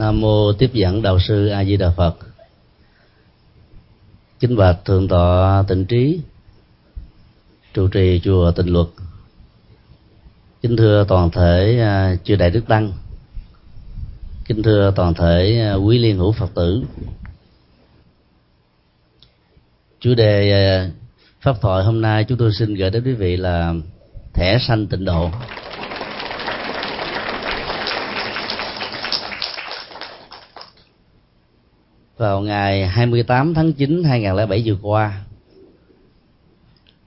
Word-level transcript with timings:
Nam 0.00 0.20
mô 0.20 0.52
tiếp 0.52 0.70
dẫn 0.72 1.02
đạo 1.02 1.18
sư 1.18 1.48
A 1.48 1.64
Di 1.64 1.76
Đà 1.76 1.90
Phật. 1.90 2.16
Kính 4.40 4.56
bạch 4.56 4.84
thượng 4.84 5.08
tọa 5.08 5.64
Tịnh 5.68 5.84
Trí, 5.84 6.20
trụ 7.74 7.88
trì 7.88 8.20
chùa 8.24 8.52
Tịnh 8.52 8.72
Luật. 8.72 8.86
Kính 10.62 10.76
thưa 10.76 11.04
toàn 11.08 11.30
thể 11.30 11.78
à, 11.80 12.16
chư 12.24 12.36
đại 12.36 12.50
đức 12.50 12.66
tăng. 12.68 12.92
Kính 14.44 14.62
thưa 14.62 14.92
toàn 14.96 15.14
thể 15.14 15.60
à, 15.60 15.74
quý 15.74 15.98
liên 15.98 16.18
hữu 16.18 16.32
Phật 16.32 16.50
tử. 16.54 16.82
Chủ 20.00 20.14
đề 20.14 20.52
à, 20.52 20.90
pháp 21.40 21.60
thoại 21.60 21.84
hôm 21.84 22.00
nay 22.00 22.24
chúng 22.24 22.38
tôi 22.38 22.52
xin 22.52 22.74
gửi 22.74 22.90
đến 22.90 23.04
quý 23.04 23.12
vị 23.12 23.36
là 23.36 23.74
thẻ 24.34 24.58
sanh 24.60 24.86
tịnh 24.86 25.04
độ. 25.04 25.30
Vào 32.20 32.40
ngày 32.40 32.86
28 32.86 33.54
tháng 33.54 33.72
9 33.72 34.04
2007 34.04 34.62
vừa 34.66 34.76
qua 34.82 35.20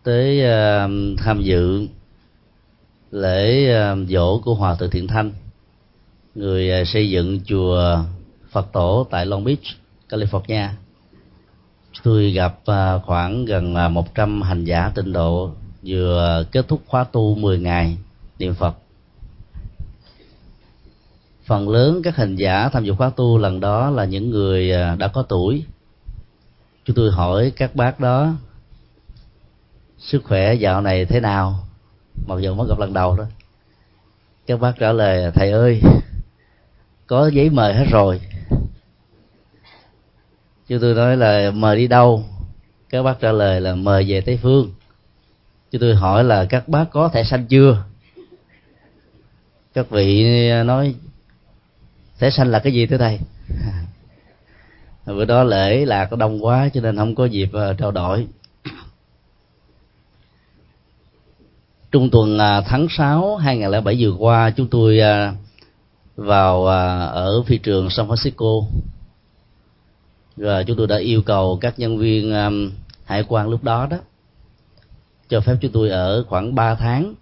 tới 0.04 0.40
uh, 0.40 1.20
tham 1.20 1.42
dự 1.42 1.88
lễ 3.12 3.70
uh, 3.74 4.10
dỗ 4.10 4.40
của 4.40 4.54
hòa 4.54 4.76
thượng 4.76 4.90
Thiện 4.90 5.08
Thanh 5.08 5.32
người 6.36 6.82
uh, 6.82 6.88
xây 6.88 7.10
dựng 7.10 7.40
chùa 7.46 7.98
Phật 8.52 8.72
tổ 8.72 9.08
tại 9.10 9.26
Long 9.26 9.44
Beach, 9.44 9.64
California. 10.10 10.68
Tôi 12.04 12.32
gặp 12.32 12.60
uh, 12.72 13.04
khoảng 13.06 13.46
gần 13.46 13.76
uh, 13.86 13.92
100 13.92 14.42
hành 14.42 14.64
giả 14.64 14.92
tịnh 14.96 15.14
độ 15.14 15.52
vừa 15.86 16.46
kết 16.52 16.68
thúc 16.68 16.82
khóa 16.88 17.04
tu 17.04 17.36
10 17.36 17.60
ngày 17.60 17.98
niệm 18.40 18.54
Phật 18.54 18.76
phần 21.46 21.70
lớn 21.70 22.02
các 22.04 22.16
hành 22.16 22.36
giả 22.36 22.70
tham 22.70 22.84
dự 22.84 22.94
khóa 22.96 23.12
tu 23.16 23.38
lần 23.38 23.60
đó 23.60 23.90
là 23.90 24.06
những 24.06 24.30
người 24.30 24.72
à, 24.72 24.96
đã 24.96 25.08
có 25.08 25.24
tuổi. 25.24 25.66
Chúng 26.86 26.96
tôi 26.96 27.12
hỏi 27.12 27.52
các 27.56 27.76
bác 27.76 28.00
đó, 28.00 28.34
sức 29.98 30.24
khỏe 30.24 30.54
dạo 30.54 30.82
này 30.82 31.06
thế 31.06 31.20
nào? 31.20 31.68
Mặc 32.28 32.40
dù 32.40 32.56
mới 32.56 32.68
gặp 32.70 32.80
lần 32.80 32.94
đầu 32.94 33.18
đó 33.18 33.26
các 34.48 34.60
bác 34.60 34.74
trả 34.80 34.92
lời, 34.92 35.32
thầy 35.36 35.52
ơi, 35.52 35.82
có 37.08 37.28
giấy 37.28 37.50
mời 37.50 37.74
hết 37.74 37.86
rồi. 37.92 38.22
Chúng 40.68 40.80
tôi 40.82 40.94
nói 40.94 41.18
là, 41.18 41.52
mời 41.52 41.78
đi 41.78 41.88
đâu? 41.88 42.24
Các 42.90 43.04
bác 43.04 43.20
trả 43.20 43.32
lời 43.32 43.62
là, 43.62 43.76
mời 43.76 44.06
về 44.08 44.22
tây 44.22 44.40
phương. 44.42 44.72
Chúng 45.72 45.82
tôi 45.82 45.96
hỏi 45.96 46.24
là, 46.24 46.46
các 46.46 46.68
bác 46.68 46.86
có 46.92 47.10
thẻ 47.10 47.24
xanh 47.24 47.46
chưa? 47.46 47.84
Các 49.74 49.90
vị 49.90 50.26
nói 50.66 50.96
thể 52.24 52.30
sanh 52.30 52.52
là 52.52 52.60
cái 52.60 52.74
gì 52.74 52.86
thưa 52.86 52.98
thầy? 52.98 53.20
Bữa 55.06 55.26
đó 55.26 55.44
lễ 55.44 55.86
là 55.86 56.06
có 56.06 56.18
đông 56.18 56.46
quá 56.46 56.70
cho 56.74 56.82
nên 56.82 56.98
không 56.98 57.16
có 57.16 57.26
dịp 57.26 57.50
uh, 57.72 57.78
trao 57.78 57.92
đổi. 57.92 58.28
Trung 61.92 62.10
tuần 62.10 62.36
uh, 62.36 62.66
tháng 62.68 62.88
6 62.98 63.36
2007 63.36 63.98
vừa 64.00 64.12
qua 64.12 64.52
chúng 64.52 64.68
tôi 64.68 65.00
uh, 65.00 65.36
vào 66.16 66.68
à, 66.68 67.00
ở 67.06 67.44
phi 67.44 67.58
trường 67.58 67.90
San 67.90 68.08
Francisco. 68.08 68.66
Rồi 70.38 70.64
chúng 70.64 70.78
tôi 70.78 70.88
đã 70.88 70.98
yêu 70.98 71.22
cầu 71.22 71.58
các 71.62 71.80
nhân 71.80 71.98
viên 71.98 72.34
um, 72.34 72.72
hải 73.06 73.24
quan 73.28 73.50
lúc 73.50 73.64
đó 73.64 73.88
đó 73.90 73.98
cho 75.30 75.42
phép 75.42 75.56
chúng 75.62 75.72
tôi 75.72 75.90
ở 75.90 76.24
khoảng 76.30 76.56
3 76.56 76.76
tháng. 76.76 77.14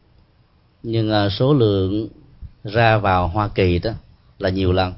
Nhưng 0.83 1.29
số 1.29 1.53
lượng 1.53 2.07
ra 2.63 2.97
vào 2.97 3.27
Hoa 3.27 3.47
Kỳ 3.47 3.79
đó 3.79 3.91
là 4.41 4.49
nhiều 4.49 4.71
lần. 4.71 4.93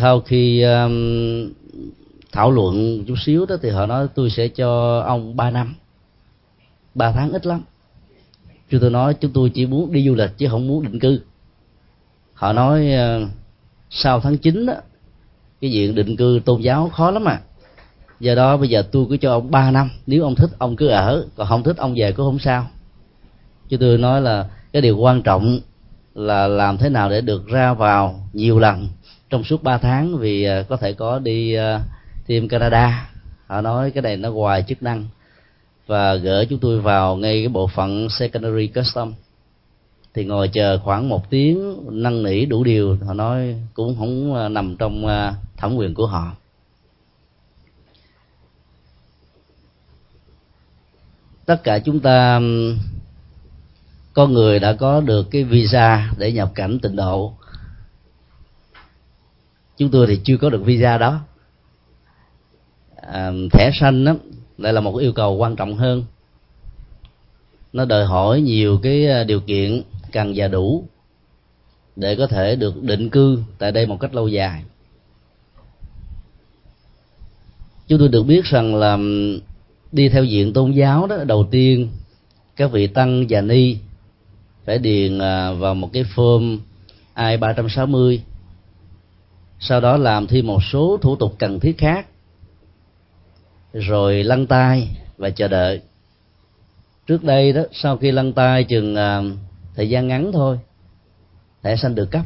Sau 0.00 0.20
khi 0.20 0.62
um, 0.62 1.52
thảo 2.32 2.50
luận 2.50 3.04
chút 3.04 3.14
xíu 3.24 3.46
đó 3.46 3.56
thì 3.62 3.70
họ 3.70 3.86
nói 3.86 4.08
tôi 4.14 4.30
sẽ 4.30 4.48
cho 4.48 5.00
ông 5.00 5.36
3 5.36 5.50
năm. 5.50 5.74
Ba 6.94 7.12
tháng 7.12 7.32
ít 7.32 7.46
lắm. 7.46 7.62
Chúng 8.70 8.80
tôi 8.80 8.90
nói 8.90 9.14
chúng 9.14 9.32
tôi 9.32 9.50
chỉ 9.54 9.66
muốn 9.66 9.92
đi 9.92 10.06
du 10.06 10.14
lịch 10.14 10.30
chứ 10.38 10.48
không 10.50 10.68
muốn 10.68 10.84
định 10.84 10.98
cư. 10.98 11.20
Họ 12.34 12.52
nói 12.52 12.88
uh, 13.22 13.28
sau 13.90 14.20
tháng 14.20 14.38
9 14.38 14.66
đó 14.66 14.74
cái 15.60 15.70
diện 15.70 15.94
định 15.94 16.16
cư 16.16 16.40
tôn 16.44 16.60
giáo 16.60 16.88
khó 16.88 17.10
lắm 17.10 17.24
à. 17.24 17.40
Do 18.20 18.34
đó 18.34 18.56
bây 18.56 18.68
giờ 18.68 18.82
tôi 18.92 19.06
cứ 19.10 19.16
cho 19.16 19.32
ông 19.32 19.50
3 19.50 19.70
năm. 19.70 19.90
Nếu 20.06 20.22
ông 20.22 20.34
thích 20.34 20.50
ông 20.58 20.76
cứ 20.76 20.88
ở. 20.88 21.26
Còn 21.36 21.46
không 21.46 21.62
thích 21.62 21.76
ông 21.76 21.94
về 21.96 22.12
cũng 22.12 22.26
không 22.26 22.38
sao. 22.38 22.66
Chứ 23.68 23.76
tôi 23.76 23.98
nói 23.98 24.20
là 24.20 24.48
cái 24.72 24.82
điều 24.82 24.96
quan 24.96 25.22
trọng 25.22 25.60
là 26.14 26.46
làm 26.46 26.78
thế 26.78 26.88
nào 26.88 27.10
để 27.10 27.20
được 27.20 27.46
ra 27.46 27.74
vào 27.74 28.28
nhiều 28.32 28.58
lần 28.58 28.88
trong 29.30 29.44
suốt 29.44 29.62
3 29.62 29.78
tháng 29.78 30.18
vì 30.18 30.44
à, 30.44 30.64
có 30.68 30.76
thể 30.76 30.92
có 30.92 31.18
đi 31.18 31.54
à, 31.54 31.80
team 32.26 32.48
Canada. 32.48 33.10
Họ 33.46 33.60
nói 33.60 33.90
cái 33.90 34.02
này 34.02 34.16
nó 34.16 34.30
ngoài 34.30 34.64
chức 34.68 34.82
năng 34.82 35.06
và 35.86 36.14
gửi 36.14 36.46
chúng 36.46 36.58
tôi 36.58 36.80
vào 36.80 37.16
ngay 37.16 37.40
cái 37.40 37.48
bộ 37.48 37.66
phận 37.66 38.08
secondary 38.08 38.66
custom. 38.66 39.14
Thì 40.14 40.24
ngồi 40.24 40.48
chờ 40.48 40.78
khoảng 40.78 41.08
một 41.08 41.30
tiếng 41.30 41.76
năn 42.02 42.22
nỉ 42.22 42.44
đủ 42.44 42.64
điều 42.64 42.98
họ 43.06 43.14
nói 43.14 43.56
cũng 43.74 43.96
không 43.98 44.34
à, 44.34 44.48
nằm 44.48 44.76
trong 44.76 45.06
à, 45.06 45.34
thẩm 45.56 45.76
quyền 45.76 45.94
của 45.94 46.06
họ. 46.06 46.32
Tất 51.46 51.64
cả 51.64 51.78
chúng 51.78 52.00
ta 52.00 52.40
con 54.12 54.32
người 54.32 54.58
đã 54.58 54.72
có 54.72 55.00
được 55.00 55.30
cái 55.30 55.44
visa 55.44 56.12
để 56.18 56.32
nhập 56.32 56.52
cảnh 56.54 56.78
tịnh 56.82 56.96
độ. 56.96 57.34
Chúng 59.76 59.90
tôi 59.90 60.06
thì 60.06 60.20
chưa 60.24 60.36
có 60.36 60.50
được 60.50 60.64
visa 60.64 60.98
đó. 60.98 61.20
À, 62.96 63.32
thẻ 63.52 63.70
xanh 63.74 64.04
đó 64.04 64.14
lại 64.58 64.72
là 64.72 64.80
một 64.80 64.96
yêu 64.96 65.12
cầu 65.12 65.36
quan 65.36 65.56
trọng 65.56 65.76
hơn. 65.76 66.04
Nó 67.72 67.84
đòi 67.84 68.04
hỏi 68.04 68.40
nhiều 68.40 68.80
cái 68.82 69.06
à, 69.06 69.24
điều 69.24 69.40
kiện 69.40 69.82
cần 70.12 70.32
và 70.36 70.48
đủ 70.48 70.84
để 71.96 72.16
có 72.16 72.26
thể 72.26 72.56
được 72.56 72.82
định 72.82 73.10
cư 73.10 73.42
tại 73.58 73.72
đây 73.72 73.86
một 73.86 73.96
cách 74.00 74.14
lâu 74.14 74.28
dài. 74.28 74.64
Chúng 77.88 77.98
tôi 77.98 78.08
được 78.08 78.22
biết 78.22 78.44
rằng 78.44 78.74
là 78.74 78.98
đi 79.92 80.08
theo 80.08 80.24
diện 80.24 80.52
tôn 80.52 80.72
giáo 80.72 81.06
đó 81.06 81.24
đầu 81.24 81.48
tiên 81.50 81.88
các 82.56 82.72
vị 82.72 82.86
tăng 82.86 83.26
và 83.28 83.40
ni 83.40 83.76
phải 84.64 84.78
điền 84.78 85.18
à, 85.18 85.52
vào 85.52 85.74
một 85.74 85.90
cái 85.92 86.04
form 86.14 86.58
I 87.16 87.36
360 87.36 88.22
sau 89.64 89.80
đó 89.80 89.96
làm 89.96 90.26
thêm 90.26 90.46
một 90.46 90.60
số 90.72 90.98
thủ 91.02 91.16
tục 91.16 91.34
cần 91.38 91.60
thiết 91.60 91.78
khác. 91.78 92.06
Rồi 93.72 94.24
lăn 94.24 94.46
tay 94.46 94.88
và 95.16 95.30
chờ 95.30 95.48
đợi. 95.48 95.80
Trước 97.06 97.24
đây 97.24 97.52
đó 97.52 97.62
sau 97.72 97.96
khi 97.96 98.10
lăn 98.10 98.32
tay 98.32 98.64
chừng 98.64 98.94
uh, 98.94 99.38
thời 99.74 99.88
gian 99.88 100.08
ngắn 100.08 100.32
thôi 100.32 100.58
thẻ 101.62 101.76
xanh 101.76 101.94
được 101.94 102.10
cấp. 102.10 102.24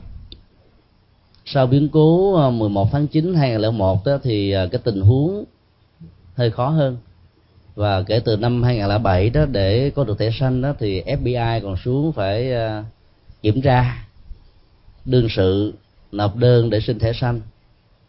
Sau 1.44 1.66
biến 1.66 1.88
cố 1.88 2.36
à, 2.46 2.50
11 2.50 2.88
tháng 2.92 3.06
9 3.06 3.34
2001 3.34 4.04
đó 4.04 4.18
thì 4.22 4.54
cái 4.72 4.80
tình 4.84 5.00
huống 5.00 5.44
hơi 6.34 6.50
khó 6.50 6.68
hơn 6.68 6.96
và 7.76 8.02
kể 8.02 8.20
từ 8.24 8.36
năm 8.36 8.62
2007 8.62 9.30
đó, 9.30 9.44
để 9.44 9.90
có 9.94 10.04
được 10.04 10.18
thẻ 10.18 10.30
xanh 10.40 10.62
đó, 10.62 10.74
thì 10.78 11.02
FBI 11.02 11.60
còn 11.62 11.76
xuống 11.76 12.12
phải 12.12 12.52
ờ, 12.52 12.82
kiểm 13.42 13.62
tra 13.62 14.06
đương 15.04 15.28
sự, 15.36 15.74
nộp 16.12 16.36
đơn 16.36 16.70
để 16.70 16.80
xin 16.80 16.98
thẻ 16.98 17.12
xanh. 17.12 17.40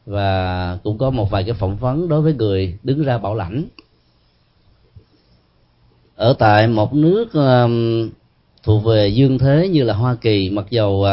Và 0.05 0.77
cũng 0.83 0.97
có 0.97 1.09
một 1.09 1.29
vài 1.29 1.43
cái 1.43 1.53
phỏng 1.53 1.77
vấn 1.77 2.09
đối 2.09 2.21
với 2.21 2.33
người 2.33 2.77
đứng 2.83 3.03
ra 3.03 3.17
bảo 3.17 3.35
lãnh. 3.35 3.65
Ở 6.15 6.35
tại 6.39 6.67
một 6.67 6.93
nước 6.93 7.29
thuộc 8.63 8.83
về 8.83 9.07
dương 9.07 9.37
thế 9.37 9.69
như 9.71 9.83
là 9.83 9.93
Hoa 9.93 10.15
Kỳ, 10.15 10.49
mặc 10.49 10.65
dầu 10.69 11.05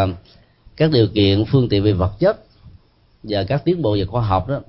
các 0.76 0.90
điều 0.92 1.06
kiện, 1.06 1.44
phương 1.44 1.68
tiện 1.68 1.82
về 1.82 1.92
vật 1.92 2.12
chất 2.18 2.44
và 3.22 3.44
các 3.44 3.64
tiến 3.64 3.82
bộ 3.82 3.94
về 3.94 4.04
khoa 4.04 4.22
học 4.22 4.48
đó 4.48 4.60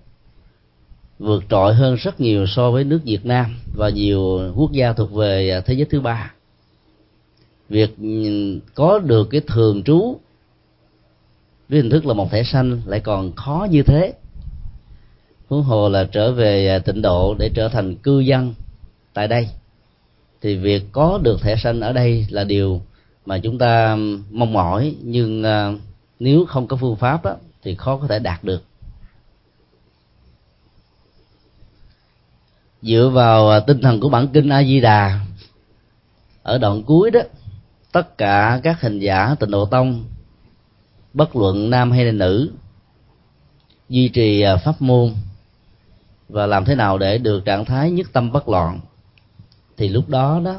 vượt 1.19 1.43
trội 1.49 1.73
hơn 1.73 1.95
rất 1.95 2.21
nhiều 2.21 2.45
so 2.47 2.71
với 2.71 2.83
nước 2.83 2.99
Việt 3.03 3.25
Nam 3.25 3.55
và 3.75 3.89
nhiều 3.89 4.51
quốc 4.55 4.71
gia 4.71 4.93
thuộc 4.93 5.11
về 5.11 5.49
à, 5.49 5.61
thế 5.61 5.73
giới 5.73 5.85
thứ 5.85 6.01
ba. 6.01 6.33
Việc 7.69 7.95
có 8.73 8.99
được 8.99 9.27
cái 9.29 9.41
thường 9.47 9.83
trú 9.83 10.17
với 11.69 11.81
hình 11.81 11.89
thức 11.89 12.05
là 12.05 12.13
một 12.13 12.31
thẻ 12.31 12.43
xanh 12.43 12.81
lại 12.85 12.99
còn 12.99 13.31
khó 13.35 13.67
như 13.71 13.83
thế. 13.83 14.13
Huống 15.47 15.63
hồ 15.63 15.89
là 15.89 16.03
trở 16.11 16.31
về 16.31 16.67
à, 16.67 16.79
tịnh 16.79 17.01
độ 17.01 17.35
để 17.39 17.49
trở 17.55 17.67
thành 17.67 17.95
cư 17.95 18.19
dân 18.19 18.53
tại 19.13 19.27
đây 19.27 19.47
thì 20.41 20.55
việc 20.57 20.83
có 20.91 21.19
được 21.23 21.41
thẻ 21.41 21.55
xanh 21.55 21.79
ở 21.79 21.93
đây 21.93 22.25
là 22.29 22.43
điều 22.43 22.81
mà 23.25 23.39
chúng 23.39 23.57
ta 23.57 23.97
mong 24.31 24.53
mỏi. 24.53 24.95
Nhưng 25.03 25.43
à, 25.43 25.73
nếu 26.19 26.45
không 26.45 26.67
có 26.67 26.77
phương 26.77 26.95
pháp 26.95 27.25
đó, 27.25 27.35
thì 27.63 27.75
khó 27.75 27.97
có 27.97 28.07
thể 28.07 28.19
đạt 28.19 28.43
được. 28.43 28.63
Dựa 32.85 33.09
vào 33.09 33.49
à, 33.49 33.59
tinh 33.59 33.81
thần 33.81 33.99
của 33.99 34.09
bản 34.09 34.27
kinh 34.27 34.49
a 34.49 34.63
di 34.63 34.81
đà 34.81 35.19
ở 36.43 36.57
đoạn 36.57 36.83
cuối 36.83 37.11
đó, 37.11 37.19
tất 37.91 38.17
cả 38.17 38.59
các 38.63 38.81
hình 38.81 38.99
giả 38.99 39.35
tịnh 39.39 39.51
độ 39.51 39.65
tông, 39.65 40.05
bất 41.13 41.35
luận 41.35 41.69
nam 41.69 41.91
hay 41.91 42.05
là 42.05 42.11
nữ, 42.11 42.51
duy 43.89 44.09
trì 44.09 44.41
à, 44.41 44.57
pháp 44.57 44.81
môn 44.81 45.13
và 46.29 46.45
làm 46.45 46.65
thế 46.65 46.75
nào 46.75 46.97
để 46.97 47.17
được 47.17 47.45
trạng 47.45 47.65
thái 47.65 47.91
nhất 47.91 48.07
tâm 48.13 48.31
bất 48.31 48.49
loạn, 48.49 48.79
thì 49.77 49.87
lúc 49.87 50.09
đó 50.09 50.41
đó, 50.45 50.55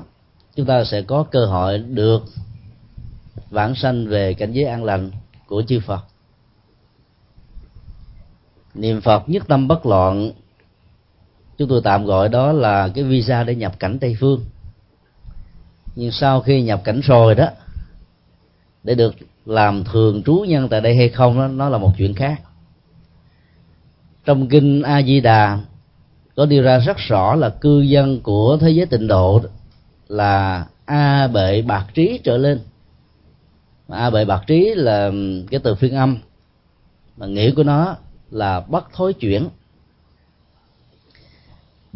chúng 0.57 0.67
ta 0.67 0.85
sẽ 0.85 1.03
có 1.03 1.23
cơ 1.23 1.47
hội 1.47 1.79
được 1.79 2.25
vãng 3.51 3.75
sanh 3.75 4.07
về 4.07 4.35
cảnh 4.35 4.53
giới 4.53 4.65
an 4.65 4.85
lành 4.85 5.11
của 5.47 5.63
chư 5.69 5.81
Phật. 5.81 6.01
Niệm 8.75 9.01
Phật 9.01 9.29
nhất 9.29 9.43
tâm 9.49 9.69
bất 9.69 9.87
loạn 9.87 10.33
chúng 11.59 11.69
tôi 11.69 11.81
tạm 11.85 12.05
gọi 12.05 12.29
đó 12.29 12.53
là 12.53 12.89
cái 12.95 13.05
visa 13.05 13.45
để 13.45 13.55
nhập 13.55 13.79
cảnh 13.79 13.99
Tây 13.99 14.17
phương. 14.21 14.45
Nhưng 15.95 16.11
sau 16.11 16.41
khi 16.41 16.63
nhập 16.63 16.81
cảnh 16.85 17.01
rồi 17.01 17.35
đó 17.35 17.49
để 18.83 18.95
được 18.95 19.15
làm 19.47 19.85
thường 19.85 20.23
trú 20.23 20.45
nhân 20.49 20.69
tại 20.69 20.81
đây 20.81 20.97
hay 20.97 21.09
không 21.09 21.39
đó, 21.39 21.49
nó 21.49 21.69
là 21.69 21.79
một 21.79 21.93
chuyện 21.99 22.15
khác. 22.15 22.41
Trong 24.25 24.49
kinh 24.49 24.83
a 24.83 25.03
di 25.03 25.21
đà 25.21 25.59
có 26.37 26.47
đưa 26.47 26.63
ra 26.63 26.79
rất 26.79 26.97
rõ 26.97 27.35
là 27.35 27.49
cư 27.49 27.81
dân 27.81 28.21
của 28.21 28.59
thế 28.61 28.71
giới 28.71 28.87
tịnh 28.87 29.07
độ 29.07 29.43
là 30.09 30.67
a 30.85 31.29
bệ 31.29 31.63
bạc 31.63 31.87
trí 31.95 32.21
trở 32.25 32.37
lên. 32.37 32.61
A 33.89 34.11
bệ 34.11 34.25
bạc 34.25 34.45
trí 34.47 34.75
là 34.75 35.11
cái 35.51 35.61
từ 35.65 35.75
phiên 35.75 35.95
âm 35.95 36.19
mà 37.17 37.27
nghĩa 37.27 37.51
của 37.51 37.63
nó 37.63 37.97
là 38.31 38.61
bất 38.61 38.93
thối 38.93 39.13
chuyển 39.13 39.49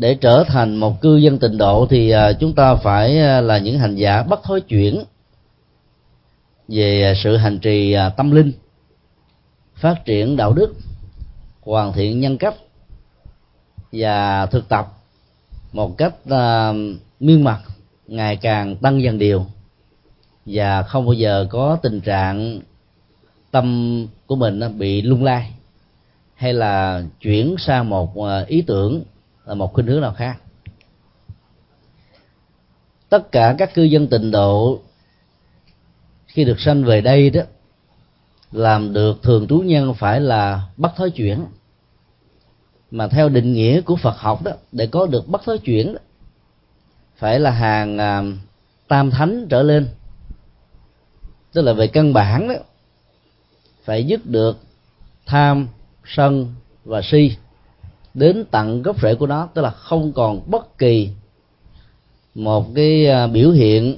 để 0.00 0.14
trở 0.14 0.44
thành 0.48 0.76
một 0.76 1.00
cư 1.00 1.16
dân 1.16 1.38
tịnh 1.38 1.58
độ 1.58 1.86
thì 1.90 2.10
à, 2.10 2.32
chúng 2.32 2.54
ta 2.54 2.74
phải 2.74 3.18
à, 3.18 3.40
là 3.40 3.58
những 3.58 3.78
hành 3.78 3.94
giả 3.94 4.22
bất 4.22 4.42
thối 4.42 4.60
chuyển 4.60 5.04
về 6.68 7.14
sự 7.22 7.36
hành 7.36 7.58
trì 7.58 7.92
à, 7.92 8.08
tâm 8.08 8.30
linh, 8.30 8.52
phát 9.74 10.04
triển 10.04 10.36
đạo 10.36 10.52
đức, 10.52 10.74
hoàn 11.60 11.92
thiện 11.92 12.20
nhân 12.20 12.38
cách 12.38 12.54
và 13.92 14.46
thực 14.46 14.68
tập 14.68 14.92
một 15.72 15.98
cách 15.98 16.14
miên 17.20 17.44
mặt 17.44 17.60
ngày 18.06 18.36
càng 18.36 18.76
tăng 18.76 19.02
dần 19.02 19.18
điều 19.18 19.46
và 20.46 20.82
không 20.82 21.06
bao 21.06 21.12
giờ 21.12 21.46
có 21.50 21.78
tình 21.82 22.00
trạng 22.00 22.60
tâm 23.50 24.06
của 24.26 24.36
mình 24.36 24.78
bị 24.78 25.02
lung 25.02 25.24
lay 25.24 25.50
hay 26.34 26.52
là 26.52 27.02
chuyển 27.20 27.54
sang 27.58 27.88
một 27.88 28.14
ý 28.46 28.62
tưởng 28.62 29.02
là 29.44 29.54
một 29.54 29.72
khuynh 29.72 29.86
hướng 29.86 30.00
nào 30.00 30.14
khác. 30.14 30.36
Tất 33.08 33.32
cả 33.32 33.54
các 33.58 33.74
cư 33.74 33.82
dân 33.82 34.08
tịnh 34.08 34.30
độ 34.30 34.80
khi 36.26 36.44
được 36.44 36.60
sanh 36.60 36.84
về 36.84 37.00
đây 37.00 37.30
đó 37.30 37.42
làm 38.52 38.92
được 38.92 39.22
thường 39.22 39.46
trú 39.48 39.58
nhân 39.58 39.94
phải 39.94 40.20
là 40.20 40.68
bắt 40.76 40.92
thói 40.96 41.10
chuyển. 41.10 41.44
Mà 42.90 43.08
theo 43.08 43.28
định 43.28 43.52
nghĩa 43.52 43.80
của 43.80 43.96
Phật 43.96 44.16
học 44.18 44.42
đó 44.42 44.52
để 44.72 44.86
có 44.86 45.06
được 45.06 45.28
bắt 45.28 45.40
thói 45.44 45.58
chuyển 45.58 45.92
đó, 45.92 46.00
phải 47.16 47.40
là 47.40 47.50
hàng 47.50 47.98
à, 47.98 48.22
tam 48.88 49.10
thánh 49.10 49.46
trở 49.50 49.62
lên. 49.62 49.88
Tức 51.52 51.62
là 51.62 51.72
về 51.72 51.86
căn 51.86 52.12
bản 52.12 52.48
đó 52.48 52.54
phải 53.84 54.06
dứt 54.06 54.26
được 54.26 54.58
tham 55.26 55.68
sân 56.04 56.54
và 56.84 57.02
si 57.02 57.36
đến 58.14 58.44
tận 58.50 58.82
gốc 58.82 58.96
rễ 59.02 59.14
của 59.14 59.26
nó, 59.26 59.48
tức 59.54 59.62
là 59.62 59.70
không 59.70 60.12
còn 60.12 60.50
bất 60.50 60.78
kỳ 60.78 61.08
một 62.34 62.66
cái 62.74 63.06
à, 63.06 63.26
biểu 63.26 63.50
hiện 63.50 63.96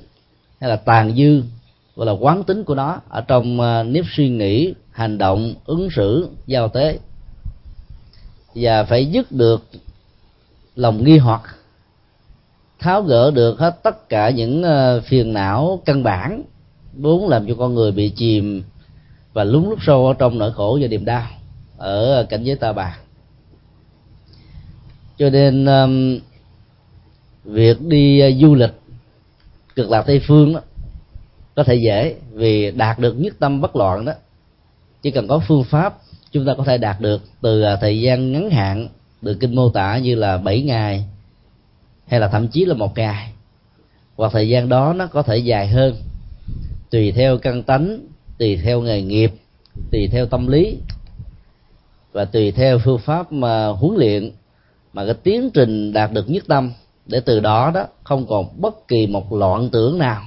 hay 0.61 0.71
là 0.71 0.77
tàn 0.77 1.17
dư 1.17 1.43
gọi 1.97 2.07
là 2.07 2.13
quán 2.13 2.45
tính 2.45 2.65
của 2.65 2.75
nó 2.75 3.01
ở 3.09 3.21
trong 3.21 3.61
à, 3.61 3.83
nếp 3.83 4.05
suy 4.17 4.29
nghĩ, 4.29 4.75
hành 4.91 5.19
động, 5.19 5.55
ứng 5.65 5.89
xử, 5.97 6.29
giao 6.47 6.69
tế. 6.69 6.99
Và 8.55 8.85
phải 8.85 9.07
dứt 9.07 9.33
được 9.33 9.63
lòng 10.77 11.05
nghi 11.05 11.19
hoặc, 11.19 11.43
tháo 12.79 13.03
gỡ 13.03 13.31
được 13.31 13.59
hết 13.59 13.83
tất 13.83 14.09
cả 14.09 14.31
những 14.31 14.63
à, 14.63 15.01
phiền 15.01 15.33
não 15.33 15.83
căn 15.85 16.03
bản 16.03 16.43
vốn 16.93 17.29
làm 17.29 17.47
cho 17.49 17.55
con 17.59 17.75
người 17.75 17.93
bị 17.93 18.09
chìm 18.09 18.63
và 19.33 19.45
lún 19.45 19.65
lúc 19.65 19.79
sâu 19.87 20.07
ở 20.07 20.15
trong 20.19 20.39
nỗi 20.39 20.53
khổ 20.53 20.79
và 20.83 20.89
niềm 20.89 21.05
đau 21.05 21.27
ở 21.77 22.27
cảnh 22.31 22.45
giới 22.45 22.57
ta 22.57 22.73
bà 22.73 22.99
cho 25.23 25.31
nên 25.31 25.67
um, 25.67 26.19
việc 27.45 27.81
đi 27.81 28.29
uh, 28.29 28.41
du 28.41 28.55
lịch 28.55 28.73
cực 29.75 29.91
lạc 29.91 30.03
tây 30.07 30.21
phương 30.27 30.55
đó 30.55 30.61
có 31.55 31.65
thể 31.65 31.75
dễ 31.75 32.15
vì 32.33 32.71
đạt 32.71 32.99
được 32.99 33.13
nhất 33.13 33.35
tâm 33.39 33.61
bất 33.61 33.77
loạn 33.77 34.05
đó. 34.05 34.13
Chỉ 35.03 35.11
cần 35.11 35.29
có 35.29 35.41
phương 35.49 35.65
pháp 35.65 35.99
chúng 36.33 36.47
ta 36.47 36.55
có 36.59 36.65
thể 36.65 36.79
đạt 36.79 37.01
được 37.01 37.23
từ 37.41 37.63
uh, 37.63 37.81
thời 37.81 38.01
gian 38.01 38.33
ngắn 38.33 38.51
hạn 38.51 38.89
được 39.21 39.37
kinh 39.41 39.55
mô 39.55 39.69
tả 39.69 39.99
như 39.99 40.15
là 40.15 40.39
7 40.39 40.63
ngày 40.63 41.05
hay 42.07 42.21
là 42.21 42.29
thậm 42.29 42.49
chí 42.49 42.65
là 42.65 42.75
một 42.75 42.99
ngày. 42.99 43.33
Hoặc 44.17 44.33
thời 44.33 44.49
gian 44.49 44.69
đó 44.69 44.93
nó 44.93 45.07
có 45.07 45.23
thể 45.23 45.37
dài 45.37 45.69
hơn 45.69 45.97
tùy 46.91 47.13
theo 47.13 47.39
căn 47.39 47.63
tánh 47.63 47.99
tùy 48.39 48.57
theo 48.65 48.81
nghề 48.81 49.03
nghiệp 49.03 49.33
tùy 49.93 50.09
theo 50.13 50.27
tâm 50.27 50.47
lý 50.47 50.77
và 52.13 52.25
tùy 52.25 52.53
theo 52.53 52.79
phương 52.79 52.99
pháp 52.99 53.33
mà 53.33 53.67
huấn 53.67 53.99
luyện 53.99 54.31
mà 54.93 55.05
cái 55.05 55.15
tiến 55.15 55.51
trình 55.55 55.93
đạt 55.93 56.13
được 56.13 56.31
nhất 56.31 56.45
tâm, 56.49 56.73
để 57.07 57.21
từ 57.21 57.41
đó 57.41 57.71
đó 57.75 57.87
không 58.05 58.27
còn 58.27 58.61
bất 58.61 58.89
kỳ 58.89 59.07
một 59.07 59.33
loạn 59.33 59.69
tưởng 59.71 59.99
nào. 59.99 60.23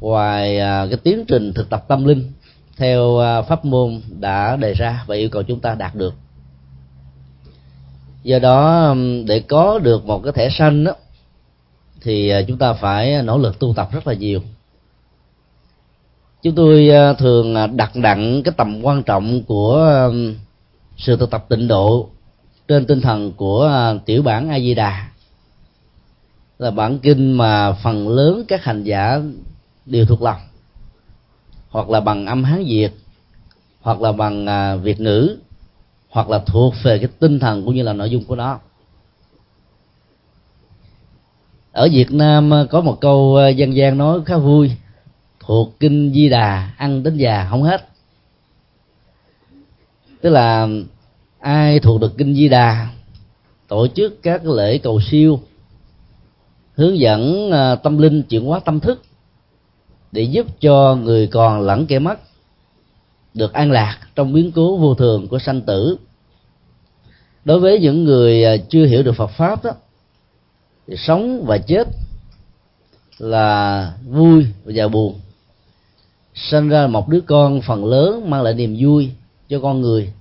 Ngoài 0.00 0.58
à, 0.58 0.86
cái 0.86 0.98
tiến 1.02 1.24
trình 1.28 1.52
thực 1.52 1.70
tập 1.70 1.84
tâm 1.88 2.04
linh, 2.04 2.32
theo 2.76 3.18
à, 3.18 3.42
pháp 3.42 3.64
môn 3.64 4.00
đã 4.20 4.56
đề 4.56 4.74
ra 4.74 5.04
và 5.06 5.14
yêu 5.14 5.28
cầu 5.28 5.42
chúng 5.42 5.60
ta 5.60 5.74
đạt 5.74 5.94
được. 5.94 6.14
Do 8.22 8.38
đó 8.38 8.94
để 9.26 9.40
có 9.40 9.78
được 9.78 10.04
một 10.04 10.22
cái 10.24 10.32
thẻ 10.32 10.48
xanh 10.50 10.84
đó 10.84 10.92
thì 12.00 12.28
à, 12.28 12.42
chúng 12.48 12.58
ta 12.58 12.72
phải 12.72 13.22
nỗ 13.22 13.38
lực 13.38 13.58
tu 13.58 13.74
tập 13.76 13.88
rất 13.92 14.06
là 14.06 14.14
nhiều. 14.14 14.40
Chúng 16.42 16.54
tôi 16.54 16.90
thường 17.18 17.76
đặt 17.76 17.96
nặng 17.96 18.42
cái 18.42 18.54
tầm 18.56 18.82
quan 18.82 19.02
trọng 19.02 19.42
của 19.42 20.10
sự 20.96 21.16
thực 21.16 21.30
tập 21.30 21.46
tịnh 21.48 21.68
độ 21.68 22.08
trên 22.68 22.86
tinh 22.86 23.00
thần 23.00 23.32
của 23.32 23.64
à, 23.66 23.94
tiểu 24.06 24.22
bản 24.22 24.48
a 24.48 24.60
di 24.60 24.74
đà 24.74 25.08
là 26.58 26.70
bản 26.70 26.98
kinh 26.98 27.32
mà 27.32 27.72
phần 27.72 28.08
lớn 28.08 28.44
các 28.48 28.64
hành 28.64 28.82
giả 28.82 29.20
đều 29.86 30.06
thuộc 30.06 30.22
lòng. 30.22 30.40
Hoặc 31.68 31.90
là 31.90 32.00
bằng 32.00 32.26
âm 32.26 32.44
hán 32.44 32.64
việt, 32.64 32.90
hoặc 33.80 34.00
là 34.00 34.12
bằng 34.12 34.46
à, 34.46 34.76
việt 34.76 35.00
ngữ, 35.00 35.36
hoặc 36.08 36.30
là 36.30 36.38
thuộc 36.38 36.74
về 36.82 36.98
cái 36.98 37.08
tinh 37.18 37.38
thần 37.38 37.64
cũng 37.64 37.74
như 37.74 37.82
là 37.82 37.92
nội 37.92 38.10
dung 38.10 38.24
của 38.24 38.36
nó. 38.36 38.60
Ở 41.72 41.88
việt 41.92 42.12
nam 42.12 42.54
à, 42.54 42.64
có 42.70 42.80
một 42.80 42.98
câu 43.00 43.38
dân 43.56 43.76
gian 43.76 43.98
nói 43.98 44.20
khá 44.26 44.36
vui, 44.36 44.70
thuộc 45.40 45.80
kinh 45.80 46.12
di 46.14 46.28
đà, 46.28 46.70
ăn 46.76 47.02
đến 47.02 47.16
già 47.16 47.46
không 47.50 47.62
hết. 47.62 47.88
Tức 50.20 50.30
là 50.30 50.68
ai 51.44 51.80
thuộc 51.80 52.00
được 52.00 52.18
kinh 52.18 52.34
di 52.34 52.48
đà? 52.48 52.88
Tổ 53.68 53.86
chức 53.86 54.22
các 54.22 54.46
lễ 54.46 54.78
cầu 54.78 55.00
siêu, 55.00 55.40
hướng 56.74 56.98
dẫn 56.98 57.50
à, 57.52 57.74
tâm 57.74 57.98
linh 57.98 58.22
chuyển 58.22 58.44
hóa 58.44 58.60
tâm 58.60 58.80
thức 58.80 59.02
để 60.12 60.22
giúp 60.22 60.46
cho 60.60 60.94
người 60.94 61.26
còn 61.26 61.60
lẫn 61.60 61.86
kẻ 61.86 61.98
mất 61.98 62.18
được 63.34 63.52
an 63.52 63.70
lạc 63.70 63.98
trong 64.14 64.32
biến 64.32 64.52
cố 64.52 64.76
vô 64.76 64.94
thường 64.94 65.28
của 65.28 65.38
sanh 65.38 65.62
tử. 65.62 65.96
Đối 67.44 67.60
với 67.60 67.80
những 67.80 68.04
người 68.04 68.44
à, 68.44 68.56
chưa 68.68 68.86
hiểu 68.86 69.02
được 69.02 69.16
Phật 69.16 69.30
pháp 69.30 69.64
đó, 69.64 69.70
thì 70.86 70.96
sống 70.96 71.44
và 71.46 71.58
chết 71.58 71.88
là 73.18 73.92
vui 74.06 74.46
và 74.64 74.88
buồn. 74.88 75.20
Sinh 76.34 76.68
ra 76.68 76.86
một 76.86 77.08
đứa 77.08 77.20
con 77.20 77.60
phần 77.60 77.84
lớn 77.84 78.30
mang 78.30 78.42
lại 78.42 78.54
niềm 78.54 78.76
vui 78.80 79.10
cho 79.48 79.60
con 79.60 79.80
người 79.80 80.12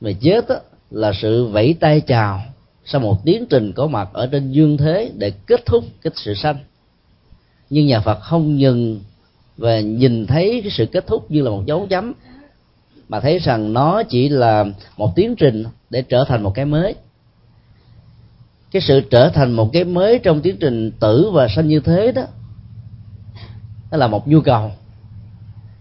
mà 0.00 0.10
chết 0.20 0.48
á, 0.48 0.56
là 0.90 1.12
sự 1.22 1.46
vẫy 1.46 1.76
tay 1.80 2.00
chào 2.00 2.42
sau 2.84 3.00
một 3.00 3.24
tiến 3.24 3.46
trình 3.50 3.72
có 3.72 3.86
mặt 3.86 4.08
ở 4.12 4.26
trên 4.26 4.52
dương 4.52 4.76
thế 4.76 5.12
để 5.14 5.30
kết 5.30 5.66
thúc 5.66 5.84
cái 6.02 6.12
sự 6.16 6.34
sanh. 6.34 6.56
Nhưng 7.70 7.86
nhà 7.86 8.00
Phật 8.00 8.20
không 8.20 8.60
dừng 8.60 9.00
và 9.56 9.80
nhìn 9.80 10.26
thấy 10.26 10.60
cái 10.62 10.70
sự 10.70 10.86
kết 10.86 11.06
thúc 11.06 11.30
như 11.30 11.42
là 11.42 11.50
một 11.50 11.62
dấu 11.66 11.86
chấm 11.90 12.12
mà 13.08 13.20
thấy 13.20 13.38
rằng 13.38 13.72
nó 13.72 14.02
chỉ 14.02 14.28
là 14.28 14.64
một 14.96 15.12
tiến 15.16 15.36
trình 15.36 15.64
để 15.90 16.02
trở 16.02 16.24
thành 16.24 16.42
một 16.42 16.54
cái 16.54 16.64
mới. 16.64 16.94
Cái 18.70 18.82
sự 18.82 19.00
trở 19.00 19.28
thành 19.28 19.52
một 19.52 19.70
cái 19.72 19.84
mới 19.84 20.18
trong 20.18 20.40
tiến 20.40 20.56
trình 20.60 20.90
tử 21.00 21.30
và 21.32 21.48
sanh 21.48 21.68
như 21.68 21.80
thế 21.80 22.12
đó 22.12 22.22
đó 23.90 23.98
là 23.98 24.06
một 24.06 24.28
nhu 24.28 24.40
cầu. 24.40 24.70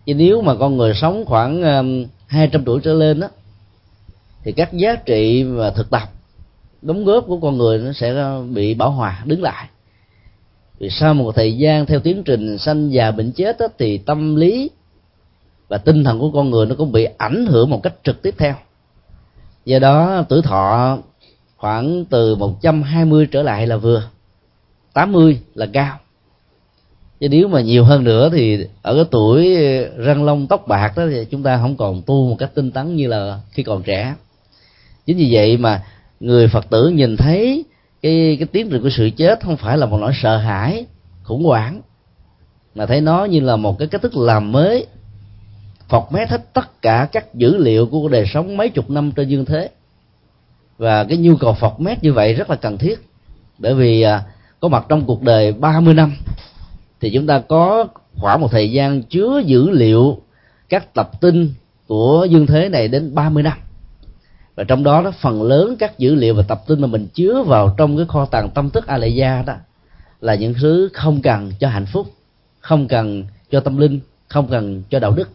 Chứ 0.06 0.14
nếu 0.14 0.42
mà 0.42 0.56
con 0.56 0.78
người 0.78 0.94
sống 0.94 1.26
khoảng 1.26 1.62
um, 1.64 2.06
hai 2.28 2.48
trăm 2.48 2.64
tuổi 2.64 2.80
trở 2.84 2.94
lên 2.94 3.20
đó 3.20 3.28
thì 4.48 4.54
các 4.54 4.74
giá 4.74 4.96
trị 4.96 5.44
và 5.44 5.72
thực 5.72 5.90
tập 5.90 6.04
đóng 6.82 7.06
góp 7.06 7.26
của 7.28 7.40
con 7.40 7.58
người 7.58 7.78
nó 7.78 7.92
sẽ 7.94 8.40
bị 8.54 8.74
bảo 8.74 8.92
hòa 8.92 9.24
đứng 9.26 9.42
lại. 9.42 9.68
Vì 10.80 10.90
sau 10.90 11.14
một 11.14 11.36
thời 11.36 11.58
gian 11.58 11.86
theo 11.86 12.00
tiến 12.00 12.24
trình 12.24 12.58
sanh 12.58 12.90
già 12.90 13.12
bệnh 13.12 13.32
chết 13.32 13.60
đó, 13.60 13.68
thì 13.80 13.98
tâm 13.98 14.36
lý 14.36 14.70
và 15.68 15.78
tinh 15.78 16.04
thần 16.04 16.20
của 16.20 16.32
con 16.32 16.50
người 16.50 16.66
nó 16.66 16.76
cũng 16.76 16.92
bị 16.92 17.08
ảnh 17.18 17.46
hưởng 17.46 17.70
một 17.70 17.84
cách 17.84 17.94
trực 18.04 18.22
tiếp 18.22 18.36
theo. 18.38 18.54
Do 19.66 19.80
đó 19.80 20.26
tuổi 20.30 20.42
thọ 20.42 20.98
khoảng 21.58 22.06
từ 22.06 22.36
120 22.36 23.28
trở 23.32 23.44
lại 23.44 23.68
là 23.68 23.78
vừa 23.78 24.04
80 24.94 25.40
là 25.56 25.66
cao. 25.74 25.98
Chứ 27.20 27.30
nếu 27.30 27.48
mà 27.48 27.62
nhiều 27.62 27.84
hơn 27.84 28.04
nữa 28.04 28.30
thì 28.34 28.66
ở 28.82 28.96
cái 28.96 29.06
tuổi 29.12 29.56
răng 29.98 30.24
long 30.24 30.48
tóc 30.48 30.68
bạc 30.68 30.94
đó 30.98 31.04
thì 31.10 31.26
chúng 31.26 31.44
ta 31.44 31.58
không 31.58 31.76
còn 31.78 32.02
tu 32.02 32.30
một 32.30 32.36
cách 32.40 32.52
tinh 32.54 32.72
tấn 32.72 32.96
như 32.96 33.08
là 33.08 33.40
khi 33.52 33.64
còn 33.64 33.84
trẻ 33.84 34.16
chính 35.08 35.18
vì 35.18 35.30
vậy 35.32 35.58
mà 35.58 35.84
người 36.20 36.48
phật 36.48 36.70
tử 36.70 36.90
nhìn 36.90 37.18
thấy 37.18 37.66
cái 38.02 38.38
cái 38.40 38.48
tiến 38.52 38.70
trình 38.70 38.84
của 38.84 38.90
sự 38.90 39.10
chết 39.18 39.44
không 39.44 39.58
phải 39.58 39.78
là 39.78 39.86
một 39.86 39.98
nỗi 39.98 40.12
sợ 40.22 40.38
hãi 40.38 40.86
khủng 41.24 41.46
hoảng 41.46 41.82
mà 42.78 42.86
thấy 42.86 43.02
nó 43.02 43.26
như 43.26 43.40
là 43.40 43.56
một 43.56 43.80
cái 43.80 43.88
cách 43.88 44.02
thức 44.02 44.18
làm 44.18 44.52
mới. 44.52 44.86
Phọc 45.90 46.14
mé 46.14 46.26
hết 46.30 46.54
tất 46.54 46.82
cả 46.82 47.08
các 47.12 47.36
dữ 47.36 47.58
liệu 47.58 47.86
của 47.86 48.08
đời 48.08 48.26
sống 48.34 48.58
mấy 48.58 48.70
chục 48.70 48.90
năm 48.90 49.12
trên 49.12 49.28
dương 49.28 49.46
thế. 49.46 49.70
Và 50.78 51.04
cái 51.04 51.18
nhu 51.18 51.36
cầu 51.36 51.54
phọc 51.54 51.80
mét 51.80 52.04
như 52.04 52.14
vậy 52.14 52.34
rất 52.34 52.50
là 52.50 52.56
cần 52.56 52.78
thiết. 52.78 53.00
Bởi 53.58 53.74
vì 53.74 54.02
à, 54.02 54.24
có 54.60 54.68
mặt 54.68 54.86
trong 54.90 55.06
cuộc 55.06 55.22
đời 55.22 55.52
30 55.52 55.94
năm 55.94 56.14
thì 57.02 57.10
chúng 57.10 57.28
ta 57.28 57.40
có 57.40 57.88
khoảng 58.16 58.42
một 58.42 58.52
thời 58.52 58.72
gian 58.72 59.04
chứa 59.04 59.42
dữ 59.46 59.70
liệu 59.70 60.22
các 60.70 60.94
tập 60.94 61.22
tin 61.22 61.54
của 61.88 62.28
dương 62.30 62.46
thế 62.46 62.70
này 62.70 62.88
đến 62.88 63.16
30 63.16 63.44
năm 63.44 63.58
và 64.58 64.64
trong 64.64 64.84
đó 64.84 65.02
đó 65.02 65.12
phần 65.22 65.44
lớn 65.44 65.76
các 65.80 66.00
dữ 66.00 66.16
liệu 66.16 66.34
và 66.34 66.44
tập 66.48 66.62
tin 66.68 66.82
mà 66.82 66.88
mình 66.88 67.08
chứa 67.14 67.44
vào 67.44 67.76
trong 67.78 67.98
cái 67.98 68.06
kho 68.10 68.26
tàng 68.26 68.50
tâm 68.50 68.70
thức 68.70 68.88
a 68.88 69.06
gia 69.06 69.42
đó 69.42 69.54
là 70.22 70.36
những 70.36 70.54
thứ 70.54 70.90
không 70.94 71.22
cần 71.22 71.52
cho 71.60 71.70
hạnh 71.70 71.86
phúc 71.86 72.08
không 72.60 72.88
cần 72.88 73.24
cho 73.52 73.60
tâm 73.60 73.78
linh 73.78 74.00
không 74.28 74.48
cần 74.48 74.84
cho 74.90 75.00
đạo 75.00 75.12
đức. 75.12 75.30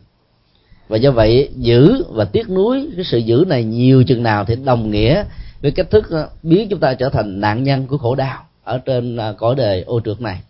Và 0.88 0.96
do 0.96 1.10
vậy 1.10 1.50
giữ 1.56 2.04
và 2.10 2.24
tiếc 2.24 2.50
nuối 2.50 2.88
cái 2.96 3.04
sự 3.04 3.18
giữ 3.18 3.44
này 3.48 3.64
nhiều 3.64 4.04
chừng 4.04 4.22
nào 4.22 4.44
thì 4.44 4.56
đồng 4.56 4.90
nghĩa 4.90 5.24
với 5.62 5.70
cách 5.70 5.90
thức 5.90 6.10
ờ, 6.10 6.28
biến 6.42 6.68
chúng 6.68 6.80
ta 6.80 6.94
trở 6.94 7.08
thành 7.08 7.40
nạn 7.40 7.62
nhân 7.62 7.86
của 7.86 7.98
khổ 7.98 8.14
đau 8.14 8.44
ở 8.64 8.78
trên 8.78 9.16
ờ, 9.16 9.32
cõi 9.32 9.54
đời 9.54 9.82
ô 9.82 10.00
trượt 10.00 10.20
này. 10.20 10.40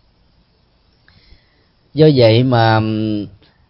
Do 1.93 2.07
vậy 2.15 2.43
mà 2.43 2.81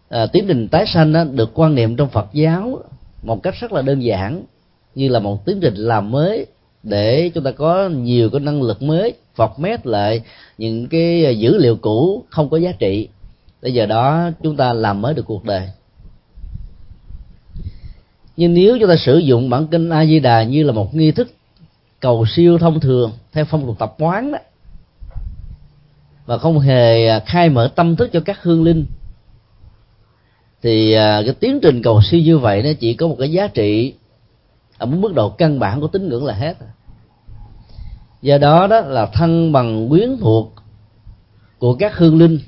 à, 0.08 0.26
tiến 0.26 0.44
trình 0.48 0.68
tái 0.68 0.86
sanh 0.86 1.12
đó, 1.12 1.24
được 1.24 1.50
quan 1.54 1.74
niệm 1.74 1.96
trong 1.96 2.08
Phật 2.08 2.26
giáo 2.32 2.82
một 3.22 3.42
cách 3.42 3.54
rất 3.60 3.72
là 3.72 3.82
đơn 3.82 4.00
giản 4.00 4.42
như 4.94 5.08
là 5.08 5.18
một 5.18 5.46
tiến 5.46 5.60
trình 5.60 5.74
làm 5.74 6.10
mới 6.10 6.46
để 6.82 7.30
chúng 7.34 7.44
ta 7.44 7.50
có 7.50 7.88
nhiều 7.88 8.30
cái 8.30 8.40
năng 8.40 8.62
lực 8.62 8.82
mới 8.82 9.14
phọc 9.34 9.58
mét 9.58 9.86
lại 9.86 10.22
những 10.58 10.88
cái 10.88 11.24
à, 11.24 11.30
dữ 11.30 11.58
liệu 11.58 11.76
cũ 11.76 12.24
không 12.30 12.48
có 12.48 12.56
giá 12.56 12.72
trị. 12.72 13.08
Bây 13.62 13.74
giờ 13.74 13.86
đó, 13.86 14.30
chúng 14.42 14.56
ta 14.56 14.72
làm 14.72 15.02
mới 15.02 15.14
được 15.14 15.26
cuộc 15.26 15.44
đời. 15.44 15.68
Nhưng 18.36 18.54
nếu 18.54 18.78
chúng 18.80 18.88
ta 18.88 18.96
sử 18.96 19.18
dụng 19.18 19.50
bản 19.50 19.66
kinh 19.66 19.90
a 19.90 20.06
di 20.06 20.20
đà 20.20 20.42
như 20.42 20.62
là 20.62 20.72
một 20.72 20.94
nghi 20.94 21.10
thức 21.10 21.28
cầu 22.00 22.26
siêu 22.36 22.58
thông 22.58 22.80
thường 22.80 23.12
theo 23.32 23.44
phong 23.44 23.66
tục 23.66 23.76
tập 23.78 23.94
quán 23.98 24.32
đó, 24.32 24.38
và 26.26 26.38
không 26.38 26.58
hề 26.58 27.08
à, 27.08 27.20
khai 27.26 27.48
mở 27.48 27.70
tâm 27.74 27.96
thức 27.96 28.10
cho 28.12 28.20
các 28.20 28.42
hương 28.42 28.62
linh, 28.62 28.86
thì 30.62 30.92
à, 30.92 31.22
cái 31.24 31.34
tiến 31.34 31.58
trình 31.62 31.82
cầu 31.82 32.00
siêu 32.02 32.20
như 32.20 32.38
vậy 32.38 32.62
nó 32.62 32.70
chỉ 32.80 32.94
có 32.94 33.08
một 33.08 33.16
cái 33.18 33.32
giá 33.32 33.46
trị 33.46 33.94
ở 34.84 34.86
một 34.86 34.96
mức 35.00 35.14
độ 35.14 35.28
căn 35.28 35.58
bản 35.58 35.80
của 35.80 35.86
tín 35.86 36.08
ngưỡng 36.08 36.24
là 36.24 36.34
hết. 36.34 36.56
Do 38.22 38.38
đó 38.38 38.66
đó 38.66 38.80
là 38.80 39.06
thân 39.06 39.52
bằng 39.52 39.88
quyến 39.88 40.16
thuộc 40.20 40.52
của 41.58 41.74
các 41.74 41.96
hương 41.96 42.18
linh. 42.18 42.38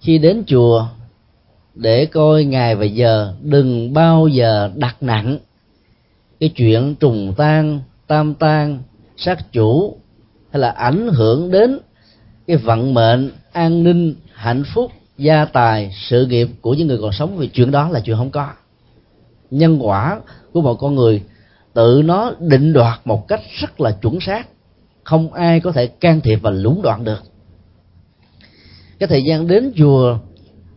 Khi 0.00 0.18
đến 0.18 0.44
chùa, 0.46 0.86
để 1.74 2.06
coi 2.06 2.44
ngày 2.44 2.74
và 2.74 2.84
giờ, 2.84 3.34
đừng 3.40 3.92
bao 3.92 4.28
giờ 4.28 4.70
đặt 4.76 4.96
nặng 5.00 5.38
cái 6.40 6.48
chuyện 6.48 6.94
trùng 6.94 7.34
tan, 7.36 7.80
tam 8.06 8.34
tan, 8.34 8.82
sát 9.16 9.52
chủ, 9.52 9.96
hay 10.52 10.60
là 10.60 10.70
ảnh 10.70 11.08
hưởng 11.12 11.50
đến 11.50 11.78
cái 12.46 12.56
vận 12.56 12.94
mệnh, 12.94 13.30
an 13.52 13.84
ninh, 13.84 14.14
hạnh 14.32 14.62
phúc, 14.74 14.92
gia 15.18 15.44
tài, 15.44 15.92
sự 16.08 16.26
nghiệp 16.26 16.48
của 16.60 16.74
những 16.74 16.86
người 16.86 16.98
còn 17.02 17.12
sống. 17.12 17.36
Vì 17.36 17.48
chuyện 17.48 17.70
đó 17.70 17.88
là 17.88 18.00
chuyện 18.00 18.16
không 18.16 18.30
có. 18.30 18.48
Nhân 19.50 19.78
quả 19.86 20.20
của 20.52 20.60
một 20.60 20.74
con 20.74 20.94
người 20.94 21.22
tự 21.78 22.02
nó 22.04 22.32
định 22.40 22.72
đoạt 22.72 23.00
một 23.04 23.28
cách 23.28 23.40
rất 23.60 23.80
là 23.80 23.90
chuẩn 23.90 24.20
xác. 24.20 24.48
Không 25.04 25.32
ai 25.32 25.60
có 25.60 25.72
thể 25.72 25.86
can 25.86 26.20
thiệp 26.20 26.38
và 26.42 26.50
lũng 26.50 26.82
đoạn 26.82 27.04
được. 27.04 27.22
Cái 28.98 29.06
thời 29.06 29.22
gian 29.24 29.46
đến 29.46 29.72
chùa 29.76 30.18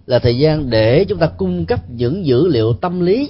là 0.06 0.20
thời 0.20 0.38
gian 0.38 0.70
để 0.70 1.06
chúng 1.06 1.20
ta 1.20 1.28
cung 1.28 1.66
cấp 1.66 1.80
những 1.90 2.26
dữ 2.26 2.48
liệu 2.48 2.74
tâm 2.74 3.00
lý, 3.00 3.30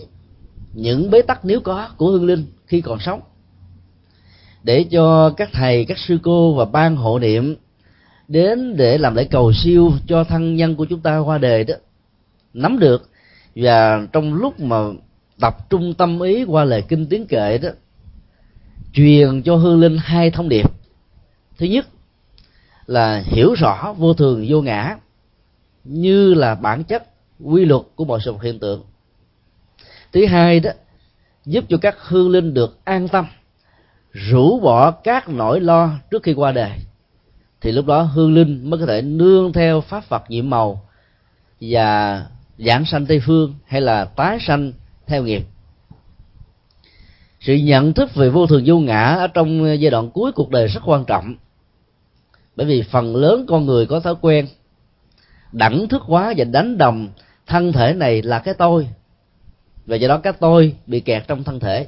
những 0.74 1.12
bế 1.12 1.22
tắc 1.22 1.46
nếu 1.46 1.60
có 1.60 1.90
của 1.98 2.08
hương 2.08 2.25
linh 2.25 2.46
khi 2.66 2.82
còn 2.82 3.00
sống. 3.00 3.22
Để 4.63 4.86
cho 4.92 5.30
các 5.30 5.50
thầy, 5.54 5.86
các 5.86 5.98
sư 5.98 6.18
cô 6.24 6.54
và 6.54 6.66
ban 6.66 6.96
hộ 6.96 7.20
niệm 7.20 7.56
đến 8.28 8.78
để 8.78 8.98
làm 8.98 9.16
lễ 9.16 9.24
cầu 9.24 9.54
siêu 9.54 9.92
cho 10.08 10.24
thân 10.24 10.56
nhân 10.56 10.75
của 10.75 10.86
chúng 10.86 11.00
ta 11.00 11.18
qua 11.18 11.38
đời 11.38 11.63
đó, 11.63 11.75
nắm 12.54 12.80
được. 12.80 13.10
Và 13.56 14.08
trong 14.12 14.34
lúc 14.34 14.60
mà 14.60 14.78
tập 15.41 15.69
trung 15.69 15.93
tâm 15.93 16.19
ý 16.19 16.43
qua 16.43 16.63
lời 16.63 16.83
kinh 16.88 17.05
tiếng 17.05 17.27
kệ 17.27 17.57
đó, 17.57 17.69
truyền 18.93 19.41
cho 19.43 19.55
hương 19.55 19.79
linh 19.79 19.98
hai 19.98 20.31
thông 20.31 20.50
điệp. 20.50 20.71
Thứ 21.57 21.65
nhất 21.65 21.88
là 22.86 23.24
hiểu 23.25 23.53
rõ 23.53 23.93
vô 23.98 24.13
thường 24.13 24.45
vô 24.50 24.62
ngã, 24.62 24.98
như 25.83 26.33
là 26.33 26.55
bản 26.55 26.83
chất 26.83 27.03
quy 27.43 27.65
luật 27.65 27.81
của 27.95 28.05
mọi 28.05 28.19
sự 28.25 28.36
hiện 28.41 28.60
tượng. 28.60 28.83
Thứ 30.13 30.25
hai 30.25 30.60
đó, 30.60 30.71
giúp 31.45 31.65
cho 31.69 31.77
các 31.77 31.95
hương 32.00 32.29
linh 32.29 32.53
được 32.53 32.79
an 32.83 33.07
tâm, 33.07 33.25
rũ 34.12 34.60
bỏ 34.60 34.91
các 34.91 35.29
nỗi 35.29 35.60
lo 35.60 36.00
trước 36.12 36.24
khi 36.24 36.33
qua 36.33 36.51
đời. 36.51 36.71
Thì 37.62 37.71
lúc 37.71 37.86
đó 37.86 38.01
hương 38.01 38.33
linh 38.33 38.69
mới 38.69 38.79
có 38.79 38.86
thể 38.86 39.01
nương 39.01 39.53
theo 39.53 39.81
pháp 39.81 40.03
phật 40.03 40.24
nhiệm 40.29 40.50
màu 40.50 40.89
và 41.62 42.25
giảng 42.57 42.86
sanh 42.86 43.05
tây 43.05 43.21
phương 43.25 43.55
hay 43.65 43.81
là 43.81 44.05
tái 44.05 44.38
sanh 44.41 44.71
theo 45.12 45.24
nghiệp. 45.24 45.44
Sự 47.39 47.53
nhận 47.56 47.94
thức 47.94 48.15
về 48.15 48.30
vô 48.30 48.48
thường 48.48 48.63
vô 48.65 48.80
ngã 48.80 49.03
ở 49.03 49.27
trong 49.27 49.80
giai 49.80 49.91
đoạn 49.91 50.10
cuối 50.10 50.32
cuộc 50.32 50.50
đời 50.50 50.68
rất 50.68 50.82
quan 50.86 51.06
trọng. 51.06 51.36
Bởi 52.56 52.68
vì 52.68 52.84
phần 52.91 53.15
lớn 53.15 53.46
con 53.48 53.65
người 53.65 53.86
có 53.86 54.00
thói 54.00 54.15
quen 54.22 54.48
đẳng 55.51 55.88
thức 55.88 56.01
hóa 56.01 56.34
và 56.38 56.44
đánh 56.44 56.77
đồng 56.77 57.10
thân 57.48 57.74
thể 57.74 57.94
này 57.94 58.22
là 58.22 58.39
cái 58.39 58.53
tôi. 58.53 58.88
Và 59.86 59.96
do 59.96 60.08
đó 60.08 60.18
cái 60.18 60.34
tôi 60.34 60.75
bị 60.88 61.00
kẹt 61.00 61.27
trong 61.27 61.44
thân 61.44 61.60
thể. 61.60 61.88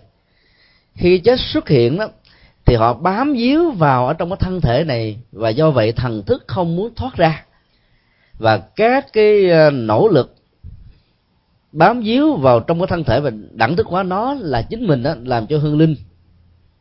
Khi 0.95 1.17
chết 1.17 1.39
xuất 1.39 1.69
hiện 1.69 1.97
đó, 1.97 2.07
thì 2.65 2.75
họ 2.75 2.93
bám 2.93 3.33
víu 3.33 3.71
vào 3.71 4.07
ở 4.07 4.13
trong 4.13 4.29
cái 4.29 4.37
thân 4.39 4.61
thể 4.61 4.83
này 4.83 5.17
và 5.31 5.49
do 5.49 5.71
vậy 5.71 5.91
thần 5.91 6.23
thức 6.23 6.43
không 6.47 6.75
muốn 6.75 6.95
thoát 6.95 7.15
ra. 7.15 7.45
Và 8.37 8.57
các 8.57 9.13
cái 9.13 9.49
ờ, 9.49 9.71
nỗ 9.71 10.07
lực 10.07 10.35
bám 11.73 12.01
víu 12.01 12.35
vào 12.35 12.59
trong 12.59 12.79
cái 12.79 12.87
thân 12.87 13.03
thể 13.03 13.19
và 13.19 13.31
đẳng 13.51 13.75
thức 13.75 13.87
hóa 13.87 14.03
nó 14.03 14.33
là 14.33 14.61
chính 14.61 14.87
mình 14.87 15.03
đó, 15.03 15.15
làm 15.23 15.47
cho 15.47 15.57
hương 15.57 15.77
linh 15.77 15.95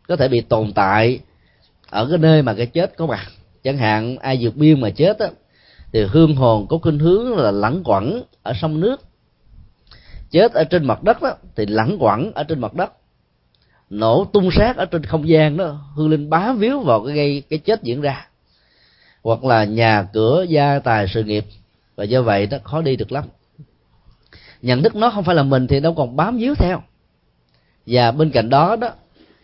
có 0.08 0.16
thể 0.16 0.28
bị 0.28 0.40
tồn 0.40 0.72
tại 0.72 1.20
ở 1.90 2.06
cái 2.10 2.18
nơi 2.18 2.42
mà 2.42 2.54
cái 2.54 2.66
chết 2.66 2.96
có 2.96 3.06
mặt. 3.06 3.26
Chẳng 3.64 3.78
hạn 3.78 4.16
ai 4.16 4.38
vượt 4.40 4.56
biên 4.56 4.80
mà 4.80 4.90
chết 4.90 5.18
á 5.18 5.26
thì 5.92 6.04
hương 6.04 6.36
hồn 6.36 6.66
có 6.68 6.78
khuynh 6.78 6.98
hướng 6.98 7.36
là 7.36 7.50
lẳng 7.50 7.82
quẩn 7.84 8.22
ở 8.42 8.52
sông 8.60 8.80
nước. 8.80 9.00
Chết 10.30 10.52
ở 10.52 10.64
trên 10.64 10.84
mặt 10.84 11.02
đất 11.02 11.22
đó, 11.22 11.34
thì 11.56 11.66
lẳng 11.66 11.96
quẩn 12.00 12.32
ở 12.32 12.44
trên 12.44 12.60
mặt 12.60 12.74
đất. 12.74 12.92
Nổ 13.90 14.24
tung 14.32 14.50
sát 14.50 14.76
ở 14.76 14.84
trên 14.84 15.04
không 15.04 15.28
gian 15.28 15.56
đó 15.56 15.80
hương 15.94 16.10
linh 16.10 16.30
bám 16.30 16.58
víu 16.58 16.80
vào 16.80 17.04
cái 17.04 17.16
gây 17.16 17.42
cái 17.50 17.58
chết 17.58 17.82
diễn 17.82 18.00
ra. 18.00 18.26
Hoặc 19.22 19.44
là 19.44 19.64
nhà 19.64 20.08
cửa 20.12 20.44
gia 20.48 20.78
tài 20.78 21.08
sự 21.08 21.24
nghiệp. 21.24 21.44
Và 21.96 22.04
do 22.04 22.22
vậy 22.22 22.48
nó 22.50 22.58
khó 22.64 22.82
đi 22.82 22.96
được 22.96 23.12
lắm 23.12 23.24
nhận 24.62 24.82
thức 24.82 24.96
nó 24.96 25.10
không 25.10 25.24
phải 25.24 25.34
là 25.34 25.42
mình 25.42 25.66
thì 25.66 25.80
đâu 25.80 25.94
còn 25.94 26.16
bám 26.16 26.36
víu 26.36 26.54
theo. 26.54 26.82
Và 27.86 28.10
bên 28.10 28.30
cạnh 28.30 28.50
đó 28.50 28.76
đó, 28.76 28.88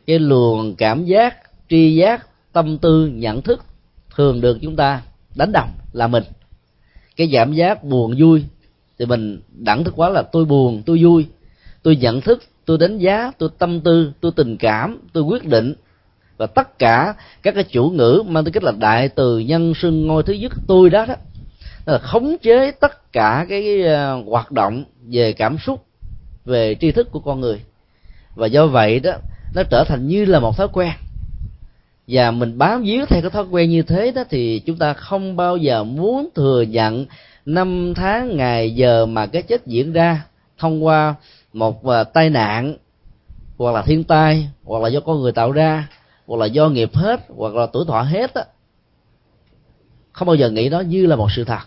cái 0.06 0.18
luồng 0.18 0.74
cảm 0.74 1.04
giác, 1.04 1.36
tri 1.68 1.94
giác, 1.94 2.26
tâm 2.52 2.78
tư, 2.78 3.06
nhận 3.06 3.42
thức 3.42 3.64
thường 4.16 4.40
được 4.40 4.58
chúng 4.62 4.76
ta 4.76 5.02
đánh 5.36 5.52
đồng 5.52 5.70
là 5.92 6.06
mình. 6.06 6.24
Cái 7.16 7.28
cảm 7.32 7.52
giác 7.52 7.84
buồn 7.84 8.14
vui 8.18 8.44
thì 8.98 9.06
mình 9.06 9.40
đẳng 9.50 9.84
thức 9.84 9.94
quá 9.96 10.08
là 10.08 10.22
tôi 10.22 10.44
buồn, 10.44 10.82
tôi 10.86 11.02
vui. 11.02 11.26
Tôi 11.82 11.96
nhận 11.96 12.20
thức, 12.20 12.42
tôi 12.64 12.78
đánh 12.78 12.98
giá, 12.98 13.32
tôi 13.38 13.48
tâm 13.58 13.80
tư, 13.80 14.12
tôi 14.20 14.32
tình 14.36 14.56
cảm, 14.56 14.98
tôi 15.12 15.22
quyết 15.22 15.44
định. 15.44 15.74
Và 16.36 16.46
tất 16.46 16.78
cả 16.78 17.14
các 17.42 17.54
cái 17.54 17.64
chủ 17.64 17.90
ngữ 17.90 18.22
mang 18.26 18.44
tính 18.44 18.54
cách 18.54 18.62
là 18.62 18.72
đại 18.78 19.08
từ, 19.08 19.38
nhân 19.38 19.74
xưng 19.74 20.06
ngôi, 20.06 20.22
thứ 20.22 20.32
nhất, 20.32 20.52
tôi 20.66 20.90
đó 20.90 21.06
đó 21.06 21.14
Ờ, 21.88 21.98
khống 21.98 22.36
chế 22.42 22.70
tất 22.70 23.12
cả 23.12 23.46
cái 23.48 23.82
ờ, 23.82 24.22
hoạt 24.26 24.52
động 24.52 24.84
về 25.10 25.32
cảm 25.32 25.58
xúc, 25.58 25.84
về 26.44 26.76
tri 26.80 26.92
thức 26.92 27.08
của 27.10 27.20
con 27.20 27.40
người. 27.40 27.60
Và 28.34 28.46
do 28.46 28.66
vậy 28.66 29.00
đó, 29.00 29.12
nó 29.54 29.62
trở 29.70 29.84
thành 29.84 30.06
như 30.06 30.24
là 30.24 30.40
một 30.40 30.56
thói 30.56 30.68
quen. 30.72 30.90
Và 32.08 32.30
mình 32.30 32.58
bám 32.58 32.82
víu 32.82 33.06
theo 33.06 33.22
cái 33.22 33.30
thói 33.30 33.44
quen 33.50 33.70
như 33.70 33.82
thế 33.82 34.12
đó 34.12 34.24
thì 34.30 34.58
chúng 34.58 34.76
ta 34.76 34.92
không 34.92 35.36
bao 35.36 35.56
giờ 35.56 35.84
muốn 35.84 36.28
thừa 36.34 36.62
nhận 36.62 37.06
năm 37.46 37.92
tháng, 37.96 38.36
ngày, 38.36 38.74
giờ 38.74 39.06
mà 39.06 39.26
cái 39.26 39.42
chết 39.42 39.66
diễn 39.66 39.92
ra 39.92 40.24
thông 40.58 40.84
qua 40.84 41.14
một 41.52 41.84
ờ, 41.84 42.04
tai 42.04 42.30
nạn, 42.30 42.76
hoặc 43.56 43.74
là 43.74 43.82
thiên 43.82 44.04
tai, 44.04 44.48
hoặc 44.64 44.82
là 44.82 44.88
do 44.88 45.00
con 45.00 45.20
người 45.20 45.32
tạo 45.32 45.52
ra, 45.52 45.88
hoặc 46.26 46.36
là 46.36 46.46
do 46.46 46.68
nghiệp 46.68 46.90
hết, 46.94 47.20
hoặc 47.36 47.54
là 47.54 47.66
tuổi 47.72 47.84
thọ 47.88 48.02
hết 48.02 48.34
á. 48.34 48.44
Không 50.12 50.26
bao 50.26 50.36
giờ 50.36 50.50
nghĩ 50.50 50.68
nó 50.68 50.80
như 50.80 51.06
là 51.06 51.16
một 51.16 51.32
sự 51.32 51.44
thật 51.44 51.60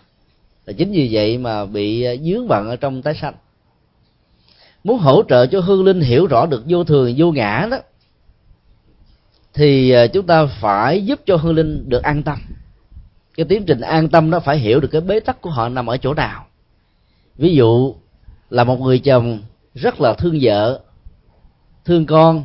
là 0.66 0.72
chính 0.72 0.92
vì 0.92 1.08
vậy 1.12 1.38
mà 1.38 1.64
bị 1.64 2.02
à, 2.02 2.12
dướng 2.16 2.48
bận 2.48 2.68
ở 2.68 2.76
trong 2.76 3.02
tái 3.02 3.14
sanh. 3.14 3.34
Muốn 4.84 4.98
hỗ 4.98 5.22
trợ 5.28 5.46
cho 5.46 5.60
hương 5.60 5.84
linh 5.84 6.00
hiểu 6.00 6.26
rõ 6.26 6.46
được 6.46 6.62
vô 6.68 6.84
thường, 6.84 7.14
vô 7.16 7.32
ngã 7.32 7.68
đó, 7.70 7.78
thì 9.54 9.90
à, 9.90 10.06
chúng 10.06 10.26
ta 10.26 10.46
phải 10.46 11.04
giúp 11.04 11.20
cho 11.26 11.36
hương 11.36 11.54
linh 11.54 11.88
được 11.88 12.02
an 12.02 12.22
tâm. 12.22 12.38
Cái 13.36 13.46
tiến 13.48 13.64
trình 13.66 13.80
an 13.80 14.08
tâm 14.08 14.30
đó 14.30 14.40
phải 14.40 14.58
hiểu 14.58 14.80
được 14.80 14.88
cái 14.92 15.00
bế 15.00 15.20
tắc 15.20 15.40
của 15.40 15.50
họ 15.50 15.68
nằm 15.68 15.86
ở 15.86 15.96
chỗ 15.96 16.14
nào. 16.14 16.46
Ví 17.36 17.54
dụ 17.54 17.94
là 18.50 18.64
một 18.64 18.80
người 18.80 18.98
chồng 18.98 19.38
rất 19.74 20.00
là 20.00 20.12
thương 20.14 20.38
vợ, 20.42 20.80
thương 21.84 22.06
con 22.06 22.44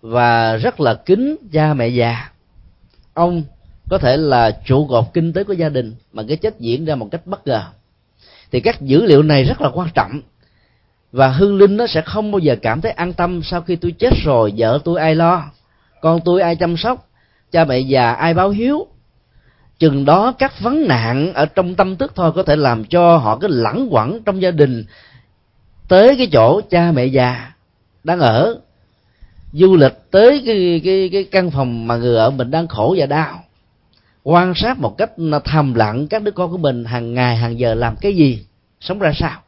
và 0.00 0.56
rất 0.56 0.80
là 0.80 0.94
kính 0.94 1.36
cha 1.52 1.74
mẹ 1.74 1.88
già. 1.88 2.30
Ông 3.14 3.42
có 3.88 3.98
thể 3.98 4.16
là 4.16 4.50
trụ 4.64 4.86
cột 4.86 5.04
kinh 5.14 5.32
tế 5.32 5.44
của 5.44 5.52
gia 5.52 5.68
đình, 5.68 5.94
mà 6.12 6.22
cái 6.28 6.36
chết 6.36 6.60
diễn 6.60 6.84
ra 6.84 6.94
một 6.94 7.08
cách 7.10 7.26
bất 7.26 7.46
ngờ. 7.46 7.62
Thì 8.52 8.60
các 8.60 8.80
dữ 8.80 9.06
liệu 9.06 9.22
này 9.22 9.44
rất 9.44 9.60
là 9.60 9.70
quan 9.74 9.88
trọng. 9.94 10.20
Và 11.12 11.28
hương 11.28 11.56
linh 11.56 11.76
nó 11.76 11.86
sẽ 11.86 12.00
không 12.00 12.32
bao 12.32 12.38
giờ 12.38 12.56
cảm 12.62 12.80
thấy 12.80 12.92
an 12.92 13.12
tâm 13.12 13.40
sau 13.42 13.60
khi 13.60 13.76
tôi 13.76 13.92
chết 13.98 14.10
rồi, 14.24 14.52
vợ 14.56 14.78
tôi 14.84 15.00
ai 15.00 15.14
lo, 15.14 15.44
con 16.00 16.20
tôi 16.24 16.42
ai 16.42 16.56
chăm 16.56 16.76
sóc, 16.76 17.08
cha 17.52 17.64
mẹ 17.64 17.78
già 17.78 18.12
ai 18.12 18.34
báo 18.34 18.50
hiếu. 18.50 18.86
Chừng 19.78 20.04
đó 20.04 20.32
các 20.38 20.60
vấn 20.60 20.88
nạn 20.88 21.32
ở 21.34 21.46
trong 21.46 21.74
tâm 21.74 21.96
thức 21.96 22.12
thôi 22.14 22.32
có 22.34 22.42
thể 22.42 22.56
làm 22.56 22.84
cho 22.84 23.16
họ 23.16 23.38
cứ 23.38 23.46
lẳng 23.48 23.88
quẩn 23.90 24.22
trong 24.22 24.42
gia 24.42 24.50
đình, 24.50 24.84
tới 25.88 26.16
cái 26.16 26.28
chỗ 26.32 26.60
cha 26.70 26.92
mẹ 26.92 27.04
già 27.06 27.52
đang 28.04 28.20
ở. 28.20 28.60
Du 29.52 29.76
lịch 29.76 29.94
tới 30.10 30.42
cái 30.46 30.80
cái 30.84 31.08
cái 31.12 31.24
căn 31.24 31.50
phòng 31.50 31.86
mà 31.86 31.96
người 31.96 32.16
ở 32.16 32.30
mình 32.30 32.50
đang 32.50 32.68
khổ 32.68 32.94
và 32.98 33.06
đau 33.06 33.44
quan 34.30 34.54
sát 34.54 34.78
một 34.78 34.98
cách 34.98 35.10
thầm 35.44 35.74
lặng 35.74 36.06
các 36.08 36.22
đứa 36.22 36.30
con 36.30 36.50
của 36.50 36.56
mình 36.56 36.84
hàng 36.84 37.14
ngày, 37.14 37.36
hàng 37.36 37.58
giờ 37.58 37.74
làm 37.74 37.96
cái 37.96 38.16
gì, 38.16 38.44
sống 38.80 38.98
ra 38.98 39.12
sao. 39.14 39.42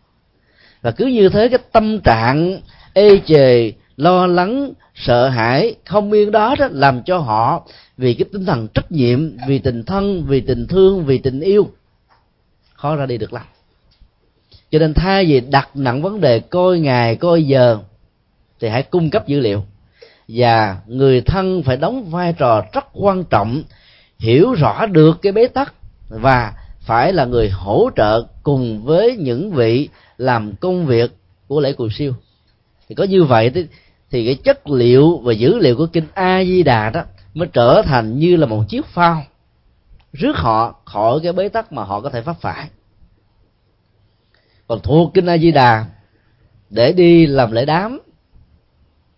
Và 0.83 0.91
cứ 0.91 1.07
như 1.07 1.29
thế, 1.29 1.49
cái 1.49 1.59
tâm 1.73 2.01
trạng, 2.01 2.61
ê 2.93 3.21
chề, 3.27 3.73
lo 3.97 4.27
lắng, 4.27 4.73
sợ 4.95 5.29
hãi, 5.29 5.75
không 5.85 6.13
yên 6.13 6.31
đó 6.31 6.55
đó 6.59 6.69
làm 6.71 7.03
cho 7.03 7.19
họ 7.19 7.67
vì 7.97 8.15
cái 8.15 8.25
tinh 8.33 8.45
thần 8.47 8.69
trách 8.69 8.93
nhiệm, 8.93 9.37
vì 9.47 9.59
tình 9.59 9.85
thân, 9.85 10.25
vì 10.27 10.41
tình 10.41 10.67
thương, 10.67 11.05
vì 11.05 11.19
tình 11.19 11.41
yêu, 11.41 11.71
khó 12.75 12.97
ra 12.97 13.07
đi 13.07 13.19
được 13.19 13.33
lắm. 13.33 13.45
Cho 14.71 14.79
nên 14.79 14.95
thay 14.95 15.25
vì 15.25 15.41
đặt 15.41 15.69
nặng 15.75 16.03
vấn 16.03 16.21
đề 16.21 16.41
coi 16.41 16.79
ngày, 16.79 17.17
coi 17.17 17.43
giờ, 17.43 17.79
thì 18.61 18.69
hãy 18.69 18.83
cung 18.83 19.11
cấp 19.11 19.27
dữ 19.27 19.41
liệu. 19.41 19.65
Và 20.29 20.77
người 20.87 21.21
thân 21.21 21.63
phải 21.63 21.77
đóng 21.77 22.11
vai 22.11 22.33
trò 22.33 22.63
rất 22.73 22.85
quan 22.93 23.25
trọng 23.25 23.63
hiểu 24.21 24.53
rõ 24.53 24.87
được 24.87 25.23
cái 25.23 25.33
bế 25.33 25.47
tắc 25.47 25.75
và 26.09 26.53
phải 26.81 27.13
là 27.13 27.25
người 27.25 27.51
hỗ 27.51 27.91
trợ 27.97 28.27
cùng 28.43 28.83
với 28.85 29.17
những 29.17 29.51
vị 29.51 29.89
làm 30.19 30.53
công 30.57 30.87
việc 30.87 31.11
của 31.49 31.61
lễ 31.61 31.73
cù 31.73 31.89
siêu. 31.91 32.15
Thì 32.89 32.95
có 32.95 33.05
như 33.05 33.25
vậy 33.25 33.51
thì, 33.51 33.67
thì 34.11 34.27
cái 34.27 34.35
chất 34.35 34.69
liệu 34.69 35.19
và 35.19 35.33
dữ 35.33 35.59
liệu 35.59 35.77
của 35.77 35.87
kinh 35.87 36.07
a 36.15 36.45
di 36.45 36.63
đà 36.63 36.91
đó 36.91 37.03
mới 37.35 37.49
trở 37.53 37.83
thành 37.83 38.19
như 38.19 38.37
là 38.37 38.47
một 38.47 38.65
chiếc 38.69 38.87
phao 38.87 39.23
rước 40.13 40.37
họ 40.37 40.81
khỏi 40.85 41.21
cái 41.23 41.33
bế 41.33 41.49
tắc 41.49 41.73
mà 41.73 41.85
họ 41.85 42.01
có 42.01 42.11
thể 42.11 42.23
phát 42.23 42.41
phải. 42.41 42.69
Còn 44.67 44.81
thuộc 44.83 45.15
kinh 45.15 45.27
a 45.27 45.39
di 45.39 45.53
đà 45.53 45.87
để 46.71 46.93
đi 46.93 47.27
làm 47.27 47.53
lễ 47.53 47.65
đám 47.65 48.01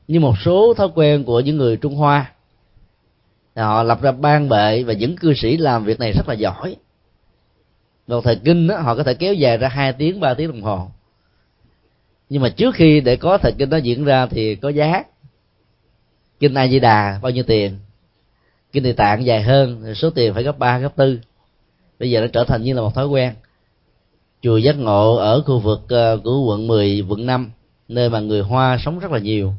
như 0.09 0.21
một 0.21 0.35
số 0.45 0.75
thói 0.75 0.89
quen 0.95 1.25
của 1.25 1.41
những 1.41 1.57
người 1.57 1.77
trung 1.77 1.95
hoa 1.95 2.32
họ 3.57 3.83
lập 3.83 4.03
ra 4.03 4.13
ban 4.13 4.49
bệ 4.49 4.83
và 4.83 4.93
những 4.93 5.17
cư 5.17 5.35
sĩ 5.35 5.57
làm 5.57 5.85
việc 5.85 6.01
này 6.01 6.13
rất 6.13 6.29
là 6.29 6.35
giỏi. 6.35 6.77
Một 8.07 8.25
thời 8.25 8.37
kinh 8.37 8.67
đó, 8.67 8.79
họ 8.79 8.95
có 8.95 9.03
thể 9.03 9.15
kéo 9.15 9.35
dài 9.35 9.59
ra 9.59 9.69
hai 9.69 9.93
tiếng 9.93 10.21
ba 10.21 10.35
tiếng 10.35 10.49
đồng 10.49 10.63
hồ. 10.63 10.89
Nhưng 12.29 12.43
mà 12.43 12.49
trước 12.49 12.75
khi 12.75 13.01
để 13.01 13.17
có 13.17 13.39
thời 13.39 13.53
kinh 13.59 13.71
đó 13.71 13.77
diễn 13.77 14.05
ra 14.05 14.27
thì 14.27 14.55
có 14.55 14.69
giá. 14.69 15.05
Kinh 16.41 16.55
a 16.55 16.69
di 16.69 16.81
đà 16.81 17.19
bao 17.23 17.33
nhiêu 17.33 17.45
tiền? 17.45 17.79
Kinh 18.73 18.83
địa 18.83 18.93
tạng 18.93 19.25
dài 19.25 19.43
hơn 19.43 19.95
số 19.95 20.11
tiền 20.11 20.35
phải 20.35 20.43
gấp 20.43 20.59
ba 20.59 20.79
gấp 20.79 20.97
tư. 20.97 21.21
Bây 21.99 22.11
giờ 22.11 22.21
nó 22.21 22.27
trở 22.27 22.45
thành 22.45 22.63
như 22.63 22.75
là 22.75 22.81
một 22.81 22.95
thói 22.95 23.07
quen. 23.07 23.35
Chùa 24.43 24.57
giác 24.57 24.79
ngộ 24.79 25.17
ở 25.17 25.43
khu 25.43 25.59
vực 25.59 25.81
ờ, 25.89 26.21
của 26.25 26.41
quận 26.41 26.67
10, 26.67 27.05
quận 27.09 27.27
5 27.27 27.51
nơi 27.89 28.11
mà 28.11 28.21
người 28.21 28.41
hoa 28.41 28.79
sống 28.85 28.99
rất 28.99 29.11
là 29.11 29.19
nhiều. 29.19 29.53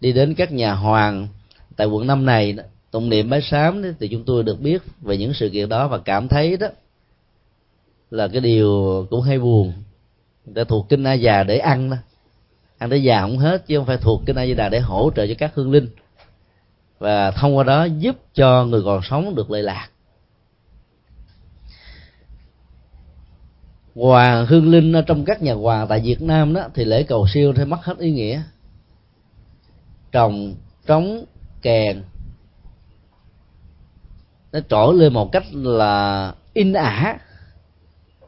Đi 0.00 0.12
đến 0.12 0.34
các 0.34 0.52
nhà 0.52 0.72
hoàng 0.72 1.28
tại 1.76 1.86
quận 1.86 2.06
5 2.06 2.26
này 2.26 2.56
tụng 2.96 3.08
niệm 3.08 3.30
bái 3.30 3.42
sám 3.42 3.82
thì 4.00 4.08
chúng 4.08 4.24
tôi 4.24 4.42
được 4.42 4.60
biết 4.60 4.82
về 5.00 5.16
những 5.16 5.34
sự 5.34 5.48
kiện 5.48 5.68
đó 5.68 5.88
và 5.88 5.98
cảm 5.98 6.28
thấy 6.28 6.56
đó 6.56 6.66
là 8.10 8.28
cái 8.28 8.40
điều 8.40 9.06
cũng 9.10 9.20
hay 9.20 9.38
buồn. 9.38 9.72
Để 10.44 10.64
thuộc 10.64 10.88
kinh 10.88 11.04
a 11.04 11.12
già 11.12 11.42
để 11.42 11.58
ăn 11.58 11.90
đó. 11.90 11.96
Ăn 12.78 12.90
tới 12.90 13.02
già 13.02 13.20
không 13.20 13.38
hết, 13.38 13.66
chứ 13.66 13.76
không 13.78 13.86
phải 13.86 13.96
thuộc 13.96 14.22
kinh 14.26 14.36
a 14.36 14.46
di 14.46 14.54
đà 14.54 14.68
để 14.68 14.80
hỗ 14.80 15.10
trợ 15.16 15.26
cho 15.26 15.34
các 15.38 15.54
hương 15.54 15.70
linh. 15.70 15.88
Và 16.98 17.30
thông 17.30 17.56
qua 17.56 17.64
đó 17.64 17.84
giúp 17.84 18.16
cho 18.34 18.64
người 18.64 18.82
còn 18.84 19.00
sống 19.02 19.34
được 19.34 19.50
lợi 19.50 19.62
lạc. 19.62 19.88
Hoàng 23.94 24.46
hương 24.46 24.70
linh 24.70 24.94
trong 25.06 25.24
các 25.24 25.42
nhà 25.42 25.54
hoàng 25.54 25.86
tại 25.88 26.00
việt 26.00 26.22
nam 26.22 26.54
đó, 26.54 26.68
thì 26.74 26.84
lễ 26.84 27.02
cầu 27.02 27.26
siêu 27.34 27.52
thì 27.56 27.64
mất 27.64 27.84
hết 27.84 27.98
ý 27.98 28.10
nghĩa. 28.10 28.42
Trồng, 30.12 30.54
trống, 30.86 31.24
kèn 31.62 32.02
nó 34.52 34.60
trỗi 34.68 34.94
lên 34.94 35.12
một 35.12 35.32
cách 35.32 35.44
là 35.52 36.34
in 36.52 36.72
ả 36.72 37.18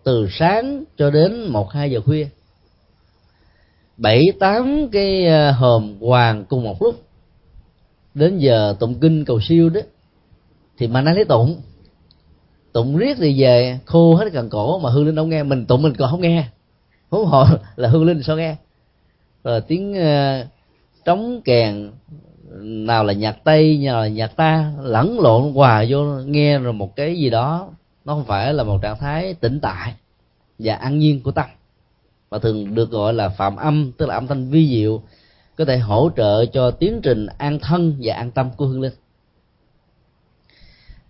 từ 0.05 0.29
sáng 0.31 0.85
cho 0.97 1.11
đến 1.11 1.49
một 1.49 1.73
hai 1.73 1.91
giờ 1.91 2.01
khuya. 2.01 2.29
Bảy 3.97 4.27
tám 4.41 4.89
cái 4.93 5.27
ờ, 5.27 5.51
hòm 5.51 6.01
hoàng 6.01 6.45
cùng 6.49 6.65
một 6.65 6.83
lúc. 6.83 7.03
Đến 8.15 8.39
giờ 8.39 8.77
tụng 8.81 8.95
kinh 9.01 9.25
cầu 9.25 9.41
siêu 9.41 9.69
đó 9.69 9.81
thì 10.79 10.87
mà 10.87 11.01
nó 11.01 11.13
lấy 11.13 11.25
tụng. 11.25 11.61
Tụng 12.73 12.97
riết 12.97 13.17
thì 13.21 13.43
về 13.43 13.79
khô 13.85 14.15
hết 14.15 14.29
cần 14.33 14.51
cổ 14.51 14.79
mà 14.79 14.91
hương 14.91 15.07
linh 15.07 15.17
không 15.17 15.29
nghe. 15.29 15.43
Mình 15.43 15.67
tụng 15.67 15.83
mình 15.83 15.95
còn 15.95 16.11
không 16.11 16.21
nghe. 16.21 16.45
Huống 17.11 17.27
họ 17.27 17.49
là 17.77 17.89
hương 17.89 18.05
linh 18.05 18.23
sao 18.23 18.37
nghe. 18.37 18.57
Rồi 19.45 19.61
tiếng 19.61 19.93
uh, 19.93 20.47
trống 21.05 21.41
kèn 21.45 21.91
nào 22.61 23.05
là 23.05 23.13
nhạc 23.13 23.45
tây 23.45 23.79
nào 23.85 24.01
là 24.01 24.09
nhạc 24.09 24.37
ta, 24.37 24.73
lẫn 24.83 25.21
lộn 25.21 25.53
hòa 25.53 25.85
vô, 25.89 26.05
nghe 26.05 26.59
rồi 26.59 26.73
một 26.73 26.97
cái 26.97 27.17
gì 27.17 27.31
đó, 27.31 27.71
nó 28.05 28.15
không 28.15 28.25
phải 28.25 28.55
là 28.55 28.65
một 28.65 28.79
trạng 28.83 28.99
thái 28.99 29.35
tĩnh 29.35 29.61
tại 29.61 29.95
và 30.59 30.75
an 30.75 30.99
nhiên 30.99 31.23
của 31.23 31.31
tâm, 31.31 31.47
mà 32.31 32.39
thường 32.39 32.75
được 32.75 32.91
gọi 32.91 33.15
là 33.15 33.29
phạm 33.29 33.57
âm, 33.57 33.93
tức 33.93 34.07
là 34.07 34.15
âm 34.15 34.27
thanh 34.27 34.51
vi 34.51 34.69
diệu, 34.69 35.03
có 35.57 35.65
thể 35.65 35.79
hỗ 35.79 36.11
trợ 36.17 36.47
cho 36.47 36.71
tiến 36.71 37.01
trình 37.03 37.27
an 37.39 37.59
thân 37.59 37.97
và 38.03 38.15
an 38.15 38.31
tâm 38.31 38.51
của 38.57 38.67
hương 38.67 38.81
linh. 38.81 38.93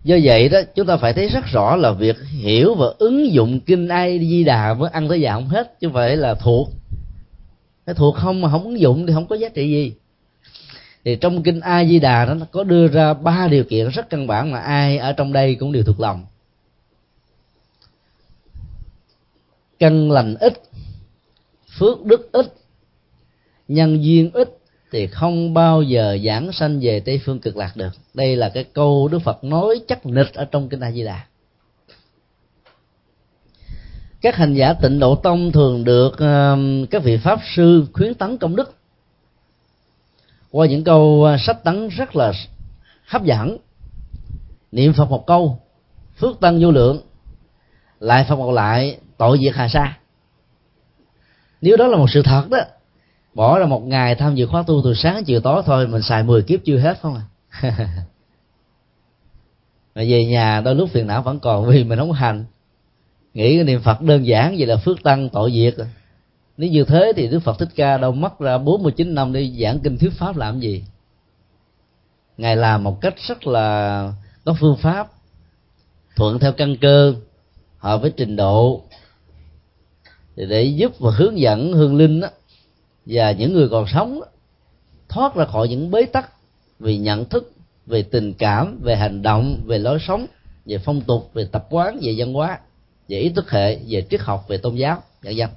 Do 0.03 0.17
vậy 0.23 0.49
đó, 0.49 0.59
chúng 0.75 0.87
ta 0.87 0.97
phải 0.97 1.13
thấy 1.13 1.27
rất 1.27 1.45
rõ 1.45 1.75
là 1.75 1.91
việc 1.91 2.15
hiểu 2.29 2.75
và 2.75 2.85
ứng 2.97 3.31
dụng 3.31 3.59
kinh 3.59 3.87
ai 3.87 4.19
di 4.19 4.43
đà 4.43 4.73
mới 4.73 4.89
ăn 4.89 5.09
tới 5.09 5.21
già 5.21 5.33
không 5.33 5.47
hết, 5.47 5.79
chứ 5.79 5.87
không 5.87 5.93
phải 5.93 6.17
là 6.17 6.33
thuộc. 6.33 6.69
Cái 7.85 7.95
thuộc 7.95 8.15
không 8.15 8.41
mà 8.41 8.49
không 8.49 8.63
ứng 8.63 8.79
dụng 8.79 9.07
thì 9.07 9.13
không 9.13 9.27
có 9.27 9.35
giá 9.35 9.49
trị 9.49 9.69
gì 9.69 9.93
thì 11.05 11.15
trong 11.15 11.43
kinh 11.43 11.59
a 11.59 11.85
di 11.85 11.99
đà 11.99 12.25
đó 12.25 12.33
nó 12.33 12.45
có 12.51 12.63
đưa 12.63 12.87
ra 12.87 13.13
ba 13.13 13.47
điều 13.47 13.63
kiện 13.63 13.89
rất 13.89 14.09
căn 14.09 14.27
bản 14.27 14.51
mà 14.51 14.59
ai 14.59 14.97
ở 14.97 15.13
trong 15.13 15.33
đây 15.33 15.55
cũng 15.55 15.71
đều 15.71 15.83
thuộc 15.83 15.99
lòng. 15.99 16.25
Căn 19.79 20.11
lành 20.11 20.35
ít 20.39 20.61
phước 21.79 22.05
đức 22.05 22.31
ít 22.31 22.53
nhân 23.67 24.03
duyên 24.03 24.31
ít 24.33 24.57
thì 24.91 25.07
không 25.07 25.53
bao 25.53 25.81
giờ 25.81 26.17
giảng 26.25 26.51
sanh 26.51 26.79
về 26.81 26.99
tây 26.99 27.21
phương 27.25 27.39
cực 27.39 27.57
lạc 27.57 27.71
được. 27.75 27.91
Đây 28.13 28.35
là 28.35 28.49
cái 28.49 28.63
câu 28.63 29.07
đức 29.07 29.19
phật 29.19 29.43
nói 29.43 29.81
chắc 29.87 30.05
nịch 30.05 30.33
ở 30.33 30.45
trong 30.45 30.69
kinh 30.69 30.79
a 30.79 30.91
di 30.91 31.03
đà 31.03 31.25
các 34.21 34.35
hành 34.35 34.53
giả 34.53 34.73
tịnh 34.73 34.99
độ 34.99 35.15
tông 35.15 35.51
thường 35.51 35.83
được 35.83 36.13
uh, 36.13 36.89
các 36.89 37.03
vị 37.03 37.17
pháp 37.17 37.39
sư 37.55 37.85
khuyến 37.93 38.13
tấn 38.13 38.37
công 38.37 38.55
đức 38.55 38.78
qua 40.51 40.67
những 40.67 40.83
câu 40.83 41.25
à, 41.25 41.37
sách 41.37 41.63
tấn 41.63 41.87
rất 41.87 42.15
là 42.15 42.33
hấp 43.07 43.23
dẫn. 43.23 43.57
Niệm 44.71 44.93
phật 44.93 45.09
một 45.09 45.27
câu, 45.27 45.59
phước 46.17 46.39
tăng 46.39 46.59
vô 46.61 46.71
lượng, 46.71 47.01
lại 47.99 48.25
phật 48.29 48.35
một 48.35 48.51
lại, 48.51 48.97
tội 49.17 49.39
diệt 49.41 49.55
hà 49.55 49.67
sa. 49.67 49.97
Nếu 51.61 51.77
đó 51.77 51.87
là 51.87 51.97
một 51.97 52.09
sự 52.09 52.23
thật 52.23 52.49
đó, 52.49 52.59
bỏ 53.33 53.59
ra 53.59 53.65
một 53.65 53.83
ngày 53.83 54.15
tham 54.15 54.35
dự 54.35 54.47
khóa 54.47 54.63
tu 54.67 54.81
từ 54.83 54.93
sáng 54.93 55.23
chiều 55.23 55.41
tối 55.41 55.63
thôi, 55.65 55.87
mình 55.87 56.01
xài 56.01 56.23
10 56.23 56.41
kiếp 56.41 56.59
chưa 56.65 56.77
hết, 56.77 56.99
không 57.01 57.15
à? 57.15 57.23
Mà 59.95 60.01
về 60.09 60.25
nhà 60.25 60.61
đôi 60.61 60.75
lúc 60.75 60.89
phiền 60.89 61.07
não 61.07 61.21
vẫn 61.21 61.39
còn 61.39 61.65
vì 61.65 61.83
mình 61.83 61.99
không 61.99 62.11
hành. 62.11 62.45
Nghĩ 63.33 63.55
cái 63.55 63.63
niệm 63.63 63.81
phật 63.81 64.01
đơn 64.01 64.27
giản, 64.27 64.55
vậy 64.57 64.67
là 64.67 64.77
phước 64.77 65.03
tăng, 65.03 65.29
tội 65.29 65.51
diệt. 65.51 65.77
rồi 65.77 65.87
nếu 66.59 66.69
như 66.69 66.83
thế 66.83 67.11
thì 67.15 67.27
đức 67.27 67.39
phật 67.39 67.59
thích 67.59 67.69
ca 67.75 67.97
đâu 67.97 68.11
mất 68.11 68.39
ra 68.39 68.57
49 68.57 69.15
năm 69.15 69.33
đi 69.33 69.57
giảng 69.61 69.79
kinh 69.79 69.97
thuyết 69.97 70.13
pháp 70.13 70.37
làm 70.37 70.59
gì? 70.59 70.83
Ngài 72.37 72.55
làm 72.55 72.83
một 72.83 73.01
cách 73.01 73.13
rất 73.27 73.47
là 73.47 74.13
có 74.45 74.55
phương 74.59 74.77
pháp 74.77 75.07
thuận 76.15 76.39
theo 76.39 76.51
căn 76.51 76.75
cơ 76.81 77.13
hợp 77.77 78.01
với 78.01 78.11
trình 78.17 78.35
độ 78.35 78.81
để 80.35 80.63
giúp 80.63 80.99
và 80.99 81.11
hướng 81.11 81.39
dẫn 81.39 81.73
hương 81.73 81.97
linh 81.97 82.19
đó, 82.19 82.27
và 83.05 83.31
những 83.31 83.53
người 83.53 83.69
còn 83.69 83.85
sống 83.87 84.19
đó, 84.19 84.27
thoát 85.09 85.35
ra 85.35 85.45
khỏi 85.45 85.67
những 85.67 85.91
bế 85.91 86.05
tắc 86.05 86.31
về 86.79 86.97
nhận 86.97 87.25
thức 87.25 87.51
về 87.85 88.03
tình 88.03 88.33
cảm 88.33 88.79
về 88.83 88.95
hành 88.95 89.21
động 89.21 89.61
về 89.65 89.77
lối 89.77 89.99
sống 90.07 90.25
về 90.65 90.77
phong 90.77 91.01
tục 91.01 91.29
về 91.33 91.47
tập 91.51 91.67
quán 91.69 91.99
về 92.01 92.15
văn 92.17 92.33
hóa 92.33 92.59
về 93.07 93.17
ý 93.19 93.29
thức 93.29 93.51
hệ 93.51 93.79
về 93.87 94.05
triết 94.09 94.21
học 94.21 94.45
về 94.47 94.57
tôn 94.57 94.75
giáo 94.75 95.03
vân 95.23 95.35
vân 95.37 95.49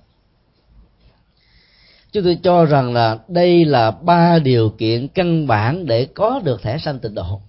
chúng 2.12 2.24
tôi 2.24 2.38
cho 2.42 2.64
rằng 2.64 2.92
là 2.92 3.18
đây 3.28 3.64
là 3.64 3.90
ba 3.90 4.38
điều 4.38 4.70
kiện 4.70 5.08
căn 5.08 5.46
bản 5.46 5.86
để 5.86 6.04
có 6.14 6.40
được 6.44 6.62
thẻ 6.62 6.78
xanh 6.78 6.98
tịnh 6.98 7.14
độ. 7.14 7.40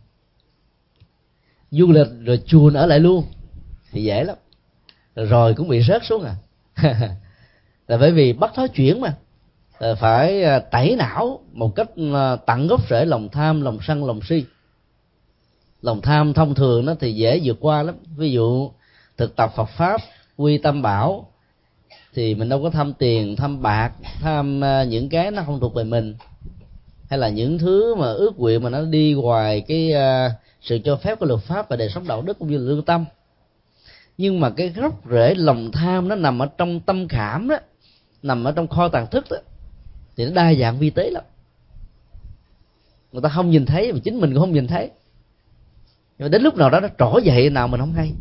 Du 1.72 1.92
lịch 1.92 2.08
rồi 2.26 2.42
chuồn 2.46 2.74
ở 2.74 2.86
lại 2.86 3.00
luôn, 3.00 3.26
thì 3.92 4.04
dễ 4.04 4.24
lắm. 4.24 4.36
Rồi 5.16 5.54
cũng 5.54 5.68
bị 5.68 5.84
rớt 5.84 6.02
xuống 6.06 6.24
à. 6.24 6.36
Là 7.88 7.98
bởi 7.98 8.12
vì 8.12 8.34
bắt 8.34 8.52
thói 8.56 8.68
chuyển 8.68 9.02
mà. 9.02 9.16
Phải 10.00 10.44
à, 10.44 10.60
tẩy 10.60 10.96
não 10.96 11.40
một 11.52 11.76
cách 11.76 11.90
à, 12.14 12.36
tận 12.36 12.68
gốc 12.68 12.90
rễ 12.90 13.06
lòng 13.06 13.30
tham, 13.30 13.62
lòng 13.62 13.80
sân, 13.88 14.06
lòng 14.06 14.20
si. 14.30 14.46
Lòng 15.82 16.02
tham 16.02 16.34
thông 16.34 16.56
thường 16.56 16.86
nó 16.86 16.96
thì 17.00 17.14
dễ 17.14 17.40
vượt 17.44 17.58
qua 17.60 17.84
lắm. 17.84 17.96
Ví 18.18 18.32
dụ 18.32 18.72
thực 19.18 19.36
tập 19.36 19.54
Phật 19.56 19.70
pháp, 19.78 20.02
quy 20.38 20.58
tâm 20.58 20.82
bảo 20.82 21.33
thì 22.16 22.36
mình 22.36 22.50
đâu 22.50 22.64
có 22.64 22.70
tham 22.70 22.94
tiền 22.94 23.36
tham 23.36 23.62
bạc 23.62 23.92
tham 24.22 24.62
ờ, 24.62 24.84
những 24.84 25.10
cái 25.10 25.32
nó 25.32 25.44
không 25.46 25.60
thuộc 25.60 25.74
về 25.74 25.84
mình. 25.84 26.16
Hay 27.10 27.20
là 27.20 27.30
những 27.30 27.58
thứ 27.58 27.96
mà 27.96 28.12
ước 28.12 28.40
nguyện 28.40 28.64
mà 28.64 28.70
nó 28.70 28.82
đi 28.82 29.14
ngoài 29.14 29.62
cái 29.62 29.94
uh, 29.94 30.32
sự 30.62 30.80
cho 30.84 30.96
phép 30.96 31.20
của 31.20 31.26
luật 31.26 31.42
pháp 31.42 31.70
và 31.70 31.76
đời 31.76 31.90
sống 31.90 32.08
đạo 32.08 32.22
đức 32.22 32.40
cũng 32.40 32.52
như 32.52 32.58
lương 32.58 32.86
tâm. 32.86 33.06
Nhưng 34.18 34.40
mà 34.40 34.50
cái 34.50 34.70
gốc 34.70 35.10
rễ 35.10 35.36
lòng 35.36 35.72
tham 35.72 36.08
nó 36.08 36.16
nằm 36.16 36.42
ở 36.42 36.46
trong 36.58 36.80
tâm 36.80 37.08
khảm 37.08 37.48
đó 37.48 37.56
nằm 38.24 38.44
ở 38.44 38.52
trong 38.52 38.68
kho 38.68 38.88
tàng 38.88 39.08
thức 39.08 39.26
đó 39.30 39.38
thì 40.18 40.26
nó 40.26 40.32
đa 40.34 40.54
dạng 40.54 40.80
vi 40.80 40.90
tế 40.90 41.10
lắm. 41.10 41.24
Người 43.12 43.22
ta 43.22 43.30
không 43.30 43.50
nhìn 43.50 43.66
thấy 43.66 43.94
mà 43.94 44.00
chính 44.04 44.22
mình 44.22 44.34
cũng 44.34 44.40
không 44.40 44.54
nhìn 44.54 44.68
thấy. 44.68 44.90
Nhưng 46.18 46.26
mà 46.26 46.28
đến 46.28 46.42
lúc 46.42 46.58
nào 46.58 46.70
đó 46.70 46.80
nó 46.80 46.88
trỗi 47.00 47.24
dậy 47.24 47.50
nào 47.50 47.68
mình 47.68 47.80
không 47.80 47.94
hay. 47.94 48.12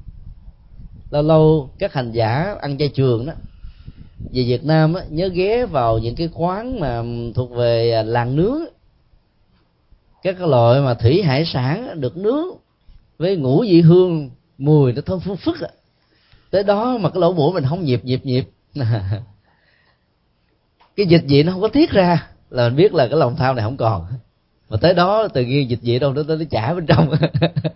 Lâu 1.11 1.22
lâu 1.22 1.70
các 1.78 1.92
hành 1.92 2.12
giả 2.12 2.55
ăn 2.61 2.78
chay 2.78 2.88
trường 2.88 3.26
đó 3.26 3.33
về 4.32 4.42
Việt 4.42 4.64
Nam 4.64 4.94
á, 4.94 5.02
nhớ 5.11 5.28
ghé 5.28 5.66
vào 5.66 5.98
những 5.98 6.14
cái 6.14 6.28
quán 6.35 6.80
mà 6.80 7.02
thuộc 7.35 7.50
về 7.50 7.92
à, 7.92 8.02
làng 8.02 8.37
nướng. 8.37 8.61
Các 10.22 10.37
cái 10.38 10.48
loại 10.48 10.80
mà 10.80 10.94
thủy 10.94 11.22
hải 11.22 11.44
sản 11.44 12.00
được 12.00 12.16
nướng 12.16 12.46
với 13.18 13.37
ngũ 13.37 13.62
vị 13.62 13.80
hương 13.80 14.30
mùi 14.58 14.92
nó 14.92 15.02
thơm 15.06 15.20
phức 15.20 15.38
phức 15.40 15.61
à. 15.61 15.68
tới 16.50 16.62
đó 16.62 16.98
mà 16.98 17.11
cái 17.11 17.20
lỗ 17.20 17.32
mũi 17.32 17.52
mình 17.52 17.64
không 17.68 17.85
nhịp 17.85 18.04
nhịp 18.04 18.20
nhịp. 18.24 18.44
Cái 20.96 21.06
dịch 21.06 21.24
vị 21.28 21.42
nó 21.42 21.52
không 21.52 21.61
có 21.61 21.68
tiết 21.68 21.90
ra 21.90 22.26
là 22.50 22.68
mình 22.68 22.76
biết 22.76 22.94
là 22.94 23.06
cái 23.06 23.18
lòng 23.18 23.37
tham 23.37 23.56
này 23.56 23.64
không 23.64 23.76
còn. 23.76 24.06
Mà 24.68 24.76
tới 24.76 24.94
đó 24.94 25.28
tự 25.28 25.44
nhiên 25.44 25.70
dịch 25.70 25.82
vị 25.82 25.98
đâu 25.98 26.12
nó 26.12 26.22
tới 26.28 26.37
nó 26.37 26.44
chả 26.50 26.74
bên 26.74 26.87
trong. 26.87 27.14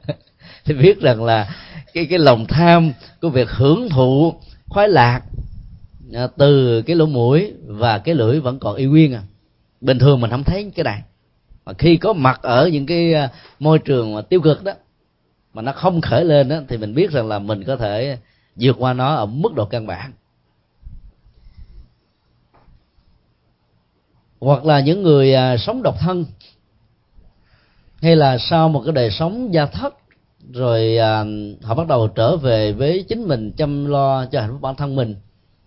Thì 0.65 0.75
biết 0.75 1.01
rằng 1.01 1.25
là 1.25 1.55
cái 1.95 2.07
cái 2.11 2.19
lòng 2.19 2.47
tham 2.47 2.93
của 3.21 3.29
việc 3.29 3.51
hưởng 3.51 3.89
thụ 3.89 4.35
khoái 4.69 4.89
lạc 4.89 5.23
Ờ, 6.13 6.27
từ 6.37 6.83
cái 6.83 6.97
lỗ 6.97 7.07
mũi 7.07 7.53
và 7.67 7.99
cái 7.99 8.15
lưỡi 8.15 8.41
vẫn 8.41 8.59
còn 8.59 8.77
y 8.77 8.85
nguyên 8.85 9.15
à. 9.15 9.23
Bình 9.81 9.99
thường 9.99 10.21
mình 10.21 10.31
không 10.31 10.45
thấy 10.45 10.73
cái 10.75 10.85
này 10.85 11.03
mà 11.65 11.73
khi 11.73 11.97
có 11.97 12.13
mặt 12.13 12.41
ở 12.43 12.69
những 12.69 12.87
cái 12.87 13.13
ờ, 13.13 13.29
môi 13.59 13.79
trường 13.79 14.15
mà 14.15 14.23
tiêu 14.23 14.41
cực 14.41 14.65
đó 14.65 14.73
mà 15.55 15.63
nó 15.63 15.73
không 15.73 16.01
khởi 16.01 16.25
lên 16.25 16.49
đó 16.49 16.57
thì 16.69 16.77
mình 16.77 16.95
biết 16.95 17.11
rằng 17.11 17.29
là 17.29 17.39
mình 17.39 17.65
có 17.65 17.77
thể 17.77 18.19
vượt 18.57 18.77
qua 18.79 18.93
nó 18.93 19.15
ở 19.15 19.27
mức 19.27 19.55
độ 19.55 19.65
căn 19.65 19.87
bản. 19.87 20.13
Hoặc 24.41 24.65
là 24.65 24.81
những 24.81 25.03
người 25.03 25.35
ờ, 25.35 25.57
sống 25.57 25.83
độc 25.83 25.97
thân 26.01 26.25
hay 28.03 28.17
là 28.17 28.39
sau 28.39 28.69
một 28.69 28.83
cái 28.85 28.93
đời 28.93 29.11
sống 29.11 29.55
gia 29.55 29.67
thất 29.67 29.95
rồi 30.53 30.97
à, 30.99 31.25
họ 31.63 31.75
bắt 31.75 31.87
đầu 31.87 32.09
trở 32.09 32.37
về 32.37 32.73
với 32.73 33.05
chính 33.09 33.29
mình 33.29 33.53
chăm 33.53 33.87
lo 33.87 34.27
cho 34.27 34.41
hạnh 34.41 34.51
phúc 34.51 34.61
bản 34.61 34.75
thân 34.75 34.97
mình 34.97 35.15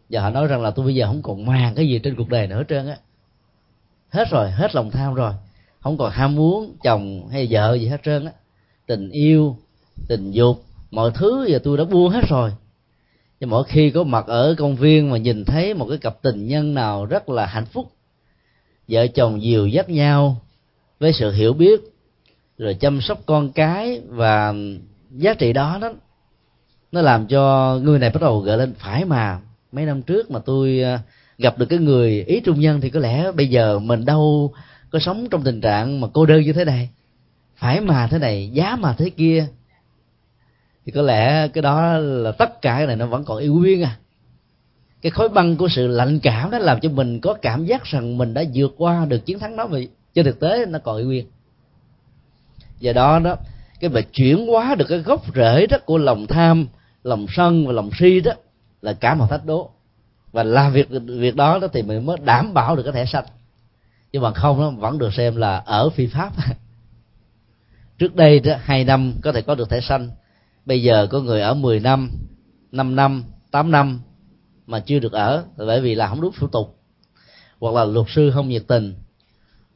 và 0.10 0.22
họ 0.22 0.30
nói 0.30 0.48
rằng 0.48 0.62
là 0.62 0.72
tôi 0.72 0.86
bây 0.86 0.96
giờ 0.96 1.08
không 1.08 1.22
còn 1.22 1.46
màng 1.46 1.76
cái 1.76 1.88
gì 1.88 2.00
trên 2.00 2.16
cuộc 2.16 2.30
đời 2.30 2.48
nữa 2.48 2.64
trơn 2.70 2.88
á. 2.88 2.98
Hết 4.10 4.28
rồi, 4.32 4.52
hết 4.52 4.76
lòng 4.76 4.92
tham 4.92 5.14
rồi. 5.14 5.34
Không 5.80 5.98
còn 5.98 6.12
ham 6.12 6.36
muốn, 6.36 6.76
chồng 6.84 7.28
hay 7.32 7.48
vợ 7.50 7.74
gì 7.74 7.88
hết 7.88 8.04
trơn 8.04 8.26
á. 8.26 8.32
Tình 8.86 9.10
yêu, 9.10 9.58
tình 10.08 10.32
dục, 10.32 10.64
mọi 10.92 11.12
thứ 11.14 11.46
giờ 11.50 11.60
tôi 11.64 11.78
đã 11.78 11.84
buông 11.84 12.10
hết 12.10 12.24
rồi. 12.30 12.52
Nhưng 13.40 13.50
mỗi 13.50 13.64
khi 13.64 13.92
có 13.92 14.04
mặt 14.04 14.28
ở 14.28 14.56
công 14.58 14.76
viên 14.76 15.10
mà 15.10 15.18
nhìn 15.18 15.46
thấy 15.46 15.74
một 15.74 15.86
cái 15.90 15.98
cặp 15.98 16.22
tình 16.22 16.48
nhân 16.48 16.74
nào 16.74 17.06
rất 17.06 17.30
là 17.30 17.46
hạnh 17.46 17.66
phúc, 17.66 17.92
vợ 18.88 19.08
chồng 19.08 19.42
dìu 19.42 19.68
dắt 19.68 19.90
nhau 19.90 20.38
với 21.00 21.14
sự 21.14 21.32
hiểu 21.32 21.54
biết, 21.54 21.80
rồi 22.58 22.74
chăm 22.74 23.02
sóc 23.02 23.20
con 23.26 23.52
cái 23.52 24.02
và 24.08 24.54
giá 25.12 25.34
trị 25.34 25.54
đó 25.54 25.78
đó, 25.82 25.92
nó 26.92 27.02
làm 27.02 27.28
cho 27.28 27.76
người 27.84 28.00
này 28.00 28.10
bắt 28.10 28.22
đầu 28.22 28.40
gợi 28.40 28.58
lên 28.58 28.74
phải 28.74 29.06
mà 29.06 29.40
mấy 29.72 29.86
năm 29.86 30.02
trước 30.02 30.32
mà 30.32 30.40
tôi 30.40 30.82
à, 30.82 31.00
gặp 31.38 31.58
được 31.58 31.66
cái 31.66 31.80
người 31.80 32.24
ý 32.24 32.40
trung 32.40 32.60
nhân 32.60 32.82
thì 32.82 32.90
có 32.90 33.00
lẽ 33.00 33.32
bây 33.32 33.48
giờ 33.48 33.80
mình 33.80 34.06
đâu 34.06 34.54
có 34.90 35.00
sống 35.00 35.28
trong 35.32 35.44
tình 35.44 35.62
trạng 35.62 36.02
mà 36.02 36.08
cô 36.14 36.26
đơn 36.26 36.42
như 36.42 36.54
thế 36.54 36.66
này. 36.66 36.90
Phải 37.56 37.82
mà 37.82 38.08
thế 38.08 38.18
này, 38.18 38.50
giá 38.54 38.76
mà 38.76 38.94
thế 38.98 39.10
kia. 39.10 39.48
Thì 40.86 40.92
có 40.92 41.02
lẽ 41.02 41.48
cái 41.48 41.62
đó 41.62 41.98
là 41.98 42.32
tất 42.32 42.62
cả 42.62 42.76
cái 42.78 42.88
này 42.88 42.96
nó 42.96 43.06
vẫn 43.06 43.24
còn 43.24 43.38
yêu 43.38 43.54
nguyên 43.54 43.84
à. 43.84 43.98
Cái 45.02 45.10
khối 45.10 45.30
băng 45.30 45.58
của 45.58 45.68
sự 45.68 45.88
lạnh 45.88 46.20
cảm 46.20 46.52
đó 46.52 46.58
làm 46.58 46.80
cho 46.80 46.90
mình 46.90 47.20
có 47.20 47.34
cảm 47.34 47.66
giác 47.66 47.84
rằng 47.84 48.18
mình 48.18 48.34
đã 48.34 48.44
vượt 48.54 48.74
qua 48.78 49.06
được 49.06 49.26
chiến 49.26 49.40
thắng 49.40 49.56
đó 49.56 49.68
vì 49.68 49.90
trên 50.14 50.26
thực 50.26 50.40
tế 50.40 50.66
nó 50.66 50.80
còn 50.80 50.98
yêu 50.98 51.06
nguyên. 51.06 51.26
Do 52.80 52.94
đó 52.94 53.20
đó, 53.20 53.36
cái 53.80 53.90
việc 53.90 54.14
chuyển 54.14 54.48
hóa 54.48 54.76
được 54.76 54.86
cái 54.90 55.00
gốc 55.00 55.36
rễ 55.36 55.68
đó 55.68 55.78
của 55.86 55.98
lòng 55.98 56.28
tham, 56.28 56.68
lòng 57.04 57.26
sân 57.30 57.68
và 57.68 57.74
lòng 57.74 57.90
si 58.00 58.20
đó 58.20 58.32
là 58.82 58.94
cả 58.94 59.16
một 59.16 59.28
thách 59.30 59.46
đố. 59.46 59.70
Và 60.32 60.44
làm 60.44 60.74
việc 60.74 60.90
việc 61.06 61.36
đó 61.36 61.60
đó 61.60 61.68
thì 61.74 61.82
mình 61.82 62.06
mới 62.06 62.18
đảm 62.24 62.54
bảo 62.54 62.76
được 62.76 62.84
cái 62.84 62.94
thẻ 62.94 63.06
xanh. 63.06 63.26
Nhưng 64.12 64.22
mà 64.22 64.34
không 64.34 64.60
nó 64.60 64.70
vẫn 64.70 64.98
được 64.98 65.14
xem 65.14 65.36
là 65.36 65.58
ở 65.58 65.90
phi 65.90 66.08
pháp. 66.08 66.34
Trước 67.98 68.16
đây 68.16 68.40
đó, 68.40 68.54
hai 68.62 68.84
năm 68.84 69.14
có 69.24 69.32
thể 69.32 69.42
có 69.42 69.56
được 69.56 69.70
thẻ 69.70 69.82
xanh. 69.82 70.10
Bây 70.66 70.84
giờ 70.84 71.08
có 71.12 71.22
người 71.22 71.42
ở 71.42 71.54
10 71.54 71.80
năm 71.80 72.12
5 72.72 72.96
năm 72.96 73.24
8 73.52 73.72
năm 73.72 74.00
mà 74.68 74.80
chưa 74.80 75.00
được 75.00 75.12
ở 75.12 75.44
bởi 75.58 75.82
vì 75.82 75.96
là 75.96 76.08
không 76.08 76.22
đúng 76.22 76.34
thủ 76.40 76.48
tục. 76.48 76.80
Hoặc 77.60 77.76
là 77.76 77.86
luật 77.86 78.08
sư 78.10 78.32
không 78.34 78.50
nhiệt 78.50 78.64
tình. 78.68 78.94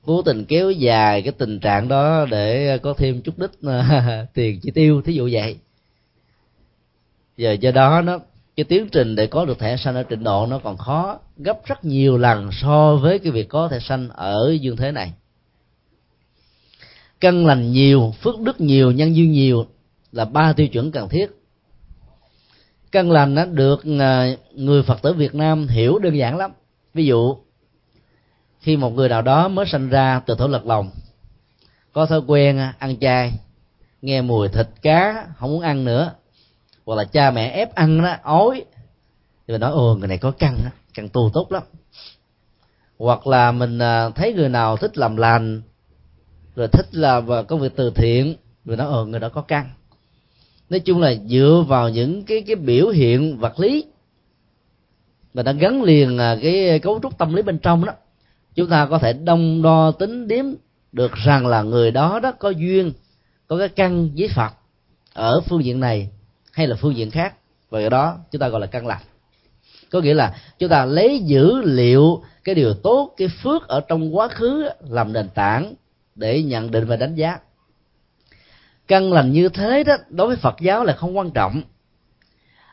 Cố 0.06 0.22
tình 0.22 0.46
kéo 0.46 0.72
dài 0.72 1.22
cái 1.22 1.32
tình 1.32 1.60
trạng 1.60 1.88
đó 1.88 2.26
để 2.26 2.78
có 2.78 2.94
thêm 2.98 3.22
chút 3.22 3.39
đích 3.39 3.52
tiền 4.34 4.60
chi 4.60 4.72
tiêu 4.72 5.02
thí 5.02 5.13
dụ 5.13 5.30
vậy. 5.32 5.58
Giờ 7.38 7.52
do 7.52 7.72
đó 7.72 8.02
nó 8.02 8.20
cái 8.56 8.63
tiến 8.63 8.89
trình 8.92 9.16
để 9.16 9.28
có 9.28 9.46
được 9.46 9.60
thẻ 9.60 9.78
xanh 9.78 9.96
ở 9.96 10.04
trình 10.04 10.24
độ 10.24 10.46
nó 10.46 10.60
còn 10.60 10.78
khó, 10.78 11.20
gấp 11.38 11.66
rất 11.66 11.86
nhiều 11.86 12.18
lần 12.18 12.50
so 12.52 12.96
với 12.96 13.20
cái 13.20 13.32
việc 13.32 13.50
có 13.50 13.68
thẻ 13.68 13.80
xanh 13.80 14.10
ở 14.10 14.58
dương 14.62 14.78
thế 14.78 14.92
này. 14.92 15.13
Căn 17.20 17.46
lành 17.46 17.72
nhiều, 17.72 18.13
phước 18.22 18.39
đức 18.39 18.62
nhiều, 18.62 18.92
nhân 18.92 19.16
duyên 19.16 19.32
nhiều 19.32 19.66
là 20.12 20.26
ba 20.26 20.54
tiêu 20.54 20.68
chuẩn 20.68 20.92
cần 20.92 21.10
thiết. 21.10 21.28
Căn 22.92 23.12
lành 23.12 23.36
nó 23.36 23.46
được 23.46 23.84
à, 24.00 24.36
người 24.56 24.84
phật 24.84 25.02
tử 25.02 25.13
việt 25.13 25.36
nam 25.36 25.68
hiểu 25.68 26.00
đơn 26.00 26.18
giản 26.18 26.38
lắm. 26.38 26.52
Ví 26.94 27.06
dụ, 27.06 27.36
khi 28.60 28.78
một 28.78 28.89
người 28.89 29.10
nào 29.10 29.22
đó 29.22 29.48
mới 29.48 29.66
sinh 29.66 29.89
ra 29.89 30.22
từ 30.26 30.36
thổ 30.36 30.48
lật 30.48 30.66
lòng, 30.66 30.89
có 31.94 32.06
thói 32.06 32.22
quen 32.28 32.60
ăn 32.80 33.00
chay, 33.00 33.34
nghe 34.02 34.22
mùi 34.22 34.50
thịt 34.50 34.68
cá, 34.82 35.28
không 35.38 35.52
muốn 35.52 35.62
ăn 35.62 35.86
nữa 35.86 36.13
hoặc 36.86 36.96
là 36.96 37.04
cha 37.04 37.32
mẹ 37.32 37.50
ép 37.50 37.76
ăn 37.76 38.02
đó 38.02 38.15
ói. 38.24 38.65
Thì 39.48 39.52
mình 39.52 39.62
nói 39.62 39.72
ồ 39.72 39.96
người 39.96 40.08
này 40.08 40.17
có 40.17 40.32
căn 40.32 40.58
đó, 40.63 40.69
căn 40.93 41.10
tu 41.10 41.30
tốt 41.34 41.52
lắm. 41.52 41.63
Hoặc 42.98 43.28
là 43.28 43.52
mình 43.52 43.80
à, 43.80 44.10
thấy 44.10 44.34
người 44.34 44.50
nào 44.50 44.78
thích 44.78 44.98
làm 44.98 45.17
lành 45.17 45.62
rồi 46.56 46.67
thích 46.67 46.86
làm 46.91 47.28
công 47.48 47.60
việc 47.60 47.76
từ 47.76 47.91
thiện 47.96 48.36
rồi 48.65 48.78
nói 48.78 48.88
ồ 48.88 49.06
người 49.06 49.19
đó 49.19 49.30
có 49.30 49.41
căn 49.41 49.69
nói 50.69 50.80
chung 50.80 51.02
là 51.02 51.13
dựa 51.28 51.65
vào 51.67 51.89
những 51.89 52.24
cái 52.24 52.43
cái 52.48 52.56
biểu 52.56 52.89
hiện 52.89 53.38
vật 53.38 53.60
lý 53.60 53.86
mà 55.34 55.43
đã 55.43 55.52
gắn 55.52 55.84
liền 55.84 56.17
à, 56.17 56.38
cái 56.41 56.80
cấu 56.80 57.00
trúc 57.04 57.17
tâm 57.17 57.34
lý 57.34 57.41
bên 57.41 57.60
trong 57.60 57.86
đó 57.86 57.93
chúng 58.56 58.69
ta 58.69 58.86
có 58.86 58.98
thể 58.98 59.13
đông 59.13 59.62
đo 59.62 59.91
tính 59.91 60.28
điếm 60.28 60.46
được 60.91 61.12
rằng 61.13 61.48
là 61.48 61.62
người 61.62 61.91
đó 61.91 62.19
đó 62.19 62.32
có 62.32 62.50
duyên 62.50 62.91
có 63.48 63.58
cái 63.58 63.69
căn 63.69 64.10
với 64.17 64.30
phật 64.36 64.54
ở 65.13 65.41
phương 65.41 65.63
diện 65.63 65.80
này 65.80 66.10
hay 66.54 66.68
là 66.68 66.76
phương 66.76 66.96
diện 66.96 67.12
khác. 67.12 67.36
Và 67.70 67.80
cái 67.80 67.89
đó, 67.89 68.18
chúng 68.32 68.39
ta 68.39 68.48
gọi 68.48 68.62
là 68.62 68.68
căn 68.68 68.88
lành. 68.88 69.02
Có 69.92 70.02
nghĩa 70.02 70.13
là 70.13 70.36
chúng 70.60 70.70
ta 70.70 70.86
lấy 70.86 71.20
dữ 71.20 71.62
liệu 71.62 72.24
cái 72.44 72.56
điều 72.56 72.74
tốt, 72.74 73.13
cái 73.18 73.28
phước 73.28 73.68
ở 73.68 73.82
trong 73.88 74.18
quá 74.18 74.28
khứ 74.28 74.70
làm 74.89 75.13
nền 75.13 75.30
tảng 75.30 75.74
để 76.16 76.44
nhận 76.44 76.72
định 76.72 76.86
và 76.86 76.96
đánh 76.96 77.16
giá. 77.16 77.39
Căn 78.88 79.13
lành 79.13 79.32
như 79.32 79.50
thế 79.50 79.84
đó, 79.84 79.98
đối 80.10 80.28
với 80.28 80.36
phật 80.36 80.56
giáo 80.62 80.84
là 80.84 80.94
không 80.94 81.18
quan 81.18 81.32
trọng. 81.32 81.62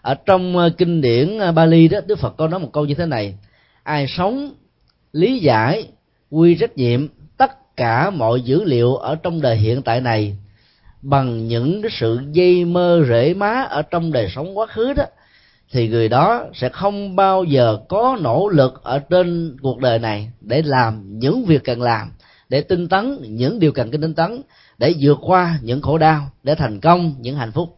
Ở 0.02 0.14
trong 0.14 0.56
ờ, 0.56 0.70
kinh 0.78 1.00
điển 1.00 1.38
ờ, 1.38 1.52
Bali 1.52 1.88
đó, 1.88 2.00
Đức 2.06 2.18
Phật 2.18 2.36
có 2.36 2.48
nói 2.48 2.60
một 2.60 2.70
câu 2.72 2.84
như 2.84 2.94
thế 2.94 3.06
này. 3.06 3.34
Ai 3.82 4.06
sống, 4.08 4.54
lý 5.12 5.38
giải, 5.38 5.88
quy 6.30 6.54
trách 6.54 6.76
nhiệm 6.76 7.08
tất 7.36 7.76
cả 7.76 8.10
mọi 8.10 8.40
dữ 8.40 8.64
liệu 8.64 8.96
ở 8.96 9.14
trong 9.14 9.40
đời 9.40 9.56
hiện 9.56 9.82
tại 9.82 10.00
này 10.00 10.36
bằng 11.02 11.48
những 11.48 11.82
cái 11.82 11.90
sự 12.00 12.20
dây 12.32 12.64
mơ 12.64 13.04
rễ 13.08 13.34
má 13.34 13.66
ở 13.70 13.82
trong 13.82 14.12
đời 14.12 14.28
sống 14.34 14.58
quá 14.58 14.66
khứ 14.66 14.92
đó, 14.92 15.04
thì 15.72 15.88
người 15.88 16.08
đó 16.08 16.44
sẽ 16.54 16.68
không 16.68 17.16
bao 17.16 17.44
giờ 17.44 17.78
có 17.88 18.18
nỗ 18.20 18.48
lực 18.48 18.82
ở 18.82 18.98
trên 18.98 19.56
cuộc 19.62 19.78
đời 19.78 19.98
này 19.98 20.30
để 20.40 20.62
làm 20.62 21.18
những 21.18 21.44
việc 21.44 21.64
cần 21.64 21.82
làm, 21.82 22.12
để 22.48 22.60
tinh 22.60 22.88
tấn 22.88 23.18
những 23.22 23.58
điều 23.58 23.72
cần 23.72 23.90
tinh 23.90 24.14
tấn, 24.14 24.42
để 24.78 24.94
vượt 25.00 25.18
qua 25.22 25.58
những 25.62 25.82
khổ 25.82 25.98
đau, 25.98 26.30
để 26.42 26.54
thành 26.54 26.80
công 26.80 27.14
những 27.20 27.36
hạnh 27.36 27.52
phúc. 27.52 27.76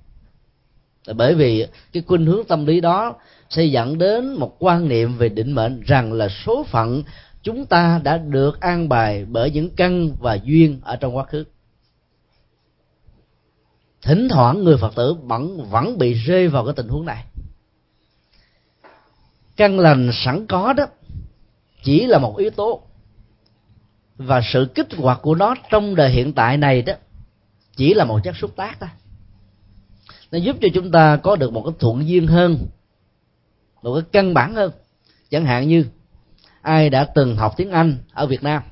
Bởi 1.15 1.35
vì 1.35 1.67
cái 1.93 2.03
khuynh 2.07 2.27
hướng 2.27 2.45
tâm 2.45 2.67
lý 2.67 2.81
đó 2.81 3.15
sẽ 3.51 3.65
dẫn 3.65 3.99
đến 3.99 4.35
một 4.35 4.57
quan 4.59 4.89
niệm 4.89 5.17
về 5.19 5.29
định 5.29 5.53
mệnh 5.53 5.81
rằng 5.81 6.13
là 6.13 6.29
số 6.29 6.65
phận 6.65 7.03
chúng 7.43 7.67
ta 7.67 8.01
đã 8.05 8.19
được 8.19 8.61
an 8.61 8.89
bài 8.89 9.25
bởi 9.29 9.51
những 9.51 9.71
căn 9.71 10.11
và 10.21 10.39
duyên 10.45 10.81
ở 10.83 10.97
trong 10.97 11.17
quá 11.17 11.25
khứ 11.25 11.45
thỉnh 14.03 14.29
thoảng 14.31 14.65
người 14.65 14.77
phật 14.77 14.95
tử 14.95 15.15
vẫn 15.23 15.71
vẫn 15.71 15.99
bị 15.99 16.15
rơi 16.15 16.49
vào 16.49 16.65
cái 16.65 16.75
tình 16.77 16.89
huống 16.89 17.07
này. 17.07 17.25
Căn 19.57 19.79
lành 19.79 20.11
sẵn 20.13 20.47
có 20.47 20.73
đó, 20.73 20.87
chỉ 21.83 22.07
là 22.07 22.19
một 22.19 22.37
yếu 22.39 22.51
tố. 22.51 22.83
Và 24.17 24.41
sự 24.53 24.71
kích 24.75 24.89
hoạt 24.97 25.19
của 25.23 25.35
nó 25.35 25.55
trong 25.71 25.95
đời 25.95 26.11
hiện 26.11 26.33
tại 26.33 26.57
này 26.57 26.83
đó, 26.83 26.95
chỉ 27.77 27.95
là 27.95 28.05
một 28.05 28.21
chất 28.25 28.37
xúc 28.37 28.57
tác 28.57 28.81
thôi. 28.81 28.89
Nó 30.31 30.39
giúp 30.39 30.57
cho 30.61 30.69
chúng 30.75 30.91
ta 30.91 31.17
có 31.17 31.37
được 31.37 31.53
một 31.53 31.63
cái 31.65 31.75
thuận 31.79 32.09
duyên 32.09 32.27
hơn, 32.27 32.67
một 33.83 33.95
cái 33.95 34.03
căn 34.13 34.35
bản 34.35 34.55
hơn. 34.55 34.73
Chẳng 35.31 35.45
hạn 35.45 35.69
như, 35.69 35.87
ai 36.63 36.91
đã 36.91 37.05
từng 37.05 37.37
học 37.37 37.55
tiếng 37.57 37.71
anh 37.71 37.97
ở 38.13 38.27
việt 38.27 38.43
nam 38.43 38.63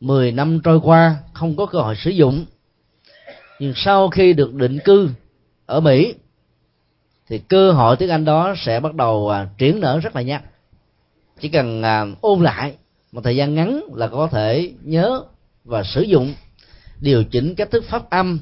10 0.00 0.32
năm 0.32 0.60
trôi 0.64 0.80
qua 0.80 1.16
không 1.32 1.56
có 1.56 1.66
cơ 1.66 1.78
hội 1.78 1.96
sử 1.96 2.10
dụng 2.10 2.44
nhưng 3.58 3.72
sau 3.76 4.08
khi 4.08 4.32
được 4.32 4.54
định 4.54 4.78
cư 4.84 5.10
ở 5.66 5.80
mỹ 5.80 6.14
thì 7.28 7.38
cơ 7.38 7.72
hội 7.72 7.96
tiếng 7.96 8.10
anh 8.10 8.24
đó 8.24 8.54
sẽ 8.58 8.80
bắt 8.80 8.94
đầu 8.94 9.30
à, 9.30 9.48
triển 9.58 9.80
nở 9.80 10.00
rất 10.02 10.16
là 10.16 10.22
nhanh. 10.22 10.42
Chỉ 11.40 11.48
cần 11.48 11.82
à, 11.82 12.06
ôn 12.20 12.42
lại 12.42 12.74
một 13.12 13.20
thời 13.24 13.36
gian 13.36 13.54
ngắn 13.54 13.80
là 13.94 14.08
có 14.08 14.26
thể 14.26 14.72
nhớ 14.82 15.22
và 15.64 15.82
sử 15.82 16.02
dụng 16.02 16.34
điều 17.00 17.24
chỉnh 17.24 17.54
cách 17.54 17.70
thức 17.70 17.84
phát 17.84 18.10
âm 18.10 18.40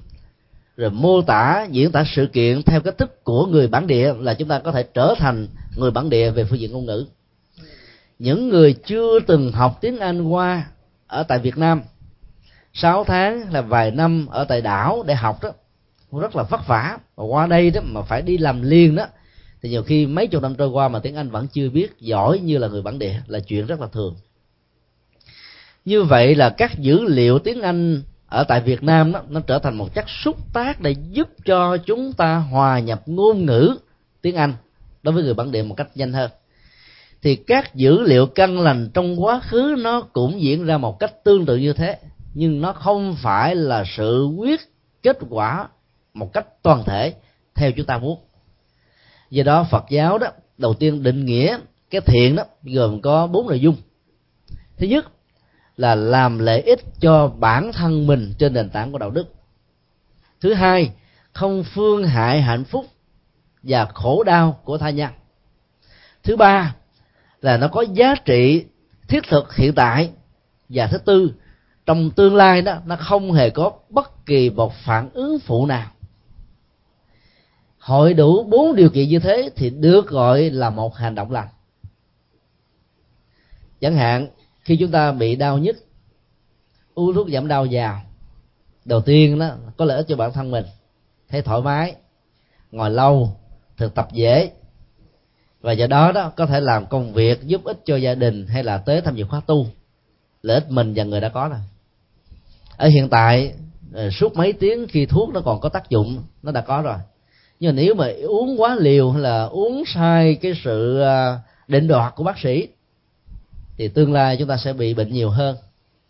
rồi 0.76 0.90
mô 0.90 1.22
tả 1.22 1.66
diễn 1.70 1.92
tả 1.92 2.04
sự 2.16 2.26
kiện 2.26 2.62
theo 2.62 2.80
cách 2.80 2.98
thức 2.98 3.24
của 3.24 3.46
người 3.46 3.68
bản 3.68 3.86
địa 3.86 4.14
là 4.18 4.34
chúng 4.34 4.48
ta 4.48 4.58
có 4.58 4.72
thể 4.72 4.82
trở 4.94 5.14
thành 5.18 5.48
người 5.76 5.90
bản 5.90 6.10
địa 6.10 6.30
về 6.30 6.44
phương 6.44 6.58
diện 6.58 6.72
ngôn 6.72 6.86
ngữ. 6.86 7.06
Những 8.18 8.48
người 8.48 8.74
chưa 8.86 9.20
từng 9.26 9.52
học 9.52 9.78
tiếng 9.80 9.98
anh 9.98 10.22
qua 10.28 10.66
ở 11.06 11.22
tại 11.22 11.38
việt 11.38 11.58
nam 11.58 11.82
6 12.74 13.04
tháng 13.04 13.52
là 13.52 13.60
vài 13.60 13.90
năm 13.90 14.26
ở 14.26 14.44
tại 14.44 14.60
đảo 14.60 15.04
để 15.06 15.14
học 15.14 15.42
đó. 15.42 15.50
Cũng 16.10 16.20
rất 16.20 16.36
là 16.36 16.42
vất 16.42 16.66
vả. 16.66 16.98
Và 17.16 17.24
qua 17.24 17.46
đây 17.46 17.70
đó 17.70 17.80
mà 17.84 18.02
phải 18.02 18.22
đi 18.22 18.38
làm 18.38 18.62
liền 18.62 18.94
đó. 18.94 19.06
Thì 19.62 19.70
nhiều 19.70 19.82
khi 19.82 20.06
mấy 20.06 20.26
chục 20.26 20.42
năm 20.42 20.54
trôi 20.54 20.68
qua 20.68 20.88
mà 20.88 20.98
tiếng 20.98 21.16
anh 21.16 21.30
vẫn 21.30 21.46
chưa 21.52 21.70
biết 21.70 21.98
giỏi 22.00 22.38
như 22.38 22.58
là 22.58 22.68
người 22.68 22.82
bản 22.82 22.98
địa 22.98 23.20
là 23.26 23.40
chuyện 23.40 23.66
rất 23.66 23.80
là 23.80 23.86
thường. 23.86 24.16
Như 25.84 26.02
vậy 26.02 26.34
là 26.34 26.50
các 26.50 26.78
dữ 26.78 27.04
liệu 27.04 27.38
tiếng 27.38 27.62
anh 27.62 28.02
ở 28.26 28.44
tại 28.44 28.60
Việt 28.60 28.82
Nam 28.82 29.12
đó, 29.12 29.22
nó 29.28 29.40
trở 29.40 29.58
thành 29.58 29.76
một 29.76 29.94
chất 29.94 30.04
xúc 30.08 30.36
tác 30.52 30.80
để 30.80 30.94
giúp 31.10 31.28
cho 31.44 31.76
chúng 31.76 32.12
ta 32.12 32.36
hòa 32.36 32.78
nhập 32.78 33.02
ngôn 33.06 33.46
ngữ 33.46 33.76
tiếng 34.22 34.36
Anh 34.36 34.54
đối 35.02 35.14
với 35.14 35.24
người 35.24 35.34
bản 35.34 35.52
địa 35.52 35.62
một 35.62 35.74
cách 35.74 35.88
nhanh 35.94 36.12
hơn. 36.12 36.30
Thì 37.22 37.36
các 37.36 37.74
dữ 37.74 38.00
liệu 38.00 38.26
căn 38.26 38.60
lành 38.60 38.90
trong 38.94 39.24
quá 39.24 39.40
khứ 39.40 39.76
nó 39.78 40.00
cũng 40.00 40.42
diễn 40.42 40.66
ra 40.66 40.78
một 40.78 40.98
cách 40.98 41.24
tương 41.24 41.46
tự 41.46 41.56
như 41.56 41.72
thế 41.72 41.98
nhưng 42.34 42.60
nó 42.60 42.72
không 42.72 43.16
phải 43.22 43.56
là 43.56 43.84
sự 43.96 44.26
quyết 44.36 44.60
kết 45.02 45.18
quả 45.28 45.68
một 46.14 46.32
cách 46.32 46.46
toàn 46.62 46.84
thể 46.84 47.14
theo 47.54 47.72
chúng 47.72 47.86
ta 47.86 47.98
muốn. 47.98 48.18
Do 49.30 49.42
đó 49.42 49.66
phật 49.70 49.84
giáo 49.90 50.18
đó, 50.18 50.26
đầu 50.58 50.74
tiên 50.74 51.02
định 51.02 51.24
nghĩa 51.24 51.58
cái 51.90 52.00
thiện 52.00 52.36
đó, 52.36 52.44
gồm 52.62 53.00
có 53.00 53.26
bốn 53.26 53.46
nội 53.46 53.60
dung. 53.60 53.76
Thứ 54.76 54.86
nhất 54.86 55.06
là 55.76 55.94
làm 55.94 56.38
lợi 56.38 56.60
ích 56.62 56.80
cho 57.00 57.28
bản 57.28 57.72
thân 57.72 58.06
mình 58.06 58.32
trên 58.38 58.54
nền 58.54 58.70
tảng 58.70 58.92
của 58.92 58.98
đạo 58.98 59.10
đức. 59.10 59.26
Thứ 60.40 60.54
hai, 60.54 60.90
không 61.32 61.64
phương 61.64 62.04
hại 62.04 62.42
hạnh 62.42 62.64
phúc 62.64 62.86
và 63.62 63.84
khổ 63.84 64.22
đau 64.22 64.60
của 64.64 64.78
tha 64.78 64.90
nhân. 64.90 65.10
Thứ 66.22 66.36
ba 66.36 66.74
là 67.40 67.56
nó 67.56 67.68
có 67.68 67.84
giá 67.92 68.14
trị 68.24 68.64
thiết 69.08 69.20
thực 69.28 69.54
hiện 69.54 69.72
tại. 69.74 70.10
Và 70.68 70.86
thứ 70.86 70.98
tư 70.98 71.32
trong 71.86 72.10
tương 72.10 72.36
lai 72.36 72.62
đó, 72.62 72.80
nó 72.86 72.96
không 72.96 73.32
hề 73.32 73.50
có 73.50 73.72
bất 73.90 74.26
kỳ 74.26 74.50
một 74.50 74.72
phản 74.74 75.10
ứng 75.14 75.38
phụ 75.38 75.66
nào. 75.66 75.90
Hội 77.78 78.14
đủ 78.14 78.44
bốn 78.44 78.76
điều 78.76 78.90
kiện 78.90 79.08
như 79.08 79.18
thế 79.18 79.50
thì 79.56 79.70
được 79.70 80.08
gọi 80.08 80.50
là 80.50 80.70
một 80.70 80.96
hành 80.96 81.14
động 81.14 81.32
lành. 81.32 81.48
Chẳng 83.80 83.96
hạn, 83.96 84.28
khi 84.60 84.76
chúng 84.76 84.90
ta 84.90 85.12
bị 85.12 85.36
đau 85.36 85.58
nhức, 85.58 85.76
uống 86.94 87.14
thuốc 87.14 87.28
giảm 87.28 87.48
đau 87.48 87.66
vào, 87.70 88.00
đầu 88.84 89.00
tiên 89.00 89.38
đó, 89.38 89.50
có 89.76 89.84
lợi 89.84 89.96
ích 89.96 90.06
cho 90.08 90.16
bản 90.16 90.32
thân 90.32 90.50
mình, 90.50 90.64
thấy 91.28 91.42
thoải 91.42 91.62
mái, 91.62 91.94
ngồi 92.70 92.90
lâu, 92.90 93.36
thực 93.76 93.94
tập 93.94 94.08
dễ, 94.12 94.50
và 95.60 95.72
do 95.72 95.86
đó 95.86 96.12
đó, 96.12 96.32
có 96.36 96.46
thể 96.46 96.60
làm 96.60 96.86
công 96.86 97.12
việc 97.12 97.42
giúp 97.42 97.64
ích 97.64 97.80
cho 97.84 97.96
gia 97.96 98.14
đình 98.14 98.46
hay 98.46 98.64
là 98.64 98.78
tới 98.78 99.00
tham 99.00 99.16
dự 99.16 99.24
khóa 99.24 99.40
tu, 99.46 99.66
lợi 100.42 100.54
ích 100.54 100.70
mình 100.70 100.92
và 100.96 101.04
người 101.04 101.20
đã 101.20 101.28
có 101.28 101.48
rồi 101.48 101.58
ở 102.76 102.88
hiện 102.88 103.08
tại 103.08 103.54
ờ, 103.94 104.10
suốt 104.10 104.36
mấy 104.36 104.52
tiếng 104.52 104.86
khi 104.88 105.06
thuốc 105.06 105.30
nó 105.34 105.40
còn 105.40 105.60
có 105.60 105.68
tác 105.68 105.90
dụng, 105.90 106.22
nó 106.42 106.52
đã 106.52 106.60
có 106.60 106.82
rồi. 106.82 106.96
Nhưng 107.60 107.76
mà 107.76 107.82
nếu 107.82 107.94
mà 107.94 108.08
uống 108.28 108.60
quá 108.60 108.76
liều 108.80 109.10
hay 109.10 109.22
là 109.22 109.44
uống 109.44 109.84
sai 109.86 110.34
cái 110.34 110.52
sự 110.64 111.00
ờ, 111.00 111.38
định 111.68 111.88
đoạt 111.88 112.14
của 112.14 112.24
bác 112.24 112.38
sĩ, 112.38 112.68
thì 113.76 113.88
tương 113.88 114.12
lai 114.12 114.36
chúng 114.36 114.48
ta 114.48 114.56
sẽ 114.56 114.72
bị 114.72 114.94
bệnh 114.94 115.12
nhiều 115.12 115.30
hơn, 115.30 115.56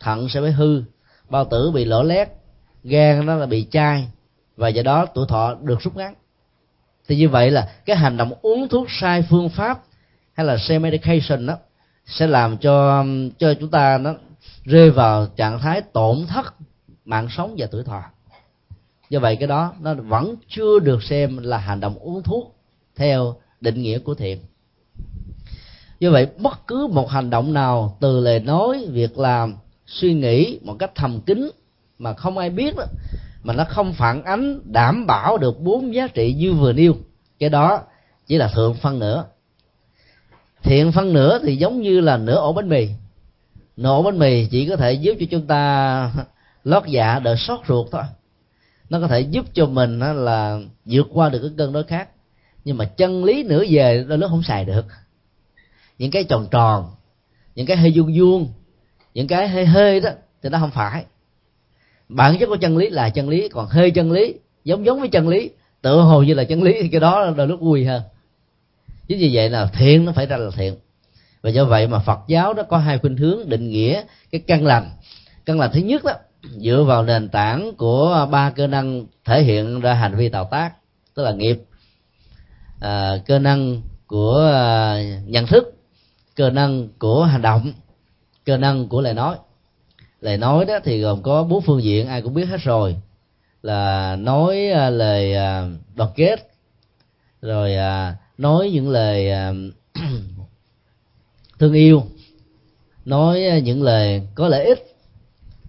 thận 0.01 0.29
sẽ 0.29 0.41
bị 0.41 0.51
hư, 0.51 0.83
bao 1.31 1.45
tử 1.45 1.71
bị 1.71 1.85
lỗ 1.85 2.03
lét, 2.03 2.29
gan 2.85 3.27
nó 3.27 3.35
là 3.35 3.47
bị 3.47 3.67
chai, 3.71 4.09
và 4.57 4.69
do 4.69 4.83
đó 4.83 5.07
tuổi 5.15 5.27
thọ 5.29 5.55
được 5.63 5.81
rút 5.81 5.97
ngắn. 5.97 6.15
Thì 7.09 7.17
như 7.17 7.29
vậy 7.29 7.51
là 7.51 7.69
cái 7.85 7.97
hành 7.97 8.17
động 8.17 8.33
uống 8.43 8.69
thuốc 8.69 8.87
sai 9.01 9.25
phương 9.31 9.49
pháp 9.49 9.83
hay 10.33 10.47
là 10.47 10.57
self 10.57 10.81
medication 10.81 11.47
đó 11.47 11.57
sẽ 12.07 12.27
làm 12.27 12.57
cho 12.57 13.05
cho 13.39 13.55
chúng 13.55 13.71
ta 13.71 13.99
nó 13.99 14.15
rơi 14.65 14.91
vào 14.91 15.27
trạng 15.27 15.59
thái 15.59 15.81
tổn 15.81 16.27
thất 16.27 16.55
mạng 17.05 17.29
sống 17.37 17.55
và 17.59 17.67
tuổi 17.71 17.85
thọ. 17.85 18.03
Do 19.11 19.21
vậy 19.21 19.37
cái 19.37 19.49
đó 19.49 19.75
nó 19.81 19.95
vẫn 19.95 20.35
chưa 20.49 20.79
được 20.79 21.03
xem 21.03 21.39
là 21.39 21.59
hành 21.59 21.81
động 21.81 21.99
uống 21.99 22.23
thuốc 22.23 22.57
theo 22.97 23.37
định 23.61 23.83
nghĩa 23.83 23.99
của 23.99 24.15
thiện 24.15 24.39
Do 26.01 26.11
vậy, 26.11 26.27
bất 26.39 26.67
cứ 26.67 26.89
một 26.93 27.11
hành 27.11 27.31
động 27.31 27.53
nào, 27.53 27.97
từ 28.01 28.21
lời 28.21 28.41
nói, 28.41 28.87
việc 28.91 29.19
làm, 29.19 29.55
suy 29.87 30.15
nghĩ 30.15 30.59
một 30.63 30.77
cách 30.79 30.91
thầm 30.95 31.21
kín 31.21 31.51
mà 31.99 32.15
không 32.15 32.39
ai 32.39 32.51
biết 32.51 32.77
đó, 32.77 32.85
mà 33.43 33.55
nó 33.55 33.65
không 33.69 33.93
phản 33.93 34.25
ánh, 34.25 34.61
đảm 34.73 35.07
bảo 35.07 35.39
được 35.39 35.61
bốn 35.61 35.95
giá 35.95 36.09
trị 36.09 36.35
như 36.39 36.55
vừa 36.55 36.73
nêu, 36.73 36.95
cái 37.39 37.51
đó 37.51 37.81
chỉ 38.27 38.39
là 38.39 38.49
thượng 38.49 38.75
phân 38.75 38.99
nửa. 38.99 39.25
Thiện 40.63 40.93
phân 40.93 41.13
nửa 41.13 41.39
thì 41.39 41.57
giống 41.57 41.83
như 41.83 42.01
là 42.01 42.17
nửa 42.17 42.37
ổ 42.37 42.53
bánh 42.53 42.69
mì 42.69 42.89
nổ 43.77 44.03
bánh 44.03 44.19
mì 44.19 44.47
chỉ 44.47 44.69
có 44.69 44.77
thể 44.77 44.93
giúp 44.93 45.17
cho 45.21 45.27
chúng 45.31 45.47
ta 45.47 46.13
lót 46.65 46.87
dạ 46.87 47.19
đỡ 47.19 47.37
sót 47.39 47.63
ruột 47.69 47.89
thôi. 47.91 48.03
Nó 48.91 49.01
có 49.01 49.07
thể 49.07 49.21
giúp 49.21 49.45
cho 49.55 49.67
mình 49.67 49.99
là 49.99 50.59
vượt 50.85 51.07
qua 51.11 51.29
được 51.29 51.39
cái 51.43 51.51
cơn 51.59 51.73
đói 51.73 51.83
khác 51.85 52.09
nhưng 52.65 52.77
mà 52.77 52.85
chân 52.85 53.25
lý 53.25 53.43
nửa 53.43 53.65
về 53.71 54.05
đôi 54.09 54.19
lúc 54.19 54.31
không 54.31 54.43
xài 54.43 54.65
được. 54.65 54.85
Những 55.99 56.11
cái 56.11 56.25
tròn 56.25 56.49
tròn, 56.51 56.91
những 57.55 57.67
cái 57.67 57.77
hơi 57.77 57.93
vuông 57.97 58.19
vuông, 58.19 58.49
những 59.15 59.27
cái 59.27 59.49
hơi 59.49 59.67
hơi 59.67 60.01
đó, 60.01 60.11
thì 60.43 60.49
nó 60.49 60.59
không 60.59 60.71
phải. 60.71 61.05
Bản 62.09 62.37
chất 62.41 62.47
của 62.47 62.57
chân 62.57 62.77
lý 62.77 62.91
là 62.91 63.11
chân 63.11 63.29
lý, 63.29 63.49
còn 63.49 63.67
hơi 63.67 63.91
chân 63.91 64.13
lý, 64.13 64.35
giống 64.65 64.87
giống 64.87 65.01
với 65.01 65.09
chân 65.09 65.29
lý 65.29 65.51
tự 65.83 66.01
hồ 66.01 66.23
như 66.23 66.35
là 66.35 66.45
chân 66.45 66.63
lý 66.63 66.83
thì 66.83 66.89
cái 66.89 67.01
đó 67.01 67.33
đôi 67.37 67.47
lúc 67.47 67.61
vui 67.61 67.85
hơn. 67.85 68.03
Chính 69.09 69.19
vì 69.19 69.31
vậy 69.33 69.51
là 69.51 69.67
thiện 69.67 70.05
nó 70.05 70.13
phải 70.13 70.27
ra 70.27 70.37
là 70.37 70.51
thiện 70.57 70.75
và 71.45 71.51
do 71.51 71.65
vậy 71.65 71.87
mà 71.87 71.99
phật 71.99 72.19
giáo 72.29 72.55
đó 72.55 72.63
có 72.63 72.79
hai 72.79 72.99
khuynh 72.99 73.17
hướng 73.17 73.49
định 73.49 73.71
nghĩa 73.71 74.03
cái 74.31 74.41
căn 74.47 74.67
lành. 74.67 74.91
Căn 75.47 75.61
lành 75.61 75.71
thứ 75.73 75.81
nhất 75.81 76.05
đó 76.05 76.13
dựa 76.41 76.85
vào 76.87 77.03
nền 77.03 77.29
tảng 77.29 77.75
của 77.77 78.29
ba 78.31 78.51
cơ 78.51 78.67
năng 78.67 79.07
thể 79.25 79.43
hiện 79.43 79.81
ra 79.81 79.95
hành 79.95 80.15
vi 80.15 80.29
tạo 80.29 80.49
tác 80.51 80.73
tức 81.15 81.23
là 81.23 81.33
nghiệp. 81.33 81.63
À, 82.81 83.13
cơ 83.27 83.39
năng 83.39 83.83
của 84.07 84.51
à, 84.53 84.97
nhận 85.27 85.47
thức 85.47 85.75
cơ 86.37 86.51
năng 86.51 86.89
của 86.99 87.25
hành 87.25 87.43
động 87.43 87.73
cơ 88.45 88.57
năng 88.57 88.89
của 88.89 89.01
lời 89.01 89.15
nói. 89.15 89.37
Lời 90.21 90.37
nói 90.37 90.65
đó 90.65 90.79
thì 90.85 91.01
gồm 91.01 91.23
có 91.23 91.45
bốn 91.45 91.63
phương 91.63 91.83
diện 91.83 92.09
ai 92.09 92.23
cũng 92.23 92.35
biết 92.35 92.45
hết 92.45 92.61
rồi. 92.61 92.97
Là 93.63 94.17
nói 94.17 94.71
à, 94.71 94.91
lời 94.91 95.35
à, 95.35 95.67
đoàn 95.95 96.11
kết 96.17 96.51
rồi 97.43 97.75
à, 97.75 98.17
nói 98.39 98.71
những 98.73 98.89
lời 98.89 99.31
à, 99.31 99.53
thương 101.65 101.73
yêu 101.73 102.03
nói 103.05 103.45
à, 103.45 103.59
những 103.59 103.83
lời 103.83 104.23
có 104.35 104.49
lợi 104.49 104.65
ích 104.65 104.97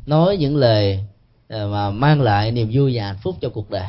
nói 0.05 0.38
những 0.38 0.55
lời 0.55 0.99
à, 1.47 1.65
mà 1.65 1.89
mang 1.89 2.21
lại 2.21 2.51
niềm 2.51 2.69
vui 2.73 2.91
và 2.95 3.03
hạnh 3.03 3.17
phúc 3.23 3.36
cho 3.41 3.49
cuộc 3.49 3.69
đời. 3.69 3.88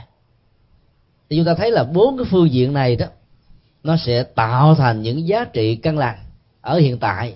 Thì 1.30 1.36
chúng 1.36 1.44
ta 1.46 1.54
thấy 1.54 1.70
là 1.70 1.84
bốn 1.84 2.18
cái 2.18 2.26
phương 2.30 2.50
diện 2.50 2.72
này 2.72 2.96
đó 2.96 3.06
nó 3.82 3.96
sẽ 3.96 4.22
tạo 4.22 4.74
thành 4.74 5.02
những 5.02 5.28
giá 5.28 5.44
trị 5.44 5.76
căn 5.76 5.98
lành 5.98 6.18
ở 6.60 6.78
hiện 6.78 6.98
tại 6.98 7.34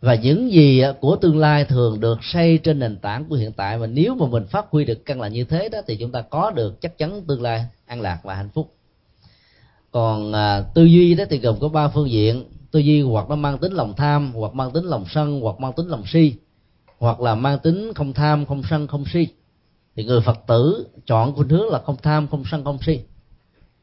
và 0.00 0.14
những 0.14 0.52
gì 0.52 0.80
à, 0.80 0.92
của 1.00 1.16
tương 1.16 1.38
lai 1.38 1.64
thường 1.64 2.00
được 2.00 2.18
xây 2.22 2.58
trên 2.58 2.78
nền 2.78 2.96
tảng 2.96 3.24
của 3.24 3.36
hiện 3.36 3.52
tại. 3.52 3.78
Và 3.78 3.86
nếu 3.86 4.14
mà 4.14 4.26
mình 4.26 4.46
phát 4.46 4.66
huy 4.70 4.84
được 4.84 5.04
căn 5.04 5.20
lành 5.20 5.32
như 5.32 5.44
thế 5.44 5.68
đó 5.68 5.78
thì 5.86 5.96
chúng 5.96 6.12
ta 6.12 6.22
có 6.22 6.50
được 6.50 6.80
chắc 6.80 6.98
chắn 6.98 7.22
tương 7.28 7.42
lai 7.42 7.66
an 7.86 8.00
lạc 8.00 8.18
và 8.22 8.34
hạnh 8.34 8.50
phúc. 8.54 8.74
Còn 9.90 10.32
à, 10.32 10.60
tư 10.74 10.84
duy 10.84 11.14
đó 11.14 11.24
thì 11.30 11.38
gồm 11.38 11.60
có 11.60 11.68
ba 11.68 11.88
phương 11.88 12.10
diện 12.10 12.44
tư 12.76 12.80
duy 12.80 13.02
hoặc 13.02 13.28
nó 13.28 13.36
mang 13.36 13.58
tính 13.58 13.72
lòng 13.72 13.94
tham 13.96 14.32
hoặc 14.34 14.54
mang 14.54 14.70
tính 14.70 14.84
lòng 14.84 15.04
sân 15.08 15.40
hoặc 15.40 15.60
mang 15.60 15.72
tính 15.72 15.88
lòng 15.88 16.02
si 16.06 16.34
hoặc 16.98 17.20
là 17.20 17.34
mang 17.34 17.58
tính 17.58 17.92
không 17.94 18.12
tham 18.12 18.46
không 18.46 18.62
sân 18.70 18.86
không 18.86 19.04
si. 19.12 19.28
Thì 19.96 20.04
người 20.04 20.20
phật 20.20 20.38
tử 20.46 20.86
chọn 21.06 21.34
khuynh 21.34 21.48
hướng 21.48 21.68
là 21.68 21.80
không 21.86 21.96
tham 22.02 22.28
không 22.28 22.44
sân 22.50 22.64
không 22.64 22.78
si. 22.86 23.00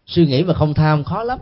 Suy 0.06 0.26
nghĩ 0.26 0.44
mà 0.44 0.54
không 0.54 0.74
tham 0.74 1.04
khó 1.04 1.24
lắm. 1.24 1.40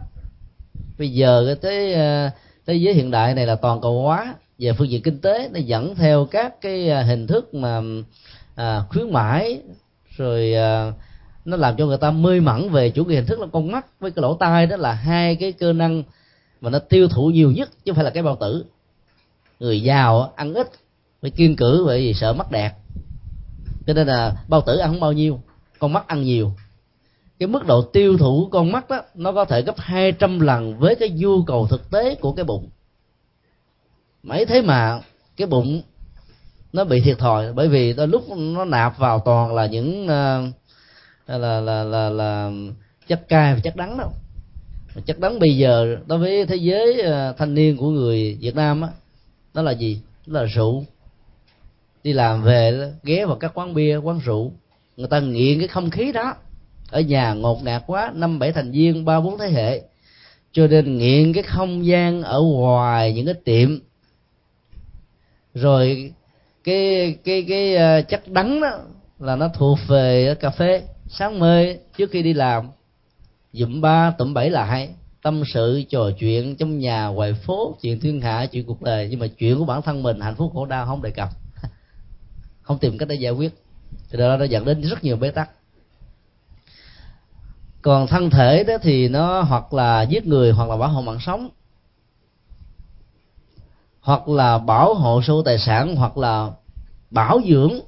Bây 0.97 1.09
giờ 1.09 1.43
cái 1.45 1.55
thế 1.61 1.93
ờ, 1.93 2.29
thế 2.65 2.73
giới 2.73 2.93
hiện 2.93 3.11
đại 3.11 3.35
này 3.35 3.45
là 3.45 3.55
toàn 3.55 3.81
cầu 3.81 4.01
hóa 4.01 4.35
về 4.59 4.73
phương 4.73 4.89
diện 4.89 5.01
kinh 5.01 5.21
tế 5.21 5.49
nó 5.53 5.59
dẫn 5.59 5.95
theo 5.95 6.27
các 6.31 6.61
cái 6.61 6.89
ờ, 6.89 7.03
hình 7.03 7.27
thức 7.27 7.53
mà 7.53 7.81
à, 8.55 8.83
khuyến 8.89 9.13
mãi 9.13 9.61
rồi 10.17 10.53
à, 10.53 10.91
nó 11.45 11.57
làm 11.57 11.75
cho 11.77 11.85
người 11.85 11.97
ta 11.97 12.11
mê 12.11 12.39
mẩn 12.39 12.69
về 12.69 12.89
chủ 12.89 13.05
nghĩa 13.05 13.15
hình 13.15 13.25
thức 13.25 13.39
là 13.39 13.47
con 13.53 13.71
mắt. 13.71 13.85
Với 13.99 14.11
cái 14.11 14.21
lỗ 14.21 14.33
tai 14.33 14.67
đó 14.67 14.77
là 14.77 14.93
hai 14.93 15.35
cái 15.35 15.51
cơ 15.51 15.73
năng 15.73 16.03
mà 16.61 16.69
nó 16.69 16.79
tiêu 16.79 17.07
thụ 17.07 17.27
nhiều 17.27 17.51
nhất 17.51 17.69
chứ 17.85 17.91
không 17.91 17.95
phải 17.95 18.03
là 18.03 18.09
cái 18.09 18.23
bao 18.23 18.35
tử. 18.35 18.65
Người 19.59 19.81
giàu 19.81 20.33
ăn 20.35 20.53
ít 20.53 20.71
phải 21.21 21.31
kiên 21.31 21.55
cử 21.55 21.83
bởi 21.85 22.01
vì 22.01 22.13
sợ 22.13 22.33
mắc 22.33 22.51
đẹp 22.51 22.71
cho 23.87 23.93
nên 23.93 24.07
là 24.07 24.35
bao 24.47 24.61
tử 24.61 24.77
ăn 24.77 24.91
không 24.91 24.99
bao 24.99 25.13
nhiêu 25.13 25.41
con 25.79 25.93
mắt 25.93 26.07
ăn 26.07 26.23
nhiều. 26.23 26.53
Cái 27.39 27.47
mức 27.47 27.65
độ 27.65 27.81
tiêu 27.81 28.17
thụ 28.17 28.43
của 28.43 28.49
con 28.49 28.71
mắt 28.71 28.89
đó 28.89 29.01
nó 29.15 29.31
có 29.31 29.45
thể 29.45 29.61
gấp 29.61 29.75
200 29.77 30.39
lần 30.39 30.77
với 30.77 30.95
cái 30.95 31.09
nhu 31.09 31.43
cầu 31.43 31.67
thực 31.67 31.91
tế 31.91 32.15
của 32.15 32.33
cái 32.33 32.45
bụng. 32.45 32.69
Mấy 34.23 34.45
thế 34.45 34.61
mà 34.61 35.01
cái 35.37 35.47
bụng 35.47 35.81
nó 36.73 36.83
bị 36.83 37.01
thiệt 37.01 37.17
thòi 37.17 37.53
bởi 37.53 37.67
vì 37.67 37.93
đôi 37.93 38.07
lúc 38.07 38.29
nó 38.37 38.65
nạp 38.65 38.97
vào 38.97 39.19
toàn 39.19 39.55
là 39.55 39.65
những 39.65 40.03
uh, 40.03 40.53
là, 41.27 41.37
là 41.37 41.59
là 41.59 41.83
là 41.83 42.09
là 42.09 42.51
chất 43.07 43.27
cay 43.27 43.53
và 43.53 43.59
chất 43.59 43.75
đắng 43.75 43.97
đâu 43.97 44.11
chất 45.05 45.19
đắng 45.19 45.39
bây 45.39 45.57
giờ, 45.57 45.97
đối 46.07 46.19
với 46.19 46.45
thế 46.45 46.55
giới 46.55 47.01
ờ, 47.01 47.33
thanh 47.37 47.53
niên 47.53 47.77
của 47.77 47.89
người 47.89 48.37
Việt 48.39 48.55
Nam 48.55 48.81
á, 48.81 48.89
đó 49.53 49.61
là 49.61 49.71
gì? 49.71 50.01
Đó 50.25 50.41
là 50.41 50.47
rượu. 50.47 50.85
Đi 52.03 52.13
làm 52.13 52.43
về 52.43 52.91
ghé 53.03 53.25
vào 53.25 53.35
các 53.35 53.51
quán 53.53 53.73
bia, 53.73 53.97
quán 53.97 54.19
rượu. 54.25 54.51
Người 54.97 55.07
ta 55.07 55.19
nghiện 55.19 55.59
cái 55.59 55.67
không 55.67 55.89
khí 55.89 56.11
đó. 56.11 56.35
Ở 56.89 57.01
nhà 57.01 57.33
ngột 57.33 57.63
ngạt 57.63 57.83
quá, 57.87 58.11
năm 58.15 58.39
bảy 58.39 58.51
thành 58.51 58.71
viên, 58.71 59.05
ba 59.05 59.19
bốn 59.19 59.37
thế 59.37 59.49
hệ. 59.49 59.81
Cho 60.51 60.67
nên 60.67 60.97
nghiện 60.97 61.33
cái 61.33 61.43
không 61.43 61.85
gian 61.85 62.23
ở 62.23 62.41
ngoài 62.41 63.13
những 63.13 63.25
cái 63.25 63.35
tiệm. 63.43 63.79
Rồi 65.53 66.13
cái 66.63 67.15
cái 67.23 67.45
cái 67.47 67.75
ờ, 67.75 68.01
chất 68.01 68.27
đắng 68.27 68.61
đó 68.61 68.79
là 69.19 69.35
nó 69.35 69.47
thuộc 69.47 69.79
về 69.87 70.35
cà 70.39 70.49
phê. 70.49 70.81
Sáng 71.07 71.39
mê, 71.39 71.75
trước 71.97 72.11
khi 72.11 72.21
đi 72.21 72.33
làm 72.33 72.67
dụm 73.53 73.81
ba, 73.81 74.11
tụm 74.11 74.33
bảy 74.33 74.49
là 74.49 74.65
hay. 74.65 74.89
Tâm 75.23 75.43
sự, 75.53 75.83
trò 75.89 76.11
chuyện 76.19 76.55
trong 76.55 76.79
nhà, 76.79 77.07
ngoài 77.07 77.33
phố, 77.33 77.77
chuyện 77.81 77.99
thiên 77.99 78.21
hạ, 78.21 78.45
chuyện 78.45 78.65
cuộc 78.65 78.81
đời. 78.81 79.07
Nhưng 79.11 79.19
mà 79.19 79.27
chuyện 79.27 79.59
của 79.59 79.65
bản 79.65 79.81
thân 79.81 80.03
mình, 80.03 80.19
hạnh 80.19 80.35
phúc, 80.35 80.51
khổ 80.53 80.65
đau 80.65 80.85
không 80.85 81.01
đề 81.01 81.11
cập. 81.11 81.29
Không 82.61 82.77
tìm 82.77 82.97
cách 82.97 83.07
để 83.07 83.15
giải 83.15 83.31
quyết. 83.31 83.51
Thì 84.09 84.17
đó 84.17 84.37
nó 84.37 84.45
dẫn 84.45 84.65
đến 84.65 84.81
rất 84.81 85.03
nhiều 85.03 85.17
bế 85.17 85.31
tắc. 85.31 85.49
Còn 87.81 88.07
thân 88.07 88.29
thể 88.29 88.63
đó 88.63 88.73
thì 88.81 89.07
nó 89.07 89.41
hoặc 89.41 89.73
là 89.73 90.01
giết 90.01 90.27
người, 90.27 90.51
hoặc 90.51 90.69
là 90.69 90.77
bảo 90.77 90.89
hộ 90.89 91.01
mạng 91.01 91.19
sống. 91.21 91.49
Hoặc 94.01 94.27
là 94.27 94.57
bảo 94.57 94.93
hộ 94.93 95.21
số 95.21 95.43
tài 95.43 95.59
sản, 95.59 95.95
hoặc 95.95 96.17
là 96.17 96.49
bảo 97.11 97.39
dưỡng 97.49 97.79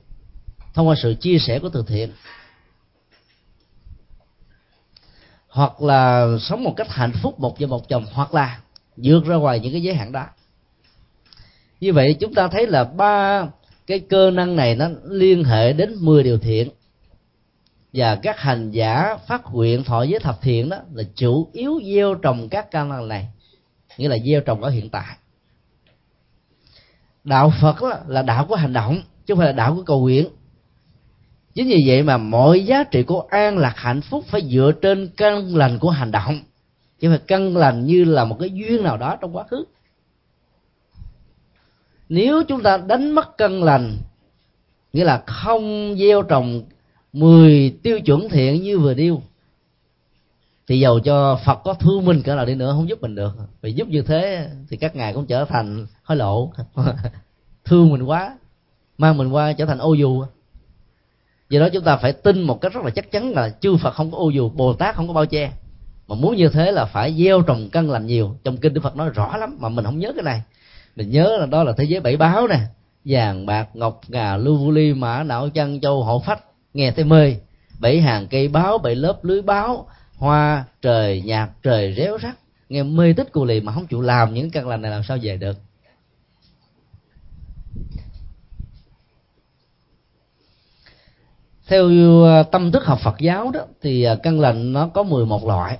thông 0.74 0.88
qua 0.88 0.96
sự 1.04 1.14
chia 1.14 1.38
sẻ 1.40 1.60
của 1.60 1.70
từ 1.70 1.84
thiện. 1.88 2.12
Hoặc 5.54 5.82
là 5.82 6.28
sống 6.42 6.64
một 6.64 6.74
cách 6.78 6.90
hạnh 6.90 7.12
phúc 7.22 7.40
một 7.40 7.60
vợ 7.60 7.68
một 7.68 7.90
chồng, 7.90 8.06
hoặc 8.14 8.34
là 8.34 8.60
vượt 8.98 9.26
ra 9.26 9.36
ngoài 9.36 9.60
những 9.60 9.72
cái 9.72 9.82
giới 9.82 9.94
hạn 9.94 10.12
đó. 10.12 10.26
Như 11.80 11.94
vậy 11.94 12.16
chúng 12.20 12.34
ta 12.34 12.48
thấy 12.48 12.68
là 12.68 12.84
ba 12.84 13.48
cái 13.88 14.00
cơ 14.00 14.32
năng 14.32 14.56
này 14.56 14.76
nó 14.76 14.90
liên 15.04 15.44
hệ 15.44 15.74
đến 15.74 15.96
10 16.00 16.24
điều 16.24 16.38
thiện. 16.38 16.70
Và 17.94 18.16
các 18.16 18.40
hành 18.40 18.72
giả 18.72 19.18
phát 19.28 19.42
nguyện 19.52 19.84
thọ 19.84 20.04
giới 20.04 20.20
thập 20.20 20.42
thiện 20.42 20.70
đó 20.70 20.78
là 20.94 21.04
chủ 21.16 21.50
yếu 21.54 21.82
gieo 21.86 22.16
trồng 22.16 22.50
các 22.50 22.72
căn 22.72 22.90
năng 22.90 23.08
này, 23.08 23.28
nghĩa 23.98 24.08
là 24.08 24.18
gieo 24.26 24.42
trồng 24.42 24.64
ở 24.64 24.70
hiện 24.70 24.90
tại. 24.90 25.16
Đạo 27.24 27.54
phật 27.62 27.84
là 28.08 28.22
đạo 28.22 28.46
của 28.50 28.56
hành 28.56 28.74
động, 28.74 29.02
chứ 29.26 29.34
không 29.34 29.38
phải 29.38 29.48
là 29.48 29.54
đạo 29.54 29.76
của 29.76 29.84
cầu 29.84 30.02
nguyện 30.02 30.28
chính 31.54 31.68
vì 31.68 31.84
vậy 31.88 32.04
mà 32.04 32.18
mọi 32.18 32.66
giá 32.66 32.84
trị 32.84 33.04
của 33.04 33.22
an 33.30 33.58
lạc 33.58 33.74
hạnh 33.76 34.02
phúc 34.02 34.26
phải 34.28 34.42
dựa 34.50 34.72
trên 34.82 35.10
căn 35.18 35.56
lành 35.56 35.80
của 35.80 35.90
hành 35.90 36.12
động. 36.12 36.40
Chứ 37.00 37.10
mà 37.10 37.18
phải 37.18 37.26
căn 37.28 37.58
lành 37.58 37.86
như 37.86 38.04
là 38.04 38.26
một 38.26 38.38
cái 38.40 38.50
duyên 38.50 38.84
nào 38.84 38.98
đó 38.98 39.16
trong 39.22 39.36
quá 39.36 39.44
khứ. 39.44 39.66
Nếu 42.10 42.44
chúng 42.44 42.64
ta 42.64 42.78
đánh 42.78 43.12
mất 43.12 43.38
căn 43.38 43.64
lành, 43.64 43.98
nghĩa 44.94 45.04
là 45.04 45.24
không 45.28 45.96
gieo 45.98 46.22
trồng 46.22 46.64
10 47.14 47.76
tiêu 47.84 48.00
chuẩn 48.00 48.30
thiện 48.30 48.64
như 48.64 48.80
vừa 48.80 48.94
điêu 48.94 49.22
thì 50.68 50.80
dầu 50.80 51.00
cho 51.00 51.40
phật 51.46 51.60
có 51.64 51.74
thương 51.74 52.06
mình 52.06 52.22
cỡ 52.22 52.36
nào 52.36 52.46
đi 52.46 52.56
nữa 52.56 52.74
không 52.76 52.90
giúp 52.90 53.02
mình 53.02 53.16
được. 53.16 53.32
Vì 53.62 53.74
giúp 53.74 53.88
như 53.88 54.02
thế 54.02 54.50
thì 54.70 54.78
các 54.78 54.96
ngài 54.96 55.14
cũng 55.14 55.26
trở 55.26 55.46
thành 55.46 55.88
hối 56.04 56.18
lộ. 56.18 56.52
Thương 57.66 57.90
mình 57.90 58.04
quá, 58.04 58.38
mang 58.98 59.18
mình 59.18 59.30
qua 59.30 59.54
trở 59.54 59.66
thành 59.66 59.78
ô 59.78 59.94
dù 59.94 60.26
do 61.54 61.60
đó 61.60 61.70
chúng 61.74 61.84
ta 61.84 61.98
phải 61.98 62.14
tin 62.14 62.42
một 62.42 62.62
cách 62.62 62.74
rất 62.74 62.84
là 62.84 62.90
chắc 62.90 63.12
chắn 63.12 63.32
là 63.32 63.50
chư 63.50 63.78
phật 63.78 63.92
không 63.92 64.12
có 64.12 64.18
ô 64.18 64.30
dù, 64.30 64.50
bồ 64.50 64.74
tát 64.74 64.96
không 64.96 65.08
có 65.08 65.14
bao 65.14 65.26
che. 65.26 65.52
Mà 66.08 66.16
muốn 66.16 66.36
như 66.36 66.50
thế 66.50 66.72
là 66.72 66.86
phải 66.86 67.14
gieo 67.14 67.42
trồng 67.42 67.70
căn 67.72 67.90
lành 67.90 68.06
nhiều. 68.06 68.36
Trong 68.44 68.58
kinh 68.58 68.74
đức 68.74 68.82
phật 68.82 68.96
nói 68.96 69.10
rõ 69.10 69.38
lắm, 69.38 69.58
mà 69.60 69.70
mình 69.70 69.86
không 69.86 70.00
nhớ 70.00 70.12
cái 70.16 70.24
này. 70.24 70.42
Mình 70.96 71.10
nhớ 71.10 71.38
là 71.40 71.46
đó 71.46 71.64
là 71.64 71.74
thế 71.78 71.84
giới 71.84 72.00
bảy 72.00 72.18
báo 72.18 72.48
nè. 72.48 72.60
Vàng, 73.06 73.46
bạc, 73.46 73.68
ngọc, 73.74 74.02
ngà, 74.08 74.38
lưu 74.38 74.56
vu 74.56 74.72
ly, 74.72 74.94
mã, 74.94 75.24
não 75.24 75.50
chân 75.50 75.82
châu 75.82 76.04
hộ 76.04 76.20
phách, 76.26 76.40
nghe 76.74 76.92
thấy 76.92 77.06
mê. 77.06 77.36
Bảy 77.80 78.02
hàng 78.02 78.28
cây 78.28 78.48
báo, 78.48 78.78
bảy 78.78 78.96
lớp 78.96 79.20
lưới 79.22 79.42
báo, 79.42 79.88
hoa, 80.18 80.64
trời, 80.82 81.22
nhạc, 81.26 81.50
trời, 81.64 81.94
réo 81.98 82.18
rắt. 82.24 82.36
Nghe 82.70 82.84
mê 82.84 83.14
tích 83.14 83.32
cù 83.32 83.46
lì 83.46 83.62
mà 83.62 83.72
không 83.72 83.88
chịu 83.88 84.02
làm 84.02 84.34
những 84.34 84.50
căn 84.50 84.68
lành 84.68 84.82
này 84.82 84.92
làm 84.92 85.04
sao 85.04 85.18
về 85.22 85.38
được? 85.38 85.58
Theo 91.68 91.90
ờ, 92.24 92.44
tâm 92.44 92.72
thức 92.72 92.86
học 92.86 93.00
Phật 93.04 93.16
giáo 93.20 93.52
đó, 93.52 93.62
thì 93.82 94.04
ờ, 94.04 94.16
căn 94.16 94.40
lành 94.40 94.74
nó 94.74 94.88
có 94.88 95.04
11 95.04 95.48
loại. 95.48 95.78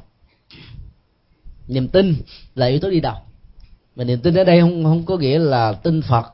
Niềm 1.68 1.88
tin 1.88 2.16
là 2.56 2.66
yếu 2.66 2.80
tố 2.80 2.90
đi 2.90 3.00
đầu. 3.00 3.16
Mà 3.96 4.04
niềm 4.04 4.20
tin 4.20 4.36
ở 4.36 4.44
đây 4.44 4.62
không 4.62 4.84
không 4.84 5.06
có 5.06 5.18
nghĩa 5.18 5.40
là 5.40 5.74
tin 5.74 6.02
Phật. 6.02 6.26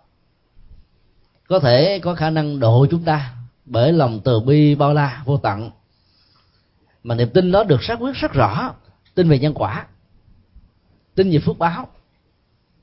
Có 1.48 1.60
thể 1.60 2.00
có 2.00 2.16
khả 2.16 2.30
năng 2.30 2.60
độ 2.60 2.88
chúng 2.92 3.04
ta 3.04 3.36
bởi 3.66 3.94
lòng 3.94 4.20
từ 4.24 4.40
bi 4.40 4.76
bao 4.76 4.94
la, 4.94 5.24
vô 5.26 5.38
tận. 5.38 5.72
Mà 7.04 7.16
niềm 7.16 7.30
tin 7.34 7.52
đó 7.52 7.64
được 7.64 7.84
xác 7.84 7.96
quyết 8.00 8.16
rất 8.16 8.34
rõ. 8.34 8.74
Tin 9.16 9.30
về 9.30 9.40
nhân 9.40 9.54
quả, 9.54 9.88
tin 11.16 11.32
về 11.32 11.40
phước 11.40 11.58
báo, 11.58 11.88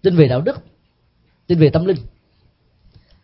tin 0.03 0.17
về 0.17 0.29
đạo 0.29 0.41
đức, 0.41 0.57
tin 1.47 1.59
về 1.59 1.71
tâm 1.71 1.85
linh. 1.85 1.97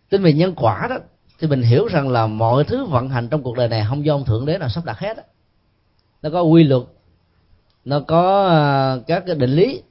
Tin 0.08 0.22
về 0.22 0.32
nhân 0.32 0.54
quả 0.56 0.86
đó 0.90 0.98
thì 1.42 1.48
mình 1.48 1.62
hiểu 1.62 1.86
rằng 1.86 2.08
là 2.08 2.26
mọi 2.26 2.64
thứ 2.64 2.84
vận 2.84 3.08
hành 3.08 3.28
trong 3.28 3.42
cuộc 3.42 3.56
đời 3.56 3.68
này 3.68 3.84
không 3.88 4.04
do 4.04 4.14
ông 4.14 4.24
thượng 4.24 4.46
đế 4.46 4.58
nào 4.58 4.68
sắp 4.68 4.84
đặt 4.84 4.98
hết 4.98 5.16
đó. 5.16 5.22
nó 6.22 6.30
có 6.30 6.42
quy 6.42 6.64
luật 6.64 6.82
nó 7.84 8.00
có 8.00 8.48
à, 8.48 8.96
các 9.06 9.22
cái 9.26 9.34
định 9.34 9.50
lý 9.50 9.82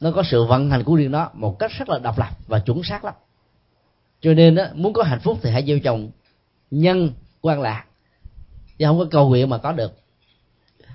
nó 0.00 0.12
có 0.12 0.22
sự 0.22 0.44
vận 0.44 0.70
hành 0.70 0.84
của 0.84 0.94
riêng 0.94 1.10
nó 1.10 1.30
một 1.32 1.58
cách 1.58 1.70
rất 1.78 1.88
là 1.88 1.98
độc 1.98 2.18
lập 2.18 2.28
và 2.46 2.58
chuẩn 2.58 2.82
xác 2.82 3.04
lắm. 3.04 3.14
Cho 4.20 4.34
nên 4.34 4.54
đó, 4.54 4.64
muốn 4.74 4.92
có 4.92 5.02
hạnh 5.02 5.20
phúc 5.20 5.38
thì 5.42 5.50
hãy 5.50 5.64
gieo 5.66 5.78
trồng 5.78 6.10
nhân 6.70 7.10
quan 7.40 7.60
lạc 7.60 7.84
chứ 8.78 8.86
không 8.86 8.98
có 8.98 9.06
cầu 9.10 9.28
nguyện 9.28 9.50
mà 9.50 9.58
có 9.58 9.72
được. 9.72 9.92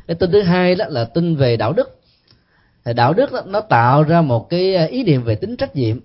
Cái 0.08 0.16
tin 0.16 0.32
thứ 0.32 0.42
hai 0.42 0.76
đó 0.76 0.86
là 0.90 1.06
tin 1.06 1.36
về 1.36 1.58
đạo 1.58 1.74
đức. 1.74 2.02
Thì 2.86 2.94
đạo 2.94 3.14
đức 3.14 3.32
đó, 3.32 3.42
nó 3.46 3.62
tạo 3.62 4.04
ra 4.04 4.22
một 4.22 4.50
cái 4.50 4.76
à, 4.76 4.86
ý 4.86 5.04
niệm 5.04 5.24
về 5.24 5.36
tính 5.36 5.58
trách 5.58 5.76
nhiệm 5.76 6.00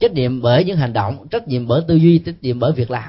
trách 0.00 0.12
nhiệm 0.12 0.42
bởi 0.42 0.64
những 0.64 0.76
hành 0.76 0.92
động, 0.92 1.26
trách 1.30 1.48
nhiệm 1.48 1.66
bởi 1.66 1.82
tư 1.88 1.94
duy, 1.94 2.18
trách 2.18 2.42
nhiệm 2.42 2.58
bởi 2.58 2.72
việc 2.72 2.90
làm. 2.90 3.08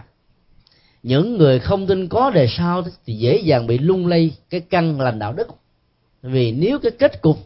Những 1.04 1.38
người 1.38 1.60
không 1.60 1.88
tin 1.88 2.08
có 2.08 2.30
đề 2.30 2.48
sau 2.58 2.84
thì 3.06 3.14
dễ 3.14 3.38
dàng 3.38 3.68
bị 3.68 3.78
lung 3.78 4.08
lay 4.08 4.32
cái 4.50 4.60
căn 4.60 5.02
lành 5.02 5.20
đạo 5.20 5.34
đức. 5.34 5.48
Vì 6.22 6.52
nếu 6.52 6.80
cái 6.80 6.92
kết 6.92 7.22
cục 7.22 7.38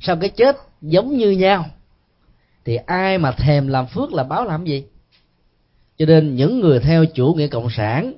sau 0.00 0.16
cái 0.16 0.30
chết 0.30 0.56
giống 0.80 1.16
như 1.16 1.30
nhau, 1.30 1.64
thì 2.64 2.76
ai 2.76 3.18
mà 3.18 3.32
thèm 3.32 3.68
làm 3.68 3.86
phước 3.86 4.12
là 4.12 4.24
báo 4.24 4.44
làm 4.44 4.64
gì? 4.64 4.84
Cho 5.98 6.06
nên 6.06 6.36
những 6.36 6.60
người 6.60 6.80
theo 6.80 7.04
chủ 7.04 7.34
nghĩa 7.34 7.46
cộng 7.46 7.70
sản 7.70 8.12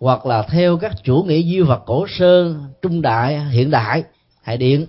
hoặc 0.00 0.26
là 0.26 0.42
theo 0.42 0.76
các 0.76 0.92
chủ 1.04 1.22
nghĩa 1.22 1.38
duy 1.38 1.60
vật 1.60 1.82
cổ 1.86 2.06
sơ, 2.08 2.54
trung 2.82 3.02
đại, 3.02 3.44
hiện 3.44 3.70
đại, 3.70 4.02
hải 4.42 4.56
điện 4.56 4.86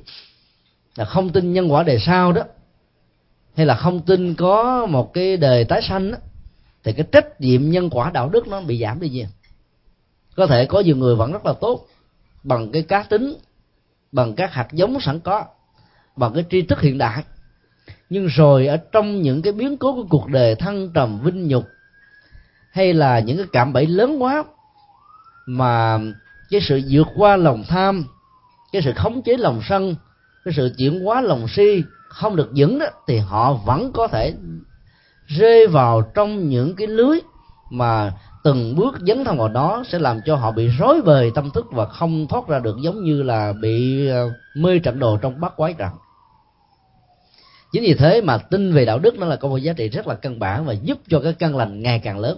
là 0.96 1.06
không 1.06 1.30
tin 1.30 1.54
nhân 1.54 1.72
quả 1.72 1.84
đề 1.84 2.00
sau 2.06 2.32
đó 2.32 2.44
hay 3.56 3.66
là 3.66 3.76
không 3.76 4.00
tin 4.00 4.36
có 4.36 4.86
một 4.86 5.14
cái 5.14 5.38
đời 5.38 5.66
tái 5.66 5.82
sanh 5.90 6.12
đó, 6.12 6.18
thì 6.84 6.94
cái 6.94 7.06
trách 7.12 7.42
nhiệm 7.42 7.70
nhân 7.70 7.90
quả 7.90 8.12
đạo 8.14 8.30
đức 8.30 8.48
nó 8.48 8.62
bị 8.62 8.80
giảm 8.82 9.00
đi 9.00 9.10
nhiều. 9.10 9.28
Có 10.36 10.48
thể 10.48 10.66
có 10.66 10.80
nhiều 10.80 10.96
người 10.96 11.16
vẫn 11.16 11.32
rất 11.32 11.46
là 11.46 11.54
tốt 11.62 11.88
bằng 12.44 12.72
cái 12.72 12.82
cá 12.82 13.04
tính 13.04 13.36
bằng 14.12 14.36
các 14.36 14.54
hạt 14.54 14.68
giống 14.72 15.00
sẵn 15.02 15.20
có 15.20 15.46
bằng 16.16 16.34
cái 16.34 16.46
tri 16.50 16.62
thức 16.62 16.82
hiện 16.82 16.98
đại. 16.98 17.24
Nhưng 18.10 18.28
rồi 18.28 18.68
ở 18.68 18.78
trong 18.78 19.22
những 19.22 19.42
cái 19.42 19.54
biến 19.54 19.78
cố 19.78 19.96
của 19.96 20.06
cuộc 20.10 20.28
đời 20.28 20.56
thăng 20.56 20.90
trầm 20.94 21.20
vinh 21.20 21.48
nhục 21.48 21.64
hay 22.72 22.94
là 22.94 23.20
những 23.20 23.38
cái 23.38 23.46
cảm 23.52 23.74
bẫy 23.74 23.88
lớn 23.88 24.24
quá 24.24 24.44
mà 25.46 26.00
cái 26.50 26.62
sự 26.62 26.82
vượt 26.90 27.08
qua 27.16 27.38
lòng 27.38 27.64
tham 27.68 28.06
cái 28.72 28.82
sự 28.86 28.94
khống 28.96 29.22
chế 29.22 29.38
lòng 29.38 29.62
sân 29.70 29.96
cái 30.46 30.54
sự 30.58 30.74
chuyển 30.78 31.04
hóa 31.04 31.22
lòng 31.22 31.48
si 31.48 31.84
không 32.16 32.36
được 32.36 32.52
vững 32.56 32.80
đó, 32.80 32.86
thì 33.08 33.18
họ 33.18 33.54
vẫn 33.54 33.92
có 33.94 34.08
thể 34.08 34.34
rơi 35.28 35.68
vào 35.68 36.02
trong 36.02 36.50
những 36.50 36.76
cái 36.76 36.88
lưới 36.88 37.20
mà 37.72 38.14
từng 38.44 38.76
bước 38.76 38.96
dấn 39.08 39.24
thân 39.24 39.38
vào 39.38 39.48
đó 39.48 39.84
sẽ 39.88 40.00
làm 40.00 40.20
cho 40.26 40.36
họ 40.36 40.52
bị 40.52 40.68
rối 40.68 41.02
bời 41.02 41.32
tâm 41.36 41.52
thức 41.52 41.66
và 41.72 41.86
không 41.86 42.28
thoát 42.28 42.48
ra 42.48 42.60
được 42.60 42.78
giống 42.82 43.04
như 43.04 43.24
là 43.24 43.54
bị 43.62 44.08
ờ, 44.08 44.34
mê 44.56 44.80
trận 44.80 45.00
đồ 45.00 45.18
trong 45.18 45.42
bát 45.42 45.54
quái 45.58 45.74
trận. 45.74 45.90
Chính 47.72 47.84
vì 47.84 47.94
thế 47.94 48.22
mà 48.22 48.38
tin 48.38 48.74
về 48.74 48.86
đạo 48.86 49.00
đức 49.00 49.20
nó 49.20 49.26
là 49.26 49.36
có 49.36 49.48
một 49.48 49.58
giá 49.58 49.74
trị 49.74 49.90
rất 49.90 50.08
là 50.08 50.16
căn 50.16 50.40
bản 50.40 50.66
và 50.66 50.74
giúp 50.74 51.00
cho 51.08 51.20
cái 51.20 51.34
căn 51.34 51.56
lành 51.56 51.82
ngày 51.82 52.00
càng 52.00 52.20
lớn. 52.20 52.38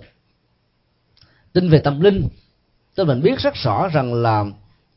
Tin 1.53 1.69
về 1.69 1.79
tâm 1.79 2.01
linh 2.01 2.27
tôi 2.95 3.05
mình 3.05 3.21
biết 3.21 3.39
rất 3.39 3.53
rõ 3.55 3.87
rằng 3.87 4.13
là 4.13 4.45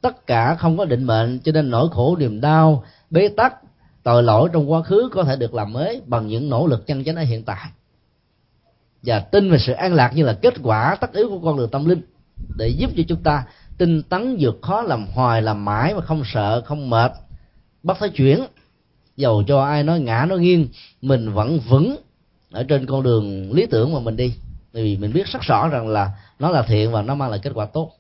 tất 0.01 0.27
cả 0.27 0.55
không 0.55 0.79
có 0.79 0.85
định 0.85 1.05
mệnh 1.05 1.41
cho 1.41 1.53
nên 1.53 1.71
nỗi 1.71 1.89
khổ 1.93 2.17
niềm 2.17 2.41
đau, 2.41 2.85
bế 3.11 3.29
tắc 3.29 3.55
tội 4.03 4.23
lỗi 4.23 4.49
trong 4.53 4.73
quá 4.73 4.83
khứ 4.83 5.09
có 5.13 5.25
thể 5.25 5.37
được 5.37 5.55
làm 5.55 5.73
mới 5.73 6.03
bằng 6.07 6.27
những 6.27 6.49
nỗ 6.49 6.67
lực 6.67 6.87
chân 6.87 7.05
chánh 7.05 7.17
ở 7.17 7.23
hiện 7.23 7.43
tại. 7.43 7.71
Và 9.03 9.21
tin 9.21 9.51
về 9.51 9.59
sự 9.59 9.73
an 9.73 9.95
lạc 9.95 10.13
như 10.15 10.25
là 10.25 10.33
kết 10.33 10.55
quả 10.63 10.97
tất 11.01 11.13
yếu 11.13 11.29
của 11.29 11.39
con 11.39 11.59
đường 11.59 11.71
tâm 11.71 11.85
linh 11.85 12.01
để 12.59 12.69
giúp 12.69 12.91
cho 12.97 13.03
chúng 13.09 13.23
ta 13.23 13.45
tinh 13.79 14.03
tấn 14.03 14.37
vượt 14.41 14.59
khó 14.63 14.83
làm 14.83 15.07
hoài 15.07 15.43
làm 15.43 15.65
mãi 15.65 15.95
mà 15.95 16.01
không 16.01 16.23
sợ 16.33 16.61
không 16.61 16.91
mệt. 16.91 17.13
Bắt 17.83 17.97
thấy 18.01 18.09
chuyển 18.09 18.45
dầu 19.17 19.43
cho 19.47 19.63
ai 19.63 19.83
nói 19.83 20.01
ngã 20.01 20.27
nói 20.29 20.39
nghiêng 20.39 20.69
mình 21.03 21.33
vẫn 21.33 21.59
vững 21.59 21.97
ở 22.51 22.63
trên 22.63 22.87
con 22.87 23.03
đường 23.03 23.53
lý 23.53 23.67
tưởng 23.67 23.95
mà 23.95 24.01
mình 24.01 24.17
đi. 24.17 24.35
Bởi 24.73 24.83
vì 24.83 24.97
mình 24.97 25.13
biết 25.13 25.27
rất 25.27 25.43
rõ 25.43 25.69
rằng 25.69 25.89
là 25.89 26.11
nó 26.39 26.51
là 26.51 26.63
thiện 26.63 26.93
và 26.93 27.03
nó 27.03 27.15
mang 27.15 27.31
lại 27.31 27.41
kết 27.43 27.51
quả 27.55 27.67
tốt. 27.67 27.93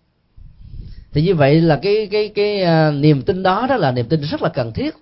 Thì 1.13 1.23
như 1.23 1.35
vậy 1.35 1.61
là 1.61 1.79
cái 1.83 2.09
cái 2.11 2.29
cái 2.29 2.63
uh, 2.63 2.95
niềm 2.95 3.23
tin 3.23 3.43
đó 3.43 3.67
đó 3.69 3.77
là 3.77 3.93
niềm 3.93 4.09
tin 4.09 4.21
rất 4.21 4.43
là 4.43 4.49
cần 4.49 4.73
thiết 4.73 4.95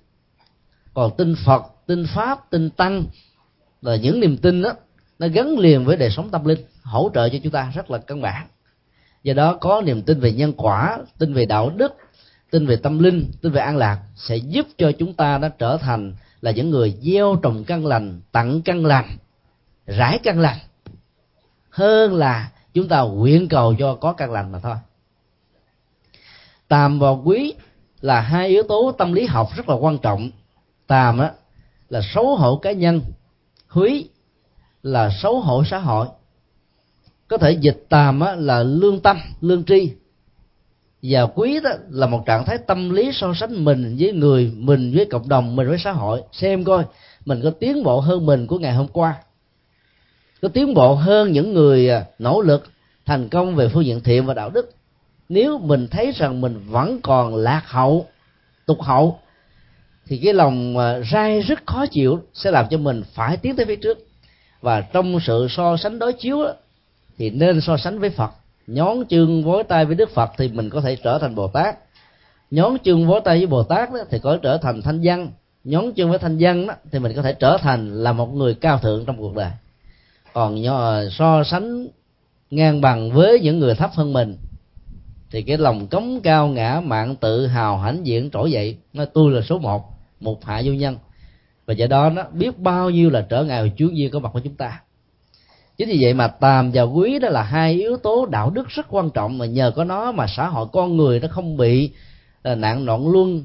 còn 0.98 1.16
tin 1.16 1.34
phật, 1.44 1.62
tin 1.86 2.06
pháp, 2.14 2.50
tin 2.50 2.70
tăng 2.70 3.04
là 3.82 3.96
những 3.96 4.20
niềm 4.20 4.36
tin 4.36 4.62
đó, 4.62 4.72
nó 5.18 5.28
gắn 5.28 5.58
liền 5.58 5.84
với 5.84 5.96
đời 5.96 6.10
sống 6.10 6.30
tâm 6.30 6.44
linh, 6.44 6.58
hỗ 6.82 7.10
trợ 7.14 7.28
cho 7.28 7.38
chúng 7.42 7.52
ta 7.52 7.72
rất 7.74 7.90
là 7.90 7.98
căn 7.98 8.22
bản. 8.22 8.46
Do 9.22 9.34
đó 9.34 9.54
có 9.60 9.82
niềm 9.84 10.02
tin 10.02 10.20
về 10.20 10.32
nhân 10.32 10.52
quả, 10.56 10.98
tin 11.18 11.34
về 11.34 11.46
đạo 11.46 11.70
đức, 11.70 11.96
tin 12.50 12.66
về 12.66 12.76
tâm 12.76 12.98
linh, 12.98 13.30
tin 13.42 13.52
về 13.52 13.60
an 13.60 13.76
lạc 13.76 14.00
sẽ 14.16 14.36
giúp 14.36 14.66
cho 14.78 14.92
chúng 14.98 15.14
ta 15.14 15.38
nó 15.38 15.48
trở 15.48 15.76
thành 15.76 16.14
là 16.40 16.50
những 16.50 16.70
người 16.70 16.94
gieo 17.00 17.36
trồng 17.42 17.64
căn 17.64 17.86
lành, 17.86 18.20
tặng 18.32 18.62
căn 18.62 18.86
lành, 18.86 19.06
rải 19.86 20.18
căn 20.22 20.40
lành, 20.40 20.58
hơn 21.70 22.14
là 22.14 22.50
chúng 22.74 22.88
ta 22.88 23.00
nguyện 23.00 23.48
cầu 23.48 23.74
cho 23.78 23.94
có 23.94 24.12
căn 24.12 24.32
lành 24.32 24.52
mà 24.52 24.58
thôi. 24.58 24.76
Tàm 26.68 26.98
và 26.98 27.10
quý 27.10 27.54
là 28.00 28.20
hai 28.20 28.48
yếu 28.48 28.62
tố 28.62 28.92
tâm 28.98 29.12
lý 29.12 29.26
học 29.26 29.48
rất 29.56 29.68
là 29.68 29.74
quan 29.74 29.98
trọng 29.98 30.30
tàm 30.88 31.18
á, 31.18 31.32
là 31.88 32.00
xấu 32.14 32.36
hổ 32.36 32.56
cá 32.56 32.72
nhân, 32.72 33.00
húy 33.68 34.08
là 34.82 35.10
xấu 35.22 35.40
hổ 35.40 35.64
xã 35.64 35.78
hội. 35.78 36.06
Có 37.28 37.38
thể 37.38 37.52
dịch 37.52 37.86
tàm 37.88 38.20
á 38.20 38.34
là 38.34 38.62
lương 38.62 39.00
tâm, 39.00 39.18
lương 39.40 39.64
tri. 39.64 39.92
Và 41.02 41.26
quý 41.26 41.60
đó 41.60 41.70
là 41.90 42.06
một 42.06 42.26
trạng 42.26 42.44
thái 42.44 42.58
tâm 42.58 42.90
lý 42.90 43.10
so 43.12 43.34
sánh 43.34 43.64
mình 43.64 43.96
với 43.98 44.12
người, 44.12 44.52
mình 44.56 44.92
với 44.96 45.04
cộng 45.04 45.28
đồng, 45.28 45.56
mình 45.56 45.68
với 45.68 45.78
xã 45.78 45.92
hội. 45.92 46.22
Xem 46.32 46.64
coi, 46.64 46.84
mình 47.24 47.40
có 47.42 47.50
tiến 47.50 47.82
bộ 47.82 48.00
hơn 48.00 48.26
mình 48.26 48.46
của 48.46 48.58
ngày 48.58 48.74
hôm 48.74 48.88
qua. 48.88 49.14
Có 50.42 50.48
tiến 50.48 50.74
bộ 50.74 50.94
hơn 50.94 51.32
những 51.32 51.54
người 51.54 51.90
à, 51.90 52.04
nỗ 52.18 52.40
lực, 52.40 52.66
thành 53.06 53.28
công 53.28 53.54
về 53.54 53.68
phương 53.68 53.84
diện 53.84 54.00
thiện 54.00 54.26
và 54.26 54.34
đạo 54.34 54.50
đức. 54.50 54.70
Nếu 55.28 55.58
mình 55.58 55.88
thấy 55.88 56.12
rằng 56.12 56.40
mình 56.40 56.60
vẫn 56.66 57.00
còn 57.02 57.34
lạc 57.34 57.62
hậu, 57.66 58.06
tục 58.66 58.82
hậu 58.82 59.18
thì 60.08 60.18
cái 60.24 60.34
lòng 60.34 60.78
à, 60.78 61.00
rai 61.12 61.40
rất 61.40 61.66
khó 61.66 61.86
chịu 61.86 62.20
sẽ 62.34 62.50
làm 62.50 62.66
cho 62.70 62.78
mình 62.78 63.02
phải 63.14 63.36
tiến 63.36 63.56
tới 63.56 63.66
phía 63.66 63.76
trước. 63.76 63.98
Và 64.60 64.80
trong 64.80 65.20
sự 65.20 65.46
so 65.50 65.76
sánh 65.76 65.98
đối 65.98 66.12
chiếu 66.12 66.44
đó, 66.44 66.52
thì 67.18 67.30
nên 67.30 67.60
so 67.60 67.76
sánh 67.76 67.98
với 67.98 68.10
phật. 68.10 68.30
Nhón 68.66 69.04
chân 69.08 69.42
vối 69.44 69.64
tay 69.64 69.84
với 69.84 69.94
đức 69.94 70.10
phật 70.10 70.30
thì 70.38 70.48
mình 70.48 70.70
có 70.70 70.80
thể 70.80 70.96
trở 70.96 71.18
thành 71.18 71.34
bồ 71.34 71.48
tát. 71.48 71.76
Nhón 72.50 72.78
chân 72.84 73.06
vối 73.06 73.20
tay 73.24 73.38
với 73.38 73.46
bồ 73.46 73.62
tát 73.62 73.92
đó, 73.92 74.00
thì 74.10 74.18
có 74.18 74.32
thể 74.32 74.38
trở 74.42 74.58
thành 74.58 74.82
thanh 74.82 75.00
văn. 75.02 75.30
Nhón 75.64 75.92
chân 75.92 76.10
với 76.10 76.18
thanh 76.18 76.36
văn 76.40 76.66
đó, 76.66 76.74
thì 76.92 76.98
mình 76.98 77.12
có 77.16 77.22
thể 77.22 77.32
trở 77.32 77.58
thành 77.60 78.02
là 78.02 78.12
một 78.12 78.34
người 78.34 78.54
cao 78.54 78.78
thượng 78.78 79.04
trong 79.04 79.18
cuộc 79.18 79.34
đời. 79.34 79.50
Còn 80.32 80.66
à, 80.66 81.02
so 81.10 81.44
sánh 81.44 81.86
ngang 82.50 82.80
bằng 82.80 83.12
với 83.12 83.40
những 83.40 83.58
người 83.58 83.74
thấp 83.74 83.90
hơn 83.94 84.12
mình 84.12 84.36
thì 85.30 85.42
cái 85.42 85.58
lòng 85.58 85.86
cống 85.86 86.20
cao 86.20 86.48
ngã 86.48 86.80
mạng 86.84 87.16
tự 87.16 87.46
hào 87.46 87.78
hãnh 87.78 88.06
diện 88.06 88.30
trỗi 88.30 88.50
dậy 88.50 88.76
nói 88.92 89.06
tôi 89.14 89.32
là 89.32 89.40
số 89.42 89.58
một 89.58 89.97
một 90.20 90.44
hạ 90.44 90.62
vô 90.64 90.72
nhân. 90.72 90.96
Và 91.66 91.74
do 91.74 91.86
đó 91.86 92.10
nó 92.10 92.22
biết 92.32 92.58
bao 92.58 92.90
nhiêu 92.90 93.10
là 93.10 93.26
trở 93.28 93.44
ngại 93.44 93.72
chúa 93.76 93.88
duyên 93.88 94.10
có 94.10 94.18
mặt 94.18 94.30
của 94.32 94.40
chúng 94.40 94.54
ta. 94.54 94.80
Chính 95.76 95.88
vì 95.88 95.98
vậy 96.00 96.14
mà 96.14 96.28
tàm 96.28 96.70
và 96.74 96.82
quý 96.82 97.18
đó 97.18 97.28
là 97.28 97.42
hai 97.42 97.72
yếu 97.72 97.96
tố 97.96 98.26
đạo 98.26 98.50
đức 98.50 98.68
rất 98.68 98.86
quan 98.90 99.10
trọng 99.10 99.38
mà 99.38 99.46
nhờ 99.46 99.72
có 99.76 99.84
nó 99.84 100.12
mà 100.12 100.26
xã 100.36 100.48
hội 100.48 100.66
con 100.72 100.96
người 100.96 101.20
nó 101.20 101.28
không 101.30 101.56
bị 101.56 101.90
à, 102.42 102.54
nạn 102.54 102.84
loạn 102.84 103.12
luân 103.12 103.44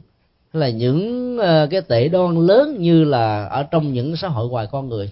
hay 0.54 0.62
là 0.62 0.70
những 0.70 1.38
à, 1.40 1.68
cái 1.72 1.82
tệ 1.82 2.08
đoan 2.08 2.48
lớn 2.48 2.76
như 2.80 3.04
là 3.04 3.46
ở 3.46 3.64
trong 3.64 3.94
những 3.94 4.16
xã 4.16 4.28
hội 4.28 4.50
ngoài 4.50 4.68
con 4.72 4.90
người. 4.90 5.10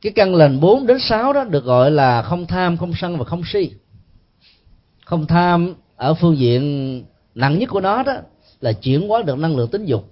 Cái 0.00 0.12
căn 0.12 0.34
lành 0.34 0.60
4 0.60 0.86
đến 0.86 0.98
6 1.00 1.32
đó 1.32 1.44
được 1.44 1.64
gọi 1.64 1.90
là 1.90 2.22
không 2.22 2.46
tham, 2.46 2.76
không 2.76 2.92
sân 2.96 3.18
và 3.18 3.24
không 3.24 3.42
si. 3.52 3.70
Không 5.04 5.26
tham 5.26 5.74
ở 5.96 6.14
phương 6.14 6.38
diện 6.38 7.04
nặng 7.34 7.58
nhất 7.58 7.68
của 7.68 7.80
nó 7.80 8.02
đó 8.02 8.14
là 8.60 8.72
chuyển 8.72 9.08
hóa 9.08 9.22
được 9.22 9.38
năng 9.38 9.56
lượng 9.56 9.70
tính 9.70 9.84
dục. 9.84 10.10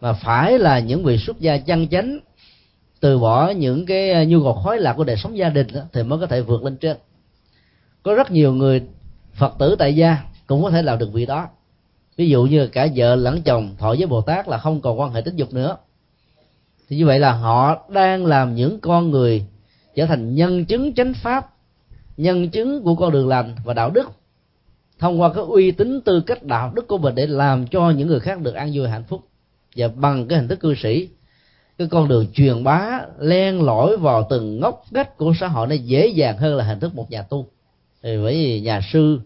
Và 0.00 0.12
phải 0.12 0.58
là 0.58 0.78
những 0.78 1.04
vị 1.04 1.18
xuất 1.18 1.40
gia 1.40 1.58
chân 1.58 1.88
chánh 1.88 2.18
từ 3.00 3.18
bỏ 3.18 3.50
những 3.50 3.86
cái 3.86 4.10
à, 4.10 4.24
nhu 4.24 4.42
cầu 4.42 4.54
khói 4.54 4.78
lạc 4.78 4.92
của 4.92 5.04
đời 5.04 5.16
sống 5.16 5.38
gia 5.38 5.48
đình 5.48 5.66
đó, 5.72 5.80
thì 5.92 6.02
mới 6.02 6.18
có 6.18 6.26
thể 6.26 6.40
vượt 6.40 6.62
lên 6.62 6.76
trên. 6.76 6.96
Có 8.02 8.14
rất 8.14 8.30
nhiều 8.30 8.52
người 8.52 8.82
phật 9.34 9.54
tử 9.58 9.76
tại 9.78 9.96
gia 9.96 10.18
cũng 10.46 10.62
có 10.62 10.70
thể 10.70 10.82
làm 10.82 10.98
được 10.98 11.12
việc 11.12 11.26
đó. 11.26 11.48
Ví 12.16 12.28
dụ 12.28 12.44
như 12.44 12.66
cả 12.66 12.88
vợ 12.96 13.14
lẫn 13.14 13.42
chồng 13.42 13.74
thọ 13.78 13.94
với 13.98 14.06
bồ 14.06 14.20
tát 14.20 14.48
là 14.48 14.58
không 14.58 14.80
còn 14.80 15.00
quan 15.00 15.12
hệ 15.12 15.20
tính 15.20 15.36
dục 15.36 15.52
nữa. 15.52 15.76
Thì 16.88 16.96
như 16.96 17.06
vậy 17.06 17.18
là 17.18 17.32
họ 17.32 17.88
đang 17.88 18.26
làm 18.26 18.54
những 18.54 18.80
con 18.80 19.10
người 19.10 19.44
trở 19.94 20.06
thành 20.06 20.34
nhân 20.34 20.64
chứng 20.64 20.94
chánh 20.94 21.14
pháp 21.14 21.50
nhân 22.16 22.50
chứng 22.50 22.82
của 22.82 22.94
con 22.94 23.12
đường 23.12 23.28
lành 23.28 23.56
và 23.64 23.74
đạo 23.74 23.90
đức 23.90 24.10
thông 24.98 25.20
qua 25.20 25.32
cái 25.32 25.44
uy 25.48 25.70
tín 25.70 26.00
tư 26.00 26.20
cách 26.20 26.42
đạo 26.42 26.72
đức 26.74 26.88
của 26.88 26.98
mình 26.98 27.14
để 27.14 27.26
làm 27.26 27.66
cho 27.66 27.90
những 27.90 28.08
người 28.08 28.20
khác 28.20 28.40
được 28.40 28.54
an 28.54 28.70
vui 28.74 28.88
hạnh 28.88 29.04
phúc. 29.08 29.20
Và 29.76 29.88
bằng 29.88 30.28
cái 30.28 30.38
hình 30.38 30.48
thức 30.48 30.60
cư 30.60 30.74
sĩ, 30.74 31.08
cái 31.78 31.88
con 31.90 32.08
đường 32.08 32.26
truyền 32.34 32.64
bá 32.64 33.00
len 33.18 33.62
lỏi 33.62 33.96
vào 33.96 34.26
từng 34.30 34.60
ngóc 34.60 34.84
ngách 34.90 35.16
của 35.16 35.32
xã 35.40 35.48
hội 35.48 35.66
nó 35.66 35.74
dễ 35.74 36.06
dàng 36.06 36.38
hơn 36.38 36.56
là 36.56 36.64
hình 36.64 36.80
thức 36.80 36.94
một 36.94 37.10
nhà 37.10 37.22
tu. 37.22 37.46
Thì 38.02 38.16
bởi 38.22 38.34
vì 38.34 38.60
nhà 38.60 38.80
sư 38.92 39.20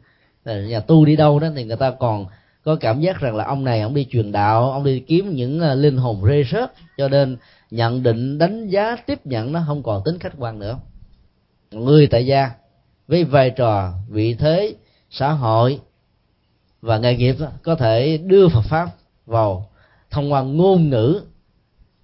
nhà 0.45 0.81
tu 0.81 1.05
đi 1.05 1.16
đâu 1.16 1.39
đó 1.39 1.49
thì 1.57 1.64
người 1.64 1.77
ta 1.77 1.91
còn 1.91 2.27
có 2.64 2.77
cảm 2.77 3.01
giác 3.01 3.20
rằng 3.20 3.37
là 3.37 3.45
ông 3.45 3.64
này 3.64 3.81
ông 3.81 3.95
đi 3.95 4.07
truyền 4.11 4.33
đạo, 4.33 4.73
ông 4.73 4.85
đi 4.85 5.01
kiếm 5.01 5.31
những 5.31 5.61
à, 5.61 5.75
linh 5.75 5.97
hồn 5.97 6.23
rê 6.29 6.45
sớt 6.51 6.73
cho 6.99 7.09
nên 7.09 7.37
nhận 7.70 8.03
định, 8.03 8.39
đánh 8.39 8.68
giá, 8.68 8.97
tiếp 9.07 9.27
nhận 9.27 9.53
nó 9.53 9.62
không 9.66 9.83
còn 9.83 10.03
tính 10.05 10.18
khách 10.18 10.33
quan 10.39 10.59
nữa. 10.59 10.79
Người 11.70 12.07
tại 12.07 12.27
gia 12.27 12.51
với 13.09 13.25
vai 13.25 13.51
trò 13.51 13.93
vị 14.09 14.35
thế 14.35 14.75
xã 15.12 15.32
hội 15.32 15.80
và 16.80 16.98
nghề 16.98 17.16
nghiệp 17.16 17.36
có 17.62 17.74
thể 17.74 18.18
đưa 18.18 18.48
Phật 18.48 18.62
pháp 18.62 18.88
vào 19.26 19.68
thông 20.10 20.32
qua 20.32 20.42
ngôn 20.42 20.90
ngữ 20.90 21.22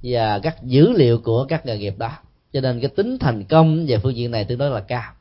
và 0.03 0.39
các 0.39 0.63
dữ 0.63 0.93
liệu 0.93 1.21
của 1.21 1.45
các 1.45 1.67
nghề 1.67 1.79
nghiệp 1.79 1.95
đó. 1.99 2.11
Cho 2.53 2.61
nên 2.61 2.81
cái 2.81 2.89
tính 2.89 3.19
thành 3.19 3.45
công 3.45 3.87
về 3.87 3.99
phương 3.99 4.17
diện 4.17 4.31
này 4.31 4.45
tương 4.45 4.59
đối 4.59 4.71
là 4.71 4.81
cao. 4.81 5.13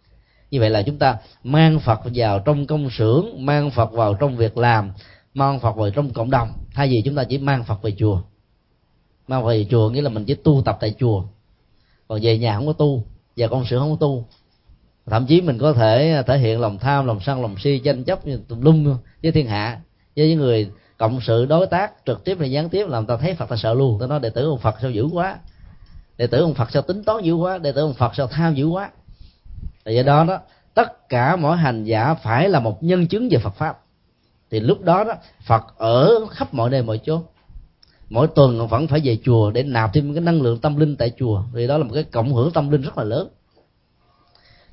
Như 0.51 0.59
vậy 0.59 0.69
là 0.69 0.81
chúng 0.81 0.97
ta 0.97 1.17
mang 1.43 1.79
phật 1.79 2.01
vào 2.15 2.39
trong 2.39 2.67
công 2.67 2.89
xưởng, 2.89 3.45
mang 3.45 3.71
phật 3.71 3.91
vào 3.91 4.13
trong 4.13 4.38
việc 4.38 4.57
làm, 4.57 4.91
mang 5.33 5.59
phật 5.59 5.75
vào 5.75 5.89
trong 5.89 6.09
cộng 6.09 6.29
đồng. 6.29 6.49
Thay 6.73 6.88
vì 6.88 7.01
chúng 7.05 7.15
ta 7.15 7.23
chỉ 7.23 7.38
mang 7.38 7.63
phật 7.63 7.81
về 7.81 7.91
chùa. 7.97 8.21
Mang 9.27 9.45
về 9.45 9.65
chùa 9.69 9.89
nghĩa 9.89 10.01
là 10.01 10.09
mình 10.09 10.25
chỉ 10.25 10.35
tu 10.35 10.61
tập 10.65 10.77
tại 10.81 10.95
chùa. 10.99 11.23
Còn 12.07 12.19
về 12.21 12.38
nhà 12.38 12.55
không 12.55 12.67
có 12.67 12.73
tu, 12.73 13.03
và 13.38 13.47
công 13.47 13.65
xưởng 13.65 13.79
không 13.79 13.91
có 13.91 13.97
tu 13.99 14.25
thậm 15.10 15.26
chí 15.26 15.41
mình 15.41 15.58
có 15.58 15.74
thể 15.74 16.12
à, 16.12 16.22
thể 16.22 16.38
hiện 16.38 16.62
lòng 16.62 16.78
tham, 16.78 17.05
lòng 17.05 17.20
sân, 17.20 17.41
lòng 17.41 17.55
si, 17.60 17.80
tranh 17.80 18.03
chấp 18.03 18.20
tùm 18.47 18.62
lum 18.62 18.97
với 19.24 19.32
thiên 19.32 19.47
hạ, 19.47 19.80
với 20.16 20.30
những 20.30 20.39
người 20.39 20.72
cộng 20.97 21.22
sự, 21.22 21.45
đối 21.45 21.68
tác, 21.68 21.91
trực 22.05 22.24
tiếp 22.24 22.38
hay 22.39 22.51
gián 22.51 22.70
tiếp, 22.70 22.88
làm 22.88 23.05
ta 23.05 23.18
thấy 23.18 23.34
phật 23.34 23.49
ta 23.49 23.55
sợ 23.55 23.74
luôn. 23.74 23.99
Ta 23.99 24.08
nói, 24.08 24.20
đệ 24.20 24.30
tử 24.30 24.49
ông 24.49 24.60
phật 24.60 24.76
sao 24.82 24.91
dữ 24.91 25.08
quá? 25.14 25.39
Đệ 26.18 26.28
tử 26.28 26.41
ông 26.41 26.53
phật 26.53 26.72
sao 26.72 26.82
tính 26.82 27.03
toán 27.03 27.24
dữ 27.24 27.34
quá? 27.34 27.58
Đệ 27.58 27.72
tử 27.72 27.82
ông 27.82 27.93
phật 27.93 28.16
sao 28.16 28.28
tham 28.28 28.55
dữ 28.55 28.68
quá? 28.68 28.91
Tại 29.84 29.95
do 29.95 30.03
đó 30.03 30.24
đó, 30.24 30.39
tất 30.74 31.10
cả 31.10 31.36
mỗi 31.36 31.58
hành 31.58 31.84
giả 31.84 32.14
phải 32.14 32.49
là 32.49 32.60
một 32.60 32.84
nhân 32.84 33.08
chứng 33.08 33.30
về 33.32 33.38
phật 33.38 33.55
pháp. 33.55 33.80
Thì 34.51 34.60
lúc 34.60 34.82
đó 34.82 35.03
đó, 35.03 35.14
phật 35.47 35.64
ở 35.78 36.26
khắp 36.30 36.53
mọi 36.53 36.70
nơi, 36.70 36.82
mọi 36.84 36.99
chỗ 37.03 37.22
mỗi 38.10 38.28
tuần 38.28 38.68
vẫn 38.68 38.88
phải 38.88 39.01
về 39.03 39.18
chùa 39.24 39.51
để 39.51 39.64
nạp 39.64 39.93
thêm 39.93 40.14
cái 40.14 40.22
năng 40.22 40.41
lượng 40.41 40.60
tâm 40.60 40.78
linh 40.78 40.95
tại 40.95 41.12
chùa. 41.20 41.43
Vì 41.53 41.68
đó 41.68 41.78
là 41.78 41.84
một 41.84 41.91
cái 41.93 42.03
cộng 42.03 42.34
hưởng 42.34 42.51
tâm 42.51 42.70
linh 42.72 42.82
rất 42.82 42.97
là 42.97 43.03
lớn 43.03 43.28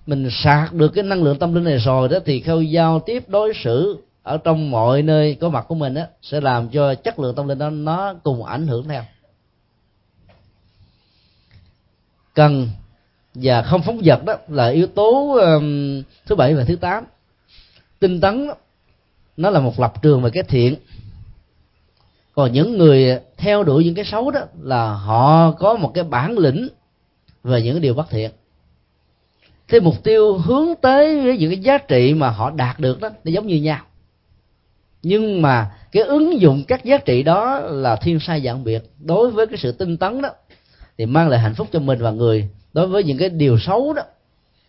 mình 0.06 0.28
sạc 0.30 0.72
được 0.72 0.88
cái 0.88 1.04
năng 1.04 1.22
lượng 1.22 1.38
tâm 1.38 1.54
linh 1.54 1.64
này 1.64 1.78
rồi 1.78 2.08
đó 2.08 2.18
thì 2.24 2.40
khâu 2.40 2.62
giao 2.62 3.00
tiếp 3.06 3.28
đối 3.28 3.52
xử 3.64 3.96
ở 4.22 4.38
trong 4.38 4.70
mọi 4.70 5.02
nơi 5.02 5.34
có 5.40 5.48
mặt 5.48 5.64
của 5.68 5.74
mình 5.74 5.94
á 5.94 6.06
sẽ 6.22 6.40
làm 6.40 6.68
cho 6.68 6.94
chất 6.94 7.18
lượng 7.18 7.34
tâm 7.34 7.48
linh 7.48 7.58
đó 7.58 7.70
nó 7.70 8.14
cùng 8.14 8.44
ảnh 8.44 8.66
hưởng 8.66 8.88
theo. 8.88 9.02
Cần 12.34 12.68
và 13.34 13.62
không 13.62 13.82
phóng 13.82 14.00
vật 14.04 14.24
đó 14.24 14.34
là 14.48 14.68
yếu 14.68 14.86
tố 14.86 15.38
um, 15.38 16.02
thứ 16.26 16.34
bảy 16.34 16.54
và 16.54 16.64
thứ 16.64 16.76
tám. 16.76 17.04
Tinh 17.98 18.20
tấn 18.20 18.46
đó, 18.46 18.54
nó 19.36 19.50
là 19.50 19.60
một 19.60 19.80
lập 19.80 20.02
trường 20.02 20.22
về 20.22 20.30
cái 20.30 20.42
thiện. 20.42 20.74
Còn 22.34 22.52
những 22.52 22.78
người 22.78 23.20
theo 23.36 23.62
đuổi 23.62 23.84
những 23.84 23.94
cái 23.94 24.04
xấu 24.04 24.30
đó 24.30 24.40
là 24.60 24.94
họ 24.94 25.50
có 25.50 25.76
một 25.76 25.90
cái 25.94 26.04
bản 26.04 26.38
lĩnh 26.38 26.68
về 27.44 27.62
những 27.62 27.80
điều 27.80 27.94
bất 27.94 28.10
thiện 28.10 28.30
cái 29.68 29.80
mục 29.80 30.04
tiêu 30.04 30.38
hướng 30.38 30.68
tới 30.80 31.20
với 31.20 31.38
những 31.38 31.50
cái 31.50 31.58
giá 31.58 31.78
trị 31.78 32.14
mà 32.14 32.30
họ 32.30 32.50
đạt 32.50 32.80
được 32.80 33.00
đó, 33.00 33.08
nó 33.24 33.30
giống 33.30 33.46
như 33.46 33.56
nhau. 33.56 33.80
Nhưng 35.02 35.42
mà 35.42 35.70
cái 35.92 36.02
ứng 36.02 36.40
dụng 36.40 36.64
các 36.68 36.84
giá 36.84 36.98
trị 36.98 37.22
đó 37.22 37.60
là 37.60 37.96
thiên 37.96 38.20
sai 38.20 38.42
dạng 38.44 38.64
biệt. 38.64 38.82
Đối 38.98 39.30
với 39.30 39.46
cái 39.46 39.56
sự 39.56 39.72
tinh 39.72 39.96
tấn 39.96 40.22
đó, 40.22 40.28
thì 40.98 41.06
mang 41.06 41.28
lại 41.28 41.40
hạnh 41.40 41.54
phúc 41.54 41.68
cho 41.72 41.78
mình 41.80 41.98
và 42.02 42.10
người. 42.10 42.48
Đối 42.72 42.86
với 42.86 43.04
những 43.04 43.18
cái 43.18 43.28
điều 43.28 43.58
xấu 43.58 43.92
đó, 43.92 44.02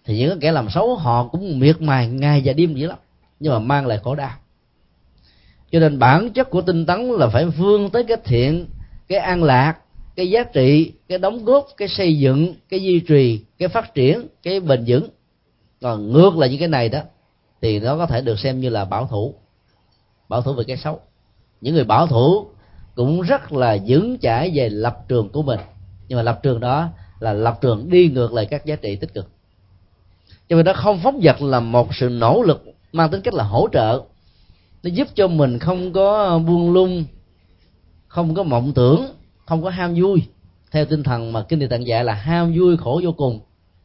thì 0.06 0.18
những 0.18 0.30
cái 0.30 0.38
kẻ 0.42 0.52
làm 0.52 0.70
xấu, 0.70 0.96
họ 0.96 1.28
cũng 1.28 1.60
miệt 1.60 1.82
mài 1.82 2.08
ngày 2.08 2.42
và 2.46 2.54
đêm 2.54 2.76
dữ 2.76 2.88
lắm. 2.88 2.98
Nhưng 3.40 3.54
mà 3.54 3.60
mang 3.60 3.88
lại 3.88 4.00
khổ 4.04 4.16
đau. 4.16 4.32
Cho 5.72 5.80
nên 5.80 6.00
bản 6.00 6.30
chất 6.30 6.50
của 6.50 6.62
tinh 6.62 6.86
tấn 6.86 7.10
là 7.10 7.28
phải 7.28 7.46
vươn 7.46 7.90
tới 7.90 8.04
cái 8.04 8.18
thiện, 8.24 8.68
cái 9.08 9.20
an 9.20 9.44
lạc 9.44 9.74
cái 10.16 10.30
giá 10.30 10.44
trị, 10.44 10.92
cái 11.08 11.18
đóng 11.18 11.46
góp, 11.46 11.68
cái 11.78 11.88
xây 11.88 12.20
dựng, 12.20 12.54
cái 12.70 12.84
duy 12.84 13.00
trì, 13.00 13.40
cái 13.58 13.70
phát 13.70 13.94
triển, 13.94 14.28
cái 14.44 14.60
bền 14.60 14.84
vững. 14.88 15.10
Còn 15.82 16.12
ngược 16.12 16.38
lại 16.38 16.50
những 16.50 16.60
cái 16.60 16.68
này 16.68 16.90
đó, 16.90 17.00
thì 17.62 17.80
nó 17.80 17.98
có 17.98 18.06
thể 18.06 18.22
được 18.22 18.40
xem 18.40 18.60
như 18.60 18.70
là 18.70 18.86
bảo 18.86 19.08
thủ. 19.08 19.34
Bảo 20.30 20.42
thủ 20.42 20.54
về 20.54 20.64
cái 20.64 20.78
xấu. 20.78 21.00
Những 21.62 21.74
người 21.76 21.84
bảo 21.84 22.08
thủ 22.08 22.48
cũng 22.96 23.22
rất 23.22 23.54
là 23.54 23.78
vững 23.88 24.18
chãi 24.22 24.52
về 24.56 24.70
lập 24.70 24.98
trường 25.08 25.30
của 25.30 25.44
mình. 25.44 25.60
Nhưng 26.08 26.18
mà 26.18 26.24
lập 26.24 26.40
trường 26.44 26.60
đó 26.60 26.90
là 27.20 27.34
lập 27.34 27.58
trường 27.62 27.90
đi 27.90 28.10
ngược 28.10 28.34
lại 28.34 28.46
các 28.46 28.66
giá 28.66 28.76
trị 28.76 28.96
tích 28.96 29.14
cực. 29.14 29.30
Cho 30.50 30.56
nên 30.56 30.66
nó 30.66 30.74
không 30.74 31.00
phóng 31.04 31.20
vật 31.24 31.42
là 31.42 31.60
một 31.60 31.96
sự 31.96 32.10
nỗ 32.10 32.44
lực 32.44 32.64
mang 32.92 33.12
tính 33.12 33.22
cách 33.22 33.34
là 33.34 33.44
hỗ 33.44 33.68
trợ. 33.74 34.02
Nó 34.84 34.90
giúp 34.90 35.08
cho 35.16 35.28
mình 35.28 35.60
không 35.60 35.94
có 35.94 36.40
buông 36.40 36.74
lung, 36.74 37.04
không 38.08 38.36
có 38.36 38.44
mộng 38.44 38.74
tưởng 38.74 39.06
không 39.46 39.64
có 39.64 39.70
ham 39.70 39.94
vui. 39.96 40.24
Theo 40.72 40.86
tinh 40.86 41.04
thần 41.04 41.34
mà 41.34 41.42
kinh 41.42 41.60
địa 41.60 41.68
tạng 41.68 41.88
dạy 41.88 42.04
là 42.04 42.14
ham 42.14 42.54
vui 42.58 42.78
khổ 42.78 43.02
vô 43.04 43.12
cùng. 43.12 43.40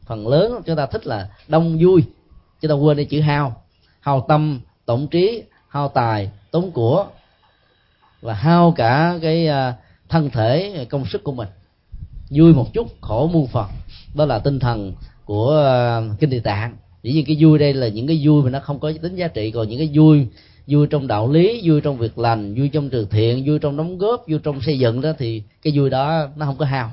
Phần 0.05 0.27
lớn 0.27 0.61
chúng 0.65 0.75
ta 0.75 0.85
thích 0.85 1.07
là 1.07 1.29
đông 1.47 1.77
vui. 1.81 2.03
Chúng 2.61 2.69
ta 2.69 2.75
quên 2.75 2.97
đi 2.97 3.05
chữ 3.05 3.21
hao. 3.21 3.63
Hao 3.99 4.25
tâm, 4.27 4.59
tổng 4.85 5.07
trí, 5.07 5.43
hao 5.67 5.87
tài, 5.89 6.31
tốn 6.51 6.71
của. 6.71 7.05
Và 8.21 8.33
hao 8.33 8.71
cả 8.71 9.19
cái 9.21 9.47
à, 9.47 9.73
thân 10.09 10.29
thể, 10.29 10.85
công 10.89 11.05
sức 11.05 11.23
của 11.23 11.31
mình. 11.31 11.47
Vui 12.29 12.53
một 12.53 12.73
chút, 12.73 12.87
khổ 13.01 13.29
muôn 13.33 13.47
phần. 13.47 13.67
Đó 14.15 14.25
là 14.25 14.39
tinh 14.39 14.59
thần 14.59 14.93
của 15.25 15.63
à, 15.65 16.01
kinh 16.19 16.29
địa 16.29 16.39
tạng. 16.39 16.75
Dĩ 17.03 17.13
nhiên 17.13 17.25
cái 17.25 17.37
vui 17.39 17.59
đây 17.59 17.73
là 17.73 17.87
những 17.87 18.07
cái 18.07 18.21
vui 18.23 18.43
mà 18.43 18.49
nó 18.49 18.59
không 18.59 18.79
có 18.79 18.91
tính 19.01 19.15
giá 19.15 19.27
trị. 19.27 19.51
Còn 19.51 19.69
những 19.69 19.79
cái 19.79 19.89
vui 19.93 20.27
vui 20.67 20.87
trong 20.87 21.07
đạo 21.07 21.31
lý 21.31 21.61
vui 21.63 21.81
trong 21.81 21.97
việc 21.97 22.17
lành 22.17 22.55
vui 22.55 22.69
trong 22.69 22.89
từ 22.89 23.07
thiện 23.11 23.43
vui 23.47 23.59
trong 23.59 23.77
đóng 23.77 23.97
góp 23.97 24.25
vui 24.27 24.39
trong 24.43 24.61
xây 24.61 24.79
dựng 24.79 25.01
đó 25.01 25.11
thì 25.17 25.43
cái 25.61 25.73
vui 25.75 25.89
đó 25.89 26.27
nó 26.35 26.45
không 26.45 26.57
có 26.57 26.65
hao 26.65 26.91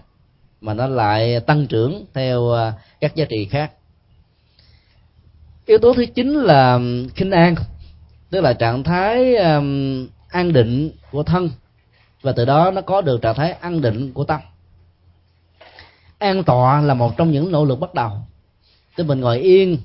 mà 0.61 0.75
nó 0.75 0.87
lại 0.87 1.41
tăng 1.41 1.67
trưởng 1.67 2.05
theo 2.15 2.53
à, 2.53 2.73
các 3.01 3.15
giá 3.15 3.25
trị 3.25 3.45
khác. 3.45 3.73
Yếu 5.67 5.79
tố 5.79 5.95
thứ 5.95 6.07
chín 6.07 6.35
là 6.35 6.81
khinh 7.15 7.31
an 7.31 7.55
tức 8.31 8.41
là 8.41 8.53
trạng 8.53 8.83
thái 8.83 9.37
um, 9.37 10.07
an 10.29 10.53
định 10.53 10.91
của 11.11 11.23
thân 11.23 11.51
và 12.23 12.33
từ 12.33 12.45
đó 12.45 12.71
nó 12.71 12.81
có 12.81 13.01
được 13.01 13.23
trạng 13.23 13.35
thái 13.35 13.53
an 13.53 13.81
định 13.81 14.13
của 14.13 14.25
tâm. 14.25 14.41
An 16.19 16.45
tọa 16.45 16.81
là 16.81 16.95
một 16.95 17.17
trong 17.17 17.31
những 17.31 17.53
nỗ 17.53 17.65
lực 17.65 17.81
bắt 17.81 17.95
đầu. 17.95 18.11
Tức 18.97 19.05
mình 19.05 19.21
ngồi 19.21 19.39
yên 19.39 19.79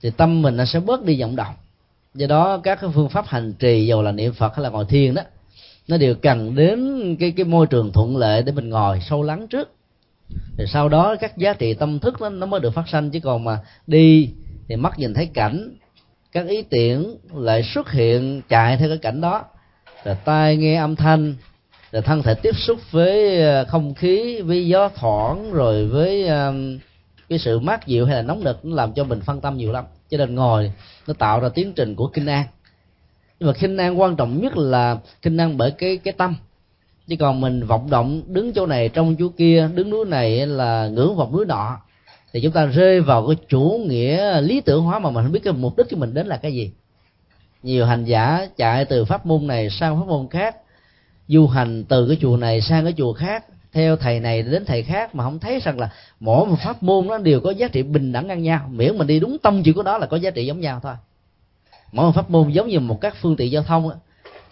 thì 0.00 0.10
tâm 0.10 0.42
mình 0.42 0.56
nó 0.56 0.64
sẽ 0.64 0.80
bớt 0.80 1.04
đi 1.04 1.20
vọng 1.20 1.36
động 1.36 1.54
do 2.14 2.26
đó 2.26 2.60
các 2.62 2.78
cái 2.80 2.90
phương 2.94 3.08
pháp 3.08 3.26
hành 3.26 3.52
trì 3.58 3.86
dầu 3.86 4.02
là 4.02 4.12
niệm 4.12 4.32
phật 4.32 4.54
hay 4.56 4.62
là 4.62 4.70
ngồi 4.70 4.84
thiền 4.84 5.14
đó 5.14 5.22
nó 5.88 5.96
đều 5.96 6.14
cần 6.14 6.54
đến 6.54 7.16
cái 7.20 7.32
cái 7.36 7.44
môi 7.44 7.66
trường 7.66 7.92
thuận 7.92 8.16
lợi 8.16 8.42
để 8.42 8.52
mình 8.52 8.68
ngồi 8.68 9.00
sâu 9.00 9.22
lắng 9.22 9.48
trước. 9.48 9.74
Rồi 10.58 10.66
sau 10.66 10.88
đó 10.88 11.16
các 11.20 11.36
giá 11.36 11.52
trị 11.52 11.74
tâm 11.74 11.98
thức 11.98 12.20
nó, 12.20 12.28
nó 12.28 12.46
mới 12.46 12.60
được 12.60 12.74
phát 12.74 12.88
sinh 12.88 13.10
chứ 13.10 13.20
còn 13.20 13.44
mà 13.44 13.58
đi 13.86 14.30
thì 14.68 14.76
mắt 14.76 14.98
nhìn 14.98 15.14
thấy 15.14 15.26
cảnh 15.34 15.76
các 16.32 16.46
ý 16.46 16.62
tưởng 16.62 17.18
lại 17.34 17.62
xuất 17.62 17.90
hiện 17.90 18.42
chạy 18.48 18.76
theo 18.76 18.88
cái 18.88 18.98
cảnh 18.98 19.20
đó. 19.20 19.44
Rồi 20.04 20.16
tai 20.24 20.56
nghe 20.56 20.76
âm 20.76 20.96
thanh 20.96 21.34
rồi 21.92 22.02
thân 22.02 22.22
thể 22.22 22.34
tiếp 22.34 22.56
xúc 22.56 22.78
với 22.90 23.42
ờ, 23.42 23.64
không 23.64 23.94
khí 23.94 24.40
với 24.40 24.68
gió 24.68 24.88
thoảng 24.94 25.52
rồi 25.52 25.86
với 25.86 26.26
ờ, 26.26 26.54
cái 27.28 27.38
sự 27.38 27.58
mát 27.58 27.86
dịu 27.86 28.06
hay 28.06 28.16
là 28.16 28.22
nóng 28.22 28.44
nực 28.44 28.64
nó 28.64 28.76
làm 28.76 28.92
cho 28.92 29.04
mình 29.04 29.20
phân 29.20 29.40
tâm 29.40 29.56
nhiều 29.56 29.72
lắm 29.72 29.84
cho 30.14 30.18
nên 30.18 30.34
ngồi, 30.34 30.72
nó 31.06 31.14
tạo 31.14 31.40
ra 31.40 31.48
tiến 31.48 31.72
trình 31.72 31.94
của 31.94 32.06
kinh 32.06 32.26
an. 32.26 32.46
Nhưng 33.40 33.46
mà 33.46 33.52
kinh 33.58 33.76
an 33.76 34.00
quan 34.00 34.16
trọng 34.16 34.40
nhất 34.40 34.56
là 34.56 34.98
kinh 35.22 35.36
an 35.36 35.56
bởi 35.56 35.70
cái 35.70 35.96
cái 35.96 36.14
tâm. 36.18 36.36
Chứ 37.06 37.16
còn 37.16 37.40
mình 37.40 37.66
vọng 37.66 37.90
động 37.90 38.22
đứng 38.26 38.52
chỗ 38.52 38.66
này, 38.66 38.88
trong 38.88 39.16
chỗ 39.18 39.28
kia, 39.28 39.68
đứng 39.74 39.90
núi 39.90 40.04
này 40.04 40.46
là 40.46 40.88
ngưỡng 40.88 41.16
vọng 41.16 41.32
núi 41.32 41.46
nọ, 41.46 41.76
thì 42.32 42.40
chúng 42.40 42.52
ta 42.52 42.66
rơi 42.66 43.00
vào 43.00 43.26
cái 43.26 43.36
chủ 43.48 43.80
nghĩa 43.86 44.40
lý 44.40 44.60
tưởng 44.60 44.82
hóa 44.82 44.98
mà 44.98 45.10
mình 45.10 45.24
không 45.24 45.32
biết 45.32 45.40
cái 45.44 45.52
mục 45.52 45.76
đích 45.76 45.86
của 45.90 45.96
mình 45.96 46.14
đến 46.14 46.26
là 46.26 46.36
cái 46.36 46.54
gì. 46.54 46.70
Nhiều 47.62 47.86
hành 47.86 48.04
giả 48.04 48.48
chạy 48.56 48.84
từ 48.84 49.04
pháp 49.04 49.26
môn 49.26 49.46
này 49.46 49.70
sang 49.70 50.00
pháp 50.00 50.06
môn 50.06 50.28
khác, 50.28 50.56
du 51.28 51.46
hành 51.46 51.84
từ 51.84 52.08
cái 52.08 52.16
chùa 52.20 52.36
này 52.36 52.60
sang 52.60 52.84
cái 52.84 52.94
chùa 52.96 53.12
khác 53.12 53.44
theo 53.74 53.96
thầy 53.96 54.20
này 54.20 54.42
đến 54.42 54.64
thầy 54.64 54.82
khác 54.82 55.14
mà 55.14 55.24
không 55.24 55.38
thấy 55.38 55.60
rằng 55.60 55.78
là 55.78 55.88
mỗi 56.20 56.46
một 56.46 56.56
pháp 56.64 56.82
môn 56.82 57.06
nó 57.06 57.18
đều 57.18 57.40
có 57.40 57.50
giá 57.50 57.68
trị 57.68 57.82
bình 57.82 58.12
đẳng 58.12 58.26
ngang 58.26 58.42
nhau. 58.42 58.68
Miễn 58.72 58.98
mình 58.98 59.06
đi 59.06 59.20
đúng 59.20 59.38
tâm 59.38 59.62
chữ 59.62 59.72
của 59.72 59.82
đó 59.82 59.98
là 59.98 60.06
có 60.06 60.16
giá 60.16 60.30
trị 60.30 60.46
giống 60.46 60.60
nhau 60.60 60.80
thôi. 60.82 60.94
Mỗi 61.92 62.06
một 62.06 62.12
pháp 62.12 62.30
môn 62.30 62.50
giống 62.50 62.68
như 62.68 62.80
một 62.80 63.00
các 63.00 63.16
phương 63.20 63.36
tiện 63.36 63.52
giao 63.52 63.62
thông 63.62 63.90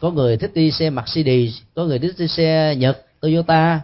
có 0.01 0.11
người 0.11 0.37
thích 0.37 0.51
đi 0.55 0.71
xe 0.71 0.91
Mercedes, 0.91 1.53
có 1.75 1.85
người 1.85 1.99
thích 1.99 2.15
đi 2.19 2.29
xe 2.29 2.75
Nhật, 2.79 3.07
Toyota, 3.21 3.81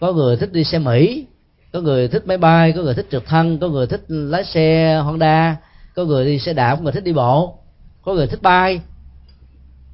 có 0.00 0.12
người 0.12 0.36
thích 0.36 0.52
đi 0.52 0.64
xe 0.64 0.78
Mỹ, 0.78 1.26
có 1.72 1.80
người 1.80 2.08
thích 2.08 2.26
máy 2.26 2.38
bay, 2.38 2.72
có 2.72 2.82
người 2.82 2.94
thích 2.94 3.06
trực 3.10 3.26
thăng, 3.26 3.58
có 3.58 3.68
người 3.68 3.86
thích 3.86 4.04
lái 4.08 4.44
xe 4.44 4.96
honda, 5.04 5.56
có 5.94 6.04
người 6.04 6.24
đi 6.24 6.38
xe 6.38 6.52
đạp, 6.52 6.76
có 6.76 6.82
người 6.82 6.92
thích 6.92 7.04
đi 7.04 7.12
bộ, 7.12 7.58
có 8.02 8.14
người 8.14 8.26
thích 8.26 8.42
bay, 8.42 8.80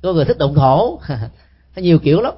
có 0.03 0.13
người 0.13 0.25
thích 0.25 0.39
động 0.39 0.55
thổ. 0.55 1.01
Nhiều 1.77 1.99
kiểu 1.99 2.21
lắm 2.21 2.35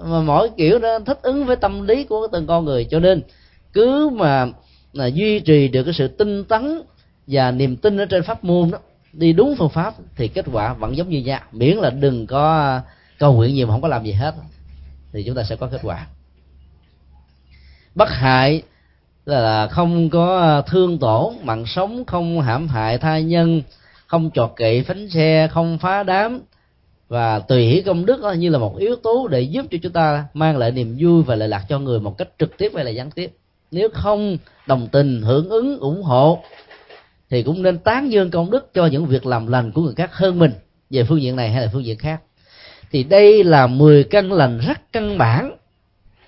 mà 0.00 0.20
mỗi 0.20 0.50
kiểu 0.56 0.78
nó 0.78 0.98
thích 0.98 1.18
ứng 1.22 1.44
với 1.44 1.56
tâm 1.56 1.86
lý 1.86 2.04
của 2.04 2.28
từng 2.32 2.46
con 2.46 2.64
người. 2.64 2.84
Cho 2.90 3.00
nên, 3.00 3.22
cứ 3.72 4.10
mà 4.12 4.46
là 4.92 5.06
duy 5.06 5.40
trì 5.40 5.68
được 5.68 5.84
cái 5.84 5.94
sự 5.94 6.08
tinh 6.08 6.44
tấn 6.44 6.82
và 7.26 7.50
niềm 7.50 7.76
tin 7.76 8.00
ở 8.00 8.04
trên 8.04 8.22
pháp 8.22 8.44
môn 8.44 8.70
đó, 8.70 8.78
đi 9.12 9.32
đúng 9.32 9.54
phương 9.58 9.68
pháp 9.68 9.94
thì 10.16 10.28
kết 10.28 10.44
quả 10.52 10.74
vẫn 10.74 10.96
giống 10.96 11.08
như 11.08 11.18
nhau. 11.18 11.40
Miễn 11.52 11.76
là 11.76 11.90
đừng 11.90 12.26
có 12.26 12.80
cầu 13.18 13.32
nguyện 13.32 13.54
nhiều 13.54 13.66
mà 13.66 13.72
không 13.74 13.82
có 13.82 13.88
làm 13.88 14.04
gì 14.04 14.12
hết, 14.12 14.34
thì 15.12 15.22
chúng 15.26 15.34
ta 15.34 15.42
sẽ 15.42 15.56
có 15.56 15.66
kết 15.66 15.80
quả. 15.82 16.06
Bất 17.94 18.08
hại 18.10 18.62
là 19.24 19.68
không 19.68 20.10
có 20.10 20.62
thương 20.66 20.98
tổn 20.98 21.34
mạng 21.42 21.66
sống 21.66 22.04
không 22.04 22.40
hãm 22.40 22.68
hại 22.68 22.98
thai 22.98 23.22
nhân, 23.22 23.62
không 24.06 24.30
chọt 24.34 24.52
kỵ 24.56 24.82
phánh 24.82 25.10
xe, 25.10 25.48
không 25.50 25.78
phá 25.78 26.02
đám 26.02 26.40
và 27.08 27.38
tùy 27.38 27.66
hỷ 27.66 27.82
công 27.82 28.06
đức 28.06 28.22
đó 28.22 28.32
như 28.32 28.50
là 28.50 28.58
một 28.58 28.76
yếu 28.78 28.96
tố 28.96 29.28
để 29.28 29.40
giúp 29.40 29.66
cho 29.70 29.78
chúng 29.82 29.92
ta 29.92 30.24
mang 30.34 30.56
lại 30.56 30.70
niềm 30.70 30.96
vui 31.00 31.22
và 31.22 31.34
lợi 31.34 31.48
lạc 31.48 31.64
cho 31.68 31.78
người 31.78 32.00
một 32.00 32.18
cách 32.18 32.28
trực 32.38 32.58
tiếp 32.58 32.72
hay 32.74 32.84
là 32.84 32.90
gián 32.90 33.10
tiếp. 33.10 33.32
Nếu 33.70 33.88
không 33.92 34.36
đồng 34.66 34.88
tình, 34.92 35.22
hưởng 35.22 35.48
ứng, 35.48 35.78
ủng 35.78 36.02
hộ, 36.02 36.42
thì 37.30 37.42
cũng 37.42 37.62
nên 37.62 37.78
tán 37.78 38.12
dương 38.12 38.30
công 38.30 38.50
đức 38.50 38.74
cho 38.74 38.86
những 38.86 39.06
việc 39.06 39.26
làm 39.26 39.46
lành 39.46 39.72
của 39.72 39.82
người 39.82 39.94
khác 39.94 40.10
hơn 40.12 40.38
mình, 40.38 40.52
về 40.90 41.04
phương 41.04 41.22
diện 41.22 41.36
này 41.36 41.50
hay 41.50 41.62
là 41.62 41.70
phương 41.72 41.84
diện 41.84 41.98
khác. 41.98 42.20
Thì 42.90 43.04
đây 43.04 43.44
là 43.44 43.66
10 43.66 44.04
căn 44.04 44.32
lành 44.32 44.58
rất 44.58 44.92
căn 44.92 45.18
bản 45.18 45.56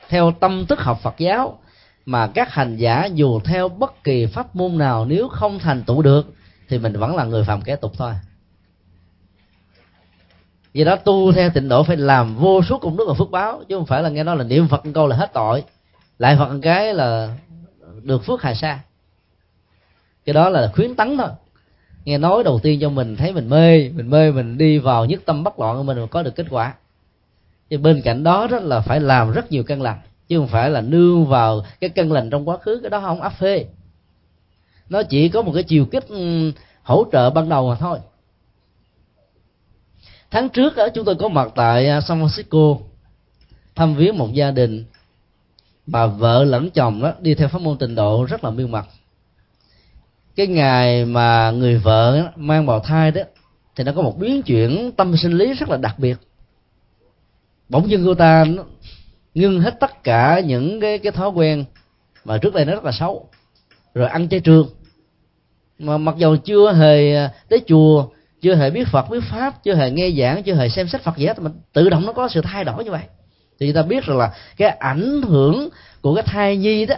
theo 0.09 0.33
tâm 0.41 0.67
thức 0.67 0.81
học 0.81 1.01
Phật 1.03 1.15
giáo, 1.19 1.59
mà 2.07 2.27
các 2.27 2.53
hành 2.53 2.77
giả 2.77 3.05
dù 3.15 3.41
theo 3.41 3.69
bất 3.69 4.05
kỳ 4.05 4.27
pháp 4.27 4.57
môn 4.57 4.79
nào, 4.79 5.05
nếu 5.05 5.29
không 5.29 5.59
thành 5.59 5.83
tựu 5.83 6.03
được, 6.03 6.27
thì 6.69 6.79
mình 6.79 6.93
vẫn 6.93 7.17
là 7.17 7.25
người 7.25 7.45
phàm 7.45 7.63
kẻ 7.63 7.77
tục 7.77 7.93
thôi 7.99 8.13
vì 10.79 10.85
đó, 10.85 10.97
tu 10.97 11.33
theo 11.33 11.51
tịnh 11.51 11.69
độ 11.69 11.83
phải 11.83 11.97
làm 11.97 12.37
vô 12.37 12.63
số 12.63 12.79
công 12.79 12.97
đức 12.97 13.05
và 13.09 13.15
phước 13.15 13.31
báo, 13.31 13.63
chứ 13.69 13.77
không 13.77 13.87
phải 13.87 14.03
là 14.03 14.09
nghe 14.09 14.25
nói 14.25 14.37
là 14.37 14.45
niệm 14.45 14.69
phật 14.69 14.87
một 14.87 14.93
câu 14.95 15.07
là 15.07 15.17
hết 15.17 15.33
tội. 15.33 15.65
Lại 16.19 16.37
phật 16.39 16.53
một 16.53 16.59
cái 16.63 16.95
là 16.95 17.37
được 18.03 18.25
phước 18.25 18.43
hà 18.43 18.55
sa. 18.55 18.81
Cái 20.25 20.35
đó 20.35 20.49
là 20.49 20.73
khuyến 20.75 20.95
tấn 20.95 21.17
thôi. 21.19 21.29
Nghe 22.05 22.19
nói 22.19 22.45
đầu 22.45 22.59
tiên 22.63 22.81
cho 22.81 22.89
mình 22.89 23.17
thấy 23.17 23.33
mình 23.33 23.49
mê 23.49 23.89
mình 23.89 24.11
mê, 24.11 24.31
mình 24.31 24.59
đi 24.59 24.79
vào 24.79 25.05
nhất 25.05 25.21
tâm 25.25 25.45
bất 25.45 25.59
loạn 25.59 25.77
của 25.77 25.83
mình 25.83 26.01
mà 26.01 26.07
có 26.07 26.23
được 26.23 26.37
kết 26.37 26.47
quả. 26.51 26.75
Thì 27.71 27.77
bên 27.77 28.03
cạnh 28.03 28.23
đó 28.23 28.47
rất 28.47 28.63
là 28.63 28.81
phải 28.81 29.01
làm 29.01 29.33
rất 29.33 29.53
nhiều 29.53 29.63
căn 29.63 29.83
lành, 29.83 29.99
chứ 30.29 30.39
không 30.39 30.49
phải 30.49 30.71
là 30.71 30.81
nương 30.81 31.27
vào 31.27 31.63
cái 31.81 31.91
căn 31.91 32.13
lành 32.13 32.31
trong 32.31 32.49
quá 32.49 32.57
khứ, 32.57 32.81
cái 32.83 32.91
đó 32.91 33.01
không 33.01 33.21
áp 33.21 33.33
phê. 33.33 33.67
Nó 34.89 35.03
chỉ 35.03 35.29
có 35.29 35.43
một 35.43 35.53
cái 35.55 35.63
chiều 35.63 35.87
kích 35.87 36.09
ừ, 36.09 36.53
hỗ 36.83 37.05
trợ 37.13 37.31
ban 37.31 37.49
đầu 37.49 37.69
mà 37.69 37.75
thôi 37.75 37.99
tháng 40.31 40.49
trước 40.49 40.77
đó, 40.77 40.89
chúng 40.95 41.05
tôi 41.05 41.15
có 41.15 41.29
mặt 41.29 41.53
tại 41.55 41.89
à, 41.89 42.01
San 42.01 42.23
Francisco 42.23 42.79
thăm 43.75 43.95
viếng 43.95 44.19
một 44.19 44.33
gia 44.33 44.51
đình. 44.51 44.85
Bà 45.87 46.07
vợ 46.07 46.45
lẫn 46.45 46.71
chồng 46.71 47.03
đó 47.03 47.13
đi 47.21 47.35
theo 47.35 47.49
pháp 47.49 47.61
môn 47.61 47.79
tịnh 47.79 47.95
độ 47.95 48.25
rất 48.25 48.45
là 48.45 48.51
miêu 48.51 48.67
mặt. 48.67 48.87
Cái 50.37 50.47
ngày 50.47 51.05
mà 51.05 51.51
người 51.51 51.79
vợ 51.79 52.31
mang 52.37 52.67
bào 52.67 52.81
thai 52.81 53.11
đó 53.11 53.23
thì 53.77 53.85
nó 53.85 53.93
có 53.93 54.03
một 54.03 54.19
biến 54.19 54.43
chuyển 54.43 54.93
tâm 54.97 55.17
sinh 55.17 55.33
lý 55.33 55.53
rất 55.53 55.69
là 55.69 55.77
đặc 55.77 55.99
biệt. 55.99 56.17
Bỗng 57.69 57.91
dưng 57.91 58.03
cô 58.07 58.15
ta 58.15 58.45
nó 58.45 58.65
ngưng 59.35 59.61
hết 59.61 59.81
tất 59.81 60.05
cả 60.05 60.41
những 60.41 60.81
cái 60.81 60.99
cái 60.99 61.13
thói 61.13 61.29
quen 61.31 61.65
mà 62.25 62.39
trước 62.39 62.55
đây 62.55 62.65
nó 62.65 62.73
rất 62.73 62.85
là 62.85 62.93
xấu. 62.93 63.29
Rồi 63.95 64.09
ăn 64.09 64.29
chay 64.29 64.41
trường. 64.41 64.69
Mà 65.79 65.99
mặc 65.99 66.15
dù 66.19 66.37
chưa 66.45 66.73
hề 66.73 67.15
à, 67.15 67.33
tới 67.49 67.61
chùa 67.67 68.09
chưa 68.41 68.55
hề 68.55 68.71
biết 68.71 68.89
phật, 68.89 69.11
biết 69.11 69.21
pháp, 69.31 69.65
chưa 69.65 69.75
hề 69.75 69.91
nghe 69.91 70.11
giảng, 70.19 70.43
chưa 70.43 70.55
hề 70.55 70.69
xem 70.69 70.89
sách 70.89 71.03
phật 71.03 71.17
gì 71.17 71.27
hết, 71.27 71.39
mà 71.41 71.51
tự 71.73 71.89
động 71.89 72.07
nó 72.07 72.13
có 72.13 72.29
sự 72.29 72.41
thay 72.41 72.65
đổi 72.65 72.85
như 72.85 72.91
vậy. 72.91 73.03
Thì 73.61 73.67
người 73.67 73.75
ta 73.75 73.83
biết 73.83 74.05
rằng 74.05 74.19
là 74.19 74.35
cái 74.57 74.69
ảnh 74.69 75.23
hưởng 75.23 75.69
của 76.01 76.15
cái 76.15 76.25
thai 76.27 76.57
nhi 76.57 76.87
đó, 76.87 76.95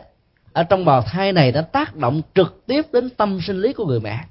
ở 0.53 0.63
trong 0.63 0.85
bào 0.85 1.03
thai 1.03 1.33
này 1.33 1.53
đã 1.53 1.63
tác 1.63 1.97
động 1.97 2.23
trực 2.35 2.63
tiếp 2.67 2.83
đến 2.93 3.11
tâm 3.11 3.41
sinh 3.41 3.61
lý 3.61 3.73
của 3.73 3.87
người 3.87 4.01
mẹ. 4.01 4.25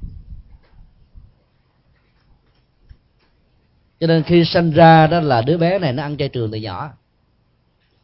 Cho 4.00 4.08
nên 4.08 4.24
khi 4.24 4.46
sinh 4.46 4.72
ra 4.72 5.08
đó 5.08 5.20
là 5.20 5.42
đứa 5.42 5.58
bé 5.58 5.80
này 5.80 5.94
nó 5.94 6.04
ăn 6.04 6.18
chay 6.18 6.30
trường 6.30 6.52
từ 6.52 6.58
nhỏ. 6.58 6.90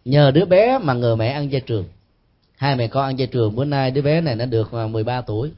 Nhờ 0.05 0.31
đứa 0.31 0.45
bé 0.45 0.77
mà 0.77 0.93
người 0.93 1.15
mẹ 1.15 1.27
ăn 1.27 1.51
chay 1.51 1.61
trường. 1.61 1.85
Hai 2.57 2.75
mẹ 2.75 2.87
con 2.87 3.05
ăn 3.05 3.17
chay 3.17 3.27
trường, 3.27 3.55
bữa 3.55 3.65
nay 3.65 3.91
đứa 3.91 4.01
bé 4.01 4.21
này 4.21 4.35
nó 4.35 4.45
được 4.45 4.73
13 4.73 5.21
tuổi 5.21 5.51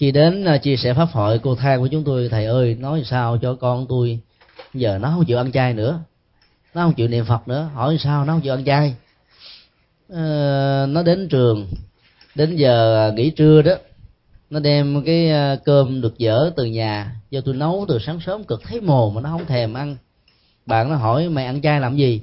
khi 0.00 0.12
đến 0.12 0.44
à, 0.44 0.58
chia 0.58 0.76
sẻ 0.76 0.94
pháp 0.94 1.08
hội 1.12 1.38
cô 1.42 1.54
thang 1.54 1.80
của 1.80 1.86
chúng 1.86 2.04
tôi 2.04 2.28
thầy 2.28 2.46
ơi 2.46 2.76
nói 2.80 3.02
sao 3.04 3.38
cho 3.42 3.54
con 3.54 3.86
tôi 3.88 4.18
giờ 4.74 4.98
nó 4.98 5.10
không 5.10 5.24
chịu 5.24 5.38
ăn 5.38 5.52
chay 5.52 5.74
nữa 5.74 6.00
nó 6.74 6.82
không 6.82 6.94
chịu 6.94 7.08
niệm 7.08 7.24
phật 7.24 7.48
nữa 7.48 7.70
hỏi 7.74 7.96
sao 8.00 8.24
nó 8.24 8.32
không 8.32 8.42
chịu 8.42 8.54
ăn 8.54 8.64
chay? 8.64 8.94
Ờ, 10.08 10.86
nó 10.88 11.02
đến 11.02 11.28
trường 11.28 11.68
đến 12.34 12.56
giờ 12.56 13.08
à, 13.08 13.12
nghỉ 13.14 13.30
trưa 13.30 13.62
đó 13.62 13.72
nó 14.50 14.60
đem 14.60 15.02
cái 15.06 15.30
à, 15.30 15.56
cơm 15.64 16.00
được 16.00 16.18
dở 16.18 16.50
từ 16.56 16.64
nhà 16.64 17.14
do 17.30 17.40
tôi 17.40 17.54
nấu 17.54 17.84
từ 17.88 17.98
sáng 17.98 18.20
sớm 18.20 18.44
cực 18.44 18.62
thấy 18.62 18.80
mồ 18.80 19.10
mà 19.10 19.20
nó 19.20 19.30
không 19.30 19.46
thèm 19.46 19.74
ăn. 19.74 19.96
Bạn 20.66 20.88
nó 20.88 20.96
hỏi 20.96 21.28
mày 21.28 21.46
ăn 21.46 21.62
chay 21.62 21.80
làm 21.80 21.96
gì? 21.96 22.20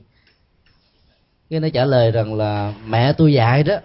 Cái 1.50 1.60
nó 1.60 1.68
trả 1.74 1.86
lời 1.86 2.12
rằng 2.12 2.36
là 2.36 2.74
mẹ 2.88 3.14
tôi 3.14 3.34
dạy 3.34 3.64
đó 3.64 3.76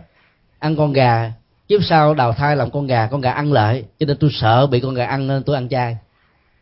ăn 0.59 0.77
con 0.77 0.93
gà 0.93 1.33
kiếp 1.73 1.85
sau 1.85 2.15
đào 2.15 2.33
thai 2.33 2.57
làm 2.57 2.71
con 2.71 2.87
gà 2.87 3.07
con 3.07 3.21
gà 3.21 3.31
ăn 3.31 3.53
lại. 3.53 3.85
Cho 3.99 4.07
nên 4.07 4.17
tôi 4.17 4.31
sợ 4.33 4.67
bị 4.67 4.81
con 4.81 4.95
gà 4.95 5.07
ăn 5.07 5.27
nên 5.27 5.43
tôi 5.43 5.57
ăn 5.57 5.69
chay. 5.69 5.97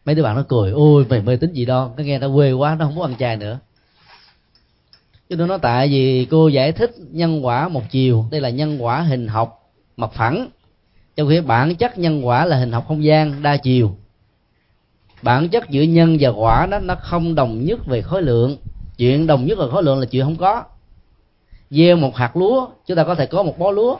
Mấy 0.04 0.14
đứa 0.14 0.22
bạn 0.22 0.36
nó 0.36 0.42
cười, 0.48 0.70
ôi, 0.70 1.06
mày 1.08 1.22
mê 1.22 1.36
tính 1.36 1.52
gì 1.52 1.64
đó. 1.64 1.90
Nó 1.96 2.02
nghe 2.02 2.18
nó 2.18 2.28
quê 2.34 2.52
quá, 2.52 2.76
nó 2.78 2.84
không 2.84 2.94
muốn 2.94 3.04
ăn 3.04 3.16
chay 3.18 3.36
nữa. 3.36 3.58
Cho 5.30 5.36
nên 5.36 5.48
nó 5.48 5.58
tại 5.58 5.88
vì 5.88 6.26
cô 6.30 6.48
giải 6.48 6.72
thích 6.72 6.90
nhân 7.10 7.46
quả 7.46 7.68
một 7.68 7.82
chiều. 7.90 8.24
Đây 8.30 8.40
là 8.40 8.48
nhân 8.50 8.84
quả 8.84 9.00
hình 9.00 9.28
học 9.28 9.72
mặt 9.96 10.10
phẳng. 10.14 10.48
Trong 11.16 11.28
khi 11.28 11.40
bản 11.40 11.74
chất 11.74 11.98
nhân 11.98 12.26
quả 12.26 12.46
là 12.46 12.56
hình 12.56 12.72
học 12.72 12.84
không 12.88 13.04
gian, 13.04 13.42
đa 13.42 13.56
chiều. 13.56 13.96
Bản 15.22 15.48
chất 15.48 15.70
giữa 15.70 15.82
nhân 15.82 16.16
và 16.20 16.28
quả 16.28 16.66
đó, 16.66 16.78
nó 16.78 16.94
không 16.94 17.34
đồng 17.34 17.64
nhất 17.64 17.86
về 17.86 18.02
khối 18.02 18.22
lượng. 18.22 18.56
Chuyện 18.98 19.26
đồng 19.26 19.46
nhất 19.46 19.58
về 19.58 19.66
khối 19.70 19.82
lượng 19.82 19.98
là 19.98 20.06
chuyện 20.06 20.24
không 20.24 20.36
có. 20.36 20.64
Gieo 21.70 21.96
một 21.96 22.16
hạt 22.16 22.36
lúa, 22.36 22.68
chúng 22.86 22.96
ta 22.96 23.04
có 23.04 23.14
thể 23.14 23.26
có 23.26 23.42
một 23.42 23.58
bó 23.58 23.70
lúa 23.70 23.96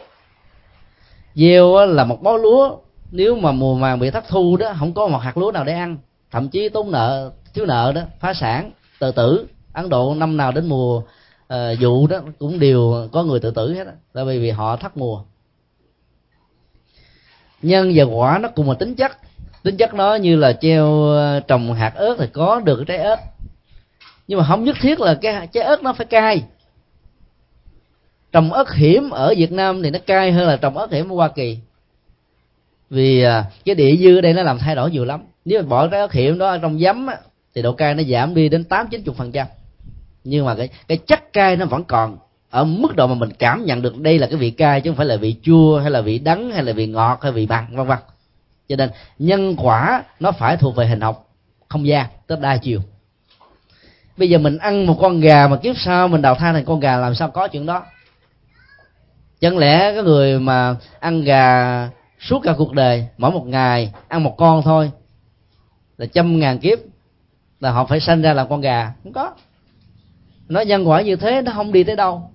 gieo 1.35 1.87
là 1.87 2.05
một 2.05 2.23
bó 2.23 2.37
lúa. 2.37 2.77
Nếu 3.11 3.37
mà 3.37 3.53
mùa 3.53 3.75
màng 3.75 3.99
bị 3.99 4.11
thất 4.11 4.25
thu 4.29 4.57
đó 4.57 4.75
không 4.79 4.95
có 4.95 5.09
một 5.09 5.19
hạt 5.19 5.37
lúa 5.37 5.53
nào 5.53 5.65
để 5.65 5.73
ăn. 5.73 5.97
Thậm 6.31 6.49
chí 6.49 6.69
tốn 6.69 6.91
nợ 6.91 7.31
thiếu 7.55 7.67
nợ 7.67 7.93
đó 7.95 8.03
phá 8.21 8.35
sản 8.35 8.71
tự 8.99 9.13
tử. 9.13 9.47
Ấn 9.73 9.89
độ 9.89 10.15
năm 10.15 10.37
nào 10.37 10.53
đến 10.53 10.67
mùa 10.67 10.99
uh, 10.99 11.57
vụ 11.81 12.07
đó 12.07 12.19
cũng 12.39 12.59
đều 12.59 13.09
có 13.13 13.23
người 13.23 13.41
tự 13.41 13.51
tử 13.51 13.75
hết 13.75 13.85
đó, 13.85 13.93
tại 14.13 14.25
vì 14.25 14.39
vì 14.39 14.51
họ 14.51 14.77
thất 14.77 14.97
mùa. 14.97 15.23
Nhân 17.63 17.93
và 17.95 18.05
quả 18.05 18.39
nó 18.39 18.49
cùng 18.49 18.67
một 18.67 18.79
tính 18.79 18.95
chất. 18.95 19.13
Tính 19.63 19.77
chất 19.77 19.95
nó 19.95 20.15
như 20.15 20.37
là 20.37 20.53
treo 20.53 21.05
ờ, 21.05 21.41
trồng 21.41 21.73
hạt 21.75 21.93
ớt 21.95 22.17
thì 22.19 22.27
có 22.33 22.61
được 22.61 22.85
trái 22.87 22.99
ớt. 22.99 23.17
Nhưng 24.29 24.39
mà 24.39 24.45
không 24.49 24.65
nhất 24.65 24.77
thiết 24.81 25.01
là 25.01 25.15
cái 25.15 25.47
trái 25.47 25.65
ớt 25.65 25.83
nó 25.83 25.93
phải 25.93 26.07
cay 26.07 26.43
trồng 28.33 28.53
ớt 28.53 28.75
hiểm 28.75 29.11
ở 29.11 29.35
Việt 29.37 29.53
Nam 29.53 29.83
thì 29.83 29.91
nó 29.91 29.99
cay 30.07 30.33
hơn 30.33 30.49
là 30.49 30.57
trồng 30.57 30.79
ớt 30.79 30.93
hiểm 30.93 31.13
ở 31.13 31.15
Hoa 31.15 31.29
Kỳ. 31.29 31.59
Vì 32.91 33.23
à, 33.23 33.45
cái 33.65 33.75
địa 33.75 33.97
dư 33.97 34.19
ở 34.19 34.21
đây 34.21 34.33
nó 34.33 34.43
làm 34.43 34.59
thay 34.59 34.75
đổi 34.75 34.91
nhiều 34.91 35.05
lắm. 35.05 35.21
Nếu 35.45 35.63
mà 35.63 35.69
bỏ 35.69 35.89
cái 35.89 36.01
ớt 36.01 36.13
hiểm 36.13 36.39
đó 36.39 36.49
ở 36.49 36.59
trong 36.59 36.79
giấm 36.79 37.07
á, 37.07 37.17
thì 37.55 37.63
độ 37.63 37.73
cay 37.73 37.95
nó 37.95 38.03
giảm 38.03 38.35
đi 38.35 38.49
đến 38.49 38.65
tám 38.65 38.89
chín 38.89 39.03
chục 39.03 39.17
phần 39.17 39.33
trăm. 39.33 39.47
Nhưng 40.25 40.45
mà 40.45 40.55
cái 40.55 40.69
cái 40.89 40.99
chất 41.07 41.33
cay 41.33 41.57
nó 41.57 41.67
vẫn 41.67 41.85
còn 41.85 42.19
ở 42.51 42.65
mức 42.65 42.97
độ 42.97 43.07
mà 43.07 43.15
mình 43.15 43.31
cảm 43.39 43.65
nhận 43.65 43.83
được 43.83 43.99
đây 43.99 44.19
là 44.19 44.27
cái 44.27 44.37
vị 44.37 44.51
cay 44.51 44.81
chứ 44.81 44.91
không 44.91 44.97
phải 44.97 45.07
là 45.07 45.17
vị 45.17 45.37
chua 45.43 45.81
hay 45.81 45.91
là 45.91 46.01
vị 46.01 46.19
đắng 46.19 46.51
hay 46.51 46.63
là 46.63 46.73
vị 46.73 46.87
ngọt 46.87 47.19
hay 47.23 47.33
vị 47.33 47.47
mặn 47.47 47.77
vân 47.77 47.87
vân. 47.87 47.99
Cho 48.69 48.77
nên 48.77 48.91
nhân 49.19 49.57
quả 49.57 50.05
nó 50.21 50.33
phải 50.33 50.57
thuộc 50.57 50.77
về 50.77 50.87
hình 50.87 51.01
học 51.01 51.29
không 51.69 51.87
gian 51.87 52.07
tức 52.27 52.41
đa 52.41 52.57
chiều. 52.57 52.81
Bây 54.17 54.31
giờ 54.31 54.39
mình 54.39 54.59
ăn 54.59 54.87
một 54.87 54.97
con 55.01 55.21
gà 55.21 55.49
mà 55.49 55.57
kiếp 55.57 55.77
sau 55.79 56.09
mình 56.09 56.23
đào 56.23 56.35
thai 56.35 56.53
thành 56.53 56.65
con 56.65 56.81
gà 56.81 56.97
làm 56.97 57.15
sao 57.15 57.31
có 57.31 57.49
chuyện 57.49 57.67
đó? 57.67 57.85
Chẳng 59.41 59.59
lẽ 59.59 59.95
cái 59.95 60.03
người 60.03 60.41
mà 60.41 60.77
ăn 61.01 61.25
gà 61.25 61.91
suốt 62.21 62.41
cả 62.43 62.55
cuộc 62.59 62.73
đời, 62.73 63.07
mỗi 63.19 63.31
một 63.31 63.47
ngày 63.47 63.93
ăn 64.09 64.23
một 64.23 64.35
con 64.39 64.63
thôi, 64.63 64.91
là 65.99 66.07
trăm 66.07 66.39
ngàn 66.39 66.59
kiếp, 66.59 66.79
là 67.61 67.71
họ 67.71 67.87
phải 67.87 68.01
sanh 68.01 68.23
ra 68.23 68.33
làm 68.33 68.49
con 68.49 68.61
gà? 68.61 68.93
Không 69.03 69.13
có. 69.13 69.35
Nó 70.49 70.61
nhân 70.61 70.89
quả 70.89 71.03
như 71.03 71.17
thế, 71.17 71.43
nó 71.43 71.53
không 71.53 71.73
đi 71.73 71.85
tới 71.85 71.97
đâu. 71.97 72.31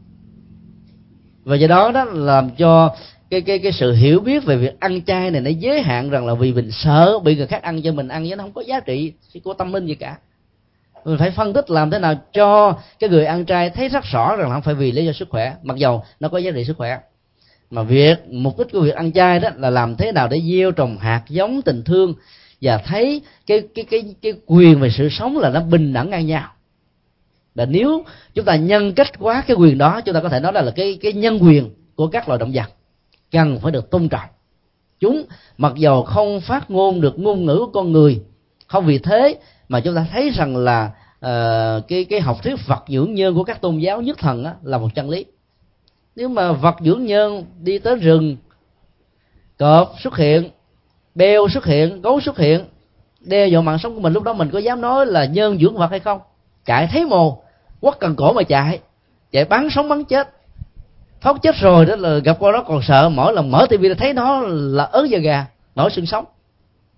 Và 1.44 1.56
do 1.56 1.68
đó 1.68 1.92
đó 1.92 2.04
làm 2.04 2.50
cho 2.50 2.96
cái 3.30 3.42
cái 3.42 3.60
cái 3.60 3.72
sự 3.72 3.94
hiểu 3.94 4.20
biết 4.20 4.46
về 4.46 4.58
việc 4.58 4.80
ăn 4.80 5.02
chay 5.02 5.32
này 5.32 5.42
nó 5.42 5.50
giới 5.50 5.82
hạn 5.82 6.10
rằng 6.10 6.28
là 6.28 6.34
vì 6.34 6.54
mình 6.54 6.72
sợ 6.72 7.20
bị 7.20 7.36
người 7.36 7.48
khác 7.48 7.62
ăn 7.62 7.82
cho 7.82 7.92
mình 7.92 8.08
ăn, 8.08 8.30
chứ 8.30 8.36
nó 8.36 8.44
không 8.44 8.54
có 8.54 8.62
giá 8.62 8.80
trị 8.80 9.14
của 9.44 9.54
tâm 9.54 9.74
linh 9.74 9.86
gì 9.86 9.96
cả 9.96 10.18
mình 11.06 11.18
phải 11.18 11.32
phân 11.32 11.54
tích 11.54 11.70
làm 11.70 11.90
thế 11.90 12.00
nào 12.00 12.16
cho 12.34 12.78
cái 13.00 13.10
người 13.10 13.26
ăn 13.26 13.46
chay 13.46 13.70
thấy 13.70 13.90
rất 13.90 14.04
rõ 14.04 14.36
rằng 14.36 14.50
là 14.50 14.54
không 14.54 14.64
phải 14.64 14.74
vì 14.74 14.92
lý 14.92 15.06
do 15.06 15.12
sức 15.12 15.30
khỏe. 15.30 15.56
Mặc 15.64 15.78
dầu 15.78 16.04
nó 16.20 16.30
có 16.30 16.38
giá 16.38 16.52
trị 16.56 16.66
sức 16.66 16.78
khỏe. 16.78 17.00
Mà 17.72 17.84
việc 17.84 18.16
mục 18.28 18.58
đích 18.58 18.72
của 18.72 18.82
việc 18.82 18.96
ăn 18.96 19.12
chay 19.12 19.40
đó 19.40 19.50
là 19.56 19.70
làm 19.70 19.96
thế 19.96 20.12
nào 20.12 20.28
để 20.28 20.42
gieo 20.52 20.72
trồng 20.72 20.98
hạt 20.98 21.24
giống 21.30 21.62
tình 21.62 21.84
thương 21.84 22.14
và 22.62 22.78
thấy 22.78 23.22
cái 23.48 23.64
cái 23.76 23.86
cái 23.86 24.16
cái 24.22 24.34
quyền 24.46 24.80
về 24.80 24.90
sự 24.90 25.10
sống 25.10 25.38
là 25.38 25.50
nó 25.50 25.62
bình 25.62 25.94
đẳng 25.94 26.10
ngang 26.10 26.28
nhau. 26.28 26.52
Là 27.56 27.66
nếu 27.66 28.04
chúng 28.34 28.46
ta 28.46 28.56
nhân 28.56 28.94
cách 28.94 29.20
quá 29.20 29.44
cái 29.48 29.58
quyền 29.58 29.78
đó 29.78 30.02
chúng 30.02 30.16
ta 30.16 30.22
có 30.22 30.30
thể 30.30 30.40
nói 30.40 30.54
là, 30.54 30.62
là 30.62 30.72
cái 30.76 30.98
cái 31.02 31.14
nhân 31.14 31.40
quyền 31.42 31.70
của 31.96 32.08
các 32.08 32.30
loài 32.30 32.40
động 32.40 32.52
vật. 32.54 32.70
Cần 33.32 33.60
phải 33.60 33.72
được 33.72 33.90
tôn 33.90 34.10
trọng. 34.10 34.30
Chúng 35.00 35.24
mặc 35.58 35.74
dầu 35.76 36.04
không 36.04 36.42
phát 36.42 36.72
ngôn 36.72 37.02
được 37.02 37.20
ngôn 37.20 37.46
ngữ 37.46 37.58
của 37.58 37.72
con 37.72 37.92
người 37.92 38.22
không 38.68 38.86
vì 38.86 38.98
thế 38.98 39.38
mà 39.70 39.80
chúng 39.80 39.96
ta 39.96 40.06
thấy 40.12 40.30
rằng 40.30 40.58
là 40.58 40.92
uh, 41.26 41.88
cái 41.88 42.06
cái 42.06 42.22
học 42.22 42.44
thuyết 42.44 42.56
vật 42.68 42.84
dưỡng 42.88 43.14
nhân 43.14 43.36
của 43.36 43.44
các 43.44 43.62
tôn 43.62 43.78
giáo 43.78 44.02
nhất 44.02 44.18
thần 44.18 44.44
á, 44.44 44.54
là 44.64 44.78
một 44.78 44.90
chân 44.96 45.10
lý. 45.10 45.26
Nếu 46.16 46.30
mà 46.30 46.52
vật 46.52 46.76
dưỡng 46.80 47.06
nhân 47.06 47.46
đi 47.62 47.80
tới 47.80 47.96
rừng 47.96 48.38
cọp 49.58 49.94
xuất 50.04 50.18
hiện 50.18 50.50
beo 51.16 51.48
xuất 51.48 51.66
hiện 51.66 52.02
gấu 52.02 52.22
xuất 52.22 52.38
hiện 52.38 52.66
đe 53.20 53.48
dọa 53.48 53.62
mạng 53.62 53.78
sống 53.78 53.96
của 53.96 54.02
mình 54.02 54.14
lúc 54.14 54.24
đó 54.24 54.34
mình 54.34 54.50
có 54.50 54.60
dám 54.60 54.82
nói 54.82 55.06
là 55.06 55.26
nhân 55.26 55.60
dưỡng 55.60 55.78
vật 55.78 55.92
hay 55.92 56.00
không? 56.00 56.20
Chạy 56.66 56.88
thấy 56.92 57.06
mồ 57.06 57.44
quất 57.82 58.00
cần 58.00 58.16
cổ 58.16 58.34
mà 58.34 58.44
chạy 58.44 58.80
chạy 59.32 59.46
bắn 59.46 59.68
sống 59.72 59.90
bắn 59.90 60.04
chết. 60.04 60.30
Thoát 61.22 61.38
chết 61.42 61.56
rồi 61.56 61.86
đó 61.86 61.96
là 61.96 62.18
gặp 62.18 62.38
qua 62.40 62.52
đó 62.52 62.64
còn 62.68 62.82
sợ 62.88 63.10
mỗi 63.10 63.34
lần 63.34 63.52
mở 63.52 63.66
tivi 63.70 63.94
thấy 63.94 64.14
nó 64.14 64.40
là 64.48 64.84
ớn 64.84 65.10
da 65.10 65.18
gà 65.18 65.46
nổi 65.76 65.90
xương 65.92 66.06
sống 66.06 66.26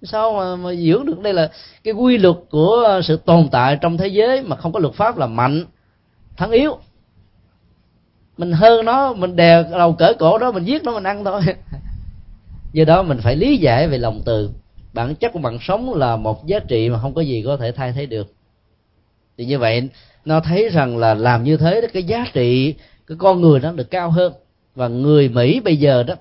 sao 0.03 0.33
mà, 0.33 0.55
mà 0.55 0.73
dưỡng 0.73 1.05
được? 1.05 1.19
Đây 1.19 1.33
là 1.33 1.51
cái 1.83 1.93
quy 1.93 2.17
luật 2.17 2.35
của 2.49 2.83
ờ, 2.87 3.01
sự 3.01 3.17
tồn 3.17 3.49
tại 3.51 3.77
trong 3.81 3.97
thế 3.97 4.07
giới 4.07 4.41
mà 4.41 4.55
không 4.55 4.71
có 4.71 4.79
luật 4.79 4.93
pháp 4.93 5.17
là 5.17 5.27
mạnh 5.27 5.65
thắng 6.37 6.51
yếu. 6.51 6.77
Mình 8.37 8.51
hơn 8.51 8.85
nó 8.85 9.13
mình 9.13 9.35
đè 9.35 9.63
đầu 9.71 9.93
cỡ 9.93 10.13
cổ 10.19 10.37
đó 10.37 10.51
mình 10.51 10.63
giết 10.63 10.83
nó 10.83 10.93
mình 10.93 11.03
ăn 11.03 11.23
thôi. 11.23 11.41
Do 12.73 12.85
đó 12.85 13.03
mình 13.03 13.19
phải 13.21 13.35
lý 13.35 13.57
giải 13.57 13.87
về 13.87 13.97
lòng 13.97 14.21
từ. 14.25 14.49
Bản 14.93 15.15
chất 15.15 15.33
của 15.33 15.39
mạng 15.39 15.57
sống 15.61 15.93
là 15.93 16.15
một 16.15 16.45
giá 16.45 16.59
trị 16.59 16.89
mà 16.89 16.99
không 16.99 17.13
có 17.13 17.21
gì 17.21 17.43
có 17.45 17.57
thể 17.57 17.71
thay 17.71 17.91
thế 17.91 18.05
được. 18.05 18.33
Thì 19.37 19.45
như 19.45 19.59
vậy 19.59 19.89
nó 20.25 20.39
thấy 20.39 20.69
rằng 20.69 20.97
là 20.97 21.13
làm 21.13 21.43
như 21.43 21.57
thế 21.57 21.81
đó 21.81 21.87
cái 21.93 22.03
giá 22.03 22.25
trị 22.33 22.73
cái 23.07 23.17
con 23.19 23.41
người 23.41 23.59
nó 23.59 23.71
được 23.71 23.91
cao 23.91 24.11
hơn. 24.11 24.33
Và 24.75 24.87
người 24.87 25.29
mỹ 25.29 25.59
bây 25.59 25.77
giờ 25.77 26.03
đó 26.03 26.15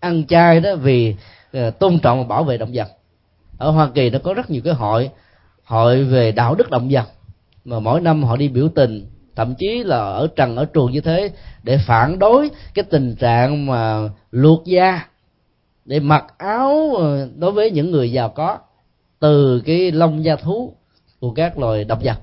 ăn 0.00 0.26
chay 0.26 0.60
đó 0.60 0.74
vì 0.74 1.14
ờ, 1.52 1.70
tôn 1.70 1.98
trọng 1.98 2.18
và 2.18 2.24
bảo 2.24 2.44
vệ 2.44 2.58
động 2.58 2.70
vật 2.74 2.88
ở 3.60 3.70
hoa 3.70 3.90
kỳ 3.94 4.10
nó 4.10 4.18
có 4.18 4.34
rất 4.34 4.50
nhiều 4.50 4.62
cái 4.64 4.74
hội 4.74 5.10
hội 5.64 6.04
về 6.04 6.32
đạo 6.32 6.54
đức 6.54 6.70
động 6.70 6.88
vật. 6.90 7.04
Mà 7.64 7.78
mỗi 7.78 8.00
năm 8.00 8.24
họ 8.24 8.36
đi 8.36 8.48
biểu 8.48 8.68
tình, 8.74 9.06
thậm 9.36 9.54
chí 9.54 9.84
là 9.84 9.96
ở 9.96 10.28
trần, 10.36 10.56
ở 10.56 10.64
trường 10.64 10.92
như 10.92 11.00
thế, 11.00 11.30
để 11.62 11.78
phản 11.86 12.18
đối 12.18 12.50
cái 12.74 12.84
tình 12.90 13.16
trạng 13.16 13.66
mà 13.66 14.08
luộc 14.30 14.64
da, 14.64 15.06
để 15.84 16.00
mặc 16.00 16.24
áo 16.38 16.94
ờ, 16.98 17.28
đối 17.36 17.52
với 17.52 17.70
những 17.70 17.90
người 17.90 18.12
giàu 18.12 18.28
có 18.28 18.58
từ 19.18 19.62
cái 19.66 19.92
lông 19.92 20.24
da 20.24 20.36
thú 20.36 20.74
của 21.20 21.30
các 21.30 21.58
loài 21.58 21.84
động 21.84 22.00
vật. 22.02 22.18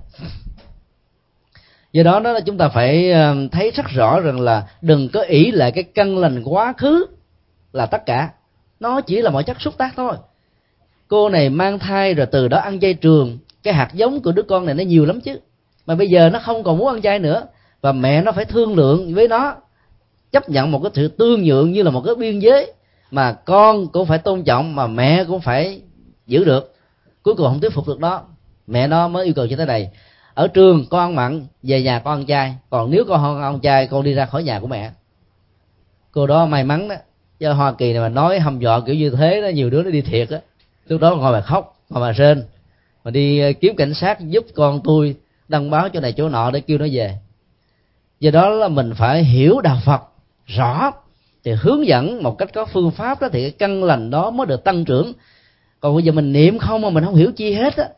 Do 1.92 2.04
đó 2.04 2.20
đó 2.20 2.32
là 2.32 2.40
chúng 2.40 2.58
ta 2.58 2.70
phải 2.70 3.12
ờ, 3.12 3.36
thấy 3.52 3.72
rất 3.72 3.86
rõ 3.90 4.20
rằng 4.20 4.40
là 4.40 4.68
đừng 4.82 5.10
có 5.10 5.22
ỷ 5.22 5.52
lại 5.52 5.72
cái 5.72 5.84
căn 5.84 6.18
lành 6.18 6.44
quá 6.44 6.74
khứ 6.78 7.06
là 7.74 7.86
tất 7.86 8.06
cả. 8.06 8.30
Nó 8.80 9.02
chỉ 9.02 9.22
là 9.22 9.30
mọi 9.30 9.44
chất 9.44 9.62
xúc 9.62 9.78
tác 9.78 9.94
thôi 9.96 10.14
cô 11.08 11.30
này 11.30 11.50
mang 11.50 11.80
thai 11.80 12.14
rồi 12.14 12.26
từ 12.26 12.48
đó 12.48 12.58
ăn 12.58 12.80
chay 12.80 12.94
trường. 12.94 13.38
Cái 13.64 13.74
hạt 13.74 13.90
giống 13.94 14.22
của 14.22 14.32
đứa 14.32 14.42
con 14.42 14.66
này 14.66 14.76
nó 14.76 14.84
nhiều 14.84 15.06
lắm 15.06 15.22
chứ. 15.22 15.40
Mà 15.86 15.96
bây 15.96 16.10
giờ 16.10 16.30
nó 16.30 16.40
không 16.40 16.64
còn 16.64 16.78
muốn 16.78 16.88
ăn 16.88 17.02
chay 17.02 17.20
nữa. 17.20 17.44
Và 17.82 17.92
mẹ 17.92 18.22
nó 18.22 18.32
phải 18.32 18.46
thương 18.46 18.76
lượng 18.76 19.14
với 19.14 19.28
nó. 19.28 19.56
Chấp 20.32 20.50
nhận 20.50 20.72
một 20.72 20.80
cái 20.84 20.92
sự 20.94 21.08
tương 21.08 21.44
nhượng 21.44 21.72
như 21.72 21.84
là 21.84 21.92
một 21.92 22.02
cái 22.06 22.16
biên 22.16 22.40
giới. 22.40 22.74
Mà 23.12 23.34
con 23.34 23.88
cũng 23.88 24.06
phải 24.06 24.18
tôn 24.18 24.44
trọng, 24.44 24.76
mà 24.76 24.88
mẹ 24.88 25.24
cũng 25.24 25.42
phải 25.42 25.82
giữ 26.28 26.44
được. 26.44 26.76
Cuối 27.24 27.36
cùng 27.36 27.48
không 27.48 27.60
thuyết 27.60 27.74
phục 27.74 27.88
được 27.88 28.00
đó 28.00 28.24
mẹ 28.68 28.88
nó 28.88 29.08
mới 29.08 29.26
yêu 29.26 29.34
cầu 29.34 29.46
như 29.46 29.56
thế 29.56 29.66
này 29.66 29.90
ở 30.34 30.48
trường 30.48 30.86
con 30.90 31.02
ăn 31.02 31.16
mặn, 31.16 31.46
về 31.64 31.82
nhà 31.82 32.00
con 32.00 32.20
ăn 32.20 32.26
chay. 32.26 32.56
Còn 32.70 32.92
nếu 32.92 33.06
con 33.08 33.22
không 33.22 33.42
ăn 33.42 33.60
chay, 33.62 33.88
con 33.88 34.04
đi 34.04 34.14
ra 34.14 34.26
khỏi 34.26 34.44
nhà 34.44 34.60
của 34.60 34.68
mẹ. 34.68 34.92
Cô 36.12 36.28
đó 36.28 36.46
may 36.46 36.64
mắn 36.64 36.88
đó. 36.88 36.96
Do 37.40 37.54
hoa 37.54 37.72
kỳ 37.72 37.94
này 37.94 38.02
mà 38.02 38.10
nói 38.10 38.40
hầm 38.40 38.60
dọa 38.60 38.80
kiểu 38.86 38.96
như 38.96 39.10
thế 39.10 39.42
đó, 39.42 39.48
nhiều 39.48 39.70
đứa 39.70 39.84
nó 39.84 39.90
đi 39.90 40.02
thiệt 40.02 40.30
á 40.30 40.40
lúc 40.90 41.02
đó 41.02 41.16
ngồi 41.16 41.32
mà 41.32 41.42
khóc 41.42 41.76
ngồi 41.90 42.02
mà 42.02 42.12
rên. 42.12 42.44
Mà 43.04 43.12
đi 43.12 43.40
ờ, 43.40 43.52
kiếm 43.62 43.76
cảnh 43.76 43.94
sát 43.94 44.20
giúp 44.20 44.46
con 44.56 44.82
tôi 44.84 45.16
đăng 45.48 45.70
báo 45.70 45.90
chỗ 45.90 46.00
này 46.00 46.14
chỗ 46.14 46.30
nọ 46.30 46.52
để 46.52 46.62
kêu 46.62 46.78
nó 46.78 46.86
về. 46.92 47.18
Do 48.20 48.32
đó 48.32 48.50
là 48.50 48.68
mình 48.68 48.94
phải 48.98 49.24
hiểu 49.24 49.62
đạo 49.62 49.80
phật 49.86 50.02
rõ 50.46 50.92
thì 51.44 51.52
hướng 51.52 51.88
dẫn 51.88 52.24
một 52.24 52.38
cách 52.38 52.50
có 52.54 52.66
phương 52.66 52.92
pháp 52.92 53.22
đó 53.22 53.30
thì 53.32 53.42
cái 53.42 53.52
căn 53.52 53.84
lành 53.84 54.10
đó 54.10 54.30
mới 54.30 54.48
được 54.48 54.64
tăng 54.64 54.86
trưởng. 54.86 55.14
Còn 55.80 55.96
bây 55.96 56.04
giờ 56.04 56.12
mình 56.12 56.34
niệm 56.34 56.60
không 56.60 56.82
mà 56.82 56.90
mình 56.90 57.06
không 57.06 57.16
hiểu 57.16 57.32
chi 57.32 57.54
hết 57.54 57.78
á 57.78 57.90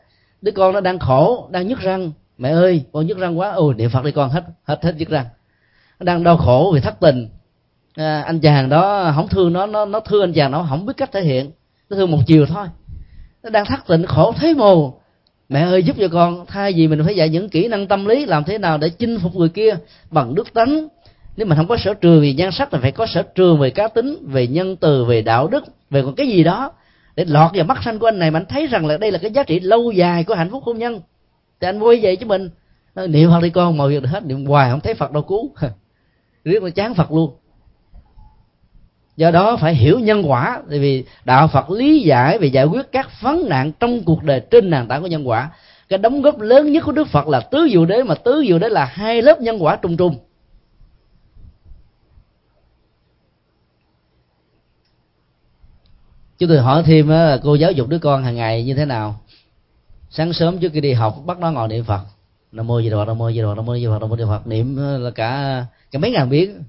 đứa 0.42 0.52
con 0.52 0.74
nó 0.74 0.80
đang 0.80 0.98
khổ 0.98 1.48
đang 1.50 1.66
nhức 1.66 1.80
răng. 1.80 2.12
Mẹ 2.38 2.50
ơi 2.50 2.82
con 2.92 3.06
nhức 3.06 3.18
răng 3.18 3.38
quá. 3.38 3.50
Ôi 3.50 3.74
niệm 3.74 3.90
phật 3.90 4.04
đi 4.04 4.12
con 4.12 4.30
hết 4.30 4.44
hết 4.64 4.84
hết 4.84 4.94
nhức 4.96 5.08
răng. 5.08 5.26
Nó 6.00 6.04
đang 6.04 6.24
đau 6.24 6.36
khổ 6.36 6.70
vì 6.74 6.80
thất 6.80 7.00
tình. 7.00 7.28
À, 7.94 8.22
anh 8.22 8.40
chàng 8.40 8.68
đó 8.68 9.12
không 9.14 9.28
thương 9.28 9.52
nó 9.52 9.66
nó 9.66 9.84
nó 9.84 10.00
thương 10.00 10.22
anh 10.22 10.32
chàng 10.32 10.50
nó 10.50 10.66
không 10.68 10.86
biết 10.86 10.92
cách 10.96 11.12
thể 11.12 11.20
hiện. 11.20 11.50
Nó 11.90 11.96
thương 11.96 12.10
một 12.10 12.18
chiều 12.26 12.46
thôi 12.46 12.66
nó 13.42 13.50
đang 13.50 13.66
thất 13.66 13.86
tình 13.86 14.06
khổ 14.06 14.32
thế 14.40 14.54
mồ. 14.54 14.94
Mẹ 15.48 15.60
ơi, 15.60 15.82
giúp 15.82 15.96
cho 16.00 16.08
con 16.08 16.46
thay 16.46 16.72
vì 16.72 16.88
mình 16.88 17.02
phải 17.04 17.16
dạy 17.16 17.28
những 17.28 17.48
kỹ 17.48 17.68
năng 17.68 17.86
tâm 17.86 18.06
lý 18.06 18.26
làm 18.26 18.44
thế 18.44 18.58
nào 18.58 18.78
để 18.78 18.88
chinh 18.88 19.18
phục 19.18 19.36
người 19.36 19.48
kia 19.48 19.76
bằng 20.10 20.34
đức 20.34 20.54
tánh. 20.54 20.88
Nếu 21.36 21.46
mình 21.46 21.56
không 21.56 21.68
có 21.68 21.76
sở 21.76 21.94
trường 21.94 22.20
về 22.20 22.32
nhan 22.32 22.50
sắc 22.52 22.68
thì 22.72 22.78
phải 22.82 22.92
có 22.92 23.06
sở 23.06 23.22
trường 23.22 23.58
về 23.58 23.70
cá 23.70 23.88
tính, 23.88 24.16
về 24.22 24.46
nhân 24.46 24.76
từ, 24.76 25.04
về 25.04 25.22
đạo 25.22 25.48
đức, 25.48 25.64
về 25.90 26.02
còn 26.02 26.14
cái 26.14 26.28
gì 26.28 26.44
đó 26.44 26.72
để 27.16 27.24
lọt 27.24 27.50
vào 27.54 27.64
mắt 27.64 27.78
xanh 27.84 27.98
của 27.98 28.08
anh 28.08 28.18
này. 28.18 28.30
Mà 28.30 28.38
anh 28.38 28.46
thấy 28.46 28.66
rằng 28.66 28.86
là 28.86 28.96
đây 28.96 29.10
là 29.10 29.18
cái 29.18 29.30
giá 29.30 29.42
trị 29.42 29.60
lâu 29.60 29.90
dài 29.90 30.24
của 30.24 30.34
hạnh 30.34 30.50
phúc 30.50 30.62
hôn 30.64 30.78
nhân. 30.78 31.00
Thì 31.60 31.68
anh 31.68 31.78
vui 31.78 31.98
vậy 32.02 32.16
chứ 32.16 32.26
mình. 32.26 32.50
Niệm 33.08 33.30
phật 33.30 33.40
đi 33.42 33.50
con, 33.50 33.76
mọi 33.76 33.88
việc 33.88 34.02
được 34.02 34.08
hết. 34.08 34.26
Niệm 34.26 34.46
hoài 34.46 34.70
không 34.70 34.80
thấy 34.80 34.94
phật 34.94 35.12
đâu 35.12 35.22
cứu. 35.22 35.54
Riết 36.44 36.62
nó 36.62 36.70
chán 36.70 36.94
phật 36.94 37.12
luôn 37.12 37.39
do 39.20 39.30
đó 39.30 39.56
phải 39.56 39.74
hiểu 39.74 39.98
nhân 39.98 40.30
quả, 40.30 40.62
tại 40.70 40.78
vì 40.78 41.04
đạo 41.24 41.48
phật 41.48 41.70
lý 41.70 42.00
giải 42.00 42.38
về 42.38 42.46
giải 42.46 42.64
quyết 42.64 42.92
các 42.92 43.20
vấn 43.20 43.48
nạn 43.48 43.72
trong 43.80 44.04
cuộc 44.04 44.22
đời 44.22 44.40
trên 44.50 44.70
nền 44.70 44.88
tảng 44.88 45.02
của 45.02 45.06
nhân 45.06 45.28
quả. 45.28 45.50
Cái 45.88 45.98
đóng 45.98 46.22
góp 46.22 46.40
lớn 46.40 46.72
nhất 46.72 46.84
của 46.86 46.92
đức 46.92 47.08
phật 47.08 47.28
là 47.28 47.40
tứ 47.40 47.68
diệu 47.72 47.86
đế, 47.86 48.02
mà 48.02 48.14
tứ 48.14 48.44
diệu 48.48 48.58
đế 48.58 48.68
là 48.68 48.84
hai 48.84 49.22
lớp 49.22 49.40
nhân 49.40 49.64
quả 49.64 49.76
trùng 49.76 49.96
trùng. 49.96 50.16
Chúng 56.38 56.48
tôi 56.48 56.58
hỏi 56.58 56.82
thêm 56.86 57.08
là 57.08 57.38
cô 57.42 57.54
giáo 57.54 57.72
dục 57.72 57.88
đứa 57.88 57.98
con 57.98 58.24
hàng 58.24 58.36
ngày 58.36 58.64
như 58.64 58.74
thế 58.74 58.84
nào? 58.84 59.20
Sáng 60.10 60.32
sớm 60.32 60.58
trước 60.58 60.72
khi 60.72 60.80
đi 60.80 60.92
học, 60.92 61.16
bắt 61.26 61.38
nó 61.38 61.50
ngồi 61.50 61.68
niệm 61.68 61.84
phật. 61.84 62.00
Nam 62.52 62.66
mô 62.66 62.80
di 62.82 62.90
đà 62.90 62.96
phật, 62.96 63.04
nam 63.04 63.18
mô 63.18 63.30
di 63.30 63.40
đà 63.40 63.46
phật, 63.46 63.54
nam 63.54 63.66
mô 63.66 63.76
di 63.76 63.84
đà 63.84 63.90
phật, 63.90 64.00
nam 64.00 64.10
mô 64.10 64.16
di 64.16 64.22
đà 64.22 64.28
phật. 64.28 64.46
Niệm 64.46 64.76
là 64.76 65.10
cả 65.10 65.64
cả 65.90 65.98
mấy 65.98 66.10
ngàn 66.10 66.30
biến 66.30 66.62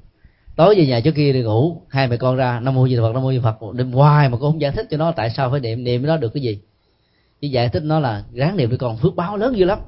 tối 0.55 0.75
về 0.77 0.85
nhà 0.85 0.99
trước 0.99 1.15
khi 1.15 1.33
đi 1.33 1.41
ngủ 1.41 1.81
hai 1.89 2.07
mẹ 2.07 2.17
con 2.17 2.35
ra 2.35 2.59
nam 2.59 2.75
mô 2.75 2.87
di 2.87 2.95
đà 2.95 3.01
phật 3.01 3.13
nam 3.13 3.23
mô 3.23 3.31
di 3.31 3.39
phật. 3.43 3.55
Đêm 3.73 3.91
hoài 3.91 4.29
mà 4.29 4.37
cô 4.41 4.51
không 4.51 4.61
giải 4.61 4.71
thích 4.71 4.87
cho 4.89 4.97
nó 4.97 5.11
tại 5.11 5.29
sao 5.29 5.51
phải 5.51 5.59
niệm 5.59 5.83
niệm 5.83 6.05
nó 6.05 6.17
được 6.17 6.33
cái 6.33 6.43
gì. 6.43 6.59
Chỉ 7.41 7.49
giải 7.49 7.69
thích 7.69 7.83
nó 7.83 7.99
là 7.99 8.23
ráng 8.33 8.57
niệm 8.57 8.69
đứa 8.69 8.77
con 8.77 8.97
phước 8.97 9.15
báo 9.15 9.37
lớn 9.37 9.57
dữ 9.57 9.65
lắm. 9.65 9.79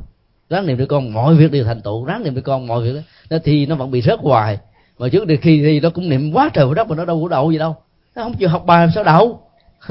Ráng 0.50 0.66
niệm 0.66 0.78
đứa 0.78 0.86
con 0.86 1.14
mọi 1.14 1.36
việc 1.36 1.52
đều 1.52 1.64
thành 1.64 1.82
tựu 1.82 2.06
ráng 2.06 2.24
niệm 2.24 2.36
đứa 2.36 2.42
con 2.42 2.68
mọi 2.68 2.84
việc. 2.84 3.02
Đó 3.30 3.38
thì 3.44 3.66
nó 3.66 3.76
vẫn 3.76 3.92
bị 3.92 4.02
rớt 4.02 4.20
hoài. 4.20 4.58
Mà 4.98 5.10
trước 5.10 5.24
khi 5.42 5.64
thì 5.64 5.80
nó 5.80 5.90
cũng 5.90 6.10
niệm 6.10 6.32
quá 6.34 6.50
trời 6.54 6.66
quá 6.66 6.74
đất 6.76 6.88
mà 6.90 6.96
nó 6.96 7.06
đâu 7.06 7.22
có 7.24 7.30
đậu 7.30 7.52
gì 7.52 7.58
đâu. 7.58 7.76
Nó 8.16 8.24
không 8.24 8.34
chịu 8.34 8.50
học 8.50 8.66
bài 8.66 8.80
làm 8.80 8.90
sao 8.96 9.04
đậu. 9.04 9.42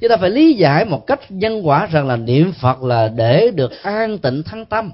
Chúng 0.00 0.10
ta 0.10 0.16
phải 0.16 0.30
lý 0.30 0.54
giải 0.54 0.84
một 0.84 1.06
cách 1.06 1.20
nhân 1.30 1.66
quả 1.66 1.86
rằng 1.86 2.06
là 2.06 2.16
niệm 2.16 2.52
phật 2.52 2.82
là 2.82 3.08
để 3.08 3.50
được 3.54 3.72
an 3.82 4.18
tịnh 4.18 4.42
thăng 4.42 4.64
tâm. 4.64 4.90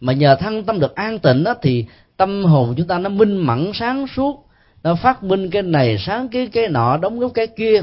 Mà 0.00 0.12
nhờ 0.12 0.36
thăng 0.36 0.64
tâm 0.64 0.80
được 0.80 0.94
an 0.94 1.18
tịnh 1.18 1.44
đó 1.44 1.54
thì 1.62 1.86
tâm 2.18 2.44
hồn 2.44 2.74
chúng 2.76 2.86
ta 2.86 2.98
nó 2.98 3.08
minh 3.08 3.36
mẫn, 3.36 3.70
sáng 3.74 4.06
suốt, 4.16 4.46
nó 4.82 4.94
phát 4.94 5.22
minh 5.22 5.50
cái 5.50 5.62
này 5.62 5.96
sáng 5.98 6.28
cái 6.28 6.46
cái 6.46 6.68
nọ, 6.68 6.96
đóng 6.96 7.18
góp 7.18 7.34
cái 7.34 7.46
kia. 7.46 7.80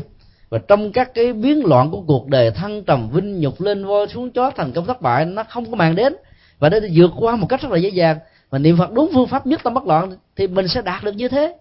Và 0.50 0.58
trong 0.68 0.92
các 0.92 1.14
cái 1.14 1.34
biến 1.34 1.66
loạn 1.66 1.92
của 1.92 2.02
cuộc 2.08 2.28
đời, 2.28 2.52
thăng 2.52 2.84
trầm, 2.84 3.10
vinh 3.10 3.40
nhục 3.40 3.62
lên 3.62 3.86
voi 3.86 4.08
xuống 4.08 4.32
chó 4.32 4.52
thành 4.52 4.72
công 4.72 4.86
thất 4.86 5.02
bại, 5.02 5.26
nó 5.26 5.44
không 5.44 5.72
có 5.72 5.76
màng 5.76 5.96
đến. 5.96 6.16
Và 6.60 6.70
để 6.70 6.80
vượt 6.94 7.12
qua 7.18 7.36
một 7.36 7.48
cách 7.50 7.62
rất 7.62 7.72
là 7.72 7.78
dễ 7.78 7.90
dàng. 7.90 8.18
Mà 8.52 8.58
niệm 8.58 8.78
phật 8.78 8.94
đúng 8.94 9.10
phương 9.14 9.28
pháp 9.28 9.48
nhất 9.48 9.62
tâm 9.64 9.74
bất 9.74 9.88
loạn 9.88 10.18
thì 10.36 10.48
mình 10.48 10.68
sẽ 10.68 10.82
đạt 10.82 11.04
được 11.04 11.16
như 11.16 11.28
thế. 11.28 11.56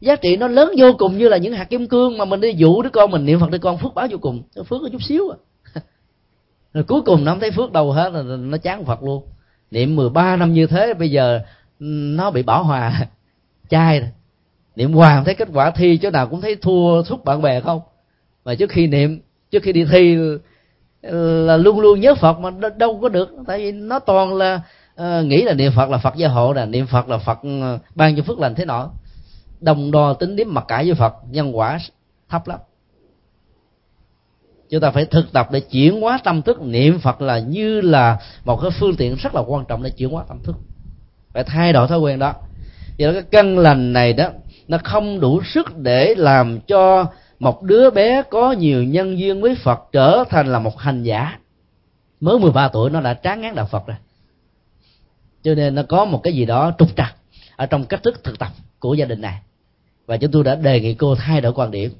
Giá 0.00 0.16
trị 0.16 0.36
nó 0.36 0.48
lớn 0.48 0.72
vô 0.78 0.92
cùng 0.98 1.18
như 1.18 1.28
là 1.28 1.36
những 1.36 1.52
hạt 1.52 1.64
kim 1.64 1.88
cương 1.88 2.18
mà 2.18 2.24
mình 2.24 2.40
đi 2.40 2.52
dụ 2.56 2.82
đứa 2.82 2.90
con, 2.90 3.10
mình 3.10 3.24
niệm 3.24 3.40
phật 3.40 3.50
đứa 3.50 3.58
con 3.58 3.78
phước 3.78 3.94
báo 3.94 4.06
vô 4.10 4.18
cùng. 4.20 4.42
Phước 4.54 4.80
có 4.82 4.88
chút 4.92 5.02
xíu 5.02 5.30
à. 5.30 5.36
Rồi 6.74 6.84
cuối 6.84 7.02
cùng 7.02 7.24
nó 7.24 7.32
không 7.32 7.40
thấy 7.40 7.50
phước 7.50 7.72
đâu 7.72 7.92
hết, 7.92 8.12
là 8.12 8.22
nó 8.22 8.56
chán 8.56 8.84
phật 8.84 9.02
luôn. 9.02 9.22
Niệm 9.70 9.96
13 9.96 10.36
năm 10.36 10.52
như 10.52 10.66
thế, 10.66 10.94
bây 10.94 11.10
giờ 11.10 11.40
nó 12.16 12.30
bị 12.30 12.42
bỏ 12.42 12.62
hòa 12.62 13.06
chai 13.70 14.00
rồi. 14.00 14.08
Niệm 14.76 14.92
hoài 14.92 15.22
thấy 15.24 15.34
kết 15.34 15.48
quả 15.54 15.70
thi 15.70 15.96
chỗ 16.02 16.10
nào 16.10 16.28
cũng 16.28 16.40
thấy 16.40 16.56
thua 16.56 17.02
thúc 17.02 17.24
bạn 17.24 17.42
bè 17.42 17.60
không? 17.60 17.80
Mà 18.44 18.54
trước 18.54 18.70
khi 18.70 18.86
niệm 18.86 19.20
trước 19.50 19.62
khi 19.62 19.72
đi 19.72 19.84
thi 19.84 20.16
là 21.46 21.56
luôn 21.56 21.80
luôn 21.80 22.00
nhớ 22.00 22.14
phật 22.14 22.38
mà 22.38 22.50
đâu 22.76 22.98
có 23.02 23.08
được. 23.08 23.28
Tại 23.46 23.58
vì 23.58 23.72
nó 23.72 23.98
toàn 23.98 24.34
là 24.34 24.60
uh, 25.00 25.26
nghĩ 25.26 25.42
là 25.42 25.54
niệm 25.54 25.72
phật 25.76 25.90
là 25.90 25.98
phật 25.98 26.16
gia 26.16 26.28
hộ 26.28 26.54
nè 26.54 26.66
niệm 26.66 26.86
phật 26.86 27.08
là 27.08 27.18
phật 27.18 27.38
ờ, 27.42 27.78
ban 27.94 28.16
cho 28.16 28.22
phước 28.22 28.38
lành 28.38 28.54
thế 28.54 28.64
nọ. 28.64 28.90
Đồng 29.60 29.90
đo 29.90 30.12
tính 30.12 30.36
điểm 30.36 30.54
mặc 30.54 30.64
cả 30.68 30.82
với 30.86 30.94
phật 30.94 31.14
nhân 31.30 31.56
quả 31.56 31.78
thấp 32.28 32.48
lắm. 32.48 32.58
Chúng 34.70 34.80
ta 34.80 34.90
phải 34.90 35.04
thực 35.04 35.32
tập 35.32 35.48
để 35.52 35.60
chuyển 35.60 36.00
hóa 36.00 36.18
tâm 36.24 36.42
thức. 36.42 36.62
Niệm 36.62 36.98
phật 36.98 37.22
là 37.22 37.38
như 37.38 37.80
là 37.80 38.18
một 38.44 38.60
cái 38.62 38.70
phương 38.70 38.96
tiện 38.96 39.14
rất 39.14 39.34
là 39.34 39.40
quan 39.40 39.64
trọng 39.64 39.82
để 39.82 39.90
chuyển 39.90 40.10
hóa 40.10 40.24
tâm 40.28 40.38
thức 40.42 40.56
phải 41.32 41.44
thay 41.44 41.72
đổi 41.72 41.88
thói 41.88 41.98
quen 41.98 42.18
đó. 42.18 42.34
Do 42.96 43.08
đó 43.08 43.12
cái 43.12 43.22
căn 43.22 43.58
lành 43.58 43.92
này 43.92 44.12
đó, 44.12 44.28
nó 44.68 44.78
không 44.84 45.20
đủ 45.20 45.42
sức 45.54 45.76
để 45.76 46.14
làm 46.14 46.60
cho 46.60 47.06
một 47.38 47.62
đứa 47.62 47.90
bé 47.90 48.22
có 48.30 48.52
nhiều 48.52 48.84
nhân 48.84 49.18
duyên 49.18 49.40
với 49.40 49.54
Phật 49.54 49.80
trở 49.92 50.24
thành 50.30 50.46
là 50.46 50.58
một 50.58 50.78
hành 50.78 51.02
giả. 51.02 51.38
Mới 52.20 52.38
13 52.38 52.68
tuổi 52.68 52.90
nó 52.90 53.00
đã 53.00 53.14
tráng 53.14 53.40
ngán 53.40 53.54
đạo 53.54 53.66
Phật 53.70 53.86
rồi. 53.86 53.96
Cho 55.42 55.54
nên 55.54 55.74
nó 55.74 55.82
có 55.82 56.04
một 56.04 56.20
cái 56.22 56.32
gì 56.32 56.44
đó 56.44 56.72
trục 56.78 56.96
trặc 56.96 57.14
ở 57.56 57.66
trong 57.66 57.84
cách 57.84 58.02
thức 58.02 58.24
thực 58.24 58.38
tập 58.38 58.48
của 58.78 58.94
gia 58.94 59.04
đình 59.04 59.20
này. 59.20 59.38
Và 60.06 60.16
chúng 60.16 60.30
tôi 60.30 60.44
đã 60.44 60.54
đề 60.54 60.80
nghị 60.80 60.94
cô 60.94 61.14
thay 61.14 61.40
đổi 61.40 61.52
quan 61.52 61.70
điểm. 61.70 61.92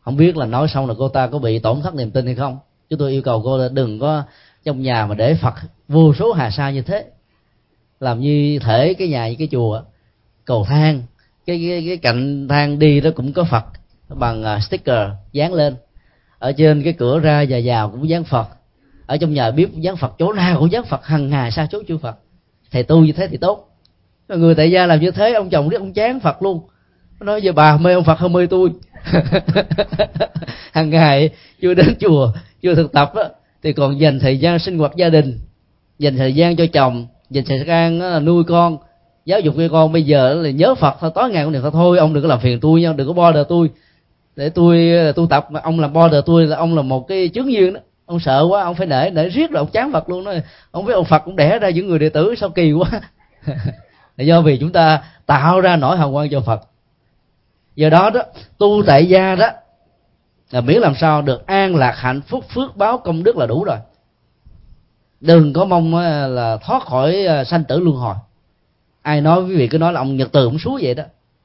Không 0.00 0.16
biết 0.16 0.36
là 0.36 0.46
nói 0.46 0.68
xong 0.68 0.86
là 0.86 0.94
cô 0.98 1.08
ta 1.08 1.26
có 1.26 1.38
bị 1.38 1.58
tổn 1.58 1.82
thất 1.82 1.94
niềm 1.94 2.10
tin 2.10 2.26
hay 2.26 2.34
không. 2.34 2.58
Chúng 2.90 2.98
tôi 2.98 3.10
yêu 3.10 3.22
cầu 3.22 3.42
cô 3.44 3.58
là 3.58 3.68
đừng 3.68 3.98
có 3.98 4.22
trong 4.64 4.82
nhà 4.82 5.06
mà 5.06 5.14
để 5.14 5.34
phật 5.34 5.54
vô 5.88 6.14
số 6.14 6.32
hà 6.32 6.50
sa 6.50 6.70
như 6.70 6.82
thế 6.82 7.04
làm 8.02 8.20
như 8.20 8.58
thể 8.58 8.94
cái 8.94 9.08
nhà 9.08 9.28
như 9.28 9.36
cái 9.38 9.48
chùa 9.50 9.82
cầu 10.44 10.64
thang 10.68 11.02
cái 11.46 11.66
cái, 11.68 11.84
cái 11.86 11.96
cạnh 11.96 12.48
thang 12.48 12.78
đi 12.78 13.00
đó 13.00 13.10
cũng 13.16 13.32
có 13.32 13.44
phật 13.44 13.64
bằng 14.08 14.42
à, 14.42 14.60
sticker 14.60 15.08
dán 15.32 15.54
lên. 15.54 15.74
Ở 16.38 16.52
trên 16.52 16.82
cái 16.82 16.92
cửa 16.92 17.18
ra 17.18 17.44
và 17.48 17.58
vào 17.64 17.90
cũng 17.90 18.08
dán 18.08 18.24
phật. 18.24 18.48
Ở 19.06 19.16
trong 19.16 19.34
nhà 19.34 19.50
bếp 19.50 19.72
dán 19.72 19.96
phật. 19.96 20.12
Chỗ 20.18 20.32
nào 20.32 20.58
cũng 20.58 20.72
dán 20.72 20.84
phật 20.84 21.04
hằng 21.04 21.30
ngày 21.30 21.50
xa 21.50 21.66
chỗ 21.70 21.82
chư 21.88 21.98
phật. 21.98 22.16
Thầy 22.70 22.82
tu 22.82 23.04
như 23.04 23.12
thế 23.12 23.28
thì 23.28 23.36
tốt. 23.36 23.68
Người 24.28 24.54
tại 24.54 24.70
gia 24.70 24.86
làm 24.86 25.00
như 25.00 25.10
thế 25.10 25.32
ông 25.32 25.50
chồng 25.50 25.68
biết 25.68 25.76
ông 25.76 25.92
chán 25.92 26.20
phật 26.20 26.42
luôn. 26.42 26.60
Nói 27.20 27.42
giờ 27.42 27.52
bà 27.52 27.76
mê 27.76 27.92
ông 27.92 28.04
phật 28.04 28.18
hơn 28.18 28.32
mê 28.32 28.46
tôi. 28.46 28.70
Hàng 30.72 30.90
ngày 30.90 31.30
chưa 31.62 31.74
đến 31.74 31.94
chùa 32.00 32.32
chưa 32.62 32.74
thực 32.74 32.92
tập 32.92 33.12
á, 33.14 33.22
thì 33.62 33.72
còn 33.72 34.00
dành 34.00 34.18
thời 34.20 34.38
gian 34.38 34.58
sinh 34.58 34.78
hoạt 34.78 34.96
gia 34.96 35.08
đình 35.08 35.38
dành 35.98 36.16
thời 36.16 36.34
gian 36.34 36.56
cho 36.56 36.66
chồng 36.72 37.06
dành 37.32 37.44
thời 37.44 37.64
gian 37.66 38.24
nuôi 38.24 38.44
con, 38.44 38.78
giáo 39.24 39.40
dục 39.40 39.54
cho 39.58 39.68
con. 39.72 39.92
Bây 39.92 40.02
giờ 40.02 40.34
là 40.34 40.50
nhớ 40.50 40.74
phật 40.74 40.96
thôi, 41.00 41.10
tối 41.14 41.30
ngày 41.30 41.44
cũng 41.44 41.52
được 41.52 41.70
thôi. 41.72 41.98
Ông 41.98 42.14
đừng 42.14 42.22
có 42.22 42.28
làm 42.28 42.40
phiền 42.40 42.60
tôi 42.60 42.80
nha, 42.80 42.92
đừng 42.92 43.06
có 43.06 43.12
bo 43.12 43.32
đờ 43.32 43.44
tôi. 43.48 43.70
Để 44.36 44.48
tôi 44.48 44.92
ờ, 44.92 45.12
tu 45.12 45.26
tập 45.26 45.46
mà 45.50 45.60
ông 45.60 45.80
làm 45.80 45.92
bo 45.92 46.08
đờ 46.08 46.22
tôi 46.26 46.46
là 46.46 46.56
ông 46.56 46.76
là 46.76 46.82
một 46.82 47.08
cái 47.08 47.30
chướng 47.34 47.52
duyên 47.52 47.74
đó. 47.74 47.80
Ông 48.06 48.20
sợ 48.20 48.46
quá, 48.50 48.62
ông 48.62 48.74
phải 48.74 48.86
để 48.86 49.10
để 49.10 49.28
riết 49.28 49.50
rồi 49.50 49.58
ông 49.58 49.70
chán 49.72 49.92
phật 49.92 50.08
luôn 50.08 50.24
đó. 50.24 50.32
Ông 50.70 50.84
biết 50.84 50.92
ông 50.92 51.04
phật 51.04 51.22
cũng 51.24 51.36
đẻ 51.36 51.58
ra 51.58 51.70
những 51.70 51.88
người 51.88 51.98
đệ 51.98 52.08
tử 52.08 52.34
sao 52.40 52.50
kỳ 52.50 52.72
quá. 52.72 52.90
Là 54.16 54.24
do 54.24 54.40
vì 54.40 54.56
chúng 54.58 54.72
ta 54.72 55.02
tạo 55.26 55.60
ra 55.60 55.76
nỗi 55.76 55.96
hào 55.96 56.12
quang 56.12 56.30
cho 56.30 56.40
phật. 56.40 56.60
Do 57.76 57.88
đó 57.88 58.10
đó, 58.10 58.22
tu 58.58 58.82
tại 58.86 59.06
gia 59.06 59.34
đó, 59.34 59.48
là 60.50 60.60
miễn 60.60 60.80
làm 60.80 60.94
sao 60.94 61.22
được 61.22 61.46
an 61.46 61.76
lạc 61.76 61.94
hạnh 61.96 62.20
phúc, 62.20 62.44
phước 62.54 62.76
báo 62.76 62.98
công 62.98 63.22
đức 63.22 63.36
là 63.36 63.46
đủ 63.46 63.64
rồi 63.64 63.76
đừng 65.22 65.52
có 65.52 65.64
mong 65.64 65.94
ờ, 65.94 66.28
là 66.28 66.56
thoát 66.56 66.82
khỏi 66.82 67.24
ờ, 67.24 67.44
sanh 67.44 67.64
tử 67.64 67.80
luân 67.80 67.96
hồi. 67.96 68.14
Ai 69.02 69.20
nói 69.20 69.44
quý 69.44 69.56
vị 69.56 69.68
cứ 69.68 69.78
nói 69.78 69.92
là 69.92 70.00
ông 70.00 70.16
nhật 70.16 70.28
từ 70.32 70.46
cũng 70.46 70.58
xuống 70.58 70.78
vậy 70.82 70.94
đó 70.94 71.04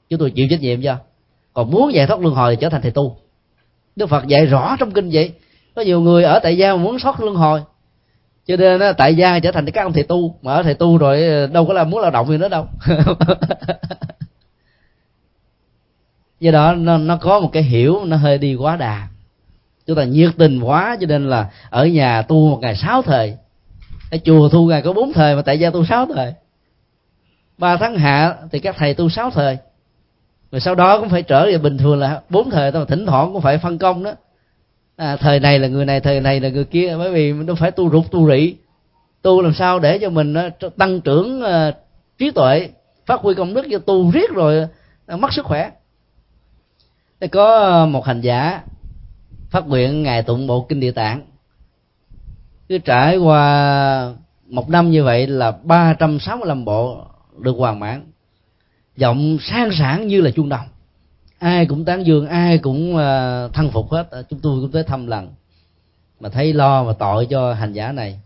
chúng 0.09 0.19
tôi 0.19 0.31
chịu 0.31 0.47
trách 0.49 0.61
nhiệm 0.61 0.81
cho. 0.81 0.97
Còn 1.53 1.71
muốn 1.71 1.93
giải 1.93 2.07
thoát 2.07 2.19
luân 2.19 2.35
hồi 2.35 2.55
thì 2.55 2.61
trở 2.61 2.69
thành 2.69 2.81
thầy 2.81 2.91
tu. 2.91 3.17
Đức 3.95 4.09
phật 4.09 4.27
dạy 4.27 4.45
rõ 4.45 4.75
trong 4.79 4.91
kinh 4.91 5.09
vậy. 5.13 5.31
Có 5.75 5.81
nhiều 5.81 6.01
người 6.01 6.23
ở 6.23 6.39
tại 6.39 6.57
gia 6.57 6.75
mà 6.75 6.77
muốn 6.83 6.99
thoát 6.99 7.19
luân 7.19 7.35
hồi. 7.35 7.61
Cho 8.47 8.55
nên 8.57 8.79
ờ, 8.79 8.93
tại 8.93 9.15
gia 9.15 9.39
trở 9.39 9.51
thành 9.51 9.71
các 9.71 9.83
ông 9.83 9.93
thầy 9.93 10.03
tu 10.03 10.35
mà 10.41 10.53
ở 10.53 10.63
thầy 10.63 10.73
tu 10.73 10.97
rồi 10.97 11.47
đâu 11.47 11.65
có 11.65 11.73
là 11.73 11.83
muốn 11.83 12.01
lao 12.01 12.11
động 12.11 12.27
gì 12.27 12.37
nữa 12.37 12.49
đâu. 12.49 12.65
Do 16.39 16.51
đó 16.51 16.73
nó, 16.73 16.97
nó 16.97 17.17
có 17.17 17.39
một 17.39 17.49
cái 17.53 17.63
hiểu 17.63 18.05
nó 18.05 18.17
hơi 18.17 18.37
đi 18.37 18.55
quá 18.55 18.75
đà. 18.75 19.07
Chúng 19.87 19.97
ta 19.97 20.03
nhiệt 20.03 20.29
tình 20.37 20.61
quá 20.61 20.97
cho 21.01 21.07
nên 21.07 21.29
là 21.29 21.49
ở 21.69 21.85
nhà 21.85 22.21
tu 22.21 22.49
một 22.49 22.59
ngày 22.61 22.75
sáu 22.75 23.01
thời 23.01 23.37
ở 24.11 24.17
chùa 24.25 24.49
thu 24.49 24.65
ngày 24.65 24.81
có 24.81 24.93
bốn 24.93 25.13
thời 25.13 25.35
mà 25.35 25.41
tại 25.41 25.59
gia 25.59 25.69
tu 25.69 25.85
sáu 25.85 26.05
thời. 26.15 26.33
Ba 27.57 27.77
tháng 27.77 27.95
hạ 27.95 28.35
thì 28.51 28.59
các 28.59 28.75
thầy 28.77 28.93
tu 28.93 29.09
sáu 29.09 29.31
thời. 29.31 29.57
Rồi 30.51 30.59
sau 30.59 30.75
đó 30.75 30.99
cũng 30.99 31.09
phải 31.09 31.23
trở 31.23 31.45
về 31.45 31.57
bình 31.57 31.77
thường 31.77 31.99
là 31.99 32.21
bốn 32.29 32.49
thời 32.49 32.71
thôi 32.71 32.85
thỉnh 32.87 33.05
thoảng 33.05 33.33
cũng 33.33 33.41
phải 33.41 33.57
phân 33.57 33.77
công 33.77 34.03
đó. 34.03 34.11
À, 34.95 35.15
thời 35.15 35.39
này 35.39 35.59
là 35.59 35.67
người 35.67 35.85
này 35.85 35.99
thời 35.99 36.19
này 36.19 36.39
là 36.39 36.49
người 36.49 36.65
kia 36.65 36.95
bởi 36.97 37.11
vì 37.11 37.33
nó 37.33 37.55
phải 37.55 37.71
tu 37.71 37.89
rụt 37.89 38.11
tu 38.11 38.29
rị 38.29 38.55
tu 39.21 39.41
làm 39.41 39.53
sao 39.53 39.79
để 39.79 39.97
cho 39.97 40.09
mình 40.09 40.33
ờ, 40.33 40.49
tăng 40.77 41.01
trưởng 41.01 41.41
uh, 41.41 41.75
trí 42.17 42.31
tuệ 42.31 42.69
phát 43.05 43.19
huy 43.19 43.33
công 43.33 43.53
đức 43.53 43.65
cho 43.71 43.79
tu 43.79 44.11
riết 44.11 44.31
rồi 44.31 44.67
uh, 45.13 45.19
mất 45.19 45.33
sức 45.33 45.45
khỏe. 45.45 45.71
Thì 47.21 47.27
có 47.27 47.85
một 47.85 48.05
hành 48.05 48.21
giả 48.21 48.61
phát 49.49 49.67
nguyện 49.67 50.03
ngài 50.03 50.23
tụng 50.23 50.47
bộ 50.47 50.65
kinh 50.69 50.79
địa 50.79 50.91
tạng 50.91 51.21
cứ 52.69 52.77
trải 52.77 53.17
qua 53.17 54.13
một 54.47 54.69
năm 54.69 54.91
như 54.91 55.03
vậy 55.03 55.27
là 55.27 55.51
365 55.51 56.65
bộ 56.65 57.05
được 57.39 57.55
hoàn 57.57 57.79
mãn. 57.79 58.03
Giọng 58.97 59.37
sang 59.41 59.71
sảng 59.79 60.07
như 60.07 60.21
là 60.21 60.31
chuông 60.31 60.49
đồng. 60.49 60.67
Ai 61.39 61.65
cũng 61.65 61.85
tán 61.85 62.05
dương, 62.05 62.27
ai 62.27 62.57
cũng 62.57 62.97
ờ, 62.97 63.49
thân 63.53 63.71
phục 63.71 63.91
hết. 63.91 64.07
Ờ, 64.09 64.23
chúng 64.29 64.39
tôi 64.39 64.61
cũng 64.61 64.71
tới 64.71 64.83
thăm 64.83 65.07
lần. 65.07 65.33
Mà 66.19 66.29
thấy 66.29 66.53
lo 66.53 66.83
và 66.83 66.93
tội 66.93 67.27
cho 67.29 67.53
hành 67.53 67.73
giả 67.73 67.91
này. 67.91 68.19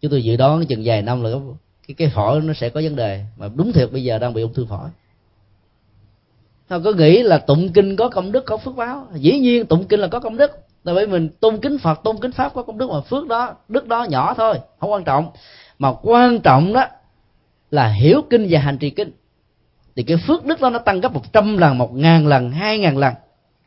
Chúng 0.00 0.10
tôi 0.10 0.24
dự 0.24 0.36
đoán 0.36 0.66
chừng 0.66 0.82
vài 0.84 1.02
năm 1.02 1.22
là 1.22 1.30
cái 1.88 1.94
cái 1.94 2.08
phổi 2.14 2.40
nó 2.40 2.52
sẽ 2.54 2.68
có 2.68 2.80
vấn 2.84 2.96
đề. 2.96 3.24
Mà 3.36 3.48
đúng 3.54 3.72
thiệt 3.72 3.92
bây 3.92 4.04
giờ 4.04 4.18
đang 4.18 4.34
bị 4.34 4.42
ung 4.42 4.54
thư 4.54 4.66
phổi. 4.66 4.88
Họ 6.68 6.78
có 6.84 6.92
nghĩ 6.92 7.22
là 7.22 7.38
tụng 7.38 7.72
kinh 7.72 7.96
có 7.96 8.08
công 8.08 8.32
đức, 8.32 8.44
có 8.46 8.56
phước 8.56 8.76
báo. 8.76 9.06
Dĩ 9.14 9.38
nhiên 9.38 9.66
tụng 9.66 9.84
kinh 9.84 10.00
là 10.00 10.08
có 10.08 10.20
công 10.20 10.36
đức 10.36 10.63
tại 10.84 10.94
vì 10.94 11.06
mình 11.06 11.28
tôn 11.40 11.60
kính 11.60 11.78
phật, 11.78 12.00
tôn 12.04 12.16
kính 12.20 12.32
pháp 12.32 12.54
có 12.54 12.62
công 12.62 12.78
đức 12.78 12.90
mà 12.90 13.00
phước 13.00 13.26
đó, 13.26 13.54
đức 13.68 13.86
đó 13.88 14.04
nhỏ 14.04 14.34
thôi, 14.34 14.60
không 14.80 14.92
quan 14.92 15.04
trọng. 15.04 15.30
Mà 15.78 15.92
quan 16.02 16.40
trọng 16.40 16.72
đó 16.72 16.86
là 17.70 17.88
hiểu 17.88 18.22
kinh 18.30 18.46
và 18.50 18.60
hành 18.60 18.78
trì 18.78 18.90
kinh. 18.90 19.10
Thì 19.96 20.02
cái 20.02 20.16
phước 20.16 20.44
đức 20.44 20.60
đó 20.60 20.70
nó 20.70 20.78
tăng 20.78 21.00
gấp 21.00 21.12
một 21.12 21.32
trăm 21.32 21.56
lần, 21.56 21.78
một 21.78 21.94
ngàn 21.94 22.26
lần, 22.26 22.50
hai 22.50 22.78
ngàn 22.78 22.96
lần, 22.96 23.14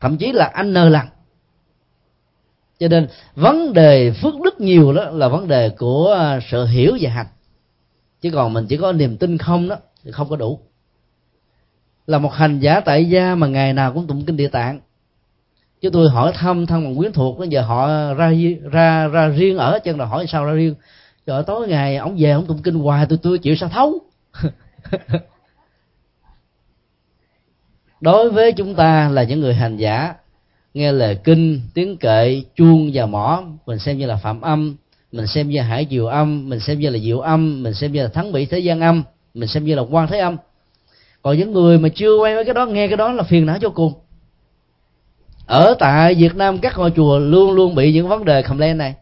thậm 0.00 0.16
chí 0.16 0.32
là 0.32 0.44
anh 0.44 0.72
nơ 0.72 0.88
lần. 0.88 1.06
Cho 2.78 2.88
nên 2.88 3.08
vấn 3.34 3.72
đề 3.72 4.12
phước 4.12 4.34
đức 4.44 4.60
nhiều 4.60 4.92
đó 4.92 5.04
là 5.04 5.28
vấn 5.28 5.48
đề 5.48 5.70
của 5.70 6.16
à, 6.18 6.40
sự 6.50 6.64
hiểu 6.64 6.96
và 7.00 7.10
hành. 7.10 7.26
Chứ 8.20 8.30
còn 8.30 8.52
mình 8.52 8.66
chỉ 8.66 8.76
có 8.76 8.92
niềm 8.92 9.16
tin 9.16 9.38
không 9.38 9.68
đó 9.68 9.76
thì 10.04 10.10
không 10.10 10.28
có 10.28 10.36
đủ. 10.36 10.60
Là 12.06 12.18
một 12.18 12.32
hành 12.32 12.58
giả 12.58 12.80
tại 12.80 13.08
gia 13.08 13.34
mà 13.34 13.46
ngày 13.46 13.72
nào 13.72 13.92
cũng 13.92 14.06
tụng 14.06 14.24
kinh 14.24 14.36
địa 14.36 14.48
tạng 14.48 14.80
chứ 15.80 15.90
tôi 15.92 16.10
hỏi 16.10 16.32
thăm 16.34 16.66
thân 16.66 16.84
bằng 16.84 16.96
quyến 16.96 17.12
thuộc 17.12 17.38
bây 17.38 17.48
giờ 17.48 17.62
họ 17.62 17.88
ra 18.14 18.32
ra 18.72 19.08
ra 19.08 19.28
riêng 19.28 19.56
ở 19.56 19.78
chân 19.84 19.98
là 19.98 20.04
hỏi 20.04 20.26
sao 20.28 20.44
ra 20.44 20.52
riêng. 20.52 20.74
Rồi 21.26 21.42
tối 21.42 21.68
ngày 21.68 21.96
ông 21.96 22.16
về 22.18 22.30
ông 22.30 22.46
tụng 22.46 22.62
kinh 22.62 22.74
hoài, 22.74 23.06
tôi 23.08 23.18
tôi 23.22 23.38
chịu 23.38 23.56
sao 23.56 23.68
thấu? 23.68 23.98
Đối 28.00 28.30
với 28.30 28.52
chúng 28.52 28.74
ta 28.74 29.08
là 29.08 29.22
những 29.22 29.40
người 29.40 29.54
hành 29.54 29.76
giả, 29.76 30.14
nghe 30.74 30.92
lời 30.92 31.18
kinh, 31.24 31.60
tiếng 31.74 31.96
kệ, 31.96 32.42
chuông 32.54 32.90
và 32.94 33.06
mỏ 33.06 33.42
mình 33.66 33.78
xem 33.78 33.98
như 33.98 34.06
là 34.06 34.16
phạm 34.16 34.40
âm, 34.40 34.76
mình 35.12 35.26
xem 35.26 35.48
như 35.48 35.60
hải 35.60 35.86
diệu 35.90 36.06
âm, 36.06 36.48
mình 36.48 36.60
xem 36.60 36.78
như 36.78 36.90
là 36.90 36.98
diệu 36.98 37.20
âm, 37.20 37.62
mình 37.62 37.74
xem 37.74 37.92
như 37.92 38.02
là 38.02 38.08
thắng 38.08 38.32
bị 38.32 38.46
thế 38.46 38.58
gian 38.58 38.80
âm, 38.80 39.02
mình 39.34 39.48
xem 39.48 39.64
như 39.64 39.74
là 39.74 39.82
quan 39.82 40.08
thế 40.08 40.18
âm. 40.18 40.36
Còn 41.22 41.38
những 41.38 41.52
người 41.52 41.78
mà 41.78 41.88
chưa 41.88 42.16
quen 42.16 42.34
với 42.34 42.44
cái 42.44 42.54
đó, 42.54 42.66
nghe 42.66 42.88
cái 42.88 42.96
đó 42.96 43.12
là 43.12 43.22
phiền 43.22 43.46
não 43.46 43.58
cho 43.60 43.68
cùng 43.68 43.92
ở 45.48 45.74
tại 45.78 46.14
Việt 46.14 46.36
Nam 46.36 46.58
các 46.58 46.78
ngôi 46.78 46.90
chùa 46.96 47.18
luôn 47.18 47.52
luôn 47.52 47.74
bị 47.74 47.92
những 47.92 48.08
vấn 48.08 48.24
đề 48.24 48.42
khầm 48.42 48.58
lên 48.58 48.78
này 48.78 48.94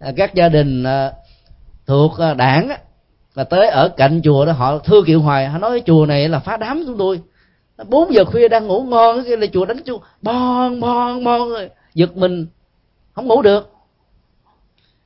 à, 0.00 0.12
các 0.16 0.34
gia 0.34 0.48
đình 0.48 0.84
à, 0.84 1.12
thuộc 1.86 2.18
à, 2.18 2.34
đảng 2.34 2.70
là 3.34 3.44
tới 3.44 3.68
ở 3.68 3.88
cạnh 3.88 4.20
chùa 4.24 4.46
đó 4.46 4.52
họ 4.52 4.78
thưa 4.78 5.02
kiệu 5.06 5.20
hoài 5.20 5.48
họ 5.48 5.58
nói 5.58 5.70
cái 5.70 5.82
chùa 5.86 6.06
này 6.06 6.28
là 6.28 6.38
phá 6.38 6.56
đám 6.56 6.84
chúng 6.86 6.98
tôi. 6.98 7.20
Bốn 7.88 8.14
giờ 8.14 8.24
khuya 8.24 8.48
đang 8.48 8.66
ngủ 8.66 8.82
ngon 8.82 9.24
cái 9.24 9.36
là 9.36 9.46
chùa 9.52 9.64
đánh 9.64 9.82
chuông 9.82 10.02
bon 10.22 10.80
bon 10.80 11.24
bon 11.24 11.48
giật 11.94 12.16
mình 12.16 12.46
không 13.12 13.26
ngủ 13.26 13.42
được. 13.42 13.72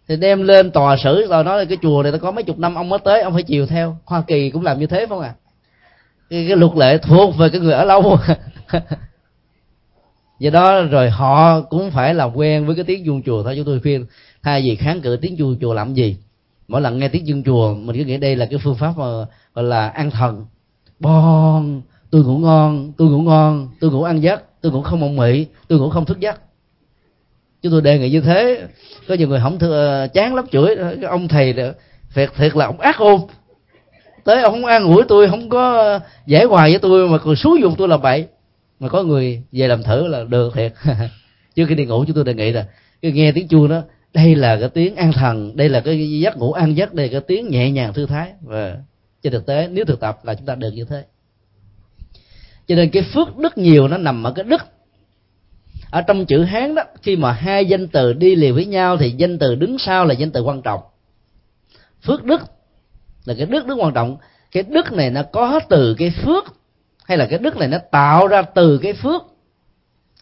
Thì 0.09 0.17
đem 0.17 0.43
lên 0.43 0.71
tòa 0.71 0.97
xử 0.97 1.27
rồi 1.27 1.45
nói 1.45 1.59
là 1.59 1.65
cái 1.65 1.79
chùa 1.83 2.03
này 2.03 2.13
nó 2.13 2.19
có 2.19 2.31
mấy 2.31 2.45
chục 2.45 2.59
năm 2.59 2.75
ông 2.75 2.89
mới 2.89 2.99
tới 2.99 3.23
ông 3.23 3.33
phải 3.33 3.43
chiều 3.43 3.67
theo. 3.67 3.97
Hoa 4.05 4.23
kỳ 4.27 4.51
cũng 4.51 4.63
làm 4.63 4.79
như 4.79 4.87
thế 4.87 4.99
phải 4.99 5.07
không 5.07 5.21
à 5.21 5.35
cái, 6.31 6.45
cái 6.49 6.57
luật 6.57 6.73
lệ 6.77 6.99
thuộc 6.99 7.37
về 7.37 7.49
cái 7.49 7.61
người 7.61 7.73
ở 7.73 7.85
lâu. 7.85 8.19
do 10.39 10.51
đó 10.51 10.83
rồi 10.83 11.11
họ 11.11 11.61
cũng 11.61 11.91
phải 11.91 12.15
làm 12.15 12.37
quen 12.37 12.67
với 12.67 12.77
cái 12.77 12.85
tiếng 12.85 13.07
chuông 13.07 13.23
chùa 13.23 13.43
thôi, 13.43 13.55
chúng 13.57 13.65
tôi 13.65 13.81
khuyên 13.81 14.07
thay 14.43 14.63
vì 14.63 14.77
kháng 14.77 15.01
cự 15.01 15.17
tiếng 15.17 15.37
chuông 15.37 15.57
chùa 15.61 15.75
làm 15.75 15.95
gì? 15.95 16.17
Mỗi 16.69 16.81
lần 16.81 16.99
nghe 16.99 17.09
tiếng 17.09 17.27
chuông 17.27 17.43
chùa, 17.43 17.75
mình 17.75 17.97
cứ 17.97 18.05
nghĩ 18.05 18.17
đây 18.17 18.37
là 18.37 18.47
cái 18.47 18.59
phương 18.63 18.75
pháp 18.75 18.93
mà 18.99 19.05
gọi 19.55 19.65
là 19.65 19.89
an 19.89 20.11
thần. 20.11 20.47
Bon, 21.01 21.83
tôi 22.11 22.25
ngủ 22.25 22.39
ngon, 22.39 22.93
tôi 22.97 23.09
ngủ 23.09 23.19
ngon, 23.23 23.69
tôi 23.81 23.91
ngủ 23.91 24.03
ăn 24.03 24.23
giấc, 24.23 24.43
tôi 24.61 24.73
ngủ 24.73 24.83
không 24.83 25.01
mộng 25.01 25.17
mị, 25.17 25.47
tôi 25.69 25.79
ngủ 25.79 25.91
không 25.91 26.05
thức 26.05 26.21
giấc. 26.21 26.41
Chúng 27.63 27.73
tôi 27.73 27.81
đề 27.83 27.99
nghị 27.99 28.11
như 28.11 28.21
thế. 28.21 28.63
Có 29.09 29.15
nhiều 29.15 29.29
người 29.29 29.41
không 29.41 29.59
thưa 29.59 29.87
ờ, 29.87 30.07
chán 30.07 30.35
lắm, 30.35 30.45
chửi 30.53 30.75
ờ, 30.75 30.97
cái 31.01 31.11
ông 31.11 31.29
thầy 31.29 31.55
thiệt 32.15 32.31
thiệt 32.37 32.57
là 32.57 32.67
ông 32.67 32.81
ác 32.81 32.99
ôn. 32.99 33.21
Tới 34.25 34.43
ông 34.43 34.53
không 34.53 34.65
an 34.65 34.85
ủi 34.85 35.03
tôi, 35.09 35.29
không 35.29 35.49
có 35.49 35.99
giải 36.27 36.45
hòa 36.45 36.63
với 36.63 36.79
tôi, 36.79 37.09
mà 37.09 37.19
còn 37.19 37.37
xúi 37.37 37.61
dùng 37.63 37.75
tôi 37.79 37.89
là 37.89 37.97
vậy 37.97 38.27
mà 38.81 38.89
có 38.89 39.03
người 39.03 39.43
về 39.53 39.69
làm 39.69 39.83
thử 39.83 40.07
là 40.07 40.25
được 40.25 40.55
thiệt. 40.55 40.73
Trước 41.55 41.65
khi 41.69 41.75
đi 41.75 41.85
ngủ 41.85 42.05
chúng 42.05 42.15
tôi 42.15 42.25
đề 42.25 42.35
nghị 42.35 42.53
là, 42.53 42.67
cái 43.03 43.13
nghe 43.13 43.33
tiếng 43.33 43.49
chuông 43.49 43.69
đó, 43.69 43.83
đây 44.15 44.35
là 44.35 44.57
cái 44.61 44.69
tiếng 44.69 44.97
an 44.97 45.13
thần, 45.13 45.57
đây 45.57 45.69
là 45.69 45.81
cái 45.81 46.21
giấc 46.21 46.37
ngủ 46.37 46.53
an 46.53 46.77
giấc, 46.77 46.95
đây 46.95 47.07
là 47.07 47.13
cái 47.13 47.21
tiếng 47.21 47.49
nhẹ 47.49 47.71
nhàng 47.71 47.93
thư 47.93 48.07
thái. 48.07 48.33
Và 48.43 48.77
trên 49.23 49.33
thực 49.33 49.47
tế, 49.47 49.69
nếu 49.69 49.85
thực 49.85 50.01
tập 50.01 50.19
là 50.25 50.35
chúng 50.35 50.47
ta 50.47 50.55
được 50.55 50.71
như 50.75 50.85
thế. 50.85 51.05
Cho 52.67 52.75
nên 52.75 52.91
cái 52.91 53.03
phước 53.03 53.37
đức 53.37 53.59
nhiều 53.59 53.89
nó 53.89 53.97
nằm 53.97 54.27
ở 54.27 54.33
cái 54.33 54.45
đức. 54.45 54.63
Ở 55.91 56.03
trong 56.03 56.27
chữ 56.27 56.43
hán 56.43 56.75
đó, 56.75 56.83
khi 57.03 57.17
mà 57.17 57.33
hai 57.33 57.67
danh 57.67 57.89
từ 57.89 58.13
đi 58.13 58.35
liền 58.35 58.55
với 58.55 58.67
nhau 58.67 58.97
thì 58.97 59.11
danh 59.11 59.39
từ 59.39 59.55
đứng 59.55 59.79
sau 59.79 60.05
là 60.05 60.15
danh 60.15 60.31
từ 60.31 60.43
quan 60.43 60.63
trọng. 60.63 60.81
Phước 62.03 62.25
đức 62.25 62.41
là 63.25 63.35
cái 63.35 63.47
đức 63.47 63.67
đức 63.67 63.75
quan 63.75 63.95
trọng. 63.95 64.17
Cái 64.53 64.63
đức 64.63 64.93
này 64.93 65.11
nó 65.11 65.23
có 65.23 65.61
từ 65.69 65.95
cái 65.95 66.11
phước 66.11 66.45
hay 67.05 67.19
là 67.19 67.27
cái 67.27 67.39
đức 67.39 67.57
này 67.57 67.69
nó 67.69 67.79
tạo 67.91 68.27
ra 68.27 68.43
từ 68.43 68.79
cái 68.79 68.93
phước? 68.93 69.23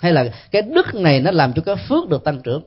Hay 0.00 0.12
là 0.12 0.24
cái 0.50 0.62
đức 0.62 0.94
này 0.94 1.20
nó 1.20 1.30
làm 1.30 1.52
cho 1.52 1.62
cái 1.62 1.76
phước 1.88 2.08
được 2.08 2.24
tăng 2.24 2.40
trưởng? 2.42 2.62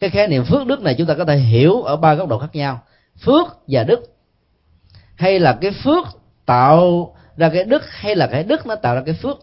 Cái 0.00 0.10
khái 0.10 0.28
niệm 0.28 0.44
phước 0.44 0.66
đức 0.66 0.82
này 0.82 0.94
chúng 0.98 1.06
ta 1.06 1.14
có 1.14 1.24
thể 1.24 1.36
hiểu 1.36 1.82
ở 1.82 1.96
ba 1.96 2.14
góc 2.14 2.28
độ 2.28 2.38
khác 2.38 2.50
nhau. 2.52 2.82
Phước 3.24 3.46
và 3.66 3.84
đức. 3.84 4.00
Hay 5.14 5.38
là 5.38 5.58
cái 5.60 5.70
phước 5.70 6.06
tạo 6.46 7.14
ra 7.36 7.48
cái 7.48 7.64
đức 7.64 7.82
hay 7.86 8.16
là 8.16 8.26
cái 8.26 8.44
đức 8.44 8.66
nó 8.66 8.74
tạo 8.74 8.94
ra 8.94 9.02
cái 9.06 9.14
phước? 9.14 9.38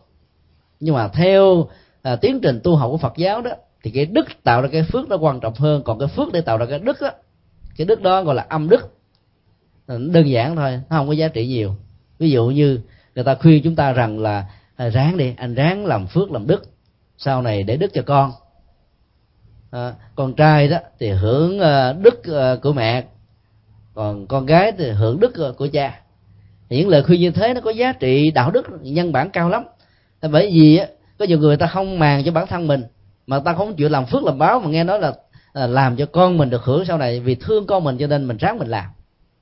Nhưng 0.79 0.95
mà 0.95 1.07
theo 1.07 1.69
à, 2.01 2.15
tiến 2.15 2.39
trình 2.41 2.59
tu 2.63 2.75
học 2.75 2.89
của 2.91 2.97
Phật 2.97 3.13
giáo 3.17 3.41
đó 3.41 3.51
thì 3.83 3.91
cái 3.91 4.05
đức 4.05 4.27
tạo 4.43 4.61
ra 4.61 4.69
cái 4.71 4.83
phước 4.83 5.09
nó 5.09 5.17
quan 5.17 5.39
trọng 5.39 5.53
hơn. 5.53 5.83
Còn 5.83 5.99
cái 5.99 6.07
phước 6.07 6.33
để 6.33 6.41
tạo 6.41 6.57
ra 6.57 6.65
cái 6.65 6.79
đức 6.79 7.01
đó 7.01 7.11
cái 7.77 7.85
đức 7.85 8.01
đó 8.01 8.23
gọi 8.23 8.35
là 8.35 8.45
âm 8.49 8.69
đức. 8.69 8.93
Đơn 9.87 10.29
giản 10.29 10.55
thôi 10.55 10.81
nó 10.89 10.97
không 10.97 11.07
có 11.07 11.13
giá 11.13 11.27
trị 11.27 11.47
nhiều. 11.47 11.75
Ví 12.19 12.31
dụ 12.31 12.47
như 12.47 12.79
người 13.17 13.23
ta 13.23 13.35
khuyên 13.35 13.63
chúng 13.63 13.75
ta 13.75 13.91
rằng 13.91 14.19
là 14.19 14.45
à, 14.75 14.89
ráng 14.89 15.17
đi 15.17 15.33
anh 15.37 15.55
ráng 15.55 15.85
làm 15.85 16.07
phước 16.07 16.31
làm 16.31 16.47
đức 16.47 16.63
sau 17.17 17.41
này 17.41 17.63
để 17.63 17.77
đức 17.77 17.93
cho 17.93 18.01
con. 18.05 18.31
À, 19.71 19.93
con 20.15 20.33
trai 20.33 20.67
đó 20.67 20.77
thì 20.99 21.09
hưởng 21.09 21.59
à, 21.59 21.93
đức 21.93 22.23
à, 22.23 22.55
của 22.61 22.73
mẹ 22.73 23.03
còn 23.93 24.27
con 24.27 24.45
gái 24.45 24.71
thì 24.77 24.89
hưởng 24.89 25.19
đức 25.19 25.33
của 25.57 25.67
cha. 25.73 25.99
Những 26.69 26.89
lời 26.89 27.03
khuyên 27.03 27.21
như 27.21 27.31
thế 27.31 27.53
nó 27.53 27.61
có 27.61 27.71
giá 27.71 27.93
trị 27.93 28.31
đạo 28.31 28.51
đức 28.51 28.67
nhân 28.81 29.11
bản 29.11 29.29
cao 29.29 29.49
lắm. 29.49 29.63
Bởi 30.31 30.51
vì 30.53 30.79
có 31.19 31.25
nhiều 31.25 31.39
người 31.39 31.57
ta 31.57 31.67
không 31.67 31.99
màng 31.99 32.23
cho 32.25 32.31
bản 32.31 32.47
thân 32.47 32.67
mình 32.67 32.83
mà 33.27 33.39
ta 33.39 33.53
không 33.53 33.75
chịu 33.75 33.89
làm 33.89 34.05
phước 34.05 34.23
làm 34.23 34.37
báo 34.37 34.59
mà 34.59 34.69
nghe 34.69 34.83
nói 34.83 34.99
là 34.99 35.13
làm 35.67 35.95
cho 35.95 36.05
con 36.05 36.37
mình 36.37 36.49
được 36.49 36.63
hưởng 36.63 36.85
sau 36.85 36.97
này 36.97 37.19
vì 37.19 37.35
thương 37.35 37.67
con 37.67 37.83
mình 37.83 37.97
cho 37.97 38.07
nên 38.07 38.27
mình 38.27 38.37
ráng 38.37 38.59
mình 38.59 38.67
làm. 38.67 38.85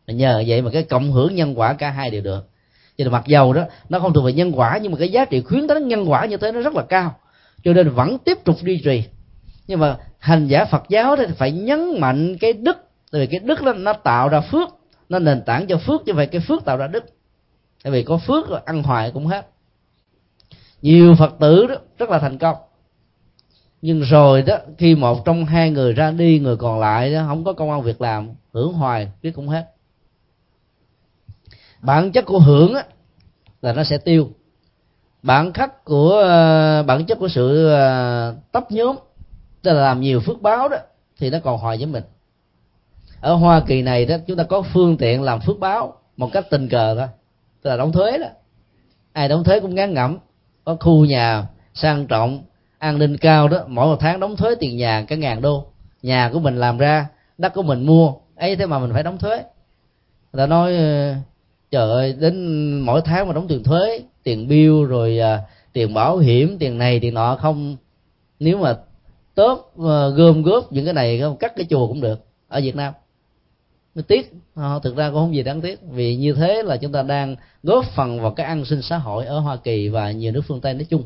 Nhờ 0.07 0.43
vậy 0.47 0.61
mà 0.61 0.71
cái 0.73 0.83
cộng 0.83 1.11
hưởng 1.11 1.35
nhân 1.35 1.59
quả 1.59 1.73
cả 1.73 1.89
hai 1.89 2.09
đều 2.09 2.21
được 2.21 2.49
cho 2.97 3.03
nên 3.05 3.11
mặc 3.11 3.23
dầu 3.27 3.53
đó, 3.53 3.63
nó 3.89 3.99
không 3.99 4.13
thuộc 4.13 4.25
về 4.25 4.33
nhân 4.33 4.51
quả, 4.55 4.79
nhưng 4.81 4.91
mà 4.91 4.97
cái 4.97 5.09
giá 5.09 5.25
trị 5.25 5.41
khuyến 5.41 5.67
tấn 5.67 5.87
nhân 5.87 6.11
quả 6.11 6.25
như 6.25 6.37
thế 6.37 6.51
nó 6.51 6.61
rất 6.61 6.75
là 6.75 6.83
cao. 6.83 7.15
Cho 7.63 7.73
nên 7.73 7.89
vẫn 7.89 8.17
tiếp 8.17 8.37
tục 8.43 8.55
duy 8.61 8.81
trì. 8.83 9.03
Nhưng 9.67 9.79
mà 9.79 9.97
hành 10.19 10.47
giả 10.47 10.65
Phật 10.65 10.83
giáo 10.89 11.15
thì 11.15 11.25
phải 11.37 11.51
nhấn 11.51 11.99
mạnh 11.99 12.37
cái 12.37 12.53
đức, 12.53 12.77
tại 13.11 13.21
vì 13.21 13.27
cái 13.27 13.39
đức 13.39 13.61
đó 13.61 13.73
nó 13.73 13.93
tạo 13.93 14.29
ra 14.29 14.41
phước, 14.41 14.69
nó 15.09 15.19
nền 15.19 15.41
tảng 15.41 15.67
cho 15.67 15.77
phước 15.77 16.01
như 16.05 16.13
vậy 16.13 16.27
cái 16.27 16.41
phước 16.47 16.65
tạo 16.65 16.77
ra 16.77 16.87
đức. 16.87 17.05
Tại 17.83 17.93
vì 17.93 18.03
có 18.03 18.17
phước 18.17 18.49
rồi 18.49 18.59
ăn 18.65 18.83
hoài 18.83 19.11
cũng 19.11 19.27
hết. 19.27 19.47
Nhiều 20.81 21.15
phật 21.19 21.33
tử 21.39 21.65
đó 21.67 21.75
rất 21.97 22.09
là 22.09 22.19
thành 22.19 22.37
công. 22.37 22.55
Nhưng 23.81 24.01
rồi 24.01 24.41
đó, 24.41 24.57
khi 24.77 24.95
một 24.95 25.25
trong 25.25 25.45
hai 25.45 25.69
người 25.69 25.93
ra 25.93 26.11
đi, 26.11 26.39
người 26.39 26.57
còn 26.57 26.79
lại 26.79 27.13
đó, 27.13 27.23
không 27.27 27.43
có 27.43 27.53
công 27.53 27.71
an 27.71 27.81
việc 27.81 28.01
làm, 28.01 28.29
hưởng 28.53 28.73
hoài, 28.73 29.11
biết 29.21 29.31
cũng 29.35 29.47
hết 29.47 29.74
bản 31.81 32.11
chất 32.11 32.25
của 32.25 32.39
hưởng 32.39 32.73
á, 32.73 32.83
là 33.61 33.73
nó 33.73 33.83
sẽ 33.83 33.97
tiêu. 33.97 34.29
Bản 35.23 35.53
khắc 35.53 35.85
của 35.85 36.11
ờ, 36.11 36.83
bản 36.83 37.05
chất 37.05 37.19
của 37.19 37.27
sự 37.27 37.67
ờ, 37.67 38.35
tấp 38.51 38.71
nhóm 38.71 38.95
tức 39.61 39.73
là 39.73 39.81
làm 39.81 40.01
nhiều 40.01 40.19
phước 40.19 40.41
báo 40.41 40.69
đó 40.69 40.77
thì 41.17 41.29
nó 41.29 41.37
còn 41.43 41.59
hoài 41.59 41.77
với 41.77 41.85
mình. 41.85 42.03
Ở 43.21 43.33
hoa 43.33 43.61
kỳ 43.67 43.81
này 43.81 44.05
đó 44.05 44.15
chúng 44.27 44.37
ta 44.37 44.43
có 44.43 44.61
phương 44.73 44.97
tiện 44.97 45.21
làm 45.21 45.39
phước 45.41 45.59
báo 45.59 45.93
một 46.17 46.29
cách 46.33 46.45
tình 46.49 46.69
cờ 46.69 46.95
thôi 46.95 47.07
tức 47.61 47.69
là 47.69 47.77
đóng 47.77 47.91
thuế 47.91 48.17
đó. 48.17 48.27
Ai 49.13 49.29
đóng 49.29 49.43
thuế 49.43 49.59
cũng 49.59 49.75
ngán 49.75 49.93
ngẩm 49.93 50.17
có 50.63 50.77
khu 50.79 51.05
nhà 51.05 51.47
sang 51.73 52.07
trọng 52.07 52.43
an 52.77 52.99
ninh 52.99 53.17
cao 53.17 53.47
đó 53.47 53.57
mỗi 53.67 53.87
một 53.87 53.97
tháng 53.99 54.19
đóng 54.19 54.35
thuế 54.35 54.55
tiền 54.59 54.77
nhà 54.77 55.05
cả 55.07 55.15
ngàn 55.15 55.41
đô. 55.41 55.65
Nhà 56.01 56.29
của 56.33 56.39
mình 56.39 56.55
làm 56.55 56.77
ra 56.77 57.07
đất 57.37 57.53
của 57.53 57.63
mình 57.63 57.85
mua 57.85 58.13
ấy 58.35 58.55
thế 58.55 58.65
mà 58.65 58.79
mình 58.79 58.93
phải 58.93 59.03
đóng 59.03 59.17
thuế. 59.17 59.35
Người 60.33 60.37
ta 60.37 60.45
nói 60.45 60.77
ờ, 60.77 61.15
trời 61.75 61.89
ơi 61.89 62.15
đến 62.19 62.79
mỗi 62.79 63.01
tháng 63.05 63.27
mà 63.27 63.33
đóng 63.33 63.47
tiền 63.47 63.63
thuế 63.63 63.99
tiền 64.23 64.47
bill 64.47 64.85
rồi 64.85 65.19
à, 65.19 65.41
tiền 65.73 65.93
bảo 65.93 66.17
hiểm 66.17 66.57
tiền 66.59 66.77
này 66.77 66.99
tiền 66.99 67.13
nọ 67.13 67.35
không. 67.35 67.75
Nếu 68.39 68.57
mà 68.57 68.77
tốt 69.35 69.73
à, 69.77 70.07
gom 70.07 70.43
góp 70.43 70.71
những 70.71 70.85
cái 70.85 70.93
này 70.93 71.19
không 71.21 71.37
cắt 71.37 71.55
cái 71.55 71.65
chùa 71.69 71.87
cũng 71.87 72.01
được 72.01 72.19
ở 72.47 72.61
việt 72.61 72.75
nam. 72.75 72.93
Nó 73.95 74.01
tiếc 74.07 74.33
à, 74.55 74.79
thực 74.83 74.95
ra 74.95 75.09
cũng 75.09 75.19
không 75.19 75.35
gì 75.35 75.43
đáng 75.43 75.61
tiếc 75.61 75.79
vì 75.91 76.15
như 76.15 76.33
thế 76.33 76.63
là 76.63 76.77
chúng 76.77 76.91
ta 76.91 77.01
đang 77.01 77.35
góp 77.63 77.85
phần 77.95 78.21
vào 78.21 78.31
cái 78.31 78.45
an 78.45 78.65
sinh 78.65 78.81
xã 78.81 78.97
hội 78.97 79.25
ở 79.25 79.39
hoa 79.39 79.55
kỳ 79.55 79.89
và 79.89 80.11
nhiều 80.11 80.31
nước 80.31 80.41
phương 80.47 80.61
tây 80.61 80.73
nói 80.73 80.85
chung. 80.89 81.03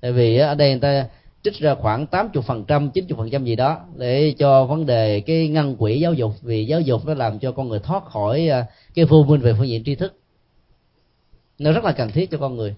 Tại 0.00 0.12
vì 0.12 0.38
à, 0.38 0.48
ở 0.48 0.54
đây 0.54 0.70
người 0.70 0.80
ta 0.80 1.06
trích 1.42 1.58
ra 1.58 1.74
khoảng 1.74 2.06
80 2.06 2.42
phần 2.46 2.64
trăm 2.64 2.90
90 2.90 3.16
phần 3.18 3.30
trăm 3.30 3.44
gì 3.44 3.56
đó 3.56 3.80
để 3.96 4.34
cho 4.38 4.64
vấn 4.64 4.86
đề 4.86 5.20
cái 5.20 5.48
ngăn 5.48 5.76
quỹ 5.76 6.00
giáo 6.00 6.12
dục 6.12 6.32
vì 6.42 6.66
giáo 6.66 6.80
dục 6.80 7.06
nó 7.06 7.14
làm 7.14 7.38
cho 7.38 7.52
con 7.52 7.68
người 7.68 7.78
thoát 7.78 8.04
khỏi 8.04 8.48
à, 8.48 8.66
cái 8.94 9.04
vô 9.04 9.24
minh 9.28 9.40
về 9.40 9.54
phương 9.58 9.68
diện 9.68 9.84
tri 9.84 9.94
thức. 9.94 10.14
Nó 11.58 11.72
rất 11.72 11.84
là 11.84 11.92
cần 11.92 12.10
thiết 12.10 12.30
cho 12.30 12.38
con 12.38 12.56
người. 12.56 12.74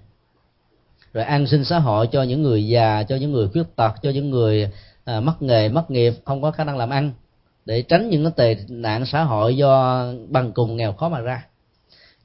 Rồi 1.12 1.25
an 1.25 1.47
sinh 1.47 1.65
xã 1.65 1.79
hội 1.79 2.07
cho 2.07 2.23
những 2.23 2.43
người 2.43 2.69
già 2.69 3.03
cho 3.03 3.17
những 3.17 3.33
người 3.33 3.49
khuyết 3.49 3.77
tật 3.77 3.93
cho 4.03 4.11
những 4.11 4.31
người 4.31 4.71
à, 5.05 5.21
mất 5.21 5.43
nghề 5.43 5.69
mất 5.69 5.91
nghiệp 5.91 6.15
không 6.25 6.43
có 6.43 6.51
khả 6.51 6.65
năng 6.65 6.77
làm 6.77 6.91
ăn 6.91 7.12
để 7.65 7.83
tránh 7.83 8.11
những 8.11 8.25
cái 8.25 8.33
tệ 8.37 8.62
nạn 8.69 9.07
xã 9.07 9.25
hội 9.25 9.57
do 9.57 10.05
bằng 10.29 10.53
cùng 10.53 10.77
nghèo 10.77 10.93
khó 10.93 11.09
mà 11.09 11.21
ra. 11.21 11.47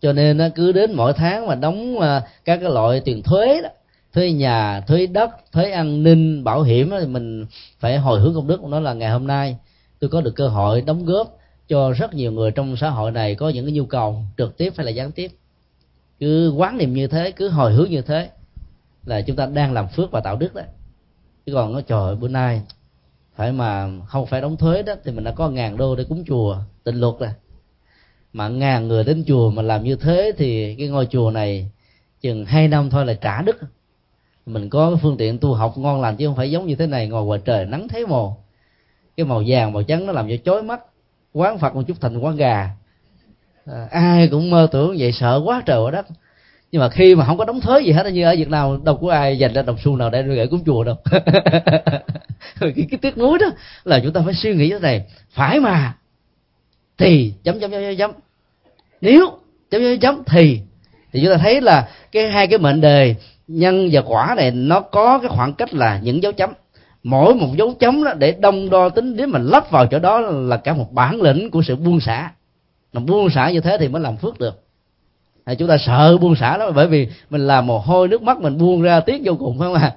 Cho 0.01 0.13
nên 0.13 0.37
nó 0.37 0.45
cứ 0.55 0.71
đến 0.71 0.93
mỗi 0.93 1.13
tháng 1.13 1.47
mà 1.47 1.55
đóng 1.55 1.99
à, 1.99 2.21
các 2.45 2.57
cái 2.57 2.69
loại 2.69 3.01
tiền 3.05 3.23
thuế 3.23 3.61
đó 3.63 3.69
thuế 4.13 4.31
nhà, 4.31 4.81
thuế 4.81 5.07
đất, 5.07 5.29
thuế 5.51 5.71
an 5.71 6.03
ninh, 6.03 6.43
bảo 6.43 6.61
hiểm 6.61 6.91
thì 6.99 7.07
mình 7.07 7.45
phải 7.79 7.97
hồi 7.97 8.19
hướng 8.19 8.33
công 8.33 8.47
đức 8.47 8.63
nó 8.63 8.79
là 8.79 8.93
ngày 8.93 9.09
hôm 9.09 9.27
nay. 9.27 9.57
Tôi 9.99 10.09
có 10.09 10.21
được 10.21 10.35
cơ 10.35 10.47
hội 10.47 10.81
đóng 10.81 11.05
góp 11.05 11.37
cho 11.67 11.91
rất 11.91 12.13
nhiều 12.13 12.31
người 12.31 12.51
trong 12.51 12.75
xã 12.77 12.89
hội 12.89 13.11
này 13.11 13.35
có 13.35 13.49
những 13.49 13.65
cái 13.65 13.73
nhu 13.73 13.85
cầu 13.85 14.23
trực 14.37 14.57
tiếp 14.57 14.73
hay 14.77 14.85
là 14.85 14.91
gián 14.91 15.11
tiếp. 15.11 15.31
Cứ 16.19 16.53
quán 16.57 16.77
niệm 16.77 16.93
như 16.93 17.07
thế, 17.07 17.31
cứ 17.31 17.49
hồi 17.49 17.73
hướng 17.73 17.89
như 17.89 18.01
thế 18.01 18.29
là 19.05 19.21
chúng 19.21 19.35
ta 19.35 19.45
đang 19.45 19.73
làm 19.73 19.87
phước 19.87 20.11
và 20.11 20.19
tạo 20.19 20.35
đức 20.35 20.55
đấy. 20.55 20.65
Chứ 21.45 21.53
còn 21.53 21.73
nó 21.73 21.81
trời 21.81 22.15
bữa 22.15 22.27
nay 22.27 22.61
phải 23.35 23.51
mà 23.51 23.89
không 24.07 24.25
phải 24.25 24.41
đóng 24.41 24.57
thuế 24.57 24.83
đó, 24.83 24.93
thì 25.03 25.11
mình 25.11 25.23
đã 25.23 25.31
có 25.31 25.49
ngàn 25.49 25.77
đô 25.77 25.95
để 25.95 26.03
cúng 26.03 26.23
chùa, 26.27 26.57
tịnh 26.83 26.99
luật 26.99 27.15
rồi. 27.19 27.29
Mà 28.33 28.47
ngàn 28.47 28.87
người 28.87 29.03
đến 29.03 29.23
chùa 29.27 29.51
mà 29.51 29.61
làm 29.61 29.83
như 29.83 29.95
thế 29.95 30.31
thì 30.37 30.75
cái 30.75 30.87
ngôi 30.87 31.05
chùa 31.05 31.31
này 31.31 31.69
chừng 32.21 32.45
hai 32.45 32.67
năm 32.67 32.89
thôi 32.89 33.05
là 33.05 33.13
trả 33.13 33.41
đức 33.41 33.57
mình 34.53 34.69
có 34.69 34.97
phương 35.01 35.17
tiện 35.17 35.37
tu 35.37 35.53
học 35.53 35.77
ngon 35.77 36.01
lành 36.01 36.15
chứ 36.15 36.27
không 36.27 36.35
phải 36.35 36.51
giống 36.51 36.67
như 36.67 36.75
thế 36.75 36.87
này 36.87 37.07
ngồi 37.07 37.25
ngoài 37.25 37.39
trời 37.45 37.65
nắng 37.65 37.87
thấy 37.87 38.05
mồ. 38.05 38.37
Cái 39.17 39.25
màu 39.25 39.43
vàng 39.47 39.73
màu 39.73 39.83
trắng 39.83 40.05
nó 40.05 40.13
làm 40.13 40.29
cho 40.29 40.35
chói 40.45 40.63
mắt 40.63 40.79
quán 41.33 41.57
phật 41.57 41.75
một 41.75 41.81
chút 41.87 41.97
thành 42.01 42.17
quán 42.17 42.35
gà. 42.35 42.69
À, 43.65 43.87
ai 43.91 44.27
cũng 44.27 44.49
mơ 44.49 44.67
tưởng 44.71 44.95
vậy 44.99 45.11
sợ 45.11 45.41
quá 45.45 45.61
trời 45.65 45.79
quá 45.81 45.91
đất. 45.91 46.05
Nhưng 46.71 46.81
mà 46.81 46.89
khi 46.89 47.15
mà 47.15 47.25
không 47.25 47.37
có 47.37 47.45
đóng 47.45 47.61
thuế 47.61 47.81
gì 47.81 47.91
hết 47.91 48.11
như 48.11 48.23
ở 48.23 48.35
việt 48.37 48.49
nam 48.49 48.83
đâu 48.83 48.97
có 49.01 49.11
ai 49.11 49.37
dành 49.37 49.53
ra 49.53 49.61
đồng 49.61 49.77
xu 49.83 49.95
nào 49.95 50.09
để 50.09 50.23
gửi 50.23 50.47
cúng 50.47 50.63
chùa 50.65 50.83
đâu. 50.83 50.95
Cái, 52.59 52.73
cái 52.75 52.99
tiếc 53.01 53.17
nuối 53.17 53.39
đó 53.39 53.47
là 53.83 53.99
chúng 54.03 54.13
ta 54.13 54.21
phải 54.25 54.33
suy 54.33 54.55
nghĩ 54.55 54.69
thế 54.69 54.79
này 54.79 55.05
phải 55.29 55.59
mà 55.59 55.95
thì 56.97 57.33
chấm 57.43 57.59
chấm 57.59 57.71
chấm 57.71 57.81
chấm, 57.81 57.97
chấm. 57.97 58.11
nếu 59.01 59.29
chấm 59.71 59.81
chấm 59.81 59.99
chấm 59.99 60.23
thì 60.25 60.59
thì 61.13 61.21
chúng 61.23 61.33
ta 61.33 61.37
thấy 61.37 61.61
là 61.61 61.89
cái 62.11 62.31
hai 62.31 62.47
cái 62.47 62.59
mệnh 62.59 62.81
đề 62.81 63.15
nhân 63.49 63.89
và 63.91 64.01
quả 64.01 64.33
này 64.37 64.51
nó 64.51 64.79
có 64.79 65.19
cái 65.19 65.29
khoảng 65.29 65.53
cách 65.53 65.73
là 65.73 65.99
những 66.03 66.23
dấu 66.23 66.31
chấm. 66.31 66.49
Mỗi 67.03 67.35
một 67.35 67.47
dấu 67.57 67.73
chấm 67.79 68.03
đó 68.03 68.13
để 68.13 68.31
đông 68.31 68.69
đo 68.69 68.89
tính 68.89 69.17
đến 69.17 69.29
mình 69.29 69.45
lắp 69.45 69.71
vào 69.71 69.85
chỗ 69.85 69.99
đó 69.99 70.19
là 70.19 70.57
cả 70.57 70.73
một 70.73 70.93
bản 70.93 71.21
lĩnh 71.21 71.51
của 71.51 71.61
sự 71.61 71.75
buông 71.75 71.99
xả. 71.99 72.31
Mà 72.93 73.01
buông 73.01 73.29
xả 73.29 73.51
như 73.51 73.61
thế 73.61 73.77
thì 73.77 73.87
mới 73.87 74.01
làm 74.01 74.17
phước 74.17 74.39
được. 74.39 74.63
À, 75.43 75.53
chúng 75.53 75.67
ta 75.67 75.77
sợ 75.77 76.17
buông 76.17 76.35
xả 76.35 76.57
đó 76.57 76.71
bởi 76.71 76.87
vì 76.87 77.07
mình 77.29 77.47
làm 77.47 77.67
mồ 77.67 77.79
hôi 77.79 78.07
nước 78.07 78.21
mắt 78.21 78.41
mình 78.41 78.57
buông 78.57 78.81
ra 78.81 78.99
tiếc 78.99 79.21
vô 79.25 79.35
cùng 79.39 79.59
phải 79.59 79.65
không 79.65 79.73
ạ? 79.73 79.95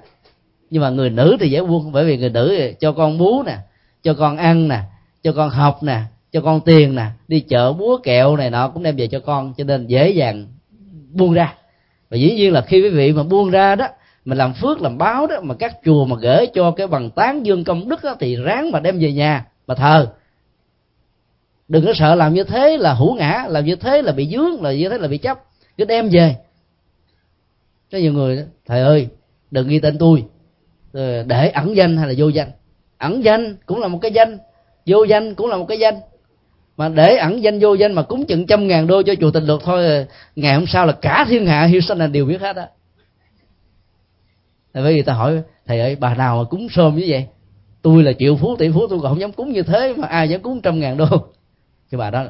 Nhưng 0.69 0.81
mà 0.81 0.89
người 0.89 1.09
nữ 1.09 1.37
thì 1.39 1.49
dễ 1.49 1.61
buông 1.61 1.91
bởi 1.91 2.05
vì 2.05 2.17
người 2.17 2.29
nữ 2.29 2.71
cho 2.79 2.91
con 2.91 3.17
bú 3.17 3.43
nè 3.43 3.57
cho 4.03 4.13
con 4.13 4.37
ăn 4.37 4.67
nè 4.67 4.79
cho 5.23 5.33
con 5.33 5.49
học 5.49 5.83
nè 5.83 6.01
cho 6.31 6.41
con 6.41 6.61
tiền 6.61 6.95
nè 6.95 7.05
đi 7.27 7.39
chợ 7.39 7.73
búa 7.73 7.97
kẹo 7.97 8.35
này 8.35 8.49
nọ 8.49 8.67
cũng 8.67 8.83
đem 8.83 8.95
về 8.95 9.07
cho 9.07 9.19
con 9.19 9.53
cho 9.57 9.63
nên 9.63 9.87
dễ 9.87 10.09
dàng 10.09 10.47
buông 11.11 11.33
ra 11.33 11.53
và 12.13 12.17
dĩ 12.17 12.35
nhiên 12.35 12.53
là 12.53 12.61
khi 12.61 12.81
quý 12.81 12.89
vị 12.89 13.13
mà 13.13 13.23
buông 13.23 13.51
ra 13.51 13.75
đó 13.75 13.87
mình 14.25 14.37
làm 14.37 14.53
phước 14.53 14.81
làm 14.81 14.97
báo 14.97 15.27
đó 15.27 15.35
mà 15.43 15.55
các 15.55 15.77
chùa 15.85 16.05
mà 16.05 16.15
gửi 16.21 16.45
cho 16.53 16.71
cái 16.71 16.87
bằng 16.87 17.09
tán 17.09 17.45
dương 17.45 17.63
công 17.63 17.89
đức 17.89 18.03
đó, 18.03 18.15
thì 18.19 18.35
ráng 18.35 18.71
mà 18.71 18.79
đem 18.79 18.99
về 18.99 19.11
nhà 19.11 19.45
mà 19.67 19.75
thờ. 19.75 20.07
Đừng 21.67 21.85
có 21.85 21.93
sợ 21.95 22.15
làm 22.15 22.33
như 22.33 22.43
thế 22.43 22.77
là 22.77 22.93
hữu 22.93 23.15
ngã 23.15 23.45
làm 23.49 23.65
như 23.65 23.75
thế 23.75 24.01
là 24.01 24.11
bị 24.11 24.29
dướng 24.31 24.61
là 24.61 24.73
như 24.73 24.89
thế 24.89 24.97
là 24.97 25.07
bị 25.07 25.17
chấp 25.17 25.39
cứ 25.77 25.85
đem 25.85 26.09
về. 26.09 26.35
Có 27.91 27.97
nhiều 27.97 28.13
người 28.13 28.45
thầy 28.65 28.81
ơi 28.81 29.07
đừng 29.51 29.67
ghi 29.67 29.79
tên 29.79 29.97
tôi. 29.97 30.25
Ờ, 30.93 31.23
để 31.23 31.49
ẩn 31.49 31.75
danh 31.75 31.97
hay 31.97 32.07
là 32.07 32.13
vô 32.17 32.27
danh? 32.27 32.51
Ẩn 32.97 33.23
danh 33.23 33.55
cũng 33.65 33.79
là 33.79 33.87
một 33.87 33.99
cái 34.01 34.11
danh 34.11 34.37
vô 34.85 35.03
danh 35.03 35.35
cũng 35.35 35.49
là 35.49 35.57
một 35.57 35.65
cái 35.65 35.79
danh 35.79 35.95
mà 36.77 36.89
để 36.89 37.17
ẩn 37.17 37.43
danh 37.43 37.59
vô 37.59 37.73
danh 37.73 37.93
mà 37.93 38.01
cúng 38.01 38.25
chừng 38.25 38.47
trăm 38.47 38.67
ngàn 38.67 38.87
đô 38.87 39.01
cho 39.03 39.13
chùa 39.21 39.31
tình 39.31 39.43
luật 39.43 39.61
thôi, 39.63 40.05
ngày 40.35 40.55
hôm 40.55 40.65
sau 40.67 40.85
là 40.85 40.93
cả 40.93 41.25
thiên 41.29 41.45
hạ 41.45 41.65
hiếu 41.65 41.81
sanh 41.81 41.97
là 41.97 42.07
đều 42.07 42.25
biết 42.25 42.41
hết 42.41 42.55
á. 42.55 42.67
Tại 44.73 44.83
vì 44.83 45.01
ta 45.01 45.13
hỏi, 45.13 45.41
thầy 45.65 45.79
ơi, 45.79 45.95
bà 45.99 46.15
nào 46.15 46.37
mà 46.37 46.43
cúng 46.49 46.67
sơm 46.71 46.95
như 46.95 47.05
vậy? 47.07 47.27
Tôi 47.81 48.03
là 48.03 48.13
triệu 48.13 48.35
phú, 48.35 48.55
tỷ 48.55 48.69
phú, 48.73 48.87
tôi 48.89 48.99
còn 49.01 49.11
không 49.11 49.19
dám 49.19 49.31
cúng 49.31 49.51
như 49.51 49.63
thế, 49.63 49.93
mà 49.97 50.07
ai 50.07 50.29
dám 50.29 50.41
cúng 50.41 50.61
trăm 50.61 50.79
ngàn 50.79 50.97
đô? 50.97 51.05
Cái 51.91 51.99
bà 51.99 52.09
đó 52.09 52.25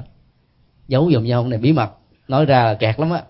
giấu 0.87 1.11
dùm 1.13 1.23
nhau 1.23 1.47
này 1.47 1.59
bí 1.59 1.73
mật, 1.73 1.89
nói 2.27 2.45
ra 2.45 2.63
là 2.63 2.73
kẹt 2.73 2.99
lắm 2.99 3.11
á. 3.11 3.23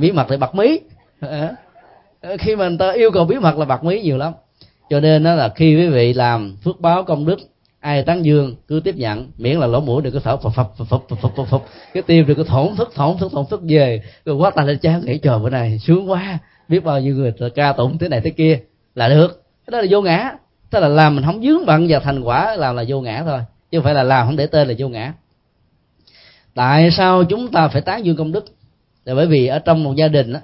Bí 0.00 0.12
mật 0.12 0.26
thì 0.28 0.36
bật 0.36 0.54
mí. 0.54 0.80
Khi 2.38 2.56
mà 2.56 2.68
người 2.68 2.78
ta 2.78 2.92
yêu 2.92 3.10
cầu 3.10 3.24
bí 3.24 3.38
mật 3.38 3.58
là 3.58 3.64
bạc 3.64 3.84
mí 3.84 4.00
nhiều 4.02 4.18
lắm. 4.18 4.32
Cho 4.90 5.00
nên 5.00 5.24
đó 5.24 5.34
là 5.34 5.48
khi 5.48 5.76
quý 5.76 5.88
vị 5.88 6.12
làm 6.12 6.56
phước 6.64 6.80
báo 6.80 7.04
công 7.04 7.26
đức 7.26 7.38
ai 7.80 8.02
tán 8.02 8.24
dương 8.24 8.56
cứ 8.68 8.80
tiếp 8.84 8.96
nhận. 8.96 9.30
Miễn 9.38 9.58
là 9.58 9.66
lỗ 9.66 9.80
mũi 9.80 10.02
đừng 10.02 10.14
có 10.14 10.20
thở 10.24 10.36
phập 10.36 10.54
phập 10.54 10.76
phập 10.76 10.88
phập 10.88 11.20
phập 11.20 11.36
phập 11.36 11.48
phập. 11.48 11.62
Cái 11.94 12.02
tim 12.02 12.26
đừng 12.26 12.36
có 12.36 12.44
thổn 12.44 12.76
thức 12.76 12.92
thổn 12.94 13.18
thức 13.18 13.32
thổn 13.32 13.46
thức 13.50 13.60
về. 13.68 14.02
Rồi 14.24 14.36
quá 14.36 14.50
tay 14.50 14.66
lên 14.66 14.78
chán 14.78 15.04
nghĩ 15.04 15.18
trời 15.18 15.38
bữa 15.38 15.50
này 15.50 15.78
sướng 15.78 16.10
quá. 16.10 16.38
Biết 16.68 16.84
bao 16.84 17.00
nhiêu 17.00 17.14
người 17.14 17.32
ca 17.54 17.72
tụng 17.72 17.98
thế 17.98 18.08
này 18.08 18.20
thế 18.20 18.30
kia 18.30 18.60
là 18.94 19.08
được. 19.08 19.42
Cái 19.66 19.72
đó 19.72 19.80
là 19.80 19.86
vô 19.90 20.02
ngã. 20.02 20.32
Tức 20.70 20.80
là 20.80 20.88
làm 20.88 21.16
mình 21.16 21.24
không 21.24 21.42
dướng 21.42 21.66
bận 21.66 21.86
vào 21.88 22.00
thành 22.00 22.22
quả 22.22 22.56
làm 22.56 22.76
là 22.76 22.84
vô 22.88 23.00
ngã 23.00 23.22
thôi. 23.26 23.40
Chứ 23.70 23.78
không 23.78 23.84
phải 23.84 23.94
là 23.94 24.02
làm 24.02 24.26
không 24.26 24.36
để 24.36 24.46
tên 24.46 24.68
là 24.68 24.74
vô 24.78 24.88
ngã. 24.88 25.12
Tại 26.54 26.90
sao 26.90 27.24
chúng 27.24 27.48
ta 27.48 27.68
phải 27.68 27.82
tán 27.82 28.04
dương 28.04 28.16
công 28.16 28.32
đức? 28.32 28.44
Là 29.04 29.14
bởi 29.14 29.26
vì 29.26 29.46
ở 29.46 29.58
trong 29.58 29.84
một 29.84 29.94
gia 29.96 30.08
đình 30.08 30.32
đó, 30.32 30.40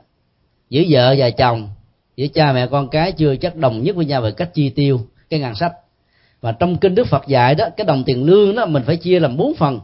giữa 0.70 0.82
vợ 0.88 1.14
và 1.18 1.30
chồng 1.30 1.68
giữa 2.16 2.26
cha 2.34 2.52
mẹ 2.52 2.66
con 2.66 2.88
cái 2.88 3.12
chưa 3.12 3.36
chắc 3.36 3.56
đồng 3.56 3.82
nhất 3.82 3.96
với 3.96 4.06
nhau 4.06 4.20
về 4.20 4.30
cách 4.30 4.54
chi 4.54 4.70
tiêu 4.70 5.00
cái 5.30 5.40
ngàn 5.40 5.54
sách 5.54 5.72
và 6.44 6.52
trong 6.52 6.76
kinh 6.76 6.94
đức 6.94 7.06
phật 7.06 7.26
dạy 7.26 7.54
đó, 7.54 7.68
cái 7.76 7.86
đồng 7.86 8.04
tiền 8.04 8.24
lương 8.24 8.54
đó, 8.54 8.66
mình 8.66 8.82
phải 8.86 8.96
chia 8.96 9.20
làm 9.20 9.36
bốn 9.36 9.54
phần. 9.54 9.80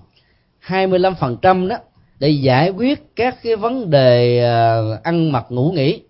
25 0.58 1.14
phần 1.14 1.36
trăm 1.42 1.68
đó, 1.68 1.76
để 2.18 2.28
giải 2.28 2.70
quyết 2.70 3.16
các 3.16 3.36
cái 3.42 3.56
vấn 3.56 3.90
đề 3.90 4.44
à, 4.44 4.78
ăn 5.02 5.32
mặc, 5.32 5.46
ngủ 5.48 5.72
nghỉ. 5.74 6.02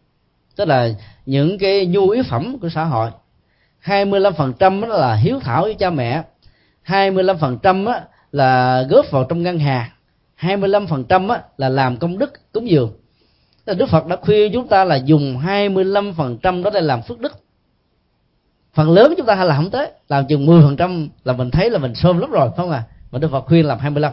Tức 0.57 0.69
là 0.69 0.89
những 1.27 1.59
cái 1.59 1.87
nhu 1.87 2.09
yếu 2.09 2.23
phẩm 2.23 2.57
của 2.61 2.69
xã 2.69 2.85
hội. 2.85 3.11
25 3.79 4.35
phần 4.35 4.53
trăm 4.59 4.83
là 4.83 5.15
hiếu 5.15 5.41
thảo 5.41 5.63
với 5.63 5.75
cha 5.75 5.91
mẹ. 5.91 6.23
25 6.83 7.39
phần 7.39 7.59
trăm 7.63 7.87
là 8.33 8.83
góp 8.91 9.11
vào 9.11 9.25
trong 9.25 9.43
ngân 9.43 9.59
hàng. 9.59 9.89
25 10.35 10.87
phần 10.87 11.05
trăm 11.05 11.29
là 11.57 11.69
làm 11.69 11.97
công 11.97 12.19
đức, 12.19 12.53
cúng 12.53 12.71
dường. 12.71 12.93
Đức 13.67 13.87
Phật 13.91 14.07
đã 14.07 14.17
khuyên 14.17 14.53
chúng 14.53 14.69
ta 14.69 14.85
là 14.85 14.97
dùng 14.97 15.39
25 15.39 16.13
phần 16.15 16.39
trăm 16.43 16.63
đó 16.63 16.71
để 16.75 16.81
làm 16.81 17.03
phước 17.03 17.21
đức 17.21 17.33
phần 18.75 18.91
lớn 18.91 19.15
chúng 19.17 19.27
ta 19.27 19.35
hay 19.35 19.47
làm 19.47 19.57
không 19.57 19.71
tới. 19.71 19.91
Làm 20.09 20.27
chừng 20.27 20.47
10 20.47 20.63
phần 20.63 20.77
trăm 20.77 21.09
là 21.25 21.33
mình 21.33 21.51
thấy 21.51 21.71
là 21.71 21.79
mình 21.79 21.95
sơm 21.95 22.19
lắm 22.19 22.31
rồi, 22.31 22.49
phải 22.49 22.57
không 22.57 22.71
à 22.71 22.83
mà 23.11 23.19
Đức 23.19 23.31
Phật 23.31 23.47
khuyên 23.47 23.67
làm 23.67 23.79
25 23.79 24.13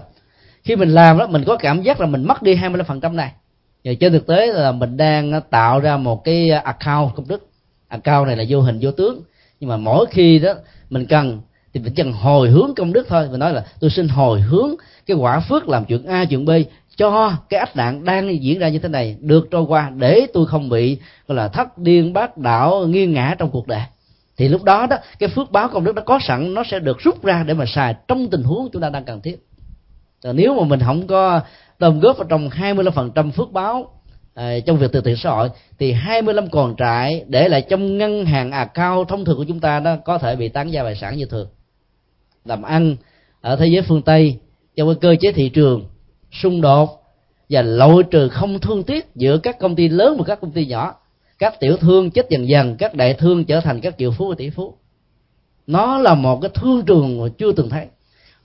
khi 0.68 0.76
mình 0.76 0.90
làm 0.90 1.18
đó, 1.18 1.28
mình 1.28 1.44
có 1.48 1.58
cảm 1.58 1.82
giác 1.82 2.02
là 2.02 2.08
mình 2.08 2.24
mất 2.24 2.42
đi 2.42 2.56
25 2.56 2.86
phần 2.86 3.02
trăm 3.02 3.16
này. 3.16 3.32
Và 3.84 3.92
trên 4.00 4.12
thực 4.12 4.28
tế 4.28 4.48
là 4.48 4.72
mình 4.72 4.98
đang 4.98 5.42
tạo 5.50 5.80
ra 5.80 5.98
một 5.98 6.24
cái 6.24 6.50
account 6.50 7.16
công 7.16 7.28
đức. 7.28 7.50
Account 7.88 8.28
này 8.28 8.36
là 8.38 8.44
vô 8.50 8.62
hình, 8.62 8.80
vô 8.82 8.92
tướng. 8.92 9.22
Nhưng 9.60 9.70
mà 9.70 9.78
mỗi 9.78 10.06
khi 10.06 10.40
đó, 10.40 10.54
mình 10.90 11.06
cần 11.06 11.42
thì 11.74 11.80
mình 11.80 11.94
cần 11.96 12.12
hồi 12.12 12.50
hướng 12.50 12.76
công 12.76 12.94
đức 12.94 13.08
thôi. 13.10 13.28
Mình 13.32 13.40
nói 13.40 13.54
là 13.54 13.66
tôi 13.80 13.90
xin 13.90 14.08
hồi 14.08 14.42
hướng 14.42 14.76
cái 15.06 15.18
quả 15.18 15.40
phước 15.40 15.70
làm 15.70 15.86
chuyện 15.86 16.06
a, 16.06 16.26
chuyện 16.26 16.46
b 16.46 16.50
cho 16.96 17.34
cái 17.50 17.60
ách 17.60 17.76
nạn 17.76 18.06
đang 18.06 18.44
diễn 18.44 18.60
ra 18.60 18.70
như 18.70 18.80
thế 18.80 18.90
này 18.90 19.18
được 19.20 19.48
trôi 19.52 19.64
qua 19.64 19.92
để 19.98 20.28
tôi 20.34 20.46
không 20.46 20.70
bị, 20.70 20.98
gọi 21.28 21.36
là, 21.36 21.48
thất 21.48 21.78
điên 21.78 22.14
bát 22.14 22.38
đảo, 22.38 22.86
nghiêng 22.88 23.14
ngã 23.14 23.36
trong 23.38 23.52
cuộc 23.52 23.68
đời 23.68 23.82
thì 24.38 24.48
lúc 24.48 24.64
đó 24.64 24.88
đó 24.90 24.98
cái 25.20 25.30
phước 25.30 25.52
báo 25.52 25.70
công 25.70 25.84
đức 25.84 25.96
nó 25.96 26.02
có 26.02 26.20
sẵn 26.28 26.54
nó 26.54 26.64
sẽ 26.72 26.80
được 26.80 27.00
rút 27.00 27.24
ra 27.24 27.44
để 27.48 27.54
mà 27.54 27.66
xài 27.66 27.96
trong 28.08 28.30
tình 28.30 28.44
huống 28.44 28.70
chúng 28.74 28.82
ta 28.82 28.90
đang 28.90 29.06
cần 29.06 29.22
thiết. 29.22 29.38
Còn 30.24 30.36
nếu 30.36 30.54
mà 30.54 30.64
mình 30.64 30.80
không 30.86 31.08
có 31.08 31.42
đồng 31.80 32.00
góp 32.00 32.18
vào 32.18 32.28
trong 32.30 32.50
25% 32.50 33.32
phước 33.32 33.52
báo 33.52 33.92
à, 34.34 34.60
trong 34.66 34.78
việc 34.78 34.92
từ 34.92 35.02
thiện 35.02 35.16
xã 35.18 35.30
hội 35.30 35.50
thì 35.80 35.92
25 35.92 36.50
còn 36.50 36.76
trại 36.78 37.26
để 37.28 37.50
lại 37.50 37.62
trong 37.62 37.98
ngân 37.98 38.26
hàng 38.26 38.52
à 38.52 38.66
cao 38.66 39.06
thông 39.06 39.26
thường 39.26 39.38
của 39.38 39.46
chúng 39.48 39.60
ta 39.60 39.80
nó 39.80 39.96
có 39.96 40.18
thể 40.18 40.36
bị 40.36 40.50
tán 40.50 40.72
gia 40.72 40.84
tài 40.84 40.96
sản 40.96 41.18
như 41.18 41.26
thường. 41.26 41.48
Làm 42.46 42.62
ăn 42.62 42.96
ở 43.42 43.56
thế 43.56 43.68
giới 43.68 43.82
phương 43.82 44.02
tây 44.02 44.40
trong 44.76 44.88
cái 44.88 44.96
cơ 45.02 45.16
chế 45.22 45.32
thị 45.32 45.50
trường 45.50 45.86
xung 46.32 46.62
đột 46.62 47.04
và 47.50 47.62
loại 47.62 48.04
trừ 48.12 48.30
không 48.30 48.60
thương 48.60 48.84
tiếc 48.84 49.16
giữa 49.16 49.38
các 49.38 49.60
công 49.60 49.76
ty 49.76 49.90
lớn 49.90 50.16
và 50.18 50.24
các 50.28 50.42
công 50.42 50.52
ty 50.52 50.66
nhỏ 50.66 50.96
các 51.40 51.60
tiểu 51.60 51.78
thương 51.78 52.12
chết 52.12 52.30
dần 52.30 52.48
dần 52.48 52.76
các 52.76 52.96
đại 52.96 53.14
thương 53.14 53.46
trở 53.46 53.62
thành 53.62 53.82
các 53.82 53.96
triệu 53.98 54.12
phú 54.12 54.30
và 54.30 54.36
tỷ 54.38 54.50
phú. 54.50 54.74
Nó 55.68 55.98
là 55.98 56.16
một 56.16 56.40
cái 56.42 56.52
thương 56.54 56.86
trường 56.86 57.22
mà 57.22 57.28
chưa 57.38 57.52
từng 57.52 57.70
thấy. 57.70 57.86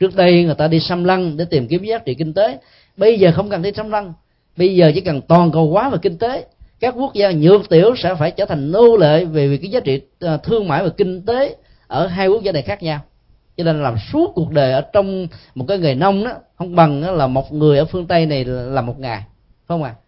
Trước 0.01 0.17
đây 0.17 0.45
người 0.45 0.55
ta 0.55 0.69
đi 0.69 0.81
xăm 0.81 1.05
lăng 1.05 1.37
để 1.37 1.45
tìm 1.45 1.69
kiếm 1.69 1.85
giá 1.85 1.99
trị 1.99 2.15
kinh 2.15 2.35
tế. 2.35 2.59
Bây 2.97 3.19
giờ 3.19 3.33
không 3.35 3.51
cần 3.51 3.63
đi 3.63 3.73
xăm 3.73 3.91
lăng. 3.91 4.13
Bây 4.57 4.75
giờ 4.75 4.93
chỉ 4.95 5.01
cần 5.01 5.21
toàn 5.21 5.53
cầu 5.53 5.71
hóa 5.71 5.89
và 5.89 5.97
kinh 5.97 6.19
tế. 6.19 6.47
Các 6.81 6.95
quốc 6.97 7.15
gia 7.15 7.31
nhược 7.31 7.69
tiểu 7.69 7.95
sẽ 7.97 8.15
phải 8.15 8.31
trở 8.31 8.45
thành 8.45 8.73
nô 8.73 8.97
lệ 8.97 9.25
về, 9.25 9.49
về 9.49 9.57
cái 9.57 9.71
giá 9.71 9.81
trị 9.81 10.01
à, 10.21 10.37
thương 10.37 10.69
mại 10.69 10.83
và 10.83 10.89
kinh 10.89 11.27
tế 11.27 11.57
ở 11.87 12.07
hai 12.07 12.29
quốc 12.29 12.43
gia 12.43 12.53
này 12.53 12.63
khác 12.63 12.83
nhau. 12.83 13.01
Cho 13.57 13.65
nên 13.65 13.83
làm 13.83 13.97
suốt 14.13 14.33
cuộc 14.35 14.51
đời 14.51 14.73
ở 14.73 14.81
trong 14.81 15.27
một 15.55 15.65
cái 15.69 15.79
nghề 15.79 15.95
nông 15.95 16.25
đó 16.25 16.31
không 16.55 16.77
bằng 16.77 17.03
đó 17.03 17.11
là 17.11 17.27
một 17.27 17.53
người 17.53 17.79
ở 17.79 17.85
phương 17.85 18.07
tây 18.07 18.27
này 18.27 18.45
là 18.45 18.81
một 18.81 18.99
ngày 18.99 19.19
phải 19.19 19.27
không 19.69 19.83
ạ? 19.83 19.95
À? 19.99 20.01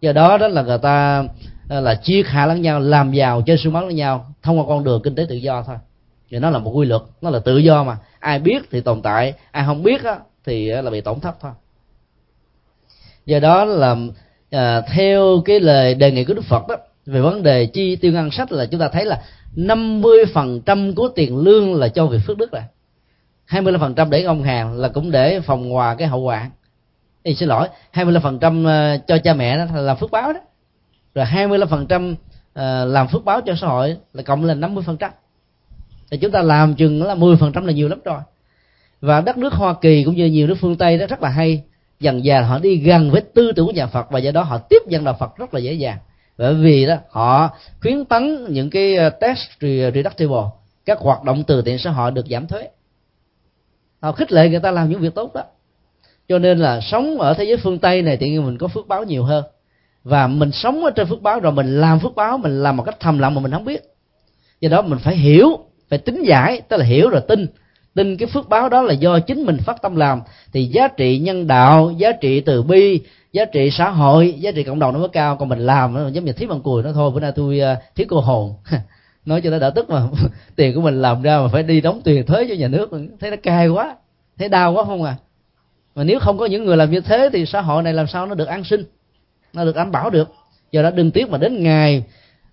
do 0.00 0.12
đó 0.12 0.38
đó 0.38 0.48
là 0.48 0.62
người 0.62 0.78
ta 0.78 1.24
là 1.68 1.94
chia 1.94 2.22
khả 2.22 2.46
lẫn 2.46 2.62
nhau 2.62 2.80
làm 2.80 3.12
giàu 3.12 3.42
chơi 3.42 3.58
sung 3.58 3.72
máu 3.72 3.82
lẫn 3.86 3.96
nhau 3.96 4.26
thông 4.42 4.58
qua 4.58 4.64
con 4.68 4.84
đường 4.84 5.02
kinh 5.02 5.14
tế 5.14 5.26
tự 5.28 5.34
do 5.34 5.62
thôi. 5.62 5.76
Thì 6.30 6.38
nó 6.38 6.50
là 6.50 6.58
một 6.58 6.70
quy 6.70 6.86
luật 6.86 7.02
nó 7.20 7.30
là 7.30 7.38
tự 7.38 7.58
do 7.58 7.84
mà. 7.84 7.96
Ai 8.18 8.38
biết 8.38 8.62
thì 8.70 8.80
tồn 8.80 9.02
tại 9.02 9.34
ai 9.50 9.64
không 9.66 9.82
biết 9.82 10.04
á, 10.04 10.18
thì 10.44 10.68
là 10.68 10.90
bị 10.90 11.00
tổn 11.00 11.20
thất 11.20 11.36
thôi. 11.40 11.52
Do 13.26 13.38
đó 13.38 13.64
là 13.64 13.96
à, 14.50 14.80
theo 14.80 15.42
cái 15.44 15.60
lời 15.60 15.94
đề 15.94 16.10
nghị 16.10 16.24
của 16.24 16.34
đức 16.34 16.44
phật 16.44 16.68
đó 16.68 16.76
về 17.06 17.20
vấn 17.20 17.42
đề 17.42 17.66
chi 17.66 17.96
tiêu 17.96 18.12
ngân 18.12 18.30
sách 18.30 18.52
là 18.52 18.66
chúng 18.66 18.80
ta 18.80 18.88
thấy 18.88 19.04
là 19.04 19.22
50% 19.56 20.94
của 20.94 21.08
tiền 21.08 21.36
lương 21.36 21.74
là 21.74 21.88
cho 21.88 22.06
việc 22.06 22.18
phước 22.26 22.38
đức 22.38 22.52
rồi. 22.52 22.62
25% 23.48 24.10
để 24.10 24.22
ông 24.22 24.42
hàng 24.42 24.72
là 24.72 24.88
cũng 24.88 25.10
để 25.10 25.40
phòng 25.40 25.70
hòa 25.70 25.94
cái 25.94 26.08
hậu 26.08 26.20
quả. 26.20 26.50
Thì 27.24 27.34
xin 27.34 27.48
lỗi 27.48 27.68
25% 27.92 28.66
ờ, 28.66 28.98
cho 29.06 29.18
cha 29.18 29.34
mẹ 29.34 29.56
đó 29.56 29.80
là 29.80 29.94
phước 29.94 30.10
báo 30.10 30.32
đó 30.32 30.40
rồi 31.16 31.26
25% 31.26 32.14
ờ, 32.54 32.84
làm 32.84 33.08
phước 33.08 33.24
báo 33.24 33.40
cho 33.40 33.54
xã 33.60 33.66
hội 33.66 33.96
là 34.12 34.22
cộng 34.22 34.44
lên 34.44 34.60
50% 34.60 35.10
thì 36.10 36.18
chúng 36.18 36.30
ta 36.30 36.42
làm 36.42 36.74
chừng 36.74 37.02
là 37.02 37.14
10% 37.14 37.64
là 37.64 37.72
nhiều 37.72 37.88
lắm 37.88 37.98
rồi. 38.04 38.20
Và 39.00 39.20
đất 39.20 39.38
nước 39.38 39.52
Hoa 39.52 39.74
Kỳ 39.80 40.04
cũng 40.04 40.14
như 40.14 40.26
nhiều 40.26 40.46
nước 40.46 40.54
phương 40.60 40.76
Tây 40.76 40.98
đó 40.98 41.06
rất 41.06 41.22
là 41.22 41.28
hay. 41.28 41.62
Dần 42.00 42.22
dà 42.24 42.40
họ 42.40 42.58
đi 42.58 42.76
gần 42.76 43.10
với 43.10 43.20
tư 43.20 43.52
tưởng 43.56 43.66
của 43.66 43.72
nhà 43.72 43.86
Phật 43.86 44.10
và 44.10 44.18
do 44.18 44.30
đó 44.30 44.42
họ 44.42 44.58
tiếp 44.58 44.82
nhận 44.86 45.04
đạo 45.04 45.16
Phật 45.20 45.36
rất 45.36 45.54
là 45.54 45.60
dễ 45.60 45.72
dàng. 45.72 45.98
Bởi 46.38 46.54
vì 46.54 46.86
đó, 46.86 46.96
họ 47.10 47.50
khuyến 47.80 48.04
tấn 48.04 48.46
những 48.48 48.70
cái 48.70 48.96
ờ, 48.96 49.10
test 49.10 49.20
tax 49.20 49.92
reductible, 49.94 50.44
các 50.84 50.98
hoạt 50.98 51.22
động 51.22 51.44
từ 51.46 51.62
thiện 51.62 51.78
xã 51.78 51.90
hội 51.90 52.10
được 52.10 52.26
giảm 52.30 52.46
thuế. 52.46 52.68
Họ 54.00 54.12
khích 54.12 54.32
lệ 54.32 54.48
người 54.48 54.60
ta 54.60 54.70
làm 54.70 54.90
những 54.90 55.00
việc 55.00 55.14
tốt 55.14 55.34
đó. 55.34 55.42
Cho 56.28 56.38
nên 56.38 56.58
là 56.58 56.80
sống 56.80 57.20
ở 57.20 57.34
thế 57.34 57.44
giới 57.44 57.56
phương 57.56 57.78
tây 57.78 58.02
này 58.02 58.16
thì 58.16 58.38
mình 58.38 58.58
có 58.58 58.68
phước 58.68 58.88
báo 58.88 59.04
nhiều 59.04 59.24
hơn 59.24 59.44
và 60.06 60.26
mình 60.26 60.52
sống 60.52 60.84
ở 60.84 60.90
trên 60.90 61.06
phước 61.06 61.22
báo 61.22 61.40
rồi 61.40 61.52
mình 61.52 61.80
làm 61.80 62.00
phước 62.00 62.14
báo, 62.14 62.38
mình 62.38 62.62
làm 62.62 62.76
một 62.76 62.82
cách 62.82 62.96
thầm 63.00 63.18
lặng 63.18 63.34
mà 63.34 63.40
mình 63.40 63.52
không 63.52 63.64
biết. 63.64 63.82
Do 64.60 64.68
đó 64.68 64.82
mình 64.82 64.98
phải 64.98 65.16
hiểu, 65.16 65.58
phải 65.88 65.98
tính 65.98 66.22
giải, 66.22 66.60
tức 66.68 66.76
là 66.76 66.84
hiểu 66.84 67.10
rồi 67.10 67.20
tin. 67.28 67.46
Tin 67.94 68.16
cái 68.16 68.28
phước 68.28 68.48
báo 68.48 68.68
đó 68.68 68.82
là 68.82 68.92
do 68.92 69.18
chính 69.18 69.46
mình 69.46 69.56
phát 69.58 69.82
tâm 69.82 69.96
làm. 69.96 70.20
Thì 70.52 70.64
giá 70.64 70.88
trị 70.88 71.18
nhân 71.18 71.46
đạo, 71.46 71.90
giá 71.96 72.12
trị 72.12 72.40
từ 72.40 72.62
bi, 72.62 73.00
giá 73.32 73.44
trị 73.44 73.70
xã 73.70 73.90
hội, 73.90 74.34
giá 74.38 74.50
trị 74.50 74.62
cộng 74.62 74.78
đồng 74.78 74.92
nó 74.92 74.98
mới 74.98 75.08
cao. 75.08 75.36
Còn 75.36 75.48
mình 75.48 75.58
làm 75.58 75.94
nó 75.94 76.08
giống 76.08 76.24
như 76.24 76.32
thiết 76.32 76.48
bằng 76.48 76.60
cùi 76.60 76.82
nó 76.82 76.92
thôi. 76.92 77.10
Bữa 77.10 77.20
nay 77.20 77.32
tôi 77.36 77.60
à, 77.60 77.76
thiếu 77.94 78.06
cô 78.10 78.20
hồn. 78.20 78.54
Nói 79.24 79.40
cho 79.40 79.50
nó 79.50 79.58
đỡ 79.58 79.70
tức 79.70 79.90
mà 79.90 80.02
tiền 80.56 80.74
của 80.74 80.80
mình 80.80 81.02
làm 81.02 81.22
ra 81.22 81.38
mà 81.38 81.48
phải 81.48 81.62
đi 81.62 81.80
đóng 81.80 82.00
tiền 82.04 82.26
thuế 82.26 82.46
cho 82.48 82.54
nhà 82.54 82.68
nước. 82.68 82.90
Thấy 83.20 83.30
nó 83.30 83.36
cay 83.42 83.68
quá, 83.68 83.96
thấy 84.38 84.48
đau 84.48 84.72
quá 84.72 84.84
không 84.84 85.02
à. 85.02 85.16
Mà 85.94 86.04
nếu 86.04 86.18
không 86.20 86.38
có 86.38 86.46
những 86.46 86.64
người 86.64 86.76
làm 86.76 86.90
như 86.90 87.00
thế 87.00 87.30
thì 87.32 87.46
xã 87.46 87.60
hội 87.60 87.82
này 87.82 87.92
làm 87.92 88.06
sao 88.06 88.26
nó 88.26 88.34
được 88.34 88.48
an 88.48 88.64
sinh? 88.64 88.84
Nó 89.56 89.64
được 89.64 89.76
đảm 89.76 89.92
bảo 89.92 90.10
được. 90.10 90.28
Do 90.72 90.82
đó 90.82 90.90
đừng 90.90 91.10
tiếc 91.10 91.30
mà 91.30 91.38
đến 91.38 91.62
ngày 91.62 92.02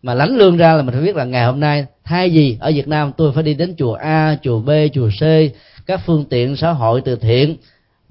mà 0.02 0.14
lãnh 0.14 0.38
lương 0.38 0.58
ra 0.58 0.74
là 0.74 0.82
mình 0.82 0.94
phải 0.94 1.04
biết 1.04 1.16
là 1.16 1.24
ngày 1.24 1.46
hôm 1.46 1.60
nay 1.60 1.86
thay 2.04 2.34
gì 2.34 2.58
ở 2.60 2.72
Việt 2.72 2.88
Nam 2.88 3.12
tôi 3.18 3.32
phải 3.34 3.44
đi 3.44 3.54
đến 3.54 3.76
chùa 3.78 3.94
A, 3.94 4.38
chùa 4.42 4.60
B, 4.60 4.70
chùa 4.94 5.10
C, 5.10 5.22
các 5.86 6.02
phương 6.06 6.26
tiện 6.26 6.56
xã 6.56 6.72
hội 6.72 7.02
từ 7.06 7.16
thiện. 7.16 7.58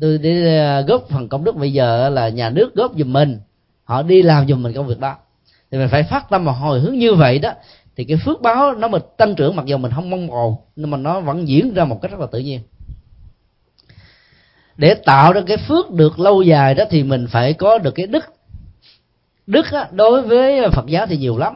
Tôi 0.01 0.19
đi 0.19 0.57
ờ, 0.57 0.81
góp 0.81 1.09
phần 1.09 1.29
công 1.29 1.45
đức 1.45 1.57
bây 1.57 1.73
giờ 1.73 2.09
là 2.09 2.29
nhà 2.29 2.51
nước 2.51 2.75
góp 2.75 2.93
giùm 2.99 3.13
mình. 3.13 3.39
Họ 3.85 4.03
đi 4.03 4.23
làm 4.23 4.49
giùm 4.49 4.63
mình 4.63 4.73
công 4.73 4.87
việc 4.87 5.01
đó. 5.01 5.17
Thì 5.71 5.79
mình 5.79 5.89
phải 5.89 6.03
phát 6.03 6.31
tâm 6.31 6.45
mà 6.45 6.53
hồi 6.53 6.81
hướng 6.81 6.99
như 6.99 7.15
vậy 7.15 7.39
đó. 7.39 7.53
Thì 7.97 8.05
cái 8.05 8.17
phước 8.25 8.43
báo 8.43 8.75
nó 8.75 8.89
mình 8.89 9.03
tăng 9.17 9.35
trưởng 9.35 9.57
mặc 9.57 9.67
dù 9.67 9.77
mình 9.77 9.93
không 9.95 10.11
mong 10.11 10.29
cầu 10.29 10.65
nhưng 10.77 10.91
mà 10.91 10.97
nó 10.97 11.21
vẫn 11.21 11.49
diễn 11.49 11.75
ra 11.75 11.85
một 11.85 12.03
cách 12.03 12.11
rất 12.11 12.21
là 12.21 12.27
tự 12.33 12.39
nhiên. 12.39 12.61
Để 14.77 14.95
tạo 14.95 15.33
ra 15.33 15.41
cái 15.47 15.57
phước 15.57 15.91
được 15.91 16.19
lâu 16.19 16.43
dài 16.43 16.75
đó 16.75 16.85
thì 16.91 17.03
mình 17.03 17.27
phải 17.31 17.53
có 17.53 17.79
được 17.79 17.95
cái 17.95 18.07
đức 18.07 18.25
đức 19.47 19.67
á, 19.73 19.89
đối 19.93 20.23
với 20.23 20.71
phật 20.71 20.87
giáo 20.87 21.07
thì 21.07 21.17
nhiều 21.17 21.39
lắm. 21.39 21.55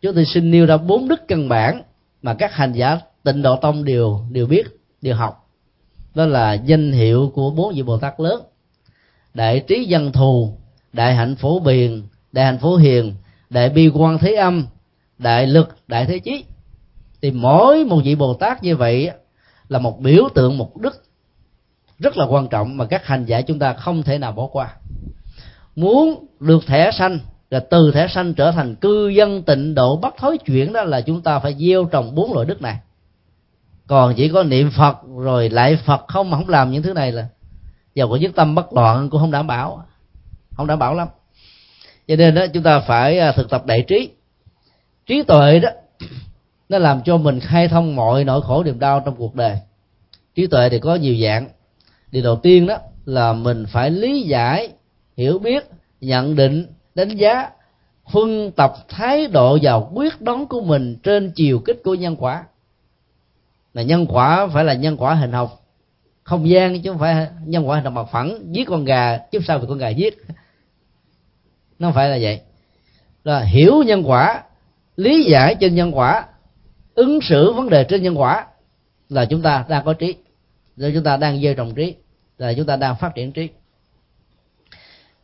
Chúng 0.00 0.14
tôi 0.14 0.24
xin 0.24 0.50
nêu 0.50 0.66
ra 0.66 0.76
bốn 0.76 1.08
đức 1.08 1.28
căn 1.28 1.48
bản 1.48 1.82
mà 2.22 2.34
các 2.34 2.52
hành 2.52 2.72
giả 2.72 3.00
tịnh 3.22 3.42
độ 3.42 3.56
tông 3.56 3.84
đều 3.84 4.20
đều 4.30 4.46
biết 4.46 4.66
đều 5.02 5.14
học. 5.14 5.48
Đó 6.14 6.26
là 6.26 6.52
danh 6.52 6.92
hiệu 6.92 7.32
của 7.34 7.50
bốn 7.50 7.74
vị 7.74 7.82
bồ 7.82 7.98
tát 7.98 8.20
lớn. 8.20 8.42
Đại 9.34 9.64
trí 9.68 9.84
dân 9.84 10.12
thù 10.12 10.52
đại 10.92 11.14
hạnh 11.14 11.36
phổ 11.36 11.60
biền 11.60 12.02
đại 12.32 12.44
hạnh 12.44 12.58
phổ 12.58 12.76
hiền 12.76 13.14
đại 13.50 13.68
bi 13.68 13.90
quan 13.94 14.18
thế 14.18 14.34
âm 14.34 14.66
đại 15.18 15.46
lực 15.46 15.76
đại 15.86 16.06
thế 16.06 16.18
chí. 16.18 16.44
Thì 17.22 17.30
mỗi 17.30 17.84
một 17.84 18.00
vị 18.04 18.14
bồ 18.14 18.34
tát 18.34 18.62
như 18.62 18.76
vậy 18.76 19.10
là 19.68 19.78
một 19.78 20.00
biểu 20.00 20.28
tượng 20.34 20.58
một 20.58 20.76
đức 20.76 21.02
rất 21.98 22.16
là 22.16 22.26
quan 22.26 22.48
trọng 22.48 22.76
mà 22.76 22.86
các 22.86 23.06
hành 23.06 23.24
giả 23.24 23.40
chúng 23.40 23.58
ta 23.58 23.72
không 23.72 24.02
thể 24.02 24.18
nào 24.18 24.32
bỏ 24.32 24.46
qua 24.46 24.76
muốn 25.76 26.26
được 26.40 26.66
thẻ 26.66 26.90
xanh 26.98 27.18
rồi 27.50 27.60
từ 27.70 27.90
thể 27.94 28.06
sanh 28.08 28.34
trở 28.34 28.52
thành 28.52 28.74
cư 28.74 29.08
dân 29.08 29.42
tịnh 29.42 29.74
độ 29.74 29.96
bắt 29.96 30.14
thối 30.18 30.38
chuyển 30.38 30.72
đó 30.72 30.82
là 30.82 31.00
chúng 31.00 31.22
ta 31.22 31.38
phải 31.38 31.54
gieo 31.54 31.84
trồng 31.84 32.14
bốn 32.14 32.34
loại 32.34 32.46
đức 32.46 32.62
này. 32.62 32.76
Còn 33.86 34.14
chỉ 34.14 34.28
có 34.28 34.42
niệm 34.42 34.70
phật 34.70 34.96
rồi 35.16 35.48
lại 35.48 35.78
phật 35.86 36.04
không 36.08 36.30
mà 36.30 36.38
không 36.38 36.48
làm 36.48 36.70
những 36.70 36.82
thứ 36.82 36.92
này 36.92 37.12
là 37.12 37.28
giàu 37.94 38.08
có 38.08 38.16
nhất 38.16 38.32
tâm 38.34 38.54
bất 38.54 38.72
loạn 38.72 39.10
cũng 39.10 39.20
không 39.20 39.30
đảm 39.30 39.46
bảo, 39.46 39.86
không 40.56 40.66
đảm 40.66 40.78
bảo 40.78 40.94
lắm. 40.94 41.08
Cho 42.08 42.16
nên 42.16 42.34
đó, 42.34 42.46
chúng 42.46 42.62
ta 42.62 42.80
phải 42.80 43.18
à, 43.18 43.32
thực 43.32 43.50
tập 43.50 43.66
đại 43.66 43.82
trí. 43.82 44.10
Trí 45.06 45.22
tuệ 45.22 45.58
đó, 45.58 45.68
nó 46.68 46.78
làm 46.78 47.02
cho 47.02 47.16
mình 47.16 47.40
khai 47.40 47.68
thông 47.68 47.96
mọi 47.96 48.24
nỗi 48.24 48.42
khổ 48.42 48.62
niềm 48.64 48.78
đau 48.78 49.02
trong 49.04 49.16
cuộc 49.16 49.34
đời. 49.34 49.58
Trí 50.34 50.46
tuệ 50.46 50.68
thì 50.68 50.78
có 50.78 50.94
nhiều 50.94 51.14
dạng. 51.22 51.48
Điều 52.10 52.22
đầu 52.22 52.36
tiên 52.36 52.66
đó 52.66 52.78
là 53.04 53.32
mình 53.32 53.66
phải 53.68 53.90
lý 53.90 54.22
giải 54.22 54.68
hiểu 55.16 55.38
biết, 55.38 55.64
nhận 56.00 56.36
định, 56.36 56.66
đánh 56.94 57.16
giá, 57.16 57.50
phân 58.12 58.50
tập 58.56 58.74
thái 58.88 59.26
độ 59.26 59.58
vào 59.62 59.90
quyết 59.94 60.20
đoán 60.20 60.46
của 60.46 60.60
mình 60.60 60.96
trên 61.02 61.32
chiều 61.34 61.58
kích 61.58 61.80
của 61.84 61.94
nhân 61.94 62.16
quả. 62.16 62.44
Là 63.74 63.82
nhân 63.82 64.06
quả 64.08 64.46
phải 64.46 64.64
là 64.64 64.74
nhân 64.74 64.96
quả 64.96 65.14
hình 65.14 65.32
học. 65.32 65.62
Không 66.22 66.48
gian 66.48 66.82
chứ 66.82 66.90
không 66.90 66.98
phải 66.98 67.28
nhân 67.44 67.68
quả 67.68 67.76
hình 67.76 67.84
học 67.84 67.92
mặt 67.92 68.08
phẳng. 68.12 68.52
Giết 68.52 68.64
con 68.64 68.84
gà 68.84 69.18
chứ 69.18 69.38
sao 69.46 69.58
vì 69.58 69.66
con 69.68 69.78
gà 69.78 69.88
giết? 69.88 70.16
Nó 71.78 71.88
không 71.88 71.94
phải 71.94 72.08
là 72.08 72.18
vậy. 72.20 72.40
Là 73.24 73.40
hiểu 73.40 73.82
nhân 73.82 74.02
quả, 74.06 74.42
lý 74.96 75.24
giải 75.24 75.54
trên 75.60 75.74
nhân 75.74 75.96
quả, 75.96 76.26
ứng 76.94 77.18
xử 77.22 77.52
vấn 77.52 77.68
đề 77.68 77.84
trên 77.84 78.02
nhân 78.02 78.18
quả 78.18 78.46
là 79.08 79.24
chúng 79.24 79.42
ta 79.42 79.64
đang 79.68 79.84
có 79.84 79.92
trí, 79.92 80.14
là 80.76 80.88
chúng 80.94 81.04
ta 81.04 81.16
đang 81.16 81.40
gieo 81.40 81.54
trồng 81.54 81.74
trí, 81.74 81.94
là 82.38 82.52
chúng 82.56 82.66
ta 82.66 82.76
đang 82.76 82.96
phát 82.96 83.14
triển 83.14 83.32
trí 83.32 83.48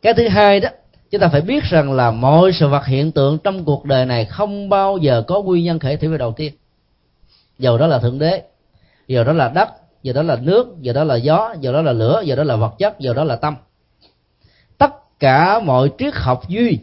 cái 0.03 0.13
thứ 0.13 0.27
hai 0.27 0.59
đó, 0.59 0.69
chúng 1.11 1.21
ta 1.21 1.27
phải 1.27 1.41
biết 1.41 1.63
rằng 1.63 1.93
là 1.93 2.11
mọi 2.11 2.51
sự 2.53 2.67
vật 2.67 2.85
hiện 2.85 3.11
tượng 3.11 3.37
trong 3.43 3.65
cuộc 3.65 3.85
đời 3.85 4.05
này 4.05 4.25
không 4.25 4.69
bao 4.69 4.97
giờ 4.97 5.23
có 5.27 5.41
nguyên 5.41 5.63
nhân 5.63 5.79
khởi 5.79 5.97
thủy 5.97 6.09
về 6.09 6.17
đầu 6.17 6.31
tiên. 6.31 6.53
Dầu 7.59 7.77
đó 7.77 7.87
là 7.87 7.99
thượng 7.99 8.19
đế, 8.19 8.41
dầu 9.07 9.23
đó 9.23 9.33
là 9.33 9.49
đất 9.49 9.69
giờ 10.03 10.13
đó 10.13 10.21
là 10.21 10.35
nước 10.35 10.67
giờ 10.81 10.93
đó 10.93 11.03
là 11.03 11.15
gió 11.15 11.55
giờ 11.61 11.71
đó 11.71 11.81
là 11.81 11.91
lửa 11.91 12.21
giờ 12.25 12.35
đó 12.35 12.43
là 12.43 12.55
vật 12.55 12.73
chất 12.77 12.99
giờ 12.99 13.13
đó 13.13 13.23
là 13.23 13.35
tâm. 13.35 13.55
Tất 14.77 15.19
cả 15.19 15.59
mọi 15.59 15.89
triết 15.97 16.13
học 16.15 16.49
duy 16.49 16.79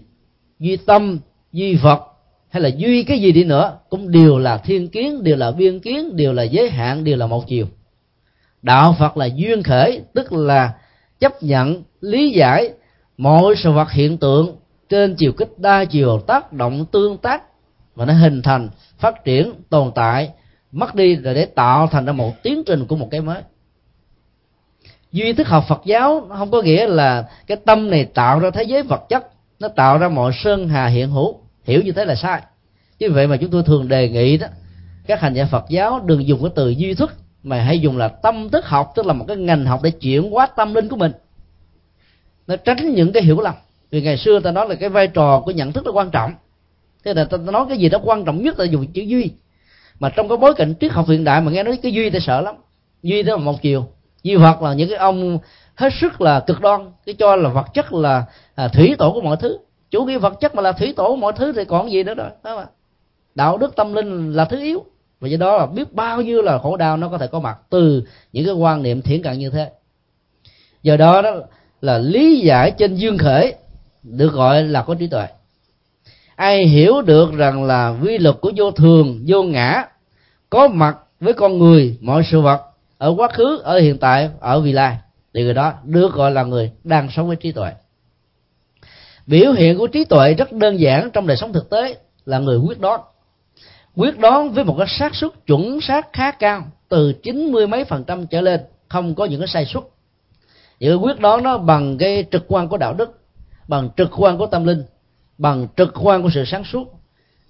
duy 0.59 0.77
tâm, 0.77 1.19
duy 1.53 1.75
vật, 1.75 2.01
hay 2.49 2.63
là 2.63 2.69
duy 2.69 3.03
cái 3.03 3.21
gì 3.21 3.33
đi 3.33 3.45
nữa, 3.45 3.79
cũng 3.89 4.11
đều 4.11 4.39
là 4.39 4.59
thiên 4.59 4.89
kiến, 4.89 5.25
đều 5.25 5.37
là 5.37 5.51
biên 5.51 5.81
kiến, 5.81 6.17
đều 6.17 6.33
là 6.33 6.43
giới 6.43 6.71
hạn, 6.71 7.05
đều 7.05 7.17
là 7.17 7.27
một 7.27 7.45
chiều. 7.49 7.67
Đạo 8.63 8.97
phật 8.99 9.17
là 9.17 9.27
duyên 9.27 9.63
khởi, 9.63 10.03
tức 10.15 10.33
là 10.33 10.73
chấp 11.21 11.43
nhận, 11.43 11.83
lý 12.01 12.31
giải 12.31 12.71
mỗi 13.21 13.55
sự 13.57 13.71
vật 13.71 13.91
hiện 13.91 14.19
tượng 14.19 14.57
trên 14.89 15.15
chiều 15.15 15.33
kích 15.33 15.59
đa 15.59 15.85
chiều 15.85 16.19
tác 16.19 16.53
động 16.53 16.87
tương 16.87 17.19
tác 17.19 17.43
và 17.95 18.05
nó 18.05 18.13
hình 18.13 18.43
thành, 18.43 18.69
phát 18.99 19.25
triển, 19.25 19.53
tồn 19.71 19.91
tại, 19.95 20.31
mất 20.73 20.95
đi 20.95 21.17
rồi 21.17 21.35
để 21.35 21.45
tạo 21.45 21.87
thành 21.87 22.05
ra 22.05 22.13
một 22.13 22.43
tiến 22.43 22.63
trình 22.67 22.87
của 22.87 22.97
một 22.97 23.09
cái 23.11 23.21
mới. 23.21 23.43
Duy 25.13 25.33
thức 25.33 25.47
học 25.47 25.65
phật 25.69 25.81
giáo 25.85 26.27
không 26.29 26.51
có 26.51 26.63
nghĩa 26.63 26.87
là 26.87 27.29
cái 27.47 27.57
tâm 27.65 27.91
này 27.91 28.05
tạo 28.05 28.39
ra 28.39 28.51
thế 28.51 28.63
giới 28.63 28.83
vật 28.83 29.03
chất, 29.09 29.27
nó 29.59 29.69
tạo 29.69 29.99
ra 29.99 30.09
mọi 30.09 30.33
sơn 30.45 30.69
hà 30.69 30.87
hiện 30.87 31.11
hữu. 31.11 31.41
Hiểu 31.65 31.83
như 31.83 31.93
thế 31.93 32.05
là 32.05 32.15
sai. 32.15 32.43
Chứ 32.99 33.11
vậy 33.13 33.27
mà 33.27 33.37
chúng 33.37 33.51
tôi 33.51 33.63
thường 33.63 33.89
đề 33.89 34.09
nghị 34.09 34.37
đó, 34.37 34.47
các 35.07 35.21
hành 35.21 35.35
giả 35.35 35.45
phật 35.51 35.65
giáo 35.69 36.01
đừng 36.05 36.27
dùng 36.27 36.43
cái 36.43 36.51
từ 36.55 36.69
duy 36.69 36.95
thức, 36.95 37.13
mà 37.43 37.61
hãy 37.63 37.81
dùng 37.81 37.99
là 37.99 38.09
tâm 38.09 38.51
thức 38.51 38.67
học, 38.67 38.93
tức 38.95 39.07
là 39.07 39.13
một 39.13 39.25
cái 39.29 39.37
ngành 39.37 39.67
học 39.67 39.81
để 39.83 39.91
chuyển 39.91 40.31
hóa 40.31 40.47
tâm 40.57 40.75
linh 40.75 40.89
của 40.89 40.97
mình 40.97 41.13
nó 42.51 42.57
tránh 42.57 42.95
những 42.95 43.13
cái 43.13 43.23
hiểu 43.23 43.41
lầm. 43.41 43.55
Vì 43.91 44.03
ngày 44.03 44.17
xưa 44.17 44.41
ta 44.41 44.51
nói 44.51 44.69
là 44.69 44.75
cái 44.75 44.89
vai 44.89 45.07
trò 45.07 45.43
của 45.45 45.51
nhận 45.51 45.73
thức 45.73 45.85
nó 45.85 45.93
quan 45.93 46.11
trọng. 46.11 46.33
Thế 47.05 47.15
là 47.15 47.25
ta 47.25 47.37
nói 47.37 47.67
cái 47.69 47.79
gì 47.79 47.89
đó 47.89 47.99
quan 48.05 48.25
trọng 48.25 48.43
nhất 48.43 48.59
là 48.59 48.65
dùng 48.65 48.87
chữ 48.87 49.03
duy. 49.03 49.31
Mà 50.01 50.09
trong 50.09 50.29
cái 50.29 50.39
bối 50.39 50.55
cảnh 50.55 50.75
triết 50.81 50.93
học 50.93 51.09
hiện 51.09 51.25
đại 51.25 51.41
mà 51.41 51.51
nghe 51.51 51.63
nói 51.63 51.79
cái 51.83 51.93
duy 51.93 52.11
ta 52.11 52.19
sợ 52.19 52.41
lắm. 52.41 52.55
Duy 53.03 53.23
đó 53.23 53.37
là 53.37 53.43
một 53.43 53.63
chiều. 53.63 53.87
Duy 54.23 54.37
vật 54.37 54.63
là 54.63 54.75
những 54.75 54.89
cái 54.89 54.99
ông 54.99 55.39
hết 55.75 55.93
sức 56.01 56.21
là 56.21 56.41
cực 56.41 56.61
đoan 56.61 56.93
cái 57.07 57.15
cho 57.15 57.37
là 57.37 57.49
vật 57.49 57.67
chất 57.75 57.93
là 57.93 58.25
à, 58.55 58.69
thủy 58.69 58.95
tổ 58.99 59.13
của 59.13 59.21
mọi 59.21 59.37
thứ. 59.37 59.59
Chủ 59.91 60.05
nghĩa 60.05 60.19
vật 60.19 60.35
chất 60.41 60.55
mà 60.55 60.63
là 60.63 60.73
thủy 60.73 60.95
tổ 60.97 61.09
của 61.09 61.17
mọi 61.17 61.33
thứ 61.37 61.53
thì 61.53 61.65
còn 61.65 61.93
gì 61.93 62.03
nữa 62.03 62.15
rồi 62.15 62.31
đó 62.45 62.57
mà 62.57 62.67
đạo 63.35 63.59
đức 63.59 63.77
tâm 63.77 63.95
linh 63.95 64.33
là 64.33 64.45
thứ 64.45 64.61
yếu. 64.61 64.85
Và 65.21 65.29
do 65.29 65.37
đó 65.37 65.59
là 65.59 65.67
biết 65.67 65.93
bao 65.93 66.23
nhiêu 66.23 66.43
là 66.43 66.59
khổ 66.59 66.77
đau 66.77 66.97
nó 66.97 67.09
có 67.09 67.19
thể 67.19 67.27
có 67.27 67.41
mặt 67.41 67.59
từ 67.71 68.03
những 68.33 68.45
cái 68.45 68.55
quan 68.55 68.83
niệm 68.83 69.03
thiển 69.03 69.23
cận 69.23 69.39
như 69.39 69.51
thế. 69.51 69.71
Do 70.83 70.97
đó 70.97 71.23
đó 71.23 71.37
là 71.81 71.99
lý 71.99 72.41
giải 72.41 72.71
trên 72.79 72.95
dương 72.95 73.19
khởi 73.19 73.55
được 74.03 74.33
gọi 74.33 74.63
là 74.63 74.83
có 74.83 74.95
trí 74.95 75.07
tuệ. 75.07 75.27
Ai 76.37 76.65
hiểu 76.65 77.03
được 77.03 77.33
rằng 77.33 77.65
là 77.65 77.95
quy 78.03 78.19
luật 78.19 78.37
của 78.41 78.53
vô 78.57 78.71
thường, 78.71 79.25
vô 79.27 79.43
ngã, 79.43 79.85
có 80.51 80.69
mặt 80.69 80.97
với 81.21 81.33
con 81.33 81.59
người, 81.59 81.99
mọi 82.01 82.23
sự 82.31 82.41
vật, 82.41 82.61
ở 82.99 83.15
quá 83.17 83.29
khứ, 83.29 83.61
ở 83.65 83.79
hiện 83.79 83.99
tại, 83.99 84.31
ở 84.41 84.61
vị 84.61 84.73
lai, 84.73 84.97
thì 85.35 85.43
người 85.43 85.55
đó 85.55 85.73
được 85.85 86.13
gọi 86.13 86.31
là 86.31 86.43
người 86.43 86.71
đang 86.85 87.11
sống 87.11 87.27
với 87.27 87.37
trí 87.37 87.53
tuệ. 87.53 87.73
Biểu 89.27 89.53
hiện 89.53 89.79
của 89.79 89.87
trí 89.87 90.05
tuệ 90.05 90.35
rất 90.35 90.53
đơn 90.53 90.81
giản 90.81 91.11
trong 91.11 91.27
đời 91.27 91.37
sống 91.37 91.53
thực 91.53 91.71
tế, 91.71 91.97
là 92.27 92.39
người 92.39 92.59
quyết 92.59 92.81
đoán. 92.81 93.01
Quyết 93.97 94.19
đoán 94.19 94.51
với 94.51 94.65
một 94.65 94.75
cái 94.79 94.87
xác 94.99 95.15
suất 95.15 95.47
chuẩn 95.47 95.81
xác 95.81 96.13
khá 96.13 96.31
cao, 96.31 96.67
từ 96.89 97.13
chín 97.13 97.53
mươi 97.53 97.67
mấy 97.67 97.85
phần 97.85 98.05
trăm 98.05 98.27
trở 98.27 98.41
lên, 98.41 98.61
không 98.89 99.15
có 99.15 99.25
những 99.25 99.41
cái 99.41 99.49
sai 99.49 99.67
suất 99.67 99.85
những 100.81 100.91
cái 100.91 100.97
quyết 100.97 101.21
đoán 101.21 101.43
đó 101.43 101.59
bằng 101.59 101.99
cái 101.99 102.25
trực 102.31 102.45
quan 102.49 102.69
của 102.69 102.77
đạo 102.77 102.95
đức, 102.95 103.21
bằng 103.69 103.89
trực 103.97 104.11
quan 104.17 104.39
của 104.39 104.47
tâm 104.47 104.65
linh, 104.65 104.85
bằng 105.39 105.67
trực 105.77 105.95
quan 106.03 106.23
của 106.23 106.31
sự 106.31 106.45
sáng 106.45 106.65
suốt, 106.65 106.95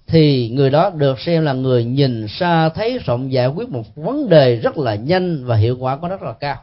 thì 0.07 0.49
người 0.49 0.69
đó 0.69 0.89
được 0.89 1.19
xem 1.19 1.43
là 1.43 1.53
người 1.53 1.83
nhìn 1.83 2.27
xa 2.27 2.69
thấy 2.69 2.99
rộng 3.05 3.31
giải 3.31 3.47
quyết 3.47 3.69
một 3.69 3.95
vấn 3.95 4.29
đề 4.29 4.55
rất 4.55 4.77
là 4.77 4.95
nhanh 4.95 5.45
và 5.45 5.55
hiệu 5.55 5.77
quả 5.79 5.95
có 5.95 6.07
rất 6.07 6.21
là 6.21 6.33
cao. 6.33 6.57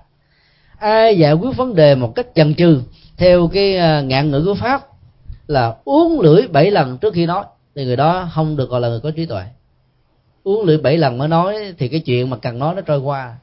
Ai 0.79 1.19
giải 1.19 1.33
quyết 1.33 1.57
vấn 1.57 1.75
đề 1.75 1.95
một 1.95 2.15
cách 2.15 2.27
chần 2.35 2.55
chừ 2.55 2.83
theo 3.17 3.49
cái 3.49 3.77
à, 3.77 4.01
ngạn 4.01 4.31
ngữ 4.31 4.43
của 4.47 4.55
pháp 4.55 4.87
là 5.47 5.75
uống 5.85 6.21
lưỡi 6.21 6.49
bảy 6.49 6.71
lần 6.71 6.99
trước 6.99 7.15
khi 7.15 7.27
nói, 7.27 7.45
thì 7.75 7.85
người 7.85 7.97
đó 7.97 8.29
không 8.35 8.57
được 8.57 8.71
gọi 8.71 8.81
là 8.81 8.89
người 8.89 9.01
có 9.01 9.11
trí 9.11 9.27
tuệ. 9.27 9.43
Uống 10.43 10.65
lưỡi 10.65 10.79
bảy 10.79 10.97
lần 10.97 11.19
mới 11.19 11.29
nói 11.29 11.75
thì 11.79 11.89
cái 11.89 12.01
chuyện 12.01 12.31
mà 12.31 12.37
cần 12.37 12.59
nói 12.59 12.75
nó 12.75 12.81
trôi 12.81 12.99
qua. 12.99 13.37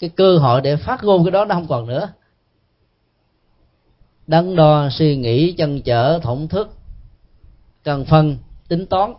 Cái 0.00 0.10
cơ 0.16 0.38
hội 0.38 0.60
để 0.60 0.76
phát 0.76 1.04
ngôn 1.04 1.24
cái 1.24 1.30
đó 1.30 1.44
nó 1.44 1.54
không 1.54 1.66
còn 1.68 1.86
nữa 1.86 2.08
đắn 4.28 4.56
đo 4.56 4.88
suy 4.90 5.16
nghĩ 5.16 5.52
chân 5.52 5.82
trở, 5.82 6.18
thổn 6.18 6.48
thức, 6.48 6.76
cần 7.84 8.04
phân, 8.04 8.36
tính 8.68 8.86
toán. 8.86 9.12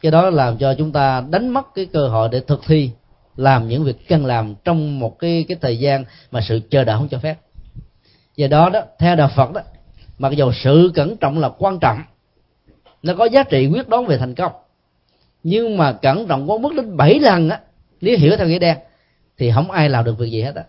Cái 0.00 0.12
đó 0.12 0.30
làm 0.30 0.58
cho 0.58 0.74
chúng 0.74 0.92
ta 0.92 1.24
đánh 1.30 1.48
mất 1.48 1.74
cái 1.74 1.86
cơ 1.86 2.08
hội 2.08 2.28
để 2.32 2.40
thực 2.40 2.62
thi, 2.66 2.90
làm 3.36 3.68
những 3.68 3.84
việc 3.84 4.08
cần 4.08 4.26
làm 4.26 4.54
trong 4.64 4.98
một 4.98 5.18
cái 5.18 5.44
cái 5.48 5.56
thời 5.60 5.78
gian 5.78 6.04
mà 6.30 6.40
sự 6.40 6.60
chờ 6.70 6.84
đợi 6.84 6.96
không 6.96 7.08
cho 7.08 7.18
phép. 7.18 7.36
Do 8.36 8.46
đó 8.46 8.70
đó, 8.70 8.80
theo 8.98 9.16
đạo 9.16 9.30
phật 9.36 9.52
đó, 9.52 9.60
mặc 10.18 10.32
dù 10.32 10.52
sự 10.52 10.92
cẩn 10.94 11.16
trọng 11.16 11.38
là 11.38 11.48
quan 11.48 11.78
trọng, 11.78 11.98
nó 13.02 13.14
có 13.14 13.24
giá 13.24 13.42
trị 13.42 13.66
quyết 13.66 13.88
đoán 13.88 14.06
về 14.06 14.18
thành 14.18 14.34
công. 14.34 14.52
Nhưng 15.42 15.76
mà 15.76 15.92
cẩn 15.92 16.26
trọng 16.26 16.50
quá 16.50 16.58
mức 16.58 16.72
đến 16.76 16.96
7 16.96 17.20
lần 17.20 17.48
á, 17.48 17.60
nếu 18.00 18.18
hiểu 18.18 18.36
theo 18.36 18.48
nghĩa 18.48 18.58
đen, 18.58 18.78
thì 19.38 19.50
không 19.54 19.70
ai 19.70 19.88
làm 19.88 20.04
được 20.04 20.18
việc 20.18 20.30
gì 20.30 20.42
hết 20.42 20.54
á. 20.54 20.64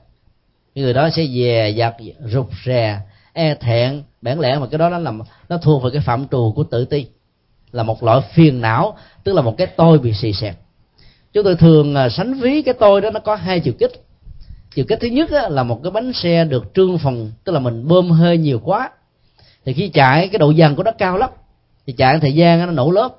Người 0.75 0.93
đó 0.93 1.09
sẽ 1.09 1.25
dè 1.25 1.69
dặt, 1.69 1.95
rụt 2.25 2.47
rè 2.65 2.99
e 3.38 3.55
thẹn. 3.55 4.03
Bản 4.22 4.39
lẽ 4.39 4.57
mà 4.59 4.68
cái 4.68 4.77
đó 4.77 4.89
nó 4.89 4.97
làm, 4.97 5.22
nó 5.49 5.57
thuộc 5.57 5.84
về 5.84 5.89
cái 5.93 6.01
phạm 6.05 6.27
trù 6.27 6.53
của 6.55 6.64
tự 6.64 6.85
ti. 6.85 7.05
Là 7.72 7.84
một 7.84 8.03
loại 8.03 8.22
phiền 8.34 8.61
não, 8.61 8.97
tức 9.23 9.34
là 9.34 9.41
một 9.41 9.55
cái 9.57 9.68
tôi 9.68 9.99
bị 9.99 10.14
xì 10.14 10.34
xẹt. 10.34 10.55
Chúng 11.34 11.43
tôi 11.43 11.55
thường 11.55 11.95
à, 11.95 12.09
sánh 12.09 12.34
ví 12.34 12.61
cái 12.61 12.73
tôi 12.73 13.01
đó 13.01 13.09
nó 13.09 13.19
có 13.19 13.35
hai 13.35 13.59
chiều 13.59 13.73
kích. 13.80 13.91
Chiều 14.76 14.85
kích 14.88 14.99
thứ 15.01 15.07
nhất 15.07 15.30
là 15.31 15.64
một 15.64 15.80
cái 15.84 15.91
bánh 15.91 16.14
xe 16.14 16.45
được 16.45 16.65
trương 16.73 16.97
phần 16.97 17.31
tức 17.43 17.51
là 17.51 17.59
mình 17.59 17.88
bơm 17.88 18.11
hơi 18.11 18.38
nhiều 18.38 18.59
quá. 18.64 18.89
Thì 19.65 19.73
khi 19.73 19.89
chạy, 19.89 20.27
cái 20.27 20.39
độ 20.39 20.51
dần 20.51 20.76
của 20.76 20.84
nó 20.84 20.91
cao 20.91 21.18
lắm. 21.18 21.30
Thì 21.88 21.93
chạy 21.93 22.19
thời 22.19 22.34
gian 22.34 22.59
nó 22.59 22.65
nổ 22.65 22.91
lớp 22.91 23.09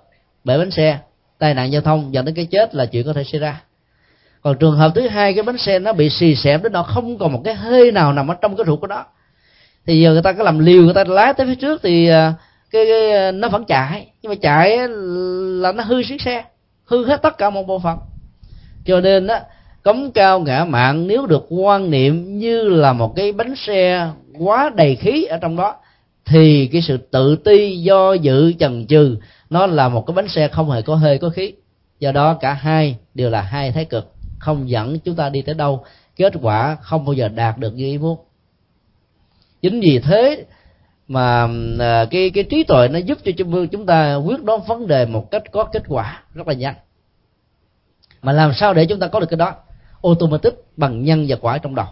bể 0.44 0.58
bánh 0.58 0.70
xe. 0.70 0.98
Tai 1.38 1.54
nạn 1.54 1.72
giao 1.72 1.82
thông 1.82 2.14
dẫn 2.14 2.24
đến 2.24 2.34
cái 2.34 2.46
chết 2.46 2.74
là 2.74 2.86
chuyện 2.86 3.06
có 3.06 3.12
thể 3.12 3.24
xảy 3.24 3.40
ra. 3.40 3.62
Còn 4.42 4.58
trường 4.58 4.76
hợp 4.76 4.92
thứ 4.94 5.08
hai, 5.08 5.34
cái 5.34 5.42
bánh 5.42 5.58
xe 5.58 5.78
nó 5.78 5.92
bị 5.92 6.10
xì 6.10 6.34
xẹp 6.34 6.62
đến 6.62 6.72
nó 6.72 6.82
không 6.82 7.18
còn 7.18 7.32
một 7.32 7.40
cái 7.44 7.54
hơi 7.54 7.92
nào 7.92 8.12
nằm 8.12 8.28
ở 8.28 8.34
trong 8.34 8.56
cái 8.56 8.66
ruột 8.66 8.80
của 8.80 8.86
nó 8.86 9.04
thì 9.88 10.00
giờ 10.00 10.12
người 10.12 10.22
ta 10.22 10.32
có 10.32 10.44
làm 10.44 10.58
liều 10.58 10.82
người 10.82 10.94
ta 10.94 11.04
lái 11.04 11.34
tới 11.34 11.46
phía 11.46 11.54
trước 11.54 11.80
thì 11.82 12.08
à, 12.08 12.34
cái, 12.70 12.86
cái 12.86 13.32
nó 13.32 13.48
vẫn 13.48 13.64
chạy. 13.64 14.06
Nhưng 14.22 14.30
mà 14.30 14.36
chạy 14.42 14.88
là 15.60 15.72
nó 15.72 15.84
hư 15.84 16.02
chiếc 16.02 16.20
xe 16.20 16.44
hư 16.84 17.06
hết 17.06 17.22
tất 17.22 17.38
cả 17.38 17.50
một 17.50 17.66
bộ 17.66 17.78
phận. 17.78 17.98
Cho 18.84 19.00
nên 19.00 19.26
á 19.26 19.42
cống 19.82 20.12
cao 20.12 20.40
ngã 20.40 20.64
mạng 20.64 21.06
nếu 21.06 21.26
được 21.26 21.46
quan 21.48 21.90
niệm 21.90 22.38
như 22.38 22.62
là 22.62 22.92
một 22.92 23.16
cái 23.16 23.32
bánh 23.32 23.56
xe 23.56 24.08
quá 24.38 24.70
đầy 24.74 24.96
khí 24.96 25.24
ở 25.24 25.38
trong 25.38 25.56
đó 25.56 25.76
thì 26.24 26.68
cái 26.72 26.82
sự 26.82 26.96
tự 26.96 27.36
ti 27.36 27.76
do 27.76 28.12
dự 28.12 28.52
chần 28.58 28.86
chừ 28.86 29.16
nó 29.50 29.66
là 29.66 29.88
một 29.88 30.06
cái 30.06 30.14
bánh 30.14 30.28
xe 30.28 30.48
không 30.48 30.70
hề 30.70 30.82
có 30.82 30.94
hơi 30.94 31.18
có 31.18 31.28
khí. 31.28 31.52
Do 31.98 32.12
đó 32.12 32.34
cả 32.34 32.52
hai 32.52 32.96
đều 33.14 33.30
là 33.30 33.42
hai 33.42 33.72
thái 33.72 33.84
cực 33.84 34.14
không 34.38 34.70
dẫn 34.70 34.98
chúng 34.98 35.14
ta 35.14 35.28
đi 35.28 35.42
tới 35.42 35.54
đâu. 35.54 35.84
Kết 36.16 36.32
quả 36.42 36.76
không 36.82 37.04
bao 37.04 37.12
giờ 37.12 37.28
đạt 37.28 37.58
được 37.58 37.74
như 37.74 37.84
ý 37.84 37.98
muốn 37.98 38.18
chính 39.62 39.80
vì 39.80 39.98
thế 39.98 40.44
mà 41.08 41.48
à, 41.78 42.04
cái 42.10 42.30
cái 42.30 42.44
trí 42.44 42.64
tuệ 42.64 42.88
nó 42.88 42.98
giúp 42.98 43.18
cho 43.24 43.32
chúng 43.70 43.86
ta 43.86 44.14
quyết 44.14 44.44
đoán 44.44 44.60
vấn 44.66 44.86
đề 44.86 45.06
một 45.06 45.30
cách 45.30 45.42
có 45.52 45.64
kết 45.64 45.82
quả 45.88 46.22
rất 46.34 46.48
là 46.48 46.54
nhanh. 46.54 46.74
Mà 48.22 48.32
làm 48.32 48.52
sao 48.54 48.74
để 48.74 48.86
chúng 48.86 49.00
ta 49.00 49.08
có 49.08 49.20
được 49.20 49.26
cái 49.30 49.36
đó? 49.36 49.54
Automatic 50.02 50.52
bằng 50.76 51.04
nhân 51.04 51.26
và 51.28 51.36
quả 51.40 51.58
trong 51.58 51.74
đầu. 51.74 51.86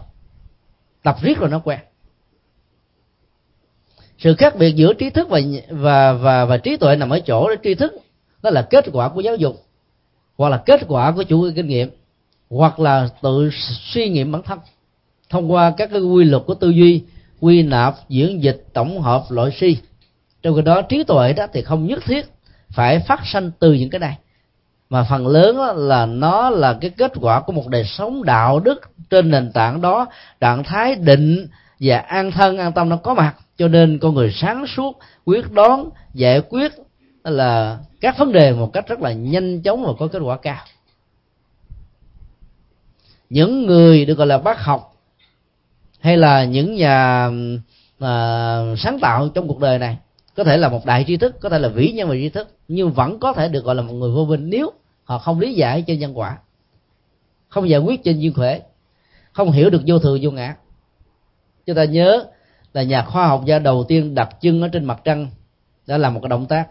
Tập 1.03 1.17
riết 1.21 1.37
rồi 1.37 1.49
nó 1.49 1.59
quen. 1.59 1.79
Sự 4.17 4.35
khác 4.35 4.55
biệt 4.55 4.71
giữa 4.75 4.93
trí 4.93 5.09
thức 5.09 5.29
và 5.29 5.39
và 5.69 6.13
và 6.13 6.45
và 6.45 6.57
trí 6.57 6.77
tuệ 6.77 6.95
nằm 6.95 7.09
ở 7.09 7.19
chỗ 7.19 7.49
đó. 7.49 7.55
Trí 7.63 7.75
thức 7.75 7.93
đó 8.43 8.49
là 8.49 8.61
kết 8.61 8.85
quả 8.93 9.09
của 9.09 9.21
giáo 9.21 9.35
dục, 9.35 9.65
hoặc 10.37 10.49
là 10.49 10.57
kết 10.65 10.81
quả 10.87 11.11
của 11.11 11.23
chủ 11.23 11.49
kinh 11.55 11.67
nghiệm, 11.67 11.89
hoặc 12.49 12.79
là 12.79 13.09
tự 13.21 13.49
suy 13.93 14.09
nghiệm 14.09 14.31
bản 14.31 14.41
thân 14.43 14.59
thông 15.29 15.51
qua 15.51 15.73
các 15.77 15.89
cái 15.91 16.01
quy 16.01 16.23
luật 16.23 16.43
của 16.45 16.53
tư 16.53 16.69
duy 16.69 17.03
quy 17.39 17.63
nạp 17.63 17.95
diễn 18.09 18.43
dịch, 18.43 18.65
tổng 18.73 19.01
hợp 19.01 19.23
loại 19.29 19.51
suy 19.59 19.77
trong 20.41 20.55
cái 20.55 20.61
đó, 20.61 20.81
trí 20.81 21.03
tuệ 21.03 21.33
đó 21.33 21.47
thì 21.53 21.61
không 21.61 21.87
nhất 21.87 21.99
thiết 22.05 22.25
phải 22.69 22.99
phát 22.99 23.19
sanh 23.25 23.51
từ 23.59 23.73
những 23.73 23.89
cái 23.89 23.99
này. 23.99 24.17
Mà 24.89 25.03
phần 25.09 25.27
lớn 25.27 25.57
là 25.75 26.05
nó 26.05 26.49
là 26.49 26.77
cái 26.81 26.89
kết 26.89 27.11
quả 27.21 27.41
của 27.41 27.53
một 27.53 27.67
đời 27.67 27.83
sống 27.83 28.23
đạo 28.23 28.59
đức 28.59 28.81
trên 29.09 29.31
nền 29.31 29.51
tảng 29.51 29.81
đó, 29.81 30.07
trạng 30.39 30.63
thái 30.63 30.95
định 30.95 31.47
và 31.79 31.97
an 31.97 32.31
thân, 32.31 32.57
an 32.57 32.71
tâm 32.71 32.89
nó 32.89 32.95
có 32.95 33.13
mặt. 33.13 33.35
Cho 33.57 33.67
nên 33.67 33.99
con 33.99 34.15
người 34.15 34.31
sáng 34.31 34.67
suốt, 34.67 34.99
quyết 35.25 35.51
đoán, 35.51 35.89
giải 36.13 36.41
quyết 36.49 36.71
là 37.23 37.77
các 38.01 38.17
vấn 38.17 38.31
đề 38.31 38.53
một 38.53 38.73
cách 38.73 38.87
rất 38.87 39.01
là 39.01 39.13
nhanh 39.13 39.61
chóng 39.61 39.85
và 39.85 39.91
có 39.99 40.07
kết 40.07 40.19
quả 40.19 40.37
cao. 40.37 40.63
Những 43.29 43.65
người 43.65 44.05
được 44.05 44.17
gọi 44.17 44.27
là 44.27 44.37
bác 44.37 44.63
học 44.63 44.93
hay 46.07 46.17
là 46.17 46.45
những 46.45 46.75
nhà 46.75 47.29
à, 47.99 48.61
sáng 48.77 48.99
tạo 49.01 49.29
trong 49.29 49.47
cuộc 49.47 49.59
đời 49.59 49.79
này 49.79 49.97
có 50.35 50.43
thể 50.43 50.57
là 50.57 50.69
một 50.69 50.85
đại 50.85 51.03
tri 51.07 51.17
thức 51.17 51.35
có 51.41 51.49
thể 51.49 51.59
là 51.59 51.69
vĩ 51.69 51.91
nhân 51.91 52.09
về 52.09 52.19
tri 52.21 52.29
thức 52.29 52.47
nhưng 52.67 52.91
vẫn 52.91 53.19
có 53.19 53.33
thể 53.33 53.49
được 53.49 53.63
gọi 53.63 53.75
là 53.75 53.81
một 53.81 53.93
người 53.93 54.11
vô 54.11 54.25
minh 54.25 54.49
nếu 54.49 54.71
họ 55.03 55.17
không 55.17 55.39
lý 55.39 55.53
giải 55.53 55.83
trên 55.87 55.99
nhân 55.99 56.17
quả 56.17 56.37
không 57.49 57.69
giải 57.69 57.79
quyết 57.79 58.03
trên 58.03 58.19
duyên 58.19 58.33
khỏe 58.33 58.59
không 59.37 59.51
hiểu 59.51 59.69
được 59.69 59.81
vô 59.87 59.99
thường 59.99 60.19
vô 60.21 60.31
ngã. 60.31 60.55
Chúng 61.65 61.75
ta 61.75 61.85
nhớ 61.85 62.25
là 62.73 62.83
nhà 62.83 63.03
khoa 63.03 63.27
học 63.27 63.43
gia 63.45 63.59
đầu 63.59 63.85
tiên 63.87 64.15
đặt 64.15 64.29
chân 64.41 64.61
ở 64.61 64.67
trên 64.67 64.85
mặt 64.85 65.01
trăng 65.03 65.29
đã 65.87 65.97
làm 65.97 66.13
một 66.13 66.19
cái 66.23 66.29
động 66.29 66.45
tác. 66.45 66.67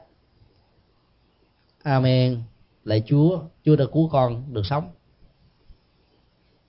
Amen. 1.82 2.42
Lạy 2.84 3.02
chúa 3.06 3.40
chúa 3.64 3.76
đã 3.76 3.84
cứu 3.92 4.08
con 4.12 4.54
được 4.54 4.66
sống. 4.66 4.90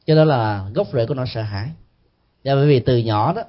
Cho 0.05 0.15
đó 0.15 0.23
là 0.23 0.69
gốc 0.73 0.87
rễ 0.93 1.05
của 1.05 1.13
nó 1.13 1.25
sợ 1.25 1.41
hãi 1.41 1.69
và 2.47 2.55
bởi 2.55 2.67
vì 2.67 2.79
từ 2.79 2.97
nhỏ 2.97 3.33
đó, 3.33 3.41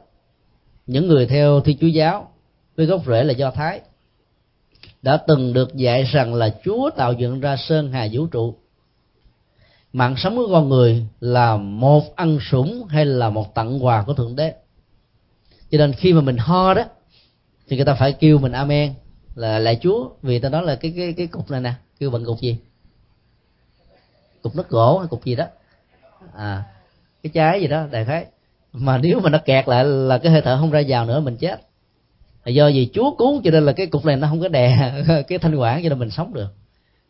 những 0.86 1.08
người 1.08 1.26
theo 1.26 1.60
thiên 1.60 1.78
chúa 1.78 1.86
giáo, 1.86 2.30
với 2.76 2.86
gốc 2.86 3.02
rễ 3.06 3.24
là 3.24 3.32
do 3.32 3.50
thái, 3.50 3.80
đã 5.02 5.16
từng 5.16 5.52
được 5.52 5.74
dạy 5.74 6.04
rằng 6.04 6.34
là 6.34 6.54
chúa 6.64 6.90
tạo 6.90 7.12
dựng 7.12 7.40
ra 7.40 7.56
sơn 7.56 7.92
hà 7.92 8.08
vũ 8.12 8.26
trụ. 8.26 8.54
Mạng 9.92 10.14
sống 10.16 10.36
của 10.36 10.48
con 10.50 10.68
người 10.68 11.06
là 11.20 11.56
một 11.56 12.16
ăn 12.16 12.38
sủng 12.50 12.84
hay 12.88 13.04
là 13.04 13.30
một 13.30 13.54
tặng 13.54 13.84
quà 13.84 14.02
của 14.02 14.14
thượng 14.14 14.36
đế. 14.36 14.54
Cho 15.70 15.78
nên 15.78 15.92
khi 15.92 16.12
mà 16.12 16.20
mình 16.20 16.36
ho 16.36 16.74
đó, 16.74 16.84
thì 17.68 17.76
người 17.76 17.86
ta 17.86 17.94
phải 17.94 18.12
kêu 18.12 18.38
mình 18.38 18.52
amen, 18.52 18.94
là 19.34 19.58
lại 19.58 19.78
chúa, 19.82 20.10
vì 20.22 20.38
ta 20.38 20.48
nói 20.48 20.62
là 20.62 20.74
cái 20.74 20.92
cái 20.96 21.12
cái 21.12 21.26
cục 21.26 21.50
này 21.50 21.60
nè, 21.60 21.72
kêu 21.98 22.10
bằng 22.10 22.24
cục 22.24 22.40
gì? 22.40 22.58
Cục 24.42 24.56
nước 24.56 24.68
gỗ 24.68 24.98
hay 24.98 25.08
cục 25.08 25.24
gì 25.24 25.34
đó? 25.34 25.46
À 26.34 26.64
cái 27.22 27.30
trái 27.34 27.60
gì 27.60 27.66
đó, 27.66 27.86
đại 27.90 28.04
khái 28.04 28.26
mà 28.72 28.98
nếu 28.98 29.20
mà 29.20 29.30
nó 29.30 29.38
kẹt 29.38 29.68
lại 29.68 29.84
là 29.84 30.18
cái 30.18 30.32
hơi 30.32 30.42
thở 30.42 30.56
không 30.60 30.70
ra 30.70 30.82
vào 30.88 31.06
nữa, 31.06 31.20
mình 31.20 31.36
chết. 31.36 31.60
Là 32.44 32.50
do 32.50 32.70
vì 32.74 32.88
chúa 32.92 33.14
cứu 33.16 33.40
cho 33.44 33.50
nên 33.50 33.66
là 33.66 33.72
cái 33.72 33.86
cục 33.86 34.04
này 34.04 34.16
nó 34.16 34.28
không 34.28 34.40
có 34.40 34.48
đè 34.48 34.92
cái 35.28 35.38
thanh 35.38 35.54
quản 35.54 35.82
cho 35.82 35.88
nên 35.88 35.98
mình 35.98 36.10
sống 36.10 36.34
được. 36.34 36.48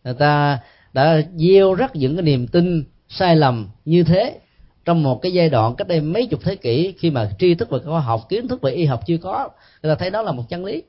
Người 0.05 0.15
ta 0.15 0.59
đã 0.93 1.21
gieo 1.37 1.75
rắc 1.75 1.97
những 1.97 2.17
cái 2.17 2.23
niềm 2.23 2.47
tin 2.47 2.85
sai 3.09 3.37
lầm 3.37 3.69
như 3.85 4.03
thế 4.03 4.39
trong 4.85 5.03
một 5.03 5.23
cái 5.23 5.33
giai 5.33 5.49
đoạn 5.49 5.75
cách 5.75 5.89
đây 5.89 6.01
mấy 6.01 6.27
chục 6.27 6.41
thế 6.45 6.57
kỷ 6.57 6.95
khi 6.99 7.11
mà 7.11 7.31
tri 7.39 7.55
thức 7.55 7.71
về 7.71 7.79
khoa 7.85 8.01
học, 8.01 8.27
kiến 8.29 8.49
thức 8.49 8.63
về 8.63 8.73
y 8.73 8.85
học 8.85 9.01
chưa 9.07 9.17
có. 9.17 9.49
Người 9.83 9.95
ta 9.95 9.99
thấy 9.99 10.11
đó 10.11 10.23
là 10.23 10.33
một 10.33 10.43
chân 10.49 10.65
lý. 10.65 10.83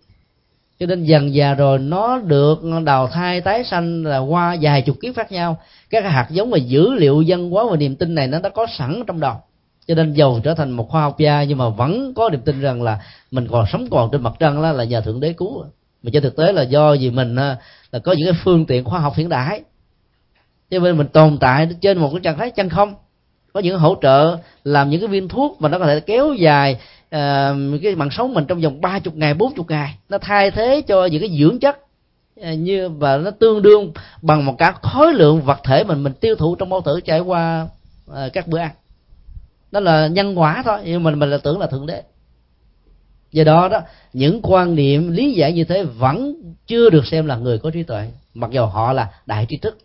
Cho 0.80 0.86
nên 0.86 1.04
dần 1.04 1.34
già 1.34 1.54
rồi 1.54 1.80
nó 1.80 2.20
được 2.20 2.60
đào 2.86 3.08
thai, 3.08 3.42
tái 3.42 3.64
sanh 3.64 4.06
là 4.06 4.18
qua 4.18 4.58
vài 4.62 4.82
chục 4.82 4.96
kiếp 5.02 5.16
khác 5.16 5.32
nhau. 5.32 5.58
Các 5.90 6.04
hạt 6.04 6.28
giống 6.30 6.50
và 6.50 6.58
dữ 6.58 6.94
liệu 6.94 7.22
dân 7.22 7.50
hóa 7.50 7.66
và 7.72 7.78
niềm 7.78 7.96
tin 7.96 8.16
này 8.16 8.28
nó 8.28 8.40
đã 8.40 8.50
có 8.50 8.68
sẵn 8.78 9.04
trong 9.08 9.20
đầu 9.20 9.36
cho 9.90 9.96
nên 9.96 10.14
giàu 10.14 10.40
trở 10.44 10.54
thành 10.54 10.72
một 10.72 10.90
khoa 10.90 11.02
học 11.02 11.18
gia 11.18 11.44
nhưng 11.44 11.58
mà 11.58 11.70
vẫn 11.70 12.14
có 12.14 12.30
niềm 12.30 12.42
tin 12.42 12.62
rằng 12.62 12.82
là 12.82 13.00
mình 13.32 13.48
còn 13.52 13.66
sống 13.72 13.88
còn 13.92 14.10
trên 14.12 14.24
mặt 14.24 14.34
trăng 14.40 14.62
đó 14.62 14.72
là 14.72 14.84
nhờ 14.84 15.02
thượng 15.02 15.20
đế 15.20 15.34
cứu. 15.34 15.64
Mà 16.04 16.10
trên 16.14 16.24
thực 16.24 16.36
tế 16.36 16.52
là 16.52 16.62
do 16.62 16.96
vì 17.00 17.10
mình 17.12 17.36
à, 17.36 17.58
là 17.92 18.00
có 18.00 18.12
những 18.12 18.28
cái 18.32 18.42
phương 18.44 18.66
tiện 18.66 18.84
khoa 18.84 19.00
học 19.00 19.14
hiện 19.16 19.30
đại. 19.30 19.62
Cho 20.72 20.80
nên 20.80 20.98
mình 20.98 21.08
tồn 21.08 21.38
tại 21.38 21.68
trên 21.82 21.98
một 21.98 22.10
cái 22.12 22.20
trạng 22.24 22.38
thái 22.38 22.52
chân 22.52 22.70
không. 22.70 22.96
Có 23.54 23.60
những 23.60 23.80
hỗ 23.80 23.96
trợ 24.02 24.38
làm 24.64 24.90
những 24.90 25.02
cái 25.02 25.08
viên 25.08 25.28
thuốc 25.28 25.62
mà 25.62 25.70
nó 25.70 25.80
có 25.80 25.86
thể 25.86 26.00
kéo 26.00 26.34
dài 26.34 26.74
uh, 27.06 27.82
cái 27.84 27.96
mạng 27.96 28.10
sống 28.12 28.34
mình 28.34 28.46
trong 28.48 28.62
vòng 28.62 28.82
ba 28.82 29.00
chục 29.00 29.16
ngày 29.16 29.34
bốn 29.34 29.54
chục 29.56 29.70
ngày. 29.70 29.96
Nó 30.10 30.18
thay 30.18 30.52
thế 30.52 30.82
cho 30.88 31.06
những 31.06 31.22
cái 31.22 31.38
dưỡng 31.40 31.60
chất 31.60 31.78
uh, 32.40 32.46
như 32.58 32.90
và 32.90 33.18
nó 33.18 33.32
tương 33.32 33.62
đương 33.62 33.92
bằng 34.22 34.46
một 34.46 34.56
cả 34.58 34.72
khối 34.72 35.14
lượng 35.14 35.42
vật 35.42 35.60
thể 35.64 35.84
mình 35.84 36.04
mình 36.04 36.14
tiêu 36.14 36.36
thụ 36.36 36.56
trong 36.56 36.70
bao 36.70 36.82
tử 36.82 37.00
trải 37.02 37.20
qua 37.20 37.68
uh, 38.12 38.34
các 38.34 38.48
bữa 38.48 38.60
ăn 38.60 38.72
đó 39.72 39.80
là 39.80 40.08
nhân 40.08 40.40
quả 40.40 40.62
thôi 40.66 40.80
nhưng 40.86 41.04
mình 41.04 41.20
mình 41.20 41.30
là 41.30 41.38
tưởng 41.38 41.60
là 41.60 41.68
thượng 41.68 41.86
đế. 41.86 42.04
Do 43.32 43.44
đó 43.44 43.68
đó 43.68 43.82
những 44.14 44.40
quan 44.44 44.76
niệm 44.76 45.12
lý 45.12 45.34
giải 45.34 45.54
như 45.54 45.64
thế 45.64 45.84
vẫn 45.84 46.36
chưa 46.68 46.90
được 46.90 47.06
xem 47.06 47.26
là 47.26 47.38
người 47.38 47.58
có 47.58 47.72
trí 47.72 47.84
tuệ 47.84 48.12
mặc 48.34 48.52
dù 48.52 48.66
họ 48.66 48.94
là 48.94 49.10
đại 49.26 49.46
trí 49.46 49.58
thức. 49.58 49.78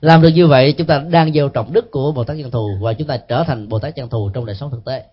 Làm 0.00 0.22
được 0.22 0.28
như 0.28 0.46
vậy 0.46 0.72
chúng 0.72 0.86
ta 0.86 0.98
đang 0.98 1.32
gieo 1.32 1.48
trọng 1.48 1.72
đức 1.72 1.90
của 1.90 2.12
bồ 2.12 2.24
tát 2.24 2.36
chân 2.40 2.50
thù 2.50 2.68
và 2.80 2.92
chúng 2.92 3.08
ta 3.08 3.16
trở 3.16 3.44
thành 3.44 3.68
bồ 3.68 3.78
tát 3.78 3.94
chân 3.94 4.08
thù 4.08 4.30
trong 4.34 4.46
đời 4.46 4.56
sống 4.56 4.70
thực 4.70 4.84
tế. 4.84 5.04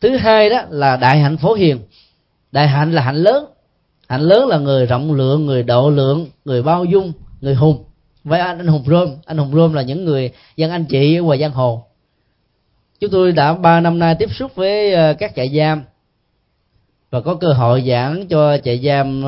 Thứ 0.00 0.16
hai 0.16 0.50
đó 0.50 0.62
là 0.70 0.96
đại 0.96 1.18
hạnh 1.18 1.36
phổ 1.36 1.54
hiền. 1.54 1.78
Đại 2.52 2.68
hạnh 2.68 2.92
là 2.92 3.02
hạnh 3.02 3.16
lớn. 3.16 3.44
Hạnh 4.08 4.20
lớn 4.20 4.48
là 4.48 4.58
người 4.58 4.86
rộng 4.86 5.12
lượng 5.12 5.46
người 5.46 5.62
độ 5.62 5.90
lượng 5.90 6.26
người 6.44 6.62
bao 6.62 6.84
dung 6.84 7.12
người 7.40 7.54
hùng. 7.54 7.84
Với 8.24 8.40
anh, 8.40 8.58
anh 8.58 8.66
hùng 8.66 8.84
rôm 8.86 9.16
anh 9.24 9.38
hùng 9.38 9.54
rôm 9.54 9.72
là 9.72 9.82
những 9.82 10.04
người 10.04 10.30
dân 10.56 10.70
anh 10.70 10.84
chị 10.84 11.16
ở 11.16 11.22
ngoài 11.22 11.38
giang 11.38 11.52
hồ 11.52 11.87
chúng 13.00 13.10
tôi 13.10 13.32
đã 13.32 13.54
ba 13.54 13.80
năm 13.80 13.98
nay 13.98 14.16
tiếp 14.18 14.28
xúc 14.32 14.54
với 14.54 14.92
ờ, 14.92 15.14
các 15.14 15.32
trại 15.36 15.56
giam. 15.56 15.82
Và 17.10 17.20
có 17.20 17.34
cơ 17.34 17.52
hội 17.52 17.84
giảng 17.88 18.28
cho 18.28 18.58
trại 18.58 18.78
giam 18.78 19.22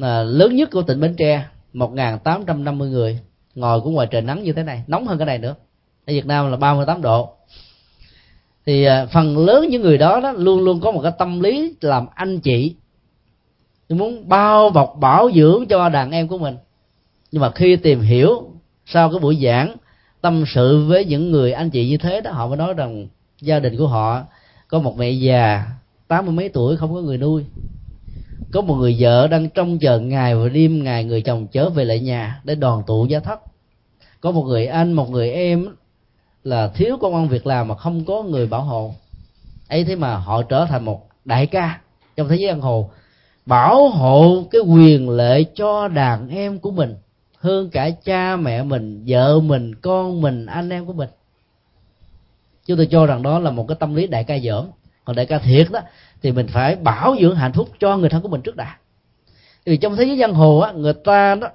ờ, 0.00 0.24
lớn 0.24 0.56
nhất 0.56 0.68
của 0.72 0.82
tỉnh 0.82 1.00
bến 1.00 1.14
tre, 1.18 1.44
một 1.72 1.92
tám 2.24 2.44
trăm 2.46 2.64
năm 2.64 2.78
mươi 2.78 2.90
người. 2.90 3.18
Ngồi 3.54 3.80
cũng 3.80 3.94
ngoài 3.94 4.06
trời 4.10 4.22
nắng 4.22 4.42
như 4.42 4.52
thế 4.52 4.62
này, 4.62 4.82
nóng 4.86 5.06
hơn 5.06 5.18
cái 5.18 5.26
này 5.26 5.38
nữa. 5.38 5.54
Ở 6.06 6.12
Việt 6.12 6.26
Nam 6.26 6.50
là 6.50 6.56
38 6.56 7.02
độ. 7.02 7.34
Thì 8.66 8.84
ờ, 8.84 9.06
phần 9.12 9.38
lớn 9.38 9.68
những 9.68 9.82
người 9.82 9.98
đó 9.98 10.20
đó 10.20 10.32
luôn 10.32 10.60
luôn 10.60 10.80
có 10.80 10.90
một 10.90 11.00
cái 11.02 11.12
tâm 11.18 11.40
lý 11.40 11.74
làm 11.80 12.06
anh 12.14 12.40
chị. 12.40 12.74
Muốn 13.88 14.28
bao 14.28 14.70
bọc 14.70 14.96
bảo 15.00 15.30
dưỡng 15.34 15.66
cho 15.66 15.88
đàn 15.88 16.10
em 16.10 16.28
của 16.28 16.38
mình. 16.38 16.56
Nhưng 17.32 17.42
mà 17.42 17.50
khi 17.50 17.76
tìm 17.76 18.00
hiểu 18.00 18.50
sau 18.86 19.10
cái 19.10 19.18
buổi 19.18 19.38
giảng 19.42 19.76
tâm 20.20 20.44
sự 20.54 20.86
với 20.88 21.04
những 21.04 21.30
người 21.30 21.52
anh 21.52 21.70
chị 21.70 21.88
như 21.88 21.96
thế 21.96 22.20
đó, 22.20 22.30
họ 22.30 22.48
mới 22.48 22.56
nói 22.56 22.74
rằng 22.74 23.06
gia 23.40 23.58
đình 23.58 23.78
của 23.78 23.86
họ 23.86 24.22
có 24.68 24.78
một 24.78 24.96
mẹ 24.98 25.10
già 25.10 25.64
tám 26.08 26.26
mươi 26.26 26.34
mấy 26.34 26.48
tuổi 26.48 26.76
không 26.76 26.94
có 26.94 27.00
người 27.00 27.18
nuôi. 27.18 27.44
Có 28.52 28.60
một 28.60 28.74
người 28.74 28.96
vợ 28.98 29.26
đang 29.26 29.48
trông 29.48 29.78
chờ 29.78 30.00
ngày 30.00 30.36
và 30.36 30.48
đêm 30.48 30.84
ngày 30.84 31.04
người 31.04 31.22
chồng 31.22 31.46
trở 31.46 31.70
về 31.70 31.84
lại 31.84 32.00
nhà 32.00 32.40
để 32.44 32.54
đoàn 32.54 32.82
tụ 32.86 33.06
gia 33.06 33.20
thất. 33.20 33.40
Có 34.20 34.30
một 34.30 34.44
người 34.44 34.66
anh, 34.66 34.92
một 34.92 35.10
người 35.10 35.32
em 35.32 35.68
là 36.44 36.68
thiếu 36.68 36.96
công 37.00 37.14
ăn 37.14 37.28
việc 37.28 37.46
làm 37.46 37.68
mà 37.68 37.74
không 37.74 38.04
có 38.04 38.22
người 38.22 38.46
bảo 38.46 38.62
hộ. 38.62 38.94
Ấy 39.68 39.84
thế 39.84 39.96
mà 39.96 40.16
họ 40.16 40.42
trở 40.42 40.66
thành 40.66 40.84
một 40.84 41.08
đại 41.24 41.46
ca 41.46 41.80
trong 42.16 42.28
thế 42.28 42.36
giới 42.36 42.48
giang 42.48 42.60
hồ, 42.60 42.90
bảo 43.46 43.88
hộ 43.88 44.44
cái 44.50 44.60
quyền 44.60 45.10
lệ 45.10 45.44
cho 45.54 45.88
đàn 45.88 46.28
em 46.28 46.58
của 46.58 46.70
mình 46.70 46.96
hơn 47.40 47.70
cả 47.70 47.90
cha 48.04 48.36
mẹ 48.36 48.62
mình, 48.62 49.04
vợ 49.06 49.40
mình, 49.40 49.74
con 49.74 50.20
mình, 50.20 50.46
anh 50.46 50.70
em 50.70 50.86
của 50.86 50.92
mình. 50.92 51.08
Chúng 52.66 52.76
tôi 52.76 52.86
cho 52.90 53.06
rằng 53.06 53.22
đó 53.22 53.38
là 53.38 53.50
một 53.50 53.64
cái 53.68 53.76
tâm 53.80 53.94
lý 53.94 54.06
đại 54.06 54.24
ca 54.24 54.38
dởm 54.38 54.66
còn 55.04 55.16
đại 55.16 55.26
ca 55.26 55.38
thiệt 55.38 55.66
đó, 55.70 55.80
thì 56.22 56.32
mình 56.32 56.46
phải 56.46 56.76
bảo 56.76 57.16
dưỡng 57.20 57.36
hạnh 57.36 57.52
phúc 57.52 57.68
cho 57.78 57.96
người 57.96 58.08
thân 58.08 58.22
của 58.22 58.28
mình 58.28 58.42
trước 58.42 58.56
đã. 58.56 58.76
Vì 59.64 59.76
trong 59.76 59.96
thế 59.96 60.04
giới 60.04 60.18
giang 60.18 60.34
hồ 60.34 60.58
á, 60.58 60.72
người 60.72 60.92
ta 60.92 61.34
đó 61.34 61.48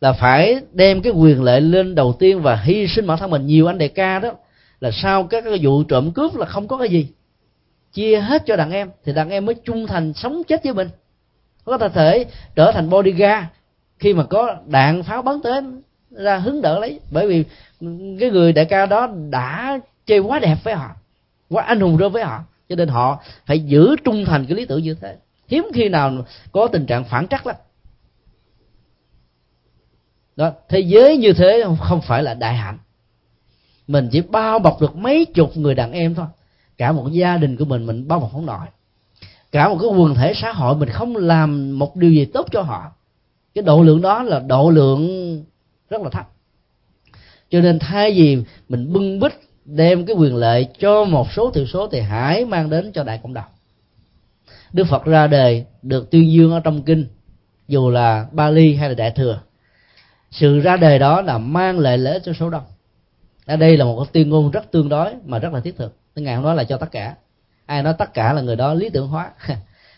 là 0.00 0.12
phải 0.12 0.60
đem 0.72 1.02
cái 1.02 1.12
quyền 1.12 1.42
lợi 1.42 1.60
lên 1.60 1.94
đầu 1.94 2.12
tiên 2.18 2.42
và 2.42 2.56
hy 2.56 2.86
sinh 2.88 3.06
bản 3.06 3.18
thân 3.18 3.30
mình. 3.30 3.46
Nhiều 3.46 3.66
anh 3.66 3.78
đại 3.78 3.88
ca 3.88 4.18
đó 4.18 4.32
là 4.80 4.90
sau 4.90 5.24
các 5.24 5.44
cái 5.44 5.58
vụ 5.62 5.82
trộm 5.82 6.12
cướp 6.12 6.36
là 6.36 6.46
không 6.46 6.68
có 6.68 6.76
cái 6.76 6.88
gì. 6.88 7.08
Chia 7.92 8.20
hết 8.20 8.42
cho 8.46 8.56
đàn 8.56 8.70
em, 8.70 8.90
thì 9.04 9.12
đàn 9.12 9.30
em 9.30 9.46
mới 9.46 9.54
trung 9.54 9.86
thành 9.86 10.12
sống 10.12 10.42
chết 10.48 10.64
với 10.64 10.74
mình. 10.74 10.88
Có 11.64 11.78
thể 11.78 11.88
thể 11.88 12.24
trở 12.54 12.72
thành 12.72 12.90
bodyguard 12.90 13.46
khi 14.02 14.14
mà 14.14 14.24
có 14.24 14.56
đạn 14.66 15.02
pháo 15.02 15.22
bắn 15.22 15.40
tới, 15.42 15.62
ra 16.10 16.38
hứng 16.38 16.62
đỡ 16.62 16.78
lấy. 16.78 17.00
Bởi 17.10 17.26
vì 17.26 17.44
cái 18.20 18.30
người 18.30 18.52
đại 18.52 18.64
ca 18.64 18.86
đó 18.86 19.08
đã 19.30 19.78
chơi 20.06 20.18
quá 20.18 20.38
đẹp 20.38 20.56
với 20.64 20.74
họ, 20.74 20.90
quá 21.48 21.64
anh 21.64 21.80
hùng 21.80 21.96
rơi 21.96 22.08
với 22.08 22.24
họ. 22.24 22.44
Cho 22.68 22.76
nên 22.76 22.88
họ 22.88 23.22
phải 23.46 23.60
giữ 23.60 23.96
trung 24.04 24.24
thành 24.24 24.46
cái 24.46 24.56
lý 24.56 24.64
tưởng 24.64 24.82
như 24.82 24.94
thế. 24.94 25.16
Hiếm 25.48 25.66
khi 25.74 25.88
nào 25.88 26.12
có 26.52 26.66
tình 26.66 26.86
trạng 26.86 27.04
phản 27.04 27.28
trắc 27.28 27.46
lắm. 27.46 27.56
Đó, 30.36 30.52
thế 30.68 30.80
giới 30.80 31.16
như 31.16 31.32
thế 31.32 31.64
không 31.80 32.00
phải 32.00 32.22
là 32.22 32.34
đại 32.34 32.54
hạnh. 32.54 32.78
Mình 33.86 34.08
chỉ 34.12 34.20
bao 34.20 34.58
bọc 34.58 34.80
được 34.80 34.96
mấy 34.96 35.24
chục 35.24 35.56
người 35.56 35.74
đàn 35.74 35.92
em 35.92 36.14
thôi. 36.14 36.26
Cả 36.78 36.92
một 36.92 37.08
gia 37.12 37.36
đình 37.36 37.56
của 37.56 37.64
mình 37.64 37.86
mình 37.86 38.08
bao 38.08 38.20
bọc 38.20 38.32
không 38.32 38.46
nổi. 38.46 38.66
Cả 39.52 39.68
một 39.68 39.78
cái 39.80 39.90
quần 39.90 40.14
thể 40.14 40.32
xã 40.34 40.52
hội 40.52 40.76
mình 40.76 40.88
không 40.88 41.16
làm 41.16 41.78
một 41.78 41.96
điều 41.96 42.10
gì 42.10 42.24
tốt 42.24 42.46
cho 42.52 42.62
họ 42.62 42.92
cái 43.54 43.64
độ 43.64 43.82
lượng 43.82 44.02
đó 44.02 44.22
là 44.22 44.38
độ 44.38 44.70
lượng 44.70 45.44
rất 45.90 46.02
là 46.02 46.10
thấp. 46.10 46.28
Cho 47.50 47.60
nên 47.60 47.78
thay 47.78 48.12
vì 48.12 48.38
mình 48.68 48.92
bưng 48.92 49.20
bít 49.20 49.32
đem 49.64 50.06
cái 50.06 50.16
quyền 50.16 50.36
lợi 50.36 50.68
cho 50.78 51.04
một 51.04 51.32
số 51.32 51.50
thiểu 51.50 51.66
số 51.66 51.88
thì 51.88 52.00
hãy 52.00 52.44
mang 52.44 52.70
đến 52.70 52.92
cho 52.92 53.04
đại 53.04 53.20
cộng 53.22 53.34
đồng. 53.34 53.44
Đức 54.72 54.84
phật 54.84 55.04
ra 55.04 55.26
đời 55.26 55.64
được 55.82 56.10
tuyên 56.10 56.32
dương 56.32 56.52
ở 56.52 56.60
trong 56.60 56.82
kinh, 56.82 57.06
dù 57.68 57.90
là 57.90 58.26
bali 58.32 58.74
hay 58.74 58.88
là 58.88 58.94
đại 58.94 59.10
thừa. 59.10 59.40
Sự 60.30 60.60
ra 60.60 60.76
đời 60.76 60.98
đó 60.98 61.22
là 61.22 61.38
mang 61.38 61.78
lại 61.78 61.98
lợi 61.98 62.20
cho 62.24 62.32
số 62.32 62.50
đông. 62.50 62.64
Ở 63.46 63.56
đây 63.56 63.76
là 63.76 63.84
một 63.84 63.96
cái 63.98 64.10
tuyên 64.12 64.28
ngôn 64.30 64.50
rất 64.50 64.70
tương 64.70 64.88
đối 64.88 65.14
mà 65.24 65.38
rất 65.38 65.52
là 65.52 65.60
thiết 65.60 65.76
thực. 65.76 65.96
Ngài 66.14 66.34
không 66.34 66.44
nói 66.44 66.56
là 66.56 66.64
cho 66.64 66.76
tất 66.76 66.90
cả. 66.90 67.14
Ai 67.66 67.82
nói 67.82 67.94
tất 67.98 68.14
cả 68.14 68.32
là 68.32 68.40
người 68.42 68.56
đó 68.56 68.74
lý 68.74 68.90
tưởng 68.90 69.08
hóa. 69.08 69.30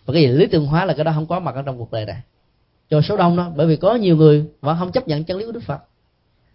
Và 0.05 0.15
cái 0.15 0.23
gì 0.23 0.29
lý 0.29 0.47
tưởng 0.47 0.67
hóa 0.67 0.85
là 0.85 0.95
cái 0.95 1.05
đó 1.05 1.13
không 1.15 1.27
có 1.27 1.41
mặt 1.41 1.55
ở 1.55 1.63
trong 1.63 1.79
cuộc 1.79 1.93
đời 1.93 2.05
này 2.07 2.21
cho 2.95 3.01
số 3.01 3.17
đông 3.17 3.37
đó, 3.37 3.53
bởi 3.57 3.67
vì 3.67 3.77
có 3.77 3.95
nhiều 3.95 4.17
người 4.17 4.45
vẫn 4.61 4.77
không 4.79 4.93
chấp 4.93 5.09
nhận 5.09 5.25
chân 5.25 5.39
lý 5.39 5.47
của 5.47 5.53
đức 5.53 5.63
phật. 5.63 5.79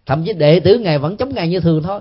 Thậm 0.06 0.24
chí 0.24 0.32
đệ 0.32 0.60
tử 0.60 0.78
ngài 0.78 0.98
vẫn 0.98 1.16
chống 1.16 1.34
ngài 1.34 1.48
như 1.48 1.60
thường 1.60 1.82
thôi. 1.82 2.00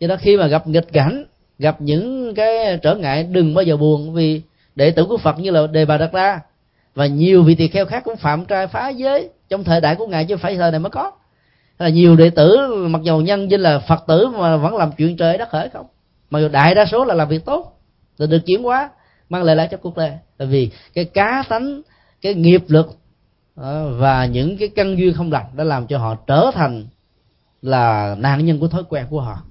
Cho 0.00 0.06
nên 0.06 0.18
khi 0.18 0.36
mà 0.36 0.46
gặp 0.46 0.66
nghịch 0.66 0.92
cảnh, 0.92 1.24
gặp 1.58 1.80
những 1.80 2.34
cái 2.34 2.78
trở 2.82 2.94
ngại, 2.94 3.22
đừng 3.22 3.54
bao 3.54 3.62
giờ 3.62 3.76
buồn, 3.76 4.14
vì 4.14 4.42
đệ 4.74 4.90
tử 4.90 5.04
của 5.04 5.16
phật 5.16 5.38
như 5.38 5.50
là 5.50 5.66
đề 5.66 5.84
bà 5.84 5.98
đặt 5.98 6.12
ra. 6.12 6.40
Và 6.94 7.06
nhiều 7.06 7.42
vị 7.42 7.54
tỳ 7.54 7.68
kheo 7.68 7.86
khác 7.86 8.04
cũng 8.04 8.16
phạm 8.16 8.44
trai 8.44 8.66
phá 8.66 8.88
giới, 8.88 9.28
trong 9.48 9.64
thời 9.64 9.80
đại 9.80 9.94
của 9.94 10.06
ngài 10.06 10.24
chứ 10.24 10.36
phải 10.36 10.56
thời 10.56 10.70
này 10.70 10.80
mới 10.80 10.90
có. 10.90 11.12
Là 11.78 11.88
nhiều 11.88 12.16
đệ 12.16 12.30
tử, 12.30 12.56
mặc 12.90 13.02
dù 13.02 13.18
nhân 13.18 13.50
danh 13.50 13.60
là 13.60 13.78
phật 13.78 14.04
tử 14.06 14.26
mà 14.26 14.56
vẫn 14.56 14.76
làm 14.76 14.92
chuyện 14.92 15.16
trời 15.16 15.38
đất 15.38 15.48
khởi 15.48 15.68
không. 15.68 15.86
Mà 16.30 16.40
dù 16.40 16.48
đại 16.48 16.74
đa 16.74 16.86
số 16.86 17.04
là 17.04 17.14
làm 17.14 17.28
việc 17.28 17.44
tốt, 17.44 17.80
là 18.18 18.26
được 18.26 18.46
chuyển 18.46 18.62
hóa, 18.62 18.90
mang 19.28 19.42
lại 19.42 19.56
lại 19.56 19.68
cho 19.70 19.76
cuộc 19.76 19.96
đời. 19.96 20.10
Tại 20.36 20.48
vì 20.48 20.70
cái 20.94 21.04
cá 21.04 21.44
tánh, 21.48 21.82
cái 22.22 22.34
nghiệp 22.34 22.64
lực 22.68 22.98
Ờ, 23.56 23.96
và 23.98 24.26
những 24.26 24.56
cái 24.56 24.68
căn 24.68 24.96
duyên 24.98 25.14
không 25.14 25.32
lành 25.32 25.46
đã 25.56 25.64
làm 25.64 25.86
cho 25.86 25.98
họ 25.98 26.14
trở 26.26 26.50
thành 26.54 26.86
là 27.62 28.16
nạn 28.18 28.46
nhân 28.46 28.60
của 28.60 28.68
thói 28.68 28.82
quen 28.88 29.06
của 29.10 29.20
họ. 29.20 29.42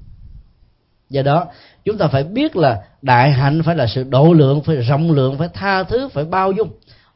Do 1.09 1.21
đó, 1.21 1.45
chúng 1.85 1.97
ta 1.97 2.07
phải 2.07 2.23
biết 2.23 2.55
là 2.55 2.83
đại 3.01 3.31
hạnh 3.31 3.61
phải 3.63 3.75
là 3.75 3.87
sự 3.87 4.03
độ 4.03 4.33
lượng, 4.33 4.61
phải 4.63 4.75
rộng 4.75 5.11
lượng, 5.11 5.37
phải 5.37 5.49
tha 5.53 5.83
thứ, 5.83 6.07
phải 6.07 6.25
bao 6.25 6.51
dung. 6.51 6.69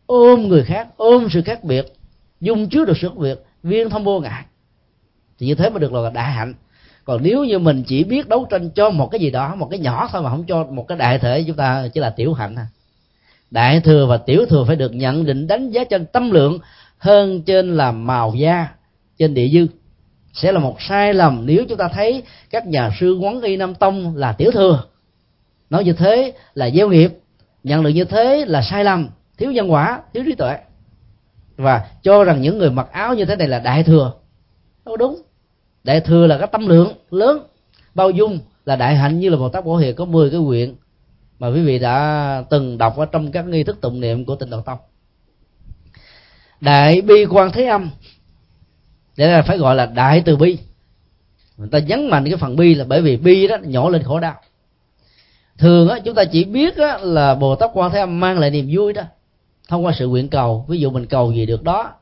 Ôm 0.05 0.47
người 0.47 0.63
khác, 0.63 0.87
ôm 0.97 1.27
sự 1.31 1.41
khác 1.41 1.63
biệt, 1.63 1.85
dung 2.39 2.69
chứa 2.69 2.85
được 2.85 2.97
sự 3.01 3.09
khác 3.09 3.17
biệt, 3.17 3.43
viên 3.63 3.89
thông 3.89 4.03
vô 4.03 4.19
ngại. 4.19 4.43
Thì 5.39 5.47
như 5.47 5.55
thế 5.55 5.69
mới 5.69 5.79
được 5.79 5.93
là 5.93 6.09
đại 6.09 6.31
hạnh. 6.31 6.53
Còn 7.03 7.23
nếu 7.23 7.43
như 7.43 7.59
mình 7.59 7.83
chỉ 7.87 8.03
biết 8.03 8.27
đấu 8.27 8.47
tranh 8.49 8.69
cho 8.69 8.89
một 8.89 9.07
cái 9.11 9.19
gì 9.19 9.31
đó, 9.31 9.55
một 9.55 9.67
cái 9.71 9.79
nhỏ 9.79 10.09
thôi 10.11 10.21
mà 10.21 10.29
không 10.29 10.45
cho 10.47 10.63
một 10.63 10.87
cái 10.87 10.97
đại 10.97 11.19
thể, 11.19 11.43
chúng 11.47 11.55
ta 11.55 11.87
chỉ 11.93 11.99
là 11.99 12.09
tiểu 12.09 12.33
hạnh 12.33 12.55
à 12.55 12.67
đại 13.51 13.79
thừa 13.79 14.05
và 14.05 14.17
tiểu 14.17 14.45
thừa 14.45 14.63
phải 14.67 14.75
được 14.75 14.93
nhận 14.93 15.25
định 15.25 15.47
đánh 15.47 15.69
giá 15.69 15.83
trên 15.83 16.05
tâm 16.05 16.31
lượng 16.31 16.59
hơn 16.97 17.41
trên 17.41 17.77
là 17.77 17.91
màu 17.91 18.33
da, 18.35 18.67
trên 19.17 19.33
địa 19.33 19.47
dư. 19.47 19.67
Sẽ 20.33 20.51
là 20.51 20.59
một 20.59 20.81
sai 20.81 21.13
lầm 21.13 21.45
nếu 21.45 21.65
chúng 21.69 21.77
ta 21.77 21.87
thấy 21.87 22.23
các 22.49 22.67
nhà 22.67 22.91
sư 22.99 23.17
quán 23.21 23.41
y 23.41 23.57
nam 23.57 23.75
tông 23.75 24.15
là 24.15 24.31
tiểu 24.31 24.51
thừa. 24.51 24.83
Nói 25.69 25.83
như 25.83 25.93
thế 25.93 26.33
là 26.53 26.69
gieo 26.69 26.89
nghiệp, 26.89 27.11
nhận 27.63 27.83
được 27.83 27.89
như 27.89 28.05
thế 28.05 28.45
là 28.47 28.61
sai 28.61 28.83
lầm, 28.83 29.09
thiếu 29.37 29.51
nhân 29.51 29.71
quả, 29.71 30.01
thiếu 30.13 30.23
trí 30.25 30.35
tuệ. 30.35 30.57
Và 31.57 31.87
cho 32.03 32.23
rằng 32.23 32.41
những 32.41 32.57
người 32.57 32.71
mặc 32.71 32.87
áo 32.91 33.15
như 33.15 33.25
thế 33.25 33.35
này 33.35 33.47
là 33.47 33.59
đại 33.59 33.83
thừa. 33.83 34.13
Đâu 34.85 34.97
đúng. 34.97 35.21
Đại 35.83 35.99
thừa 35.99 36.27
là 36.27 36.37
cái 36.37 36.47
tâm 36.51 36.67
lượng 36.67 36.93
lớn, 37.11 37.39
bao 37.95 38.09
dung 38.09 38.39
là 38.65 38.75
đại 38.75 38.95
hạnh 38.95 39.19
như 39.19 39.29
là 39.29 39.37
một 39.37 39.49
tác 39.49 39.65
bổ 39.65 39.75
hiền 39.75 39.95
có 39.95 40.05
10 40.05 40.29
cái 40.29 40.39
nguyện 40.39 40.75
mà 41.39 41.47
quý 41.47 41.61
vị 41.61 41.79
đã 41.79 42.43
từng 42.49 42.77
đọc 42.77 42.97
ở 42.97 43.05
trong 43.05 43.31
các 43.31 43.45
nghi 43.45 43.63
thức 43.63 43.81
tụng 43.81 43.99
niệm 43.99 44.25
của 44.25 44.35
tịnh 44.35 44.49
độ 44.49 44.61
tông. 44.61 44.79
Đại 46.61 47.01
bi 47.01 47.25
quan 47.25 47.51
thế 47.51 47.65
âm. 47.65 47.89
Để 49.17 49.27
là 49.31 49.41
phải 49.41 49.57
gọi 49.57 49.75
là 49.75 49.85
đại 49.85 50.21
từ 50.25 50.35
bi. 50.35 50.57
Người 51.57 51.67
ta 51.71 51.79
nhấn 51.79 52.09
mạnh 52.09 52.25
cái 52.25 52.37
phần 52.37 52.55
bi 52.55 52.75
là 52.75 52.85
bởi 52.85 53.01
vì 53.01 53.17
bi 53.17 53.47
đó 53.47 53.57
nhỏ 53.63 53.89
lên 53.89 54.03
khổ 54.03 54.19
đau. 54.19 54.35
Thường 55.57 55.89
á 55.89 55.99
chúng 56.05 56.15
ta 56.15 56.23
chỉ 56.25 56.43
biết 56.43 56.77
á, 56.77 56.97
là 56.97 57.35
bồ 57.35 57.55
tát 57.55 57.69
quan 57.73 57.91
thế 57.91 57.99
âm 57.99 58.19
mang 58.19 58.39
lại 58.39 58.49
niềm 58.49 58.69
vui 58.71 58.93
đó 58.93 59.03
thông 59.67 59.85
qua 59.85 59.93
sự 59.95 60.07
nguyện 60.07 60.29
cầu. 60.29 60.65
Ví 60.67 60.79
dụ 60.79 60.89
mình 60.89 61.05
cầu 61.05 61.31
gì 61.31 61.45
được 61.45 61.63
đó 61.63 61.93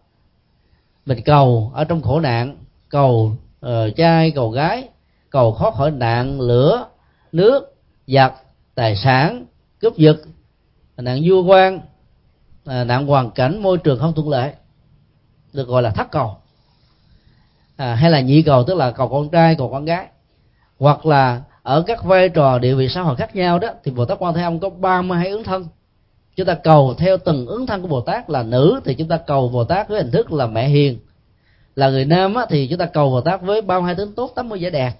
mình 1.05 1.21
cầu 1.25 1.71
ở 1.73 1.83
trong 1.83 2.01
khổ 2.01 2.19
nạn 2.19 2.57
cầu 2.89 3.31
uh, 3.65 3.95
trai 3.95 4.31
cầu 4.31 4.49
gái 4.49 4.89
cầu 5.29 5.53
khó 5.53 5.71
khỏi 5.71 5.91
nạn 5.91 6.41
lửa 6.41 6.85
nước 7.31 7.75
giặc 8.07 8.33
tài 8.77 8.95
sản 8.95 9.45
cướp 9.79 9.97
giật 9.97 10.17
nạn 10.97 11.21
vua 11.25 11.43
quan 11.43 11.79
à, 12.65 12.83
nạn 12.83 13.07
hoàn 13.07 13.31
cảnh 13.31 13.63
môi 13.63 13.77
trường 13.77 13.99
không 13.99 14.13
thuận 14.13 14.29
lợi 14.29 14.51
được 15.53 15.67
gọi 15.67 15.81
là 15.81 15.89
thất 15.89 16.11
cầu. 16.11 16.35
À, 17.77 17.95
hay 17.95 18.11
là 18.11 18.21
nhị 18.21 18.41
cầu 18.41 18.63
tức 18.63 18.77
là 18.77 18.91
cầu 18.91 19.09
con 19.09 19.29
trai 19.29 19.55
cầu 19.55 19.69
con 19.71 19.85
gái. 19.85 20.07
Hoặc 20.79 21.05
là 21.05 21.41
ở 21.63 21.83
các 21.87 22.03
vai 22.03 22.29
trò 22.29 22.59
địa 22.59 22.75
vị 22.75 22.89
xã 22.89 23.01
hội 23.01 23.15
khác 23.15 23.35
nhau 23.35 23.59
đó 23.59 23.69
thì 23.83 23.91
bồ 23.91 24.05
tát 24.05 24.17
quan 24.19 24.33
thế 24.33 24.41
âm 24.41 24.59
có 24.59 24.69
32 24.69 25.29
ứng 25.29 25.43
thân. 25.43 25.67
Chúng 26.35 26.47
ta 26.47 26.53
cầu 26.53 26.93
theo 26.97 27.17
từng 27.17 27.45
ứng 27.45 27.67
thân 27.67 27.81
của 27.81 27.87
bồ 27.87 28.01
tát 28.01 28.29
là 28.29 28.43
nữ 28.43 28.79
thì 28.85 28.95
chúng 28.95 29.07
ta 29.07 29.17
cầu 29.17 29.49
bồ 29.49 29.63
tát 29.63 29.89
với 29.89 30.01
hình 30.01 30.11
thức 30.11 30.31
là 30.31 30.47
mẹ 30.47 30.67
hiền. 30.67 30.99
Là 31.75 31.89
người 31.89 32.05
nam 32.05 32.35
á, 32.35 32.45
thì 32.49 32.67
chúng 32.67 32.79
ta 32.79 32.85
cầu 32.85 33.09
bồ 33.09 33.21
tát 33.21 33.41
với 33.41 33.61
bao 33.61 33.81
hai 33.81 33.95
tướng 33.95 34.13
tốt 34.13 34.31
80 34.35 34.59
vẻ 34.59 34.69
đẹp 34.69 34.91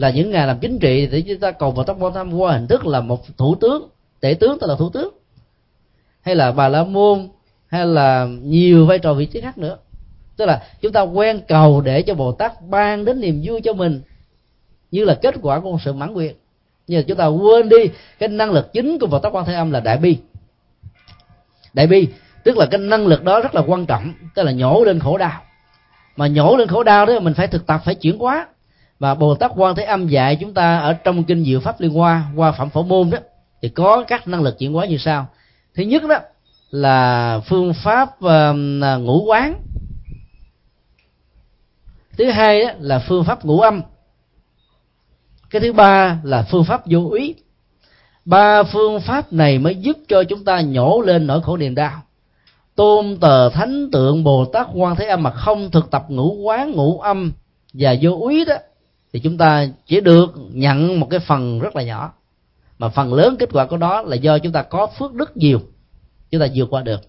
là 0.00 0.10
những 0.10 0.30
ngày 0.30 0.46
làm 0.46 0.58
chính 0.58 0.78
trị 0.78 1.08
thì 1.10 1.22
chúng 1.22 1.38
ta 1.38 1.50
cầu 1.50 1.70
vào 1.70 1.84
tóc 1.84 1.96
quan 2.00 2.14
tham 2.14 2.32
qua 2.32 2.52
hình 2.52 2.66
thức 2.66 2.86
là 2.86 3.00
một 3.00 3.36
thủ 3.36 3.54
tướng, 3.60 3.88
tể 4.20 4.34
tướng 4.34 4.58
tức 4.58 4.66
là 4.66 4.76
thủ 4.78 4.90
tướng. 4.90 5.14
Hay 6.20 6.34
là 6.34 6.52
bà 6.52 6.68
la 6.68 6.84
môn, 6.84 7.28
hay 7.66 7.86
là 7.86 8.26
nhiều 8.42 8.86
vai 8.86 8.98
trò 8.98 9.14
vị 9.14 9.26
trí 9.26 9.40
khác 9.40 9.58
nữa. 9.58 9.76
Tức 10.36 10.46
là 10.46 10.62
chúng 10.80 10.92
ta 10.92 11.00
quen 11.00 11.40
cầu 11.48 11.80
để 11.80 12.02
cho 12.02 12.14
bồ 12.14 12.32
tát 12.32 12.52
ban 12.68 13.04
đến 13.04 13.20
niềm 13.20 13.42
vui 13.44 13.60
cho 13.60 13.72
mình, 13.72 14.02
như 14.90 15.04
là 15.04 15.14
kết 15.22 15.34
quả 15.42 15.60
của 15.60 15.78
sự 15.84 15.92
mãn 15.92 16.12
nguyện. 16.12 16.34
Nhưng 16.86 16.98
mà 16.98 17.04
chúng 17.08 17.18
ta 17.18 17.26
quên 17.26 17.68
đi, 17.68 17.90
cái 18.18 18.28
năng 18.28 18.50
lực 18.50 18.72
chính 18.72 18.98
của 18.98 19.06
bồ 19.06 19.18
tát 19.18 19.32
quan 19.32 19.44
thế 19.44 19.54
âm 19.54 19.70
là 19.70 19.80
đại 19.80 19.96
bi. 19.96 20.16
Đại 21.72 21.86
bi, 21.86 22.08
tức 22.44 22.56
là 22.56 22.66
cái 22.66 22.80
năng 22.80 23.06
lực 23.06 23.24
đó 23.24 23.40
rất 23.40 23.54
là 23.54 23.62
quan 23.66 23.86
trọng, 23.86 24.12
tức 24.34 24.42
là 24.42 24.52
nhổ 24.52 24.84
lên 24.84 25.00
khổ 25.00 25.18
đau. 25.18 25.42
Mà 26.16 26.26
nhổ 26.26 26.56
lên 26.56 26.68
khổ 26.68 26.82
đau 26.82 27.06
đó, 27.06 27.20
mình 27.20 27.34
phải 27.34 27.46
thực 27.46 27.66
tập, 27.66 27.80
phải 27.84 27.94
chuyển 27.94 28.18
hóa 28.18 28.46
và 29.00 29.14
bồ 29.14 29.34
tát 29.34 29.52
quan 29.56 29.74
thế 29.74 29.82
âm 29.82 30.08
dạy 30.08 30.36
chúng 30.36 30.54
ta 30.54 30.78
ở 30.78 30.92
trong 30.92 31.24
kinh 31.24 31.44
diệu 31.44 31.60
pháp 31.60 31.80
liên 31.80 31.90
hoa 31.90 32.24
qua 32.36 32.52
phẩm 32.52 32.70
phổ 32.70 32.82
môn 32.82 33.10
đó 33.10 33.18
thì 33.62 33.68
có 33.68 34.04
các 34.08 34.28
năng 34.28 34.42
lực 34.42 34.58
chuyển 34.58 34.72
hóa 34.72 34.86
như 34.86 34.98
sau. 34.98 35.26
Thứ 35.74 35.82
nhất 35.82 36.02
đó 36.08 36.18
là 36.70 37.40
phương 37.46 37.72
pháp 37.84 38.08
uh, 38.24 39.00
ngũ 39.00 39.24
quán. 39.24 39.54
Thứ 42.18 42.30
hai 42.30 42.64
đó 42.64 42.70
là 42.78 43.04
phương 43.08 43.24
pháp 43.24 43.44
ngũ 43.44 43.60
âm. 43.60 43.82
Cái 45.50 45.60
thứ 45.60 45.72
ba 45.72 46.20
là 46.22 46.46
phương 46.50 46.64
pháp 46.64 46.82
vô 46.86 47.10
ý. 47.10 47.34
Ba 48.24 48.62
phương 48.62 49.00
pháp 49.00 49.32
này 49.32 49.58
mới 49.58 49.74
giúp 49.74 49.96
cho 50.08 50.24
chúng 50.24 50.44
ta 50.44 50.60
nhổ 50.60 51.00
lên 51.00 51.26
nỗi 51.26 51.42
khổ 51.42 51.56
niềm 51.56 51.74
đau. 51.74 52.02
Tôn 52.74 53.16
tờ 53.20 53.50
thánh 53.50 53.90
tượng 53.92 54.24
bồ 54.24 54.44
tát 54.44 54.66
quan 54.74 54.96
thế 54.96 55.06
âm 55.06 55.22
mà 55.22 55.30
không 55.30 55.70
thực 55.70 55.90
tập 55.90 56.04
ngũ 56.08 56.34
quán 56.34 56.70
ngũ 56.70 57.00
âm 57.00 57.32
và 57.72 57.94
vô 58.02 58.10
úy 58.20 58.44
đó 58.44 58.54
thì 59.12 59.20
chúng 59.20 59.38
ta 59.38 59.66
chỉ 59.86 60.00
được 60.00 60.34
nhận 60.52 61.00
một 61.00 61.06
cái 61.10 61.20
phần 61.20 61.60
rất 61.60 61.76
là 61.76 61.82
nhỏ. 61.82 62.12
Mà 62.78 62.88
phần 62.88 63.14
lớn 63.14 63.36
kết 63.38 63.48
quả 63.52 63.66
của 63.66 63.76
đó 63.76 64.02
là 64.02 64.16
do 64.16 64.38
chúng 64.38 64.52
ta 64.52 64.62
có 64.62 64.86
phước 64.86 65.14
đức 65.14 65.36
nhiều. 65.36 65.60
Chúng 66.30 66.40
ta 66.40 66.46
vượt 66.54 66.70
qua 66.70 66.82
được. 66.82 67.00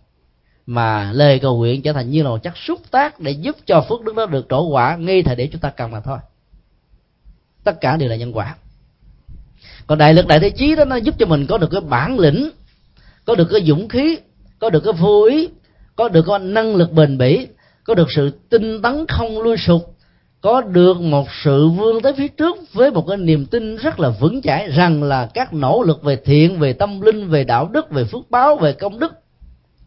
Mà 0.66 1.12
lời 1.14 1.40
cầu 1.40 1.58
nguyện 1.58 1.82
trở 1.82 1.94
thành 1.94 2.10
như 2.10 2.24
là 2.24 2.30
một 2.30 2.44
chất 2.44 2.58
xúc 2.58 2.80
tác 2.92 3.20
để 3.20 3.32
giúp 3.32 3.56
cho 3.66 3.86
phước 3.90 4.02
đức 4.02 4.16
đó 4.16 4.26
được 4.26 4.46
trổ 4.50 4.68
quả 4.68 4.96
ngay 4.96 5.24
thời 5.24 5.36
điểm 5.36 5.50
chúng 5.52 5.62
ta 5.62 5.70
cần 5.70 5.92
mà 5.92 6.00
thôi. 6.00 6.18
Tất 7.64 7.82
cả 7.82 7.98
đều 7.98 8.10
là 8.10 8.16
nhân 8.16 8.38
quả. 8.38 8.56
Còn 9.88 9.98
đại 9.98 10.14
lực 10.14 10.28
đại 10.28 10.40
thế 10.40 10.50
chí 10.50 10.76
đó, 10.76 10.86
nó 10.86 10.96
giúp 10.96 11.16
cho 11.20 11.26
mình 11.26 11.46
có 11.48 11.58
được 11.58 11.68
cái 11.72 11.82
bản 11.82 12.20
lĩnh, 12.20 12.50
có 13.26 13.36
được 13.36 13.48
cái 13.52 13.62
dũng 13.66 13.90
khí, 13.90 14.18
có 14.60 14.70
được 14.70 14.80
cái 14.84 14.94
vô 14.94 15.24
ý, 15.24 15.50
có 15.96 16.10
được 16.10 16.26
cái 16.28 16.40
năng 16.40 16.76
lực 16.76 16.92
bền 16.92 17.18
bỉ, 17.18 17.48
có 17.84 17.94
được 17.94 18.08
sự 18.16 18.32
tinh 18.50 18.82
tấn 18.82 19.06
không 19.08 19.42
lui 19.42 19.58
sụp 19.58 19.91
có 20.42 20.62
được 20.62 21.02
một 21.02 21.28
sự 21.44 21.70
vươn 21.70 22.02
tới 22.02 22.14
phía 22.18 22.28
trước 22.28 22.56
với 22.74 22.92
một 22.92 23.06
cái 23.08 23.18
niềm 23.18 23.46
tin 23.46 23.76
rất 23.76 24.00
là 24.00 24.10
vững 24.10 24.42
chãi 24.42 24.70
rằng 24.70 25.04
là 25.04 25.30
các 25.34 25.54
nỗ 25.54 25.84
lực 25.84 26.04
về 26.04 26.16
thiện, 26.26 26.60
về 26.60 26.74
tâm 26.74 27.02
linh, 27.02 27.30
về 27.30 27.44
đạo 27.44 27.70
đức, 27.72 27.92
về 27.92 28.04
phước 28.04 28.32
báo, 28.32 28.56
về 28.56 28.74
công 28.74 29.00
đức, 29.00 29.14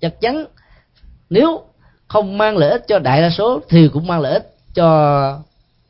chắc 0.00 0.20
chắn 0.20 0.44
nếu 1.30 1.62
không 2.08 2.38
mang 2.38 2.56
lợi 2.56 2.70
ích 2.70 2.84
cho 2.88 2.98
đại 2.98 3.22
đa 3.22 3.30
số 3.30 3.60
thì 3.68 3.88
cũng 3.88 4.06
mang 4.06 4.20
lợi 4.20 4.32
ích 4.32 4.54
cho 4.74 5.40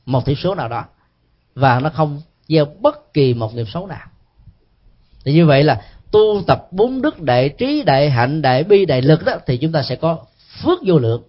một 0.07 0.27
thiểu 0.27 0.35
số 0.35 0.55
nào 0.55 0.69
đó. 0.69 0.85
Và 1.55 1.81
nó 1.81 1.91
không 1.91 2.21
gieo 2.49 2.65
bất 2.81 3.15
kỳ 3.15 3.35
một 3.35 3.55
nghiệp 3.55 3.67
xấu 3.73 3.87
nào. 3.87 4.07
Thì 5.25 5.33
như 5.33 5.47
vậy 5.47 5.65
là 5.65 5.81
tu 6.11 6.43
tập 6.47 6.67
bốn 6.71 7.03
đức 7.03 7.21
đại 7.21 7.49
trí, 7.49 7.83
đại 7.83 8.11
hạnh, 8.11 8.43
đại 8.43 8.65
bi, 8.65 8.85
đại 8.85 9.03
lực 9.03 9.25
đó, 9.25 9.33
thì 9.47 9.57
chúng 9.57 9.73
ta 9.73 9.83
sẽ 9.83 9.97
có 9.97 10.19
phước 10.63 10.79
vô 10.87 10.99
lượng. 10.99 11.23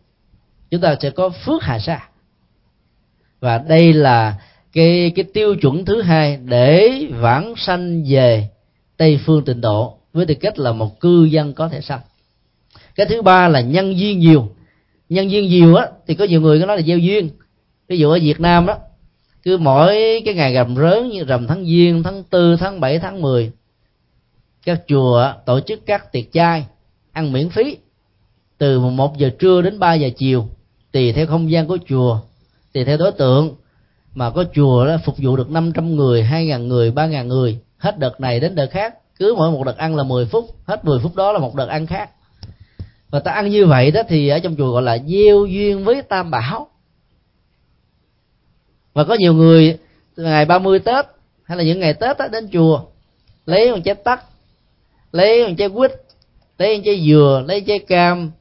Chúng 0.72 0.82
ta 0.82 0.95
sẽ 1.02 1.10
có 1.10 1.30
phước 1.30 1.64
hà 1.64 1.80
sa 1.80 2.07
và 3.40 3.57
đây 3.57 3.94
là 3.94 4.36
cái 4.74 5.12
cái 5.16 5.26
tiêu 5.34 5.56
chuẩn 5.56 5.86
thứ 5.86 6.02
hai 6.02 6.38
để 6.45 7.02
vãng 7.10 7.53
sanh 7.57 8.03
về 8.07 8.48
tây 8.98 9.20
phương 9.26 9.45
tịnh 9.45 9.62
độ 9.62 9.98
với 10.14 10.26
tư 10.26 10.34
cách 10.34 10.60
là 10.60 10.72
một 10.72 10.99
cư 10.99 11.24
dân 11.24 11.53
có 11.53 11.70
thể 11.70 11.82
sanh. 11.82 11.99
Cái 12.95 13.06
thứ 13.06 13.22
ba 13.22 13.48
là 13.48 13.62
nhân 13.62 13.99
duyên 13.99 14.20
nhiều. 14.20 14.49
Nhân 15.10 15.32
duyên 15.32 15.49
nhiều 15.49 15.76
á, 15.76 15.88
thì 16.07 16.16
có 16.16 16.26
nhiều 16.26 16.41
người 16.41 16.60
có 16.60 16.66
nói 16.66 16.78
là 16.78 16.84
gieo 16.84 16.98
duyên. 16.98 17.30
Ví 17.88 17.98
dụ 17.98 18.10
ở 18.10 18.20
việt 18.22 18.40
nam 18.40 18.66
đó, 18.66 18.78
cứ 19.44 19.57
mỗi 19.57 20.22
cái 20.26 20.34
ngày 20.34 20.53
rằm 20.53 20.76
rớn 20.76 21.10
như 21.10 21.24
rằm 21.24 21.48
tháng 21.48 21.66
giêng, 21.66 22.03
tháng 22.03 22.24
tư, 22.24 22.56
tháng 22.60 22.80
bảy, 22.80 22.99
tháng 22.99 23.22
mười, 23.22 23.52
các 24.66 24.82
chùa 24.88 25.34
tổ 25.45 25.60
chức 25.60 25.86
các 25.86 26.12
tiệc 26.12 26.32
chay 26.34 26.66
ăn 27.12 27.32
miễn 27.32 27.49
phí. 27.49 27.78
Từ 28.57 28.80
một 28.80 29.18
giờ 29.18 29.30
trưa 29.40 29.62
đến 29.62 29.80
3 29.80 29.94
giờ 29.94 30.10
chiều, 30.18 30.48
tùy 30.91 31.12
theo 31.12 31.28
không 31.28 31.52
gian 31.52 31.68
của 31.68 31.78
chùa 31.88 32.20
tùy 32.76 32.86
theo 32.86 32.98
đối 32.98 33.12
tượng 33.12 33.56
mà 34.14 34.30
có 34.30 34.44
chùa 34.56 34.86
đó 34.86 34.98
phục 35.06 35.16
vụ 35.18 35.36
được 35.36 35.50
500 35.50 35.96
người, 35.96 36.24
2.000 36.24 36.68
người, 36.68 36.92
3.000 36.92 37.26
người 37.26 37.60
hết 37.78 38.00
đợt 38.00 38.22
này 38.22 38.40
đến 38.40 38.56
đợt 38.56 38.68
khác 38.72 38.96
cứ 39.20 39.34
mỗi 39.38 39.52
một 39.52 39.64
đợt 39.64 39.78
ăn 39.78 39.96
là 39.96 40.04
10 40.04 40.26
phút 40.26 40.46
hết 40.66 40.86
10 40.86 41.00
phút 41.00 41.16
đó 41.16 41.32
là 41.32 41.40
một 41.40 41.56
đợt 41.56 41.66
ăn 41.66 41.88
khác. 41.88 42.10
Và 43.10 43.20
ta 43.20 43.32
ăn 43.32 43.50
như 43.50 43.66
vậy 43.66 43.92
đó 43.92 44.02
thì 44.08 44.28
ở 44.28 44.40
trong 44.40 44.56
chùa 44.56 44.72
gọi 44.72 44.82
là 44.82 44.98
gieo 44.98 45.46
duyên 45.46 45.84
với 45.84 46.02
tam 46.02 46.32
bảo. 46.32 46.68
Và 48.94 49.04
có 49.04 49.14
nhiều 49.14 49.34
người 49.34 49.78
ngày 50.18 50.46
30 50.46 50.80
Tết 50.80 51.06
hay 51.44 51.58
là 51.58 51.64
những 51.64 51.80
ngày 51.80 51.94
Tết 51.94 52.18
đó, 52.18 52.28
đến 52.28 52.50
chùa 52.54 52.82
lấy 53.46 53.72
một 53.72 53.80
trái 53.86 53.96
tắc 53.96 54.24
lấy 55.12 55.48
một 55.48 55.54
trái 55.58 55.70
quýt 55.70 55.92
lấy 56.58 56.78
một 56.78 56.84
trái 56.86 57.06
dừa 57.08 57.44
lấy 57.48 57.60
một 57.60 57.66
trái 57.68 57.80
cam 57.80 58.32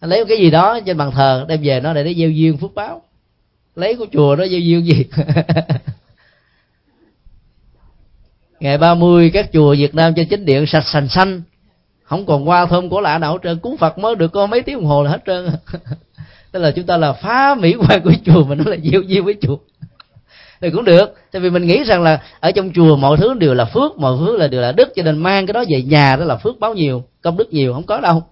lấy 0.00 0.20
một 0.20 0.26
cái 0.28 0.38
gì 0.38 0.50
đó 0.50 0.80
trên 0.86 0.96
bàn 0.96 1.10
thờ 1.10 1.44
đem 1.48 1.60
về 1.62 1.80
nó 1.80 1.92
để 1.92 2.04
nó 2.04 2.10
gieo 2.12 2.30
duyên 2.30 2.56
phước 2.56 2.74
báo 2.74 3.02
lấy 3.74 3.94
của 3.94 4.06
chùa 4.12 4.36
đó 4.36 4.46
gieo 4.46 4.60
duyên 4.60 4.84
gì 4.84 5.04
ngày 8.64 8.78
30 8.78 9.30
các 9.34 9.52
chùa 9.52 9.74
Việt 9.78 9.94
Nam 9.94 10.14
cho 10.14 10.22
chính 10.30 10.44
điện 10.44 10.66
sạch 10.66 10.84
sành 10.86 11.08
xanh. 11.08 11.42
Không 12.02 12.26
còn 12.26 12.48
qua 12.48 12.66
thơm 12.66 12.88
của 12.88 13.00
lạ 13.00 13.18
nào 13.18 13.32
hết 13.32 13.38
trơn. 13.42 13.58
Cúng 13.58 13.76
Phật 13.76 13.98
mới 13.98 14.14
được 14.14 14.32
có 14.32 14.46
mấy 14.46 14.62
tiếng 14.62 14.76
đồng 14.76 14.84
hồ 14.84 15.02
là 15.02 15.10
hết 15.10 15.20
trơn. 15.26 15.48
Tức 16.52 16.60
là 16.60 16.70
chúng 16.70 16.86
ta 16.86 16.96
là 16.96 17.12
phá 17.12 17.54
mỹ 17.54 17.74
quan 17.74 18.02
của 18.02 18.12
chùa 18.24 18.44
mà 18.44 18.54
nó 18.54 18.64
là 18.66 18.76
gieo 18.84 19.02
duyên 19.02 19.24
với 19.24 19.34
chùa. 19.40 19.56
Thì 20.60 20.70
cũng 20.70 20.84
được. 20.84 21.14
Tại 21.32 21.42
vì 21.42 21.50
mình 21.50 21.66
nghĩ 21.66 21.84
rằng 21.84 22.02
là 22.02 22.20
ở 22.40 22.52
trong 22.52 22.70
chùa 22.74 22.96
mọi 22.96 23.16
thứ 23.16 23.34
đều 23.34 23.54
là 23.54 23.64
phước 23.64 23.98
mọi 23.98 24.16
thứ 24.18 24.36
là 24.36 24.48
đều 24.48 24.60
là 24.60 24.72
đức. 24.72 24.92
Cho 24.96 25.02
nên 25.02 25.18
mang 25.18 25.46
cái 25.46 25.52
đó 25.52 25.64
về 25.68 25.82
nhà 25.82 26.16
đó 26.16 26.24
là 26.24 26.36
phước 26.36 26.60
báo 26.60 26.74
nhiều 26.74 27.04
công 27.22 27.36
đức 27.36 27.52
nhiều. 27.52 27.74
Không 27.74 27.86
có 27.86 28.00
đâu. 28.00 28.22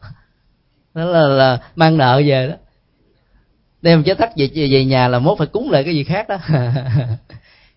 Đó 0.94 1.04
là, 1.04 1.20
là 1.20 1.58
mang 1.76 1.98
nợ 1.98 2.22
về 2.26 2.48
đó 2.48 2.54
đem 3.82 4.02
chế 4.02 4.14
tắc 4.14 4.36
về 4.36 4.50
về 4.54 4.84
nhà 4.84 5.08
là 5.08 5.18
mốt 5.18 5.38
phải 5.38 5.46
cúng 5.46 5.70
lại 5.70 5.84
cái 5.84 5.94
gì 5.94 6.04
khác 6.04 6.28
đó. 6.28 6.36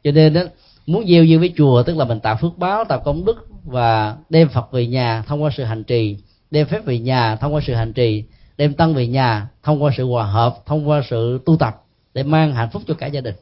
Cho 0.04 0.12
nên 0.12 0.34
đó 0.34 0.42
muốn 0.86 1.08
gieo 1.08 1.24
duyên 1.24 1.40
với 1.40 1.54
chùa 1.58 1.84
tức 1.84 1.98
là 1.98 2.06
mình 2.06 2.20
tạo 2.20 2.38
phước 2.42 2.58
báo 2.58 2.84
tạo 2.84 3.00
công 3.00 3.26
đức 3.26 3.48
và 3.64 4.16
đem 4.30 4.50
phật 4.50 4.72
về 4.72 4.88
nhà 4.88 5.24
thông 5.28 5.44
qua 5.44 5.52
sự 5.58 5.64
hành 5.64 5.84
trì 5.84 6.18
đem 6.52 6.68
phép 6.68 6.86
về 6.86 7.00
nhà 7.00 7.36
thông 7.36 7.54
qua 7.54 7.62
sự 7.68 7.74
hành 7.74 7.94
trì 7.94 8.24
đem 8.58 8.74
tăng 8.74 8.94
về 8.94 9.08
nhà 9.08 9.48
thông 9.64 9.84
qua 9.84 9.92
sự 9.98 10.06
hòa 10.06 10.26
hợp 10.26 10.56
thông 10.66 10.90
qua 10.90 11.02
sự 11.10 11.40
tu 11.46 11.58
tập 11.58 11.76
để 12.14 12.24
mang 12.24 12.56
hạnh 12.56 12.70
phúc 12.74 12.82
cho 12.88 12.94
cả 12.94 13.08
gia 13.08 13.22
đình. 13.22 13.36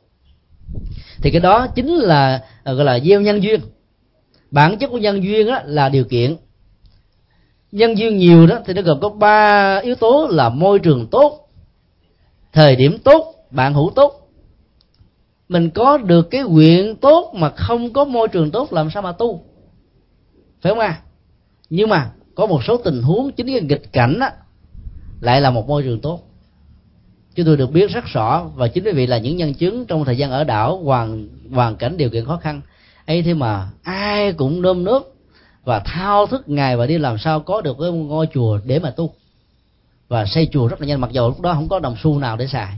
Thì 1.22 1.32
cái 1.32 1.42
đó 1.42 1.68
chính 1.76 1.96
là 1.96 2.44
à, 2.64 2.74
gọi 2.74 2.86
là 2.86 3.00
gieo 3.00 3.22
nhân 3.22 3.44
duyên. 3.44 3.62
Bản 4.52 4.78
chất 4.78 4.88
của 4.88 4.98
nhân 4.98 5.24
duyên 5.24 5.48
đó 5.48 5.60
là 5.66 5.90
điều 5.90 6.04
kiện. 6.04 6.36
Nhân 7.72 7.98
duyên 7.98 8.18
nhiều 8.18 8.48
đó 8.48 8.60
thì 8.66 8.74
nó 8.74 8.82
gồm 8.82 9.00
có 9.00 9.10
ba 9.10 9.78
yếu 9.84 9.96
tố 9.96 10.28
là 10.32 10.50
môi 10.50 10.80
trường 10.80 11.08
tốt 11.12 11.43
thời 12.54 12.76
điểm 12.76 12.98
tốt, 13.04 13.36
bạn 13.52 13.74
hữu 13.74 13.92
tốt. 13.96 14.30
Mình 15.50 15.70
có 15.70 15.98
được 15.98 16.30
cái 16.32 16.44
nguyện 16.44 16.96
tốt 16.96 17.32
mà 17.36 17.50
không 17.50 17.94
có 17.94 18.06
môi 18.06 18.28
trường 18.28 18.52
tốt 18.52 18.74
làm 18.74 18.90
sao 18.90 19.02
mà 19.02 19.12
tu? 19.12 19.42
Phải 20.62 20.70
không 20.72 20.80
à? 20.80 21.02
Nhưng 21.70 21.90
mà 21.90 22.12
có 22.36 22.46
một 22.46 22.64
số 22.68 22.78
tình 22.78 23.02
huống 23.02 23.32
chính 23.32 23.48
cái 23.48 23.62
nghịch 23.62 23.94
cảnh 23.94 24.20
á, 24.20 24.32
lại 25.22 25.42
là 25.42 25.52
một 25.52 25.68
môi 25.68 25.84
trường 25.84 26.00
tốt. 26.00 26.20
Chúng 27.36 27.46
tôi 27.46 27.58
được 27.58 27.72
biết 27.72 27.92
rất 27.92 28.06
rõ 28.06 28.44
và 28.56 28.68
chính 28.68 28.84
vì 28.84 28.92
vị 28.92 29.08
là 29.08 29.18
những 29.18 29.38
nhân 29.38 29.54
chứng 29.54 29.86
trong 29.86 30.06
thời 30.06 30.18
gian 30.18 30.32
ở 30.32 30.44
đảo 30.44 30.78
hoàn 30.78 31.28
hoàn 31.52 31.76
cảnh 31.76 31.98
điều 31.98 32.10
kiện 32.10 32.26
khó 32.26 32.38
khăn. 32.38 32.62
Ấy 33.06 33.22
thế 33.22 33.34
mà 33.34 33.70
ai 33.84 34.34
cũng 34.34 34.62
nơm 34.62 34.84
nước 34.84 35.16
và 35.64 35.80
thao 35.80 36.26
thức 36.26 36.50
ngày 36.50 36.78
và 36.78 36.86
đi 36.86 36.98
làm 36.98 37.18
sao 37.18 37.40
có 37.40 37.62
được 37.62 37.78
cái 37.82 37.92
ngôi 37.92 38.28
chùa 38.34 38.60
để 38.66 38.80
mà 38.80 38.90
tu? 38.92 39.14
Và 40.14 40.26
xây 40.26 40.48
chùa 40.52 40.68
rất 40.68 40.82
là 40.82 40.88
nhanh. 40.88 41.02
Mặc 41.02 41.12
dù 41.12 41.28
lúc 41.28 41.42
đó 41.42 41.54
không 41.54 41.70
có 41.70 41.80
đồng 41.80 41.96
xu 42.04 42.20
nào 42.20 42.38
để 42.38 42.48
xài. 42.48 42.74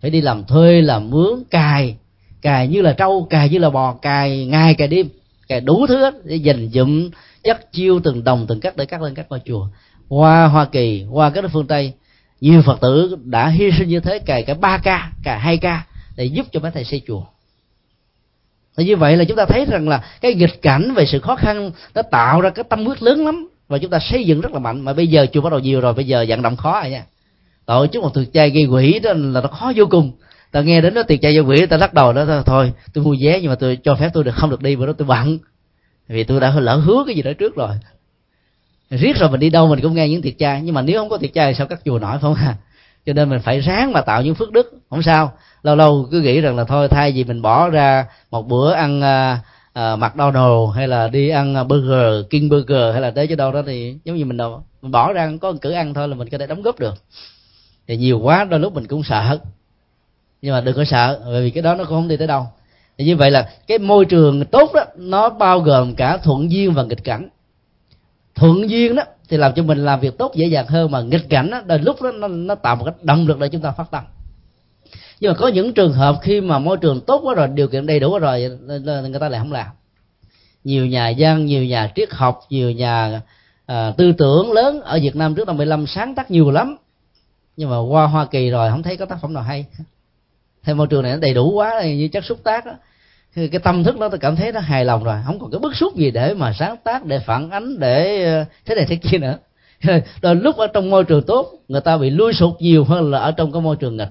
Phải 0.00 0.10
đi 0.10 0.20
làm 0.20 0.44
thuê, 0.44 0.82
làm 0.82 1.10
mướn, 1.10 1.44
cài. 1.50 1.96
Cài 2.42 2.68
như 2.68 2.82
là 2.82 2.92
trâu, 2.92 3.26
cài 3.30 3.48
như 3.48 3.58
là 3.58 3.70
bò, 3.70 3.94
cài 4.02 4.46
ngày, 4.46 4.74
cài 4.74 4.88
đêm. 4.88 5.08
Cài 5.48 5.60
đủ 5.60 5.86
thứ 5.86 5.96
hết 5.96 6.14
để 6.24 6.36
dành 6.36 6.68
dụm 6.72 7.10
chất 7.44 7.72
chiêu 7.72 8.00
từng 8.04 8.24
đồng, 8.24 8.46
từng 8.46 8.60
cắt 8.60 8.76
để 8.76 8.86
cắt 8.86 9.02
lên 9.02 9.14
các 9.14 9.26
ngôi 9.30 9.40
chùa. 9.44 9.68
Qua 10.08 10.46
hoa 10.46 10.64
kỳ, 10.64 11.04
qua 11.10 11.30
các 11.30 11.40
nước 11.40 11.50
phương 11.52 11.66
tây, 11.66 11.92
nhiều 12.40 12.62
phật 12.62 12.80
tử 12.80 13.16
đã 13.24 13.48
hy 13.48 13.70
sinh 13.78 13.88
như 13.88 14.00
thế, 14.00 14.18
cài 14.18 14.42
cả 14.42 14.54
ba 14.54 14.78
ca, 14.78 15.12
cài 15.22 15.38
hai 15.38 15.56
ca 15.56 15.86
để 16.16 16.24
giúp 16.24 16.46
cho 16.52 16.60
mấy 16.60 16.70
thầy 16.70 16.84
xây 16.84 17.02
chùa. 17.06 17.22
Thì 18.76 18.84
như 18.84 18.96
vậy 18.96 19.16
là 19.16 19.24
chúng 19.24 19.36
ta 19.36 19.44
thấy 19.46 19.64
rằng 19.64 19.88
là 19.88 20.04
cái 20.20 20.34
nghịch 20.34 20.62
cảnh 20.62 20.94
về 20.94 21.06
sự 21.06 21.20
khó 21.20 21.36
khăn 21.36 21.70
nó 21.94 22.02
tạo 22.02 22.40
ra 22.40 22.50
cái 22.50 22.64
tâm 22.68 22.86
huyết 22.86 23.02
lớn 23.02 23.24
lắm 23.24 23.48
và 23.68 23.78
chúng 23.78 23.90
ta 23.90 23.98
xây 24.10 24.24
dựng 24.24 24.40
rất 24.40 24.52
là 24.52 24.58
mạnh. 24.58 24.80
Mà 24.80 24.92
bây 24.92 25.06
giờ 25.06 25.26
chưa 25.26 25.40
bắt 25.40 25.50
đầu 25.50 25.60
nhiều 25.60 25.80
rồi. 25.80 25.94
Bây 25.94 26.06
giờ 26.06 26.24
vận 26.28 26.42
động 26.42 26.56
khó 26.56 26.80
rồi 26.80 26.90
nha. 26.90 27.04
Tổ 27.66 27.86
chức 27.86 28.02
một 28.02 28.14
thực 28.14 28.32
chay 28.32 28.50
gây 28.50 28.64
quỷ 28.64 28.98
đó 28.98 29.12
là 29.12 29.40
nó 29.40 29.48
khó 29.48 29.72
vô 29.76 29.84
cùng. 29.90 30.12
Ta 30.50 30.60
nghe 30.60 30.80
đến 30.80 30.94
nó 30.94 31.02
tiệc 31.02 31.20
chay 31.22 31.32
gây 31.32 31.42
quỷ 31.42 31.66
ta 31.66 31.76
lắc 31.76 31.94
đầu 31.94 32.12
đó 32.12 32.42
thôi 32.46 32.72
tôi 32.92 33.04
mua 33.04 33.16
vé 33.20 33.40
nhưng 33.40 33.50
mà 33.50 33.54
tôi 33.54 33.78
cho 33.84 33.94
phép 33.94 34.10
tôi 34.14 34.24
được 34.24 34.34
không 34.34 34.50
được 34.50 34.62
đi 34.62 34.76
bữa 34.76 34.86
đó 34.86 34.92
tôi 34.98 35.08
bận. 35.08 35.38
Vì 36.08 36.24
tôi 36.24 36.40
đã 36.40 36.54
lỡ 36.60 36.76
hứa 36.76 37.04
cái 37.06 37.14
gì 37.14 37.22
đó 37.22 37.32
trước 37.38 37.56
rồi. 37.56 37.70
Riết 38.90 39.16
rồi 39.16 39.30
mình 39.30 39.40
đi 39.40 39.50
đâu 39.50 39.68
mình 39.68 39.80
cũng 39.82 39.94
nghe 39.94 40.08
những 40.08 40.22
tiệc 40.22 40.38
chay 40.38 40.62
nhưng 40.62 40.74
mà 40.74 40.82
nếu 40.82 41.00
không 41.00 41.08
có 41.08 41.16
tiệc 41.16 41.34
chay 41.34 41.54
sao 41.54 41.66
các 41.66 41.80
chùa 41.84 41.98
nổi 41.98 42.10
phải 42.10 42.20
không 42.20 42.34
à 42.34 42.56
cho 43.06 43.12
nên 43.12 43.30
mình 43.30 43.40
phải 43.40 43.60
ráng 43.60 43.92
mà 43.92 44.00
tạo 44.00 44.22
những 44.22 44.34
phước 44.34 44.52
đức. 44.52 44.72
Không 44.90 45.02
sao. 45.02 45.32
Lâu 45.62 45.76
lâu 45.76 46.08
cứ 46.10 46.20
nghĩ 46.20 46.40
rằng 46.40 46.56
là 46.56 46.64
thôi 46.64 46.88
thay 46.88 47.12
vì 47.12 47.24
mình 47.24 47.42
bỏ 47.42 47.68
ra 47.68 48.06
một 48.30 48.48
bữa 48.48 48.72
ăn 48.72 48.98
uh, 48.98 49.38
À, 49.76 49.92
uh, 49.92 49.98
McDonald 49.98 50.74
hay 50.74 50.88
là 50.88 51.08
đi 51.08 51.28
ăn 51.28 51.54
à, 51.54 51.64
burger 51.64 52.26
King 52.30 52.48
burger 52.48 52.92
hay 52.92 53.00
là 53.00 53.10
tới 53.10 53.26
chỗ 53.26 53.36
đâu 53.36 53.52
đó 53.52 53.62
thì 53.66 53.96
giống 54.04 54.16
như 54.16 54.24
mình 54.24 54.36
đâu 54.36 54.62
mình 54.82 54.92
bỏ 54.92 55.12
ra 55.12 55.32
có 55.40 55.52
một 55.52 55.58
cử 55.60 55.70
ăn 55.70 55.94
thôi 55.94 56.08
là 56.08 56.14
mình 56.14 56.28
có 56.28 56.38
thể 56.38 56.46
đóng 56.46 56.62
góp 56.62 56.78
được. 56.78 56.94
Thì 57.86 57.96
nhiều 57.96 58.18
quá 58.18 58.44
đôi 58.44 58.60
lúc 58.60 58.74
mình 58.74 58.86
cũng 58.86 59.02
sợ. 59.02 59.38
Nhưng 60.42 60.52
mà 60.52 60.60
đừng 60.60 60.76
có 60.76 60.84
sợ 60.84 61.20
bởi 61.24 61.42
vì 61.42 61.50
cái 61.50 61.62
đó 61.62 61.74
nó 61.74 61.84
cũng 61.84 61.94
không 61.94 62.08
đi 62.08 62.16
tới 62.16 62.26
đâu. 62.26 62.46
Thì 62.98 63.04
như 63.04 63.16
vậy 63.16 63.30
là 63.30 63.50
cái 63.66 63.78
môi 63.78 64.04
trường 64.04 64.44
tốt 64.44 64.70
đó 64.74 64.84
nó 64.96 65.30
bao 65.30 65.60
gồm 65.60 65.94
cả 65.94 66.16
thuận 66.16 66.50
duyên 66.50 66.72
và 66.72 66.82
nghịch 66.82 67.04
cảnh. 67.04 67.28
Thuận 68.34 68.70
duyên 68.70 68.94
đó 68.94 69.02
thì 69.28 69.36
làm 69.36 69.52
cho 69.54 69.62
mình 69.62 69.84
làm 69.84 70.00
việc 70.00 70.18
tốt 70.18 70.32
dễ 70.34 70.46
dàng 70.46 70.66
hơn 70.66 70.90
mà 70.90 71.00
nghịch 71.00 71.28
cảnh 71.28 71.50
đó 71.50 71.60
đôi 71.66 71.78
lúc 71.78 72.02
đó 72.02 72.12
nó, 72.12 72.28
nó 72.28 72.54
tạo 72.54 72.76
một 72.76 72.84
cái 72.84 72.94
động 73.02 73.26
lực 73.26 73.38
để 73.38 73.48
chúng 73.48 73.62
ta 73.62 73.70
phát 73.70 73.90
tâm 73.90 74.04
nhưng 75.20 75.32
mà 75.32 75.38
có 75.38 75.48
những 75.48 75.74
trường 75.74 75.92
hợp 75.92 76.18
khi 76.22 76.40
mà 76.40 76.58
môi 76.58 76.76
trường 76.76 77.00
tốt 77.00 77.20
quá 77.24 77.34
rồi 77.34 77.48
điều 77.48 77.68
kiện 77.68 77.86
đầy 77.86 78.00
đủ 78.00 78.10
quá 78.10 78.18
rồi 78.18 78.58
người 79.08 79.20
ta 79.20 79.28
lại 79.28 79.40
không 79.40 79.52
làm. 79.52 79.66
Nhiều 80.64 80.86
nhà 80.86 81.12
văn 81.18 81.46
nhiều 81.46 81.64
nhà 81.64 81.92
triết 81.94 82.12
học 82.12 82.40
nhiều 82.50 82.70
nhà 82.70 83.20
à, 83.66 83.92
tư 83.96 84.12
tưởng 84.18 84.52
lớn 84.52 84.80
ở 84.80 84.98
Việt 85.02 85.16
Nam 85.16 85.34
trước 85.34 85.46
năm 85.46 85.56
15 85.56 85.86
sáng 85.86 86.14
tác 86.14 86.30
nhiều 86.30 86.50
lắm. 86.50 86.76
Nhưng 87.56 87.70
mà 87.70 87.80
qua 87.80 88.06
Hoa 88.06 88.26
Kỳ 88.26 88.50
rồi 88.50 88.70
không 88.70 88.82
thấy 88.82 88.96
có 88.96 89.06
tác 89.06 89.18
phẩm 89.22 89.32
nào 89.32 89.42
hay. 89.42 89.64
Thì 90.64 90.74
môi 90.74 90.86
trường 90.86 91.02
này 91.02 91.12
nó 91.12 91.18
đầy 91.18 91.34
đủ 91.34 91.52
quá 91.52 91.82
như 91.82 92.08
chất 92.08 92.24
xúc 92.24 92.38
tác 92.44 92.66
đó 92.66 92.72
cái 93.36 93.60
tâm 93.64 93.84
thức 93.84 93.98
đó 93.98 94.08
tôi 94.08 94.18
cảm 94.18 94.36
thấy 94.36 94.52
nó 94.52 94.60
hài 94.60 94.84
lòng 94.84 95.04
rồi. 95.04 95.16
Không 95.26 95.38
còn 95.38 95.50
cái 95.50 95.58
bức 95.58 95.76
xúc 95.76 95.96
gì 95.96 96.10
để 96.10 96.34
mà 96.34 96.52
sáng 96.58 96.76
tác 96.84 97.04
để 97.04 97.18
phản 97.18 97.50
ánh 97.50 97.78
để 97.78 98.24
ờ, 98.24 98.44
thế 98.64 98.74
này 98.74 98.86
thế 98.88 98.96
kia 98.96 99.18
nữa. 99.18 99.38
Rồi 100.22 100.34
lúc 100.34 100.56
ở 100.56 100.66
trong 100.66 100.90
môi 100.90 101.04
trường 101.04 101.22
tốt 101.22 101.52
người 101.68 101.80
ta 101.80 101.98
bị 101.98 102.10
lui 102.10 102.32
sụt 102.32 102.54
nhiều 102.60 102.84
hơn 102.84 103.10
là 103.10 103.18
ở 103.18 103.32
trong 103.32 103.52
cái 103.52 103.62
môi 103.62 103.76
trường 103.76 103.96
nghịch 103.96 104.08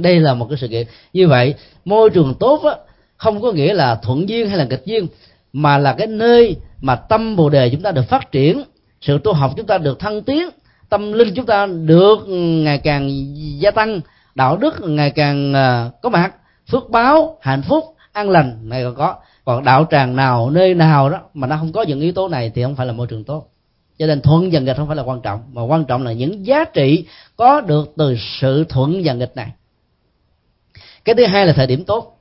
đây 0.00 0.20
là 0.20 0.34
một 0.34 0.46
cái 0.50 0.58
sự 0.58 0.68
kiện. 0.68 0.86
Như 1.12 1.28
vậy 1.28 1.54
môi 1.84 2.10
trường 2.10 2.34
tốt 2.34 2.62
á, 2.64 2.74
không 3.16 3.42
có 3.42 3.52
nghĩa 3.52 3.74
là 3.74 3.94
thuận 3.94 4.28
duyên 4.28 4.48
hay 4.48 4.58
là 4.58 4.64
nghịch 4.64 4.82
duyên 4.84 5.06
mà 5.52 5.78
là 5.78 5.92
cái 5.92 6.06
nơi 6.06 6.56
mà 6.80 6.96
tâm 6.96 7.36
bồ 7.36 7.48
đề 7.48 7.70
chúng 7.70 7.82
ta 7.82 7.90
được 7.90 8.08
phát 8.08 8.32
triển 8.32 8.62
sự 9.00 9.18
tu 9.24 9.32
học 9.32 9.52
chúng 9.56 9.66
ta 9.66 9.78
được 9.78 9.98
thăng 9.98 10.22
tiến 10.22 10.48
tâm 10.88 11.12
linh 11.12 11.34
chúng 11.34 11.46
ta 11.46 11.66
được 11.66 12.26
ừ, 12.26 12.34
ngày 12.34 12.78
càng 12.78 13.10
gia 13.60 13.70
tăng 13.70 14.00
đạo 14.34 14.56
đức 14.56 14.80
ngày 14.80 15.10
càng 15.10 15.54
à, 15.54 15.90
có 16.02 16.08
mặt 16.08 16.32
phước 16.70 16.90
báo 16.90 17.38
hạnh 17.40 17.62
phúc 17.62 17.84
an 18.12 18.30
lành 18.30 18.68
này 18.68 18.84
còn 18.84 18.94
có. 18.94 19.14
Còn 19.44 19.64
đạo 19.64 19.86
tràng 19.90 20.16
nào 20.16 20.50
nơi 20.50 20.74
nào 20.74 21.10
đó 21.10 21.20
mà 21.34 21.46
nó 21.46 21.56
không 21.56 21.72
có 21.72 21.82
những 21.82 22.00
yếu 22.00 22.12
tố 22.12 22.28
này 22.28 22.50
thì 22.54 22.62
không 22.62 22.76
phải 22.76 22.86
là 22.86 22.92
môi 22.92 23.06
trường 23.06 23.24
tốt. 23.24 23.46
Cho 23.98 24.06
nên 24.06 24.20
thuận 24.20 24.50
và 24.52 24.60
nghịch 24.60 24.76
không 24.76 24.86
phải 24.86 24.96
là 24.96 25.02
quan 25.02 25.20
trọng 25.20 25.40
mà 25.52 25.62
quan 25.62 25.84
trọng 25.84 26.04
là 26.04 26.12
những 26.12 26.46
giá 26.46 26.64
trị 26.64 27.04
có 27.36 27.60
được 27.60 27.92
từ 27.96 28.16
sự 28.40 28.64
thuận 28.68 29.02
và 29.04 29.12
nghịch 29.12 29.36
này 29.36 29.46
cái 31.14 31.26
thứ 31.26 31.32
hai 31.32 31.46
là 31.46 31.52
thời 31.52 31.66
điểm 31.66 31.84
tốt. 31.84 32.16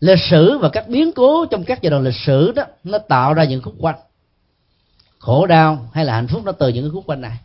Lịch 0.00 0.18
sử 0.30 0.58
và 0.58 0.68
các 0.68 0.88
biến 0.88 1.12
cố 1.12 1.46
trong 1.46 1.64
các 1.64 1.82
giai 1.82 1.90
đoạn 1.90 2.02
lịch 2.02 2.14
sử 2.26 2.52
đó, 2.52 2.64
nó 2.84 2.98
tạo 2.98 3.34
ra 3.34 3.44
những 3.44 3.62
khúc 3.62 3.74
quanh. 3.78 3.96
Khổ 5.18 5.46
đau 5.46 5.88
hay 5.92 6.04
là 6.04 6.14
hạnh 6.14 6.28
phúc 6.28 6.42
nó 6.44 6.52
từ 6.52 6.68
những 6.68 6.84
cái 6.84 6.90
khúc 6.90 7.06
quanh 7.06 7.20
này. 7.20 7.38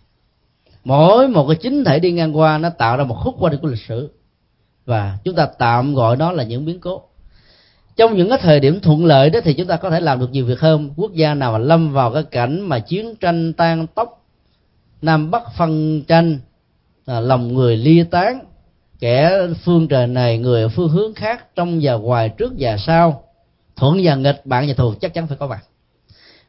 Mỗi 0.83 1.27
một 1.27 1.47
cái 1.47 1.57
chính 1.61 1.83
thể 1.83 1.99
đi 1.99 2.11
ngang 2.11 2.37
qua, 2.37 2.57
nó 2.57 2.69
tạo 2.69 2.97
ra 2.97 3.03
một 3.03 3.15
khúc 3.23 3.35
quanh 3.39 3.57
của 3.57 3.67
lịch 3.67 3.81
sử. 3.87 4.09
Và 4.85 5.17
chúng 5.23 5.35
ta 5.35 5.47
tạm 5.57 5.93
gọi 5.93 6.17
nó 6.17 6.31
là 6.31 6.43
những 6.43 6.65
biến 6.65 6.79
cố. 6.79 7.01
Trong 7.95 8.17
những 8.17 8.29
cái 8.29 8.37
thời 8.41 8.59
điểm 8.59 8.79
thuận 8.79 9.05
lợi 9.05 9.29
đó 9.29 9.39
thì 9.43 9.53
chúng 9.53 9.67
ta 9.67 9.77
có 9.77 9.89
thể 9.89 9.99
làm 9.99 10.19
được 10.19 10.31
nhiều 10.31 10.45
việc 10.45 10.59
hơn. 10.59 10.93
Quốc 10.95 11.13
gia 11.13 11.33
nào 11.33 11.51
mà 11.51 11.57
lâm 11.57 11.93
vào 11.93 12.13
cái 12.13 12.23
cảnh 12.23 12.61
mà 12.61 12.79
chiến 12.79 13.15
tranh 13.15 13.53
tan 13.53 13.87
tóc 13.87 14.25
nam 15.01 15.31
bắc 15.31 15.43
phân 15.57 16.01
tranh 16.01 16.39
à, 17.05 17.19
lòng 17.19 17.53
người 17.53 17.77
ly 17.77 18.03
tán 18.03 18.39
kẻ 19.01 19.47
phương 19.63 19.87
trời 19.87 20.07
này 20.07 20.37
người 20.37 20.67
phương 20.69 20.89
hướng 20.89 21.13
khác 21.13 21.55
trong 21.55 21.79
và 21.81 21.93
ngoài 21.93 22.29
trước 22.29 22.53
và 22.59 22.77
sau. 22.77 23.23
Thuận 23.75 24.01
và 24.03 24.15
nghịch 24.15 24.45
bạn 24.45 24.67
và 24.67 24.73
thù 24.73 24.93
chắc 25.01 25.13
chắn 25.13 25.27
phải 25.27 25.37
có 25.37 25.47
mặt. 25.47 25.63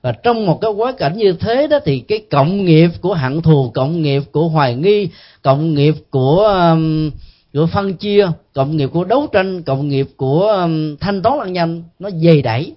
Và 0.03 0.13
trong 0.13 0.47
một 0.47 0.61
cái 0.61 0.71
quá 0.71 0.93
cảnh 0.99 1.17
như 1.17 1.33
thế 1.33 1.67
đó 1.67 1.79
thì 1.85 2.01
cái 2.01 2.23
cộng 2.31 2.65
nghiệp 2.65 2.91
của 3.01 3.15
hận 3.15 3.43
thù 3.43 3.71
cộng 3.75 4.03
nghiệp 4.03 4.23
của 4.33 4.49
hoài 4.49 4.75
nghi 4.75 5.09
cộng 5.43 5.75
nghiệp 5.75 5.95
của 6.11 6.39
um, 6.39 7.11
của 7.55 7.67
phân 7.67 7.95
chia 7.95 8.27
cộng 8.53 8.77
nghiệp 8.77 8.91
của 8.93 9.05
đấu 9.05 9.27
tranh 9.33 9.63
cộng 9.63 9.89
nghiệp 9.89 10.09
của 10.17 10.49
um, 10.49 10.97
thanh 10.97 11.23
toán 11.23 11.39
lẫn 11.39 11.53
nhanh 11.53 11.83
nó 11.99 12.11
dày 12.11 12.43
đẩy 12.43 12.75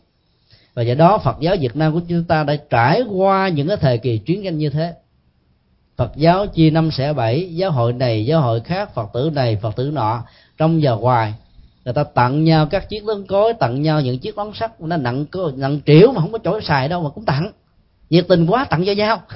và 0.73 0.83
do 0.83 0.93
đó 0.93 1.17
Phật 1.17 1.35
giáo 1.39 1.55
Việt 1.59 1.75
Nam 1.75 1.93
của 1.93 2.01
chúng 2.07 2.23
ta 2.23 2.43
đã 2.43 2.55
trải 2.69 3.01
qua 3.01 3.47
những 3.47 3.67
cái 3.67 3.77
thời 3.77 3.97
kỳ 3.97 4.17
chiến 4.17 4.43
tranh 4.43 4.57
như 4.57 4.69
thế. 4.69 4.93
Phật 5.97 6.11
giáo 6.15 6.47
chia 6.47 6.69
năm 6.69 6.91
xẻ 6.91 7.13
bảy, 7.13 7.55
giáo 7.55 7.71
hội 7.71 7.93
này, 7.93 8.25
giáo 8.25 8.41
hội 8.41 8.59
khác, 8.59 8.93
Phật 8.95 9.09
tử 9.13 9.31
này, 9.33 9.57
Phật 9.61 9.75
tử 9.75 9.91
nọ, 9.93 10.23
trong 10.57 10.79
và 10.83 10.91
ngoài. 10.91 11.33
Người 11.85 11.93
ta 11.93 12.03
tặng 12.03 12.43
nhau 12.43 12.65
các 12.65 12.89
chiếc 12.89 13.05
lớn 13.05 13.25
cối, 13.27 13.53
tặng 13.53 13.81
nhau 13.81 14.01
những 14.01 14.19
chiếc 14.19 14.35
nón 14.35 14.51
sắt 14.53 14.81
nó 14.81 14.97
nặng 14.97 15.25
nặng 15.55 15.79
triệu 15.85 16.11
mà 16.11 16.21
không 16.21 16.31
có 16.31 16.37
chỗ 16.43 16.61
xài 16.61 16.89
đâu 16.89 17.03
mà 17.03 17.09
cũng 17.09 17.25
tặng. 17.25 17.51
Nhiệt 18.09 18.25
tình 18.27 18.47
quá, 18.47 18.65
tặng 18.69 18.85
cho 18.85 18.91
nhau. 18.91 19.21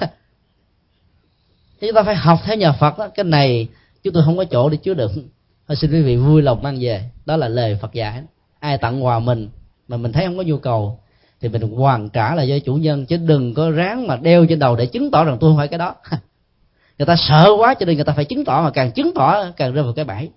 Chúng 1.80 1.92
ta 1.94 2.02
phải 2.02 2.14
học 2.14 2.38
theo 2.44 2.56
nhà 2.56 2.72
Phật 2.72 2.98
đó. 2.98 3.08
cái 3.08 3.24
này 3.24 3.68
chúng 4.02 4.14
tôi 4.14 4.22
không 4.24 4.36
có 4.36 4.44
chỗ 4.44 4.68
để 4.68 4.76
chứa 4.76 4.94
đựng. 4.94 5.28
Thôi 5.68 5.76
xin 5.76 5.90
quý 5.90 6.02
vị 6.02 6.16
vui 6.16 6.42
lòng 6.42 6.62
mang 6.62 6.78
về. 6.80 7.04
Đó 7.26 7.36
là 7.36 7.48
lời 7.48 7.78
Phật 7.82 7.92
dạy. 7.92 8.22
Ai 8.58 8.78
tặng 8.78 9.04
quà 9.04 9.18
mình 9.18 9.48
mà 9.88 9.96
mình 9.96 10.12
thấy 10.12 10.26
không 10.26 10.36
có 10.36 10.42
nhu 10.42 10.58
cầu, 10.58 10.98
thì 11.40 11.48
mình 11.48 11.62
hoàn 11.62 12.08
trả 12.08 12.34
lại 12.34 12.46
cho 12.48 12.58
chủ 12.64 12.74
nhân. 12.74 13.06
Chứ 13.06 13.16
đừng 13.16 13.54
có 13.54 13.70
ráng 13.70 14.06
mà 14.06 14.16
đeo 14.16 14.46
trên 14.46 14.58
đầu 14.58 14.76
để 14.76 14.86
chứng 14.86 15.10
tỏ 15.10 15.24
rằng 15.24 15.36
tôi 15.40 15.50
không 15.50 15.56
phải 15.56 15.68
cái 15.68 15.78
đó. 15.78 15.94
người 17.00 17.06
ta 17.06 17.16
sợ 17.16 17.50
quá 17.58 17.74
cho 17.74 17.86
nên 17.86 17.96
người 17.96 18.04
ta 18.04 18.12
phải 18.12 18.24
chứng 18.24 18.44
tỏ, 18.44 18.62
mà 18.62 18.70
càng 18.70 18.92
chứng 18.92 19.14
tỏ 19.14 19.50
càng 19.56 19.72
rơi 19.72 19.84
vào 19.84 19.92
cái 19.92 20.04
bẫy. 20.04 20.30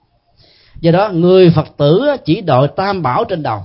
Do 0.79 0.91
đó, 0.91 1.09
người 1.09 1.49
phật 1.49 1.67
tử 1.77 2.01
chỉ 2.25 2.41
đội 2.41 2.67
tam 2.67 3.01
bảo 3.01 3.25
trên 3.25 3.43
đầu. 3.43 3.61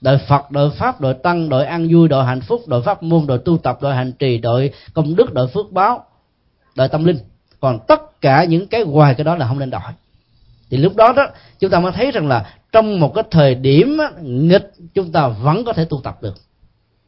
Đội 0.00 0.18
phật 0.18 0.50
đội 0.50 0.70
pháp 0.70 1.00
đội 1.00 1.14
tăng 1.14 1.48
đội 1.48 1.66
an 1.66 1.88
vui 1.90 2.08
đội 2.08 2.24
hạnh 2.24 2.40
phúc 2.40 2.62
đội 2.66 2.82
pháp 2.82 3.02
môn 3.02 3.26
đội 3.26 3.38
tu 3.38 3.58
tập 3.58 3.78
đội 3.82 3.94
hành 3.94 4.12
trì 4.12 4.38
đội 4.38 4.70
công 4.94 5.16
đức 5.16 5.32
đội 5.32 5.48
phước 5.48 5.72
báo 5.72 6.04
đội 6.74 6.88
tâm 6.88 7.04
linh. 7.04 7.18
Còn 7.60 7.78
tất 7.88 8.20
cả 8.20 8.44
những 8.44 8.66
cái 8.66 8.84
ngoài 8.84 9.14
cái 9.14 9.24
đó 9.24 9.36
là 9.36 9.46
không 9.46 9.58
nên 9.58 9.70
đội 9.70 9.80
thì 10.70 10.76
lúc 10.76 10.96
đó 10.96 11.12
đó, 11.16 11.26
chúng 11.58 11.70
ta 11.70 11.80
mới 11.80 11.92
thấy 11.92 12.10
rằng 12.10 12.28
là 12.28 12.54
trong 12.72 13.00
một 13.00 13.14
cái 13.14 13.24
thời 13.30 13.54
điểm 13.54 13.98
nghịch, 14.22 14.72
chúng 14.94 15.12
ta 15.12 15.28
vẫn 15.28 15.64
có 15.64 15.72
thể 15.72 15.84
tu 15.84 16.00
tập 16.04 16.22
được. 16.22 16.34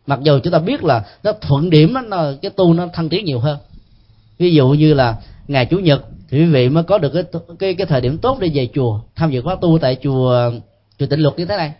Mặc 0.06 0.18
dù 0.22 0.38
chúng 0.44 0.52
ta 0.52 0.58
biết 0.58 0.84
là 0.84 1.04
nó 1.22 1.32
thuận 1.32 1.70
điểm 1.70 1.94
nó, 2.08 2.32
cái 2.42 2.50
tu 2.50 2.74
nó 2.74 2.86
thăng 2.92 3.08
tiến 3.08 3.24
nhiều 3.24 3.38
hơn 3.38 3.58
ví 4.40 4.54
dụ 4.54 4.68
như 4.68 4.94
là 4.94 5.16
ngày 5.48 5.66
chủ 5.66 5.78
nhật 5.78 6.04
thì 6.28 6.38
quý 6.38 6.46
vị 6.46 6.68
mới 6.68 6.82
có 6.84 6.98
được 6.98 7.12
cái 7.12 7.24
cái 7.58 7.74
cái 7.74 7.86
thời 7.86 8.00
điểm 8.00 8.18
tốt 8.18 8.38
để 8.40 8.50
về 8.54 8.68
chùa, 8.74 9.00
tham 9.16 9.30
dự 9.30 9.42
khóa 9.42 9.56
tu 9.60 9.78
tại 9.78 9.96
chùa 10.02 10.50
chùa 10.98 11.06
tịnh 11.06 11.22
luật 11.22 11.38
như 11.38 11.44
thế 11.44 11.56
này. 11.56 11.72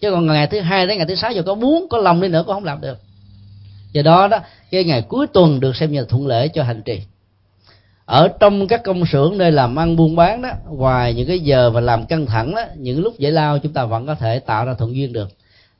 Chứ 0.00 0.10
còn 0.10 0.26
ngày 0.26 0.46
thứ 0.46 0.60
hai 0.60 0.86
đến 0.86 0.98
ngày 0.98 1.06
thứ 1.06 1.14
sáu 1.14 1.32
giờ 1.32 1.42
có 1.42 1.54
muốn, 1.54 1.86
có 1.90 1.98
lòng 1.98 2.20
đi 2.20 2.28
nữa 2.28 2.42
cũng 2.46 2.54
không 2.54 2.64
làm 2.64 2.80
được. 2.80 2.98
Do 3.92 4.02
đó 4.02 4.28
đó, 4.28 4.38
cái 4.70 4.84
ngày 4.84 5.02
cuối 5.02 5.26
tuần 5.26 5.60
được 5.60 5.76
xem 5.76 5.92
như 5.92 6.00
là 6.00 6.06
thuận 6.08 6.26
lễ 6.26 6.48
cho 6.48 6.62
hành 6.62 6.82
trì. 6.82 7.00
Ở 8.04 8.28
trong 8.40 8.66
các 8.66 8.82
công 8.84 9.06
xưởng 9.06 9.38
nơi 9.38 9.52
làm 9.52 9.78
ăn 9.78 9.96
buôn 9.96 10.16
bán 10.16 10.42
đó, 10.42 10.50
ngoài 10.70 11.14
những 11.14 11.28
cái 11.28 11.40
giờ 11.40 11.70
mà 11.70 11.80
làm 11.80 12.06
căng 12.06 12.26
thẳng 12.26 12.54
đó, 12.54 12.62
những 12.76 13.02
lúc 13.02 13.18
giải 13.18 13.32
lao 13.32 13.58
chúng 13.58 13.72
ta 13.72 13.84
vẫn 13.84 14.06
có 14.06 14.14
thể 14.14 14.38
tạo 14.38 14.64
ra 14.64 14.74
thuận 14.74 14.96
duyên 14.96 15.12
được. 15.12 15.28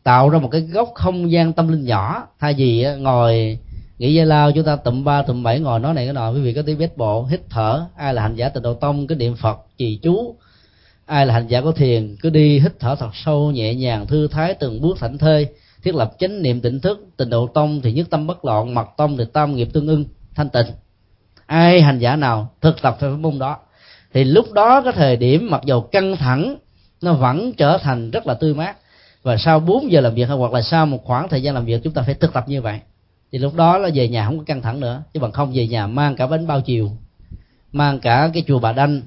Tạo 0.02 0.28
ra 0.28 0.38
một 0.38 0.48
cái 0.48 0.60
góc 0.60 0.90
không 0.94 1.30
gian 1.30 1.52
tâm 1.52 1.68
linh 1.68 1.84
nhỏ, 1.84 2.26
thay 2.40 2.54
vì 2.54 2.82
ờ, 2.82 2.96
ngồi 2.96 3.58
nghĩ 4.00 4.14
giải 4.14 4.26
lao, 4.26 4.52
chúng 4.52 4.64
ta 4.64 4.76
tụm 4.76 5.04
ba, 5.04 5.22
tụm 5.22 5.42
bảy 5.42 5.60
ngồi 5.60 5.80
nói 5.80 5.94
này 5.94 6.04
cái 6.06 6.12
nọ. 6.12 6.30
Quý 6.30 6.40
vị 6.40 6.54
có 6.54 6.62
tí 6.62 6.74
bét 6.74 6.96
bộ, 6.96 7.24
hít 7.24 7.40
thở. 7.50 7.86
Ai 7.96 8.14
là 8.14 8.22
hành 8.22 8.34
giả 8.34 8.48
tịnh 8.48 8.62
độ 8.62 8.74
tông? 8.74 9.06
Cứ 9.06 9.14
niệm 9.14 9.36
phật, 9.36 9.58
trì 9.78 9.98
chú. 10.02 10.34
Ai 11.06 11.26
là 11.26 11.34
hành 11.34 11.46
giả 11.46 11.60
có 11.60 11.72
thiền? 11.72 12.16
Cứ 12.22 12.30
đi 12.30 12.58
hít 12.58 12.72
thở 12.80 12.94
thật 12.94 13.10
sâu, 13.14 13.50
nhẹ 13.50 13.74
nhàng, 13.74 14.06
thư 14.06 14.28
thái, 14.28 14.54
từng 14.54 14.80
bước 14.80 14.98
thảnh 15.00 15.18
thơi. 15.18 15.48
Thiết 15.82 15.94
lập 15.94 16.12
chánh 16.18 16.42
niệm 16.42 16.60
tỉnh 16.60 16.80
thức, 16.80 17.06
tịnh 17.16 17.30
độ 17.30 17.46
tông 17.46 17.80
thì 17.80 17.92
nhất 17.92 18.06
tâm 18.10 18.26
bất 18.26 18.44
loạn 18.44 18.74
mật 18.74 18.86
tông 18.96 19.16
thì 19.16 19.24
tam 19.32 19.56
nghiệp 19.56 19.68
tương 19.72 19.86
ưng, 19.86 20.04
thanh 20.34 20.48
tịnh. 20.48 20.66
Ai 21.46 21.82
hành 21.82 21.98
giả 21.98 22.16
nào 22.16 22.50
thực 22.60 22.82
tập 22.82 22.96
theo 23.00 23.16
môn 23.16 23.38
đó? 23.38 23.56
Thì 24.12 24.24
lúc 24.24 24.52
đó 24.52 24.82
cái 24.82 24.92
thời 24.96 25.16
điểm 25.16 25.48
mặc 25.50 25.60
dù 25.64 25.80
căng 25.80 26.16
thẳng, 26.16 26.56
nó 27.02 27.12
vẫn 27.12 27.52
trở 27.52 27.78
thành 27.78 28.10
rất 28.10 28.26
là 28.26 28.34
tươi 28.34 28.54
mát. 28.54 28.76
Và 29.22 29.36
sau 29.36 29.60
4 29.60 29.92
giờ 29.92 30.00
làm 30.00 30.14
việc, 30.14 30.28
hoặc 30.28 30.52
là 30.52 30.62
sau 30.62 30.86
một 30.86 31.04
khoảng 31.04 31.28
thời 31.28 31.42
gian 31.42 31.54
làm 31.54 31.64
việc, 31.64 31.80
chúng 31.84 31.92
ta 31.92 32.02
phải 32.02 32.14
thực 32.14 32.32
tập 32.32 32.44
như 32.48 32.62
vậy 32.62 32.80
thì 33.32 33.38
lúc 33.38 33.54
đó 33.54 33.78
là 33.78 33.90
về 33.94 34.08
nhà 34.08 34.26
không 34.26 34.38
có 34.38 34.44
căng 34.44 34.62
thẳng 34.62 34.80
nữa. 34.80 35.02
Chứ 35.14 35.20
bằng 35.20 35.32
không 35.32 35.52
về 35.54 35.66
nhà 35.66 35.86
mang 35.86 36.16
cả 36.16 36.26
bánh 36.26 36.46
bao 36.46 36.60
chiều, 36.60 36.90
mang 37.72 38.00
cả 38.00 38.30
cái 38.34 38.42
chùa 38.46 38.58
bà 38.58 38.72
đanh, 38.72 39.02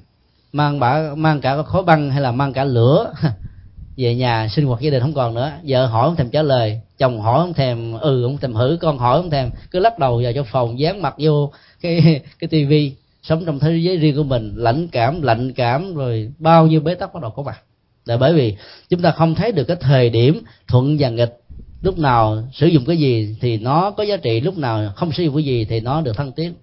mang 0.52 0.80
bả, 0.80 1.00
mang 1.16 1.40
cả 1.40 1.62
khối 1.62 1.82
băng 1.82 2.10
hay 2.10 2.20
là 2.20 2.32
mang 2.32 2.52
cả 2.52 2.64
lửa 2.64 3.14
về 3.96 4.14
nhà 4.14 4.48
sinh 4.48 4.66
hoạt 4.66 4.80
gia 4.80 4.90
đình 4.90 5.00
không 5.00 5.14
còn 5.14 5.34
nữa. 5.34 5.52
Vợ 5.64 5.86
hỏi 5.86 6.08
không 6.08 6.16
thèm 6.16 6.30
trả 6.30 6.42
lời, 6.42 6.80
chồng 6.98 7.20
hỏi 7.20 7.40
không 7.40 7.54
thèm 7.54 7.98
ừ 8.00 8.22
không 8.26 8.38
thèm 8.38 8.54
hử, 8.54 8.78
con 8.80 8.98
hỏi 8.98 9.18
không 9.22 9.30
thèm. 9.30 9.50
Cứ 9.70 9.78
lắc 9.78 9.98
đầu 9.98 10.20
vào 10.24 10.32
cho 10.32 10.42
phòng, 10.42 10.78
dán 10.78 11.02
mặt 11.02 11.14
vô 11.18 11.52
cái 11.80 12.20
cái 12.38 12.48
tivi. 12.48 12.92
Sống 13.22 13.44
trong 13.46 13.58
thế 13.58 13.76
giới 13.76 13.96
riêng 13.96 14.16
của 14.16 14.22
mình, 14.22 14.52
lãnh 14.56 14.88
cảm, 14.88 15.22
lạnh 15.22 15.52
cảm, 15.52 15.94
rồi 15.94 16.32
bao 16.38 16.66
nhiêu 16.66 16.80
bế 16.80 16.94
tắc 16.94 17.14
bắt 17.14 17.22
đầu 17.22 17.30
có 17.30 17.42
mặt. 17.42 17.60
Là 18.04 18.16
bởi 18.16 18.34
vì 18.34 18.56
chúng 18.88 19.02
ta 19.02 19.10
không 19.10 19.34
thấy 19.34 19.52
được 19.52 19.64
cái 19.64 19.76
thời 19.80 20.10
điểm 20.10 20.42
thuận 20.68 20.96
và 20.98 21.08
nghịch 21.08 21.43
lúc 21.84 21.98
nào 21.98 22.48
sử 22.52 22.66
dụng 22.66 22.84
cái 22.86 22.96
gì 22.96 23.36
thì 23.40 23.58
nó 23.58 23.90
có 23.90 24.02
giá 24.02 24.16
trị 24.16 24.40
lúc 24.40 24.58
nào 24.58 24.92
không 24.96 25.12
sử 25.12 25.22
dụng 25.22 25.34
cái 25.34 25.44
gì 25.44 25.64
thì 25.64 25.80
nó 25.80 26.00
được 26.00 26.16
thăng 26.16 26.32
tiến. 26.32 26.54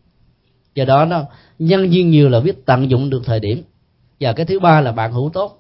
Do 0.76 0.86
đó 0.86 1.06
nó 1.06 1.24
nhân 1.60 1.94
duyên 1.94 2.10
nhiều 2.10 2.30
là 2.30 2.40
biết 2.40 2.66
tận 2.66 2.90
dụng 2.90 3.10
được 3.10 3.22
thời 3.26 3.40
điểm. 3.40 3.64
Và 4.20 4.34
cái 4.34 4.46
thứ 4.46 4.60
ba 4.60 4.82
là 4.82 4.92
bạn 4.92 5.12
hữu 5.14 5.30
tốt. 5.34 5.58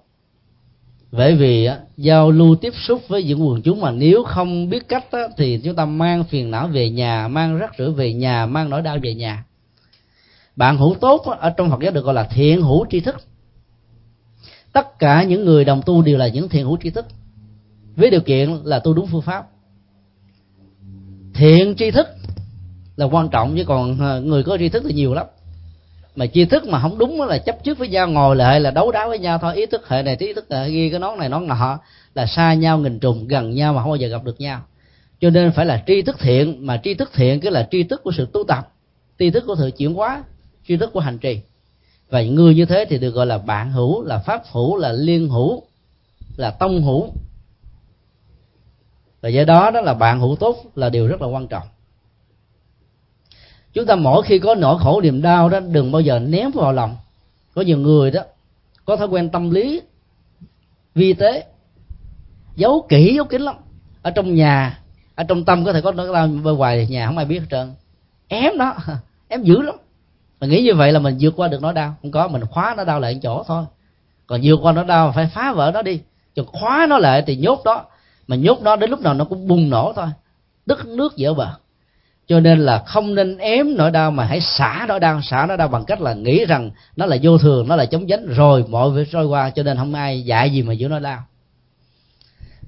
Bởi 1.11 1.35
vì 1.35 1.65
á, 1.65 1.79
giao 1.97 2.31
lưu 2.31 2.55
tiếp 2.55 2.73
xúc 2.75 3.01
với 3.07 3.23
những 3.23 3.47
quần 3.47 3.61
chúng 3.61 3.81
mà 3.81 3.91
nếu 3.91 4.23
không 4.23 4.69
biết 4.69 4.87
cách 4.87 5.11
á, 5.11 5.19
thì 5.37 5.59
chúng 5.63 5.75
ta 5.75 5.85
mang 5.85 6.23
phiền 6.23 6.51
não 6.51 6.67
về 6.67 6.89
nhà 6.89 7.27
mang 7.27 7.57
rắc 7.57 7.71
rưởi 7.77 7.91
về 7.91 8.13
nhà 8.13 8.45
mang 8.45 8.69
nỗi 8.69 8.81
đau 8.81 8.97
về 9.01 9.13
nhà. 9.13 9.45
Bạn 10.55 10.77
hữu 10.77 10.95
tốt 11.01 11.25
á, 11.25 11.37
ở 11.39 11.49
trong 11.49 11.69
phật 11.69 11.79
giáo 11.81 11.91
được 11.91 12.05
gọi 12.05 12.13
là 12.13 12.23
thiện 12.23 12.61
hữu 12.61 12.85
tri 12.89 12.99
thức. 12.99 13.15
Tất 14.73 14.99
cả 14.99 15.23
những 15.23 15.45
người 15.45 15.65
đồng 15.65 15.81
tu 15.85 16.01
đều 16.01 16.17
là 16.17 16.27
những 16.27 16.49
thiện 16.49 16.65
hữu 16.65 16.77
tri 16.83 16.89
thức 16.89 17.05
với 18.01 18.09
điều 18.09 18.21
kiện 18.21 18.49
là 18.63 18.79
tu 18.79 18.93
đúng 18.93 19.07
phương 19.11 19.21
pháp. 19.21 19.47
Thiện 21.33 21.75
tri 21.77 21.91
thức 21.91 22.07
là 22.95 23.05
quan 23.05 23.29
trọng, 23.29 23.57
chứ 23.57 23.63
còn 23.67 23.99
ờ, 23.99 24.21
người 24.21 24.43
có 24.43 24.57
tri 24.57 24.69
thức 24.69 24.83
thì 24.87 24.93
nhiều 24.93 25.13
lắm. 25.13 25.25
Mà 26.15 26.25
tri 26.27 26.45
thức 26.45 26.67
mà 26.67 26.81
không 26.81 26.97
đúng 26.97 27.21
là 27.21 27.37
chấp 27.37 27.63
trước 27.63 27.77
với 27.77 27.87
nhau, 27.87 28.07
ngồi 28.07 28.35
lại 28.35 28.59
là 28.59 28.71
đấu 28.71 28.91
đá 28.91 29.07
với 29.07 29.19
nhau 29.19 29.37
thôi. 29.41 29.55
Ý 29.55 29.65
thức 29.65 29.87
hệ 29.87 30.03
này, 30.03 30.15
ý 30.19 30.33
thức 30.33 30.45
hệ 30.49 30.69
ghi 30.69 30.89
cái 30.89 30.99
nón 30.99 31.17
này, 31.17 31.29
nón 31.29 31.47
nọ 31.47 31.79
là 32.15 32.25
xa 32.25 32.53
nhau, 32.53 32.77
nghìn 32.77 32.99
trùng, 32.99 33.27
gần 33.27 33.55
nhau 33.55 33.73
mà 33.73 33.81
không 33.81 33.89
bao 33.89 33.95
giờ 33.95 34.07
gặp 34.07 34.23
được 34.23 34.41
nhau. 34.41 34.61
Cho 35.21 35.29
nên 35.29 35.51
phải 35.51 35.65
là 35.65 35.83
tri 35.87 36.01
thức 36.01 36.15
thiện, 36.19 36.65
mà 36.65 36.81
tri 36.83 36.93
thức 36.93 37.09
thiện 37.13 37.39
cái 37.39 37.51
là 37.51 37.67
tri 37.71 37.83
thức 37.83 38.03
của 38.03 38.11
sự 38.17 38.27
tu 38.33 38.43
tập, 38.43 38.73
tri 39.19 39.29
thức 39.29 39.43
của 39.47 39.55
sự 39.59 39.71
chuyển 39.77 39.93
hóa, 39.93 40.23
tri 40.67 40.77
thức 40.77 40.89
của 40.93 40.99
hành 40.99 41.17
trì. 41.17 41.39
Và 42.09 42.21
người 42.21 42.55
như 42.55 42.65
thế 42.65 42.85
thì 42.89 42.97
được 42.97 43.09
gọi 43.09 43.25
là 43.25 43.37
bạn 43.37 43.71
hữu, 43.71 44.03
là 44.03 44.17
pháp 44.17 44.41
hữu, 44.51 44.77
là 44.77 44.91
liên 44.91 45.29
hữu, 45.29 45.63
là 46.37 46.51
tông 46.51 46.83
hữu 46.83 47.09
và 49.21 49.29
do 49.29 49.43
đó 49.43 49.71
đó 49.71 49.81
là 49.81 49.93
bạn 49.93 50.19
hữu 50.19 50.35
tốt 50.35 50.57
là 50.75 50.89
điều 50.89 51.07
rất 51.07 51.21
là 51.21 51.27
quan 51.27 51.47
trọng. 51.47 51.67
Chúng 53.73 53.85
ta 53.85 53.95
mỗi 53.95 54.23
khi 54.23 54.39
có 54.39 54.55
nỗi 54.55 54.77
khổ 54.79 55.01
niềm 55.01 55.21
đau 55.21 55.49
đó, 55.49 55.59
đừng 55.59 55.91
bao 55.91 56.01
giờ 56.01 56.19
ném 56.19 56.51
vào 56.51 56.73
lòng. 56.73 56.97
Có 57.55 57.61
nhiều 57.61 57.77
người 57.77 58.11
đó, 58.11 58.21
có 58.85 58.95
thói 58.95 59.07
quen 59.07 59.29
tâm 59.29 59.49
lý, 59.49 59.81
vi 60.95 61.13
tế, 61.13 61.45
giấu 62.55 62.85
kỹ, 62.89 63.13
giấu 63.15 63.25
kín 63.25 63.41
lắm. 63.41 63.55
Ở 64.01 64.11
trong 64.11 64.35
nhà, 64.35 64.79
ở 65.15 65.23
trong 65.23 65.45
tâm 65.45 65.65
có 65.65 65.73
thể 65.73 65.81
có 65.81 65.91
nỗi 65.91 66.13
đau, 66.13 66.27
bên 66.27 66.55
ngoài 66.55 66.87
nhà 66.89 67.07
không 67.07 67.17
ai 67.17 67.25
biết 67.25 67.39
hết 67.39 67.45
trơn. 67.49 67.73
Ém 68.27 68.57
đó 68.57 68.75
ém 69.27 69.43
dữ 69.43 69.61
lắm. 69.61 69.75
Mà 70.39 70.47
nghĩ 70.47 70.61
như 70.63 70.75
vậy 70.75 70.91
là 70.91 70.99
mình 70.99 71.17
vượt 71.19 71.33
qua 71.35 71.47
được 71.47 71.61
nỗi 71.61 71.73
đau. 71.73 71.95
Không 72.01 72.11
có, 72.11 72.27
mình 72.27 72.45
khóa 72.45 72.73
nó 72.77 72.83
đau 72.83 72.99
lại 72.99 73.19
chỗ 73.23 73.43
thôi. 73.47 73.63
Còn 74.27 74.41
vượt 74.43 74.59
qua 74.61 74.71
nỗi 74.71 74.85
đau, 74.85 75.11
phải 75.11 75.29
phá 75.33 75.53
vỡ 75.53 75.71
nó 75.73 75.81
đi. 75.81 76.01
Chứ 76.35 76.43
khóa 76.47 76.85
nó 76.89 76.97
lại 76.97 77.23
thì 77.27 77.35
nhốt 77.35 77.61
đó 77.65 77.85
mà 78.27 78.35
nhốt 78.35 78.61
nó 78.61 78.75
đến 78.75 78.89
lúc 78.89 79.01
nào 79.01 79.13
nó 79.13 79.25
cũng 79.25 79.47
bùng 79.47 79.69
nổ 79.69 79.93
thôi. 79.95 80.07
Đất 80.65 80.85
nước 80.85 81.17
dở 81.17 81.33
bờ. 81.33 81.47
Cho 82.27 82.39
nên 82.39 82.59
là 82.59 82.83
không 82.87 83.15
nên 83.15 83.37
ém 83.37 83.77
nỗi 83.77 83.91
đau 83.91 84.11
mà 84.11 84.25
hãy 84.25 84.41
xả 84.41 84.85
nỗi 84.87 84.99
đau 84.99 85.21
xả 85.21 85.45
nỗi 85.47 85.57
đau 85.57 85.67
bằng 85.67 85.85
cách 85.85 86.01
là 86.01 86.13
nghĩ 86.13 86.45
rằng 86.45 86.71
nó 86.95 87.05
là 87.05 87.17
vô 87.21 87.37
thường 87.37 87.67
nó 87.67 87.75
là 87.75 87.85
chống 87.85 88.07
chánh. 88.07 88.25
Rồi 88.25 88.65
mọi 88.69 88.91
việc 88.91 89.11
trôi 89.11 89.25
qua 89.25 89.49
cho 89.49 89.63
nên 89.63 89.77
không 89.77 89.93
ai 89.93 90.21
dạy 90.21 90.49
gì 90.49 90.61
mà 90.61 90.73
giữ 90.73 90.87
nỗi 90.87 90.99
đau. 90.99 91.23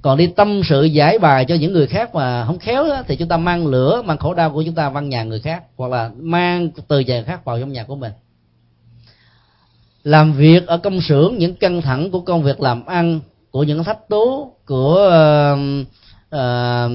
Còn 0.01 0.17
đi 0.17 0.27
tâm 0.27 0.61
sự 0.63 0.84
giải 0.84 1.19
bài 1.19 1.45
cho 1.45 1.55
những 1.55 1.73
người 1.73 1.88
khác 1.88 2.15
mà 2.15 2.45
không 2.45 2.59
khéo 2.59 2.84
đó, 2.84 3.03
thì 3.07 3.15
chúng 3.15 3.27
ta 3.27 3.38
mang 3.38 3.67
lửa 3.67 4.01
mang 4.05 4.17
khổ 4.17 4.34
đau 4.34 4.49
của 4.49 4.63
chúng 4.63 4.75
ta 4.75 4.89
văn 4.89 5.09
nhà 5.09 5.23
người 5.23 5.39
khác 5.39 5.63
hoặc 5.77 5.91
là 5.91 6.11
mang 6.15 6.69
từ 6.88 6.99
nhà 6.99 7.23
khác 7.27 7.45
vào 7.45 7.59
trong 7.59 7.71
nhà 7.71 7.84
của 7.84 7.95
mình. 7.95 8.11
Làm 10.03 10.34
việc 10.34 10.67
ở 10.67 10.77
công 10.77 11.01
xưởng 11.01 11.35
những 11.38 11.55
căng 11.55 11.81
thẳng 11.81 12.11
của 12.11 12.19
công 12.19 12.43
việc 12.43 12.61
làm 12.61 12.85
ăn 12.85 13.19
của 13.53 13.63
những 13.63 13.84
thách 13.84 14.09
tố 14.09 14.51
của 14.65 15.09
uh, 15.53 15.88
uh, 16.35 16.91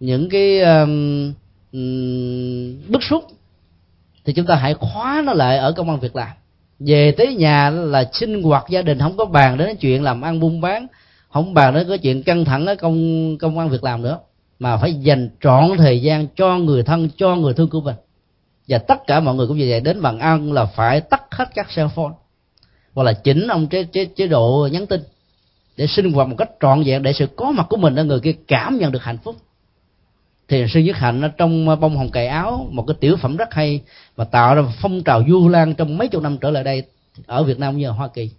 những 0.00 0.28
cái 0.30 0.60
uh, 0.60 0.88
bức 2.88 3.02
xúc 3.02 3.24
thì 4.24 4.32
chúng 4.32 4.46
ta 4.46 4.54
hãy 4.54 4.74
khóa 4.74 5.22
nó 5.24 5.32
lại 5.32 5.58
ở 5.58 5.72
công 5.72 5.90
an 5.90 6.00
việc 6.00 6.16
làm. 6.16 6.28
Về 6.78 7.12
tới 7.12 7.34
nhà 7.34 7.70
là 7.70 8.10
sinh 8.12 8.42
hoạt 8.42 8.64
gia 8.68 8.82
đình 8.82 8.98
không 8.98 9.16
có 9.16 9.24
bàn 9.24 9.58
đến 9.58 9.76
chuyện 9.76 10.02
làm 10.02 10.22
ăn 10.22 10.40
buôn 10.40 10.60
bán 10.60 10.86
không 11.30 11.54
bàn 11.54 11.74
đến 11.74 11.88
cái 11.88 11.98
chuyện 11.98 12.22
căng 12.22 12.44
thẳng 12.44 12.66
ở 12.66 12.74
công 12.74 13.38
công 13.38 13.58
an 13.58 13.68
việc 13.68 13.84
làm 13.84 14.02
nữa 14.02 14.18
mà 14.58 14.76
phải 14.76 14.94
dành 14.94 15.28
trọn 15.40 15.70
thời 15.78 16.02
gian 16.02 16.26
cho 16.36 16.58
người 16.58 16.82
thân 16.82 17.08
cho 17.16 17.36
người 17.36 17.54
thương 17.54 17.70
của 17.70 17.80
mình. 17.80 17.96
Và 18.68 18.78
tất 18.78 19.06
cả 19.06 19.20
mọi 19.20 19.34
người 19.34 19.46
cũng 19.46 19.58
như 19.58 19.66
vậy 19.68 19.80
đến 19.80 20.02
bàn 20.02 20.18
ăn 20.18 20.52
là 20.52 20.64
phải 20.64 21.00
tắt 21.00 21.22
hết 21.30 21.48
các 21.54 21.66
cell 21.76 21.88
phone. 21.94 22.12
Hoặc 22.94 23.02
là 23.02 23.12
chỉnh 23.12 23.48
ông 23.48 23.66
chế, 23.66 23.84
chế, 23.84 24.04
chế 24.04 24.26
độ 24.26 24.68
nhắn 24.72 24.86
tin 24.86 25.00
để 25.76 25.86
sinh 25.86 26.12
hoạt 26.12 26.28
một 26.28 26.36
cách 26.38 26.50
trọn 26.60 26.82
vẹn, 26.82 27.02
để 27.02 27.12
sự 27.12 27.26
có 27.36 27.50
mặt 27.50 27.66
của 27.68 27.76
mình 27.76 27.96
ở 27.96 28.04
người 28.04 28.20
kia 28.20 28.34
cảm 28.48 28.78
nhận 28.78 28.92
được 28.92 29.02
hạnh 29.02 29.18
phúc. 29.18 29.36
Thì 30.48 30.64
sư 30.68 30.80
nhất 30.80 30.96
hạnh 30.96 31.22
ở 31.22 31.28
trong 31.28 31.68
à, 31.68 31.76
bông 31.76 31.96
hồng 31.96 32.10
cài 32.10 32.26
áo, 32.26 32.68
một 32.70 32.84
cái 32.86 32.96
tiểu 33.00 33.16
phẩm 33.16 33.36
rất 33.36 33.54
hay 33.54 33.80
và 34.16 34.24
tạo 34.24 34.54
ra 34.54 34.62
phong 34.80 35.02
trào 35.02 35.22
du 35.28 35.48
lan 35.48 35.74
trong 35.74 35.98
mấy 35.98 36.08
chục 36.08 36.22
năm 36.22 36.38
trở 36.38 36.50
lại 36.50 36.64
đây 36.64 36.82
ở 37.26 37.42
việt 37.42 37.58
nam 37.58 37.78
như 37.78 37.86
ở 37.86 37.92
hoa 37.92 38.08
kỳ. 38.08 38.30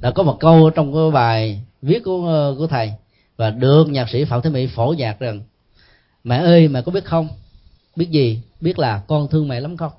Đã 0.00 0.10
có 0.10 0.22
một 0.22 0.36
câu 0.40 0.70
trong 0.70 0.94
cái 0.94 1.10
bài 1.10 1.60
viết 1.82 2.04
của 2.04 2.26
ờ, 2.26 2.54
của 2.58 2.66
thầy 2.66 2.92
và 3.36 3.50
được 3.50 3.88
nhạc 3.88 4.08
sĩ 4.08 4.24
phạm 4.24 4.42
thế 4.42 4.50
mỹ 4.50 4.66
phổ 4.66 4.94
nhạc 4.98 5.18
rằng, 5.18 5.40
mẹ 6.24 6.36
ơi, 6.36 6.68
mẹ 6.68 6.82
có 6.82 6.92
biết 6.92 7.04
không? 7.04 7.28
Biết 7.96 8.10
gì? 8.10 8.40
Biết 8.60 8.78
là 8.78 9.02
con 9.06 9.28
thương 9.28 9.48
mẹ 9.48 9.60
lắm 9.60 9.76
không? 9.76 9.92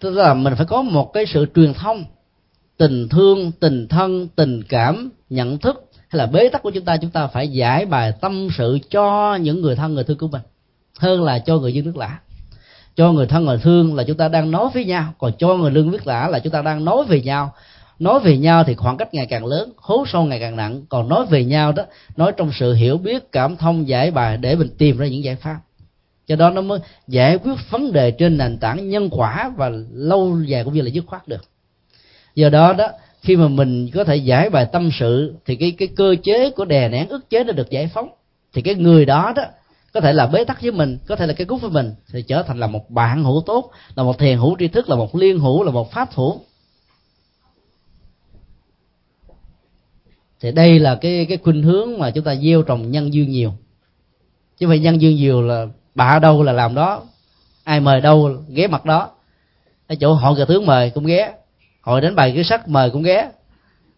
Tức 0.00 0.10
là 0.10 0.34
mình 0.34 0.54
phải 0.56 0.66
có 0.66 0.82
một 0.82 1.12
cái 1.12 1.26
sự 1.26 1.46
truyền 1.54 1.74
thông 1.74 2.04
tình 2.76 3.08
thương, 3.08 3.52
tình 3.60 3.88
thân, 3.88 4.28
tình 4.36 4.62
cảm 4.62 5.10
nhận 5.32 5.58
thức 5.58 5.90
hay 6.08 6.18
là 6.18 6.26
bế 6.26 6.48
tắc 6.48 6.62
của 6.62 6.70
chúng 6.70 6.84
ta 6.84 6.96
chúng 6.96 7.10
ta 7.10 7.26
phải 7.26 7.48
giải 7.48 7.86
bài 7.86 8.12
tâm 8.20 8.48
sự 8.56 8.78
cho 8.90 9.34
những 9.34 9.60
người 9.60 9.76
thân, 9.76 9.94
người 9.94 10.04
thương 10.04 10.18
của 10.18 10.28
mình, 10.28 10.42
hơn 10.98 11.22
là 11.22 11.38
cho 11.38 11.58
người 11.58 11.74
dân 11.74 11.84
nước 11.84 11.96
lạ 11.96 12.18
cho 12.96 13.12
người 13.12 13.26
thân, 13.26 13.44
người 13.44 13.58
thương 13.58 13.94
là 13.94 14.04
chúng 14.04 14.16
ta 14.16 14.28
đang 14.28 14.50
nói 14.50 14.68
với 14.74 14.84
nhau, 14.84 15.14
còn 15.18 15.32
cho 15.38 15.56
người 15.56 15.70
lương 15.70 15.90
viết 15.90 16.06
lạ 16.06 16.28
là 16.28 16.38
chúng 16.38 16.52
ta 16.52 16.62
đang 16.62 16.84
nói 16.84 17.04
về 17.08 17.20
nhau. 17.20 17.52
Nói 17.98 18.20
về 18.20 18.38
nhau 18.38 18.64
thì 18.64 18.74
khoảng 18.74 18.96
cách 18.96 19.14
ngày 19.14 19.26
càng 19.26 19.46
lớn, 19.46 19.72
hố 19.76 20.04
sâu 20.06 20.24
ngày 20.24 20.40
càng 20.40 20.56
nặng. 20.56 20.84
Còn 20.88 21.08
nói 21.08 21.26
về 21.26 21.44
nhau 21.44 21.72
đó, 21.72 21.84
nói 22.16 22.32
trong 22.36 22.50
sự 22.52 22.74
hiểu 22.74 22.98
biết, 22.98 23.32
cảm 23.32 23.56
thông, 23.56 23.88
giải 23.88 24.10
bài 24.10 24.36
để 24.36 24.56
mình 24.56 24.68
tìm 24.78 24.98
ra 24.98 25.06
những 25.06 25.24
giải 25.24 25.36
pháp. 25.36 25.60
Cho 26.26 26.36
đó 26.36 26.50
nó 26.50 26.60
mới 26.60 26.78
giải 27.08 27.38
quyết 27.38 27.54
vấn 27.70 27.92
đề 27.92 28.10
trên 28.10 28.38
nền 28.38 28.58
tảng 28.58 28.88
nhân 28.88 29.08
quả 29.10 29.52
và 29.56 29.70
lâu 29.92 30.42
dài 30.42 30.64
cũng 30.64 30.74
như 30.74 30.80
là 30.80 30.88
dứt 30.88 31.04
khoát 31.06 31.28
được. 31.28 31.44
Do 32.34 32.48
đó 32.48 32.72
đó 32.72 32.88
khi 33.22 33.36
mà 33.36 33.48
mình 33.48 33.90
có 33.94 34.04
thể 34.04 34.16
giải 34.16 34.50
bài 34.50 34.66
tâm 34.72 34.90
sự, 34.92 35.34
thì 35.44 35.56
cái 35.56 35.70
cái 35.78 35.88
cơ 35.96 36.16
chế 36.22 36.50
của 36.50 36.64
đè 36.64 36.88
nén 36.88 37.08
ức 37.08 37.30
chế 37.30 37.44
nó 37.44 37.52
được 37.52 37.70
giải 37.70 37.90
phóng. 37.94 38.08
Thì 38.52 38.62
cái 38.62 38.74
người 38.74 39.04
đó 39.04 39.32
đó 39.36 39.42
có 39.92 40.00
thể 40.00 40.12
là 40.12 40.26
bế 40.26 40.44
tắc 40.44 40.62
với 40.62 40.72
mình, 40.72 40.98
có 41.06 41.16
thể 41.16 41.26
là 41.26 41.32
cái 41.32 41.44
cúc 41.44 41.60
với 41.60 41.70
mình, 41.70 41.94
thì 42.12 42.22
trở 42.22 42.42
thành 42.42 42.60
là 42.60 42.66
một 42.66 42.90
bạn 42.90 43.24
hữu 43.24 43.42
tốt, 43.46 43.70
là 43.94 44.02
một 44.02 44.18
thiền 44.18 44.38
hữu 44.38 44.56
tri 44.58 44.68
thức, 44.68 44.88
là 44.88 44.96
một 44.96 45.14
liên 45.14 45.38
hữu, 45.38 45.62
là 45.62 45.70
một 45.70 45.92
pháp 45.92 46.08
hữu. 46.14 46.40
Thì 50.40 50.52
đây 50.52 50.78
là 50.78 50.94
cái 50.94 51.26
cái 51.28 51.36
khuynh 51.36 51.62
hướng 51.62 51.98
mà 51.98 52.10
chúng 52.10 52.24
ta 52.24 52.34
gieo 52.34 52.62
trồng 52.62 52.90
nhân 52.90 53.14
duyên 53.14 53.30
nhiều. 53.30 53.52
Chứ 54.58 54.68
phải 54.68 54.78
nhân 54.78 55.00
duyên 55.00 55.16
nhiều 55.16 55.42
là 55.42 55.66
bạ 55.94 56.18
đâu 56.18 56.42
là 56.42 56.52
làm 56.52 56.74
đó, 56.74 57.02
ai 57.64 57.80
mời 57.80 58.00
đâu 58.00 58.30
ghé 58.48 58.66
mặt 58.66 58.84
đó. 58.84 59.10
Ở 59.86 59.94
chỗ 59.94 60.14
họ 60.14 60.34
cờ 60.34 60.44
tướng 60.44 60.66
mời 60.66 60.90
cũng 60.90 61.06
ghé 61.06 61.32
hội 61.82 62.00
đánh 62.00 62.14
bài 62.14 62.32
cái 62.34 62.44
sắc 62.44 62.68
mời 62.68 62.90
cũng 62.90 63.02
ghé. 63.02 63.30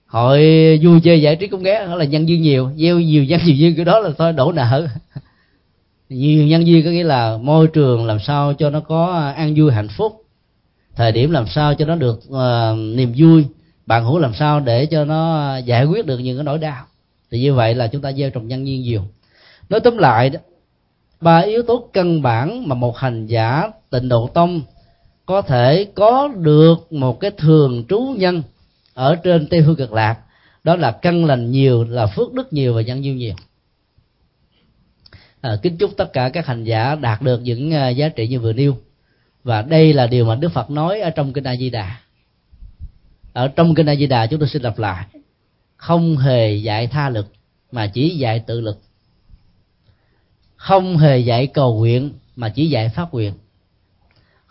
Hội 0.06 0.40
vui 0.82 1.01
chơi 1.01 1.23
giải 1.23 1.36
trí 1.36 1.47
cũng 1.47 1.62
ghé 1.62 1.86
đó 1.86 1.94
là 1.94 2.05
nhân 2.05 2.28
duyên 2.28 2.43
nhiều 2.43 2.70
gieo 2.77 3.01
nhiều 3.01 3.24
nhân 3.24 3.40
nhiều 3.44 3.56
duyên 3.56 3.77
cái 3.77 3.85
đó 3.85 3.98
là 3.98 4.11
thôi 4.19 4.32
đổ 4.32 4.52
nợ. 4.52 4.86
Nhiều 6.09 6.47
nhân 6.47 6.66
duyên 6.66 6.85
có 6.85 6.90
nghĩa 6.90 7.05
là 7.05 7.36
môi 7.36 7.66
trường 7.66 8.06
làm 8.06 8.19
sao 8.20 8.55
cho 8.55 8.70
nó 8.70 8.81
có 8.81 9.32
an 9.36 9.55
vui 9.56 9.73
hạnh 9.73 9.89
phúc. 9.97 10.24
Thời 10.97 11.12
điểm 11.12 11.31
làm 11.31 11.47
sao 11.47 11.74
cho 11.74 11.85
nó 11.85 11.94
được 11.94 12.20
uh, 12.28 12.78
niềm 12.97 13.12
vui. 13.16 13.47
Bạn 13.86 14.05
hữu 14.05 14.19
làm 14.19 14.35
sao 14.35 14.61
để 14.61 14.86
cho 14.86 15.05
nó 15.05 15.56
giải 15.56 15.85
quyết 15.85 16.06
được 16.06 16.19
những 16.19 16.36
cái 16.36 16.44
nỗi 16.44 16.59
đau. 16.59 16.85
Thì 17.31 17.40
như 17.40 17.55
vậy 17.55 17.74
là 17.74 17.86
chúng 17.86 18.02
ta 18.02 18.12
gieo 18.12 18.31
trồng 18.31 18.48
nhân 18.48 18.66
duyên 18.66 18.82
nhiều. 18.82 19.02
Nói 19.69 19.81
tóm 19.81 19.98
lại 19.98 20.31
đó 20.31 20.40
ba 21.20 21.39
yếu 21.39 21.62
tố 21.62 21.89
căn 21.93 22.23
bản 22.23 22.69
mà 22.69 22.74
một 22.74 22.97
hành 22.97 23.27
giả 23.27 23.70
tịnh 23.90 24.09
độ 24.09 24.31
tông 24.35 24.61
có 25.26 25.42
thể 25.42 25.88
có 25.94 26.28
được 26.28 26.92
một 26.92 27.20
cái 27.20 27.30
thường 27.30 27.84
trú 27.88 28.14
nhân 28.18 28.42
ở 28.94 29.16
trên 29.16 29.46
tây 29.46 29.62
phương 29.66 29.76
cực 29.76 29.92
lạc. 29.92 30.18
Đó 30.64 30.76
là 30.76 30.90
căn 30.92 31.24
lành 31.24 31.51
nhiều 31.51 31.84
là 31.84 32.06
phước 32.06 32.32
đức 32.32 32.52
nhiều 32.52 32.74
và 32.74 32.82
nhân 32.82 33.05
duyên 33.05 33.16
nhiều. 33.16 33.34
À, 35.40 35.56
kính 35.62 35.76
chúc 35.76 35.90
tất 35.96 36.12
cả 36.12 36.28
các 36.28 36.46
hành 36.46 36.64
giả 36.64 36.94
đạt 36.94 37.22
được 37.22 37.40
những 37.42 37.68
uh, 37.68 37.96
giá 37.96 38.09
trị 38.09 38.28
như 38.28 38.40
vừa 38.40 38.52
nêu. 38.52 38.76
Và 39.44 39.62
đây 39.62 39.92
là 39.92 40.06
điều 40.06 40.24
mà 40.24 40.34
đức 40.34 40.48
phật 40.48 40.70
nói 40.70 41.01
ở 41.01 41.10
trong 41.10 41.32
kinh 41.32 41.44
a 41.44 41.56
di 41.56 41.70
đà. 41.70 42.01
Ở 43.32 43.48
trong 43.48 43.74
kinh 43.74 43.86
a 43.86 43.96
di 43.96 44.06
đà 44.06 44.26
chúng 44.26 44.40
tôi 44.40 44.48
xin 44.48 44.62
lặp 44.62 44.78
lại. 44.78 45.06
Không 45.76 46.16
hề 46.16 46.55
dạy 46.55 46.86
tha 46.86 47.09
lực 47.09 47.26
mà 47.72 47.86
chỉ 47.86 48.09
dạy 48.09 48.38
tự 48.38 48.60
lực. 48.60 48.80
Không 50.56 50.98
hề 50.98 51.18
dạy 51.18 51.46
cầu 51.46 51.74
nguyện 51.74 52.12
mà 52.36 52.48
chỉ 52.48 52.68
dạy 52.68 52.88
phát 52.88 53.14
nguyện 53.14 53.32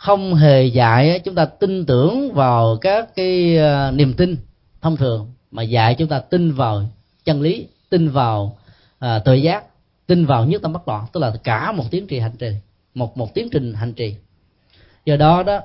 không 0.03 0.35
hề 0.35 0.65
dạy 0.65 1.19
chúng 1.23 1.35
ta 1.35 1.45
tin 1.45 1.85
tưởng 1.85 2.33
vào 2.33 2.77
các 2.81 3.15
cái 3.15 3.57
ờ, 3.57 3.91
niềm 3.91 4.13
tin 4.13 4.37
thông 4.81 4.97
thường 4.97 5.31
mà 5.51 5.63
dạy 5.63 5.95
chúng 5.95 6.07
ta 6.07 6.19
tin 6.19 6.51
vào 6.51 6.89
chân 7.23 7.41
lý 7.41 7.67
tin 7.89 8.09
vào 8.09 8.57
à, 8.99 9.19
tự 9.19 9.33
giác 9.33 9.63
tin 10.07 10.25
vào 10.25 10.45
nhất 10.45 10.61
tâm 10.61 10.73
bất 10.73 10.87
loạn 10.87 11.05
tức 11.13 11.19
là 11.19 11.33
cả 11.43 11.71
một 11.71 11.83
tiến 11.91 12.07
trình 12.07 12.21
hành 12.21 12.37
trì 12.39 12.47
một 12.93 13.17
một 13.17 13.33
tiến 13.33 13.49
trình 13.51 13.73
hành 13.73 13.93
trì. 13.93 14.15
Do 15.05 15.15
đó 15.15 15.43
đó 15.43 15.59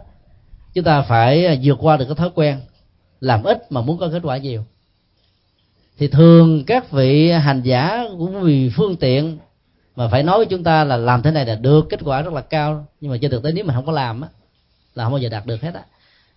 chúng 0.75 0.85
ta 0.85 1.03
phải 1.03 1.61
vượt 1.63 1.79
qua 1.81 1.97
được 1.97 2.05
cái 2.05 2.15
thói 2.15 2.31
quen 2.35 2.61
làm 3.21 3.43
ít 3.43 3.73
mà 3.73 3.81
muốn 3.81 3.99
có 3.99 4.09
kết 4.13 4.21
quả 4.23 4.37
nhiều. 4.37 4.65
Thì 5.99 6.09
thường 6.09 6.65
các 6.65 6.91
vị 6.91 7.31
hành 7.31 7.63
giả 7.63 8.05
cũng 8.19 8.41
vì 8.41 8.71
phương 8.77 8.97
tiện 8.97 9.39
mà 9.99 10.09
phải 10.09 10.23
nói 10.23 10.37
với 10.37 10.47
chúng 10.47 10.65
ta 10.65 10.85
là 10.85 10.97
làm 10.97 11.23
thế 11.23 11.31
này 11.31 11.47
là 11.47 11.55
được, 11.55 11.87
kết 11.91 12.01
quả 12.05 12.23
rất 12.23 12.35
là 12.35 12.41
cao. 12.41 12.87
Nhưng 13.01 13.11
mà 13.11 13.19
trên 13.21 13.31
thực 13.31 13.43
tế 13.43 13.53
nếu 13.53 13.65
mà 13.65 13.75
không 13.75 13.87
có 13.87 13.93
làm 13.93 14.21
á, 14.21 14.29
là 14.95 15.05
không 15.05 15.13
bao 15.13 15.19
giờ 15.19 15.29
đạt 15.29 15.47
được 15.47 15.63
hết 15.63 15.75
á. 15.75 15.83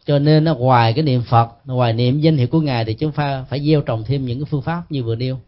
Cho 0.06 0.20
nên 0.20 0.44
nó 0.44 0.56
ngoài 0.56 0.94
cái 0.94 1.04
niệm 1.04 1.24
phật, 1.30 1.50
ngoài 1.66 1.94
niệm 1.94 2.20
danh 2.20 2.38
hiệu 2.38 2.48
của 2.48 2.62
ngài 2.62 2.86
thì 2.86 2.94
chúng 2.94 3.12
ta 3.12 3.46
phải 3.50 3.60
gieo 3.60 3.82
trồng 3.82 4.04
thêm 4.04 4.26
những 4.26 4.40
cái 4.40 4.46
phương 4.52 4.62
pháp 4.62 4.82
như 4.90 5.04
vừa 5.04 5.16
nêu. 5.16 5.40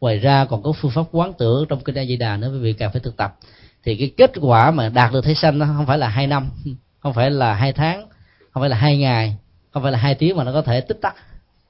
Ngoài 0.00 0.18
ra 0.18 0.44
còn 0.44 0.62
có 0.62 0.72
phương 0.72 0.90
pháp 0.90 1.02
quán 1.12 1.32
tưởng 1.38 1.66
trong 1.68 1.80
kinh 1.80 1.98
a 1.98 2.04
di 2.04 2.16
đà 2.16 2.36
nữa, 2.36 2.50
vì 2.52 2.58
vị 2.58 2.72
cần 2.72 2.92
phải 2.92 3.00
thực 3.00 3.16
tập. 3.16 3.38
Thì 3.84 3.96
cái 3.96 4.12
kết 4.16 4.32
quả 4.40 4.70
mà 4.70 4.88
đạt 4.88 5.12
được 5.12 5.24
thế 5.24 5.34
sanh 5.34 5.58
nó 5.58 5.66
không 5.76 5.86
phải 5.86 5.98
là 5.98 6.08
hai 6.08 6.26
năm, 6.26 6.50
không 7.00 7.14
phải 7.14 7.30
là 7.30 7.54
hai 7.54 7.72
tháng, 7.72 8.08
không 8.52 8.60
phải 8.60 8.70
là 8.70 8.76
hai 8.76 8.98
ngày, 8.98 9.36
không 9.70 9.82
phải 9.82 9.92
là 9.92 9.98
hai 9.98 10.14
tiếng 10.14 10.36
mà 10.36 10.44
nó 10.44 10.52
có 10.52 10.62
thể 10.62 10.80
tích 10.80 10.98
tắc 11.00 11.14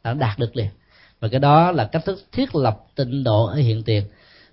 nó 0.05 0.15
đạt 0.15 0.39
được 0.39 0.57
liền. 0.57 0.69
Và 1.21 1.29
cái 1.29 1.41
đó 1.41 1.73
là 1.73 1.85
cách 1.85 2.05
thức 2.05 2.25
thiết 2.33 2.55
lập 2.55 2.79
tịnh 2.95 3.25
độ 3.25 3.47
ở 3.47 3.55
hiện 3.55 3.83
tiền 3.83 4.05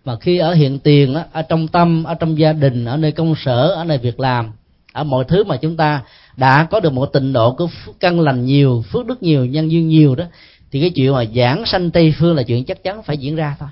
mà 0.06 0.16
khi 0.16 0.38
ở 0.38 0.54
hiện 0.54 0.80
tiền 0.80 1.14
đó, 1.14 1.24
ở 1.32 1.42
trong 1.42 1.68
tâm 1.68 2.04
ở 2.04 2.14
trong 2.14 2.40
gia 2.40 2.54
đình 2.54 2.86
ở 2.86 2.98
nơi 2.98 3.12
công 3.12 3.36
sở 3.46 3.68
ở 3.68 3.84
nơi 3.84 3.98
việc 3.98 4.20
làm 4.20 4.52
ở 4.94 5.04
mọi 5.04 5.26
thứ 5.28 5.44
mà 5.44 5.58
chúng 5.58 5.78
ta 5.78 6.02
đã 6.38 6.68
có 6.72 6.80
được 6.80 6.94
một 6.94 7.06
tình 7.06 7.34
độ 7.34 7.52
có 7.52 7.68
căn 8.00 8.20
lành 8.20 8.46
nhiều 8.46 8.84
phước 8.92 9.06
đức 9.06 9.24
nhiều 9.24 9.46
nhân 9.46 9.72
duyên 9.72 9.88
nhiều 9.88 10.16
đó 10.16 10.26
thì 10.72 10.82
cái 10.82 10.90
chuyện 10.90 11.14
mà 11.14 11.26
giảng 11.36 11.66
sanh 11.66 11.92
tây 11.92 12.14
phương 12.20 12.36
là 12.36 12.44
chuyện 12.44 12.66
chắc 12.66 12.84
chắn 12.84 13.04
phải 13.04 13.18
diễn 13.18 13.36
ra 13.36 13.56
thôi. 13.60 13.70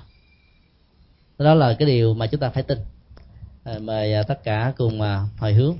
Đó 1.38 1.54
là 1.54 1.74
cái 1.78 1.88
điều 1.88 2.14
mà 2.14 2.26
chúng 2.26 2.40
ta 2.40 2.50
phải 2.50 2.62
tin. 2.62 2.78
Mời 3.80 4.14
à, 4.14 4.22
tất 4.22 4.44
cả 4.44 4.72
cùng 4.76 5.00
à, 5.02 5.20
hồi 5.38 5.52
hướng. 5.52 5.76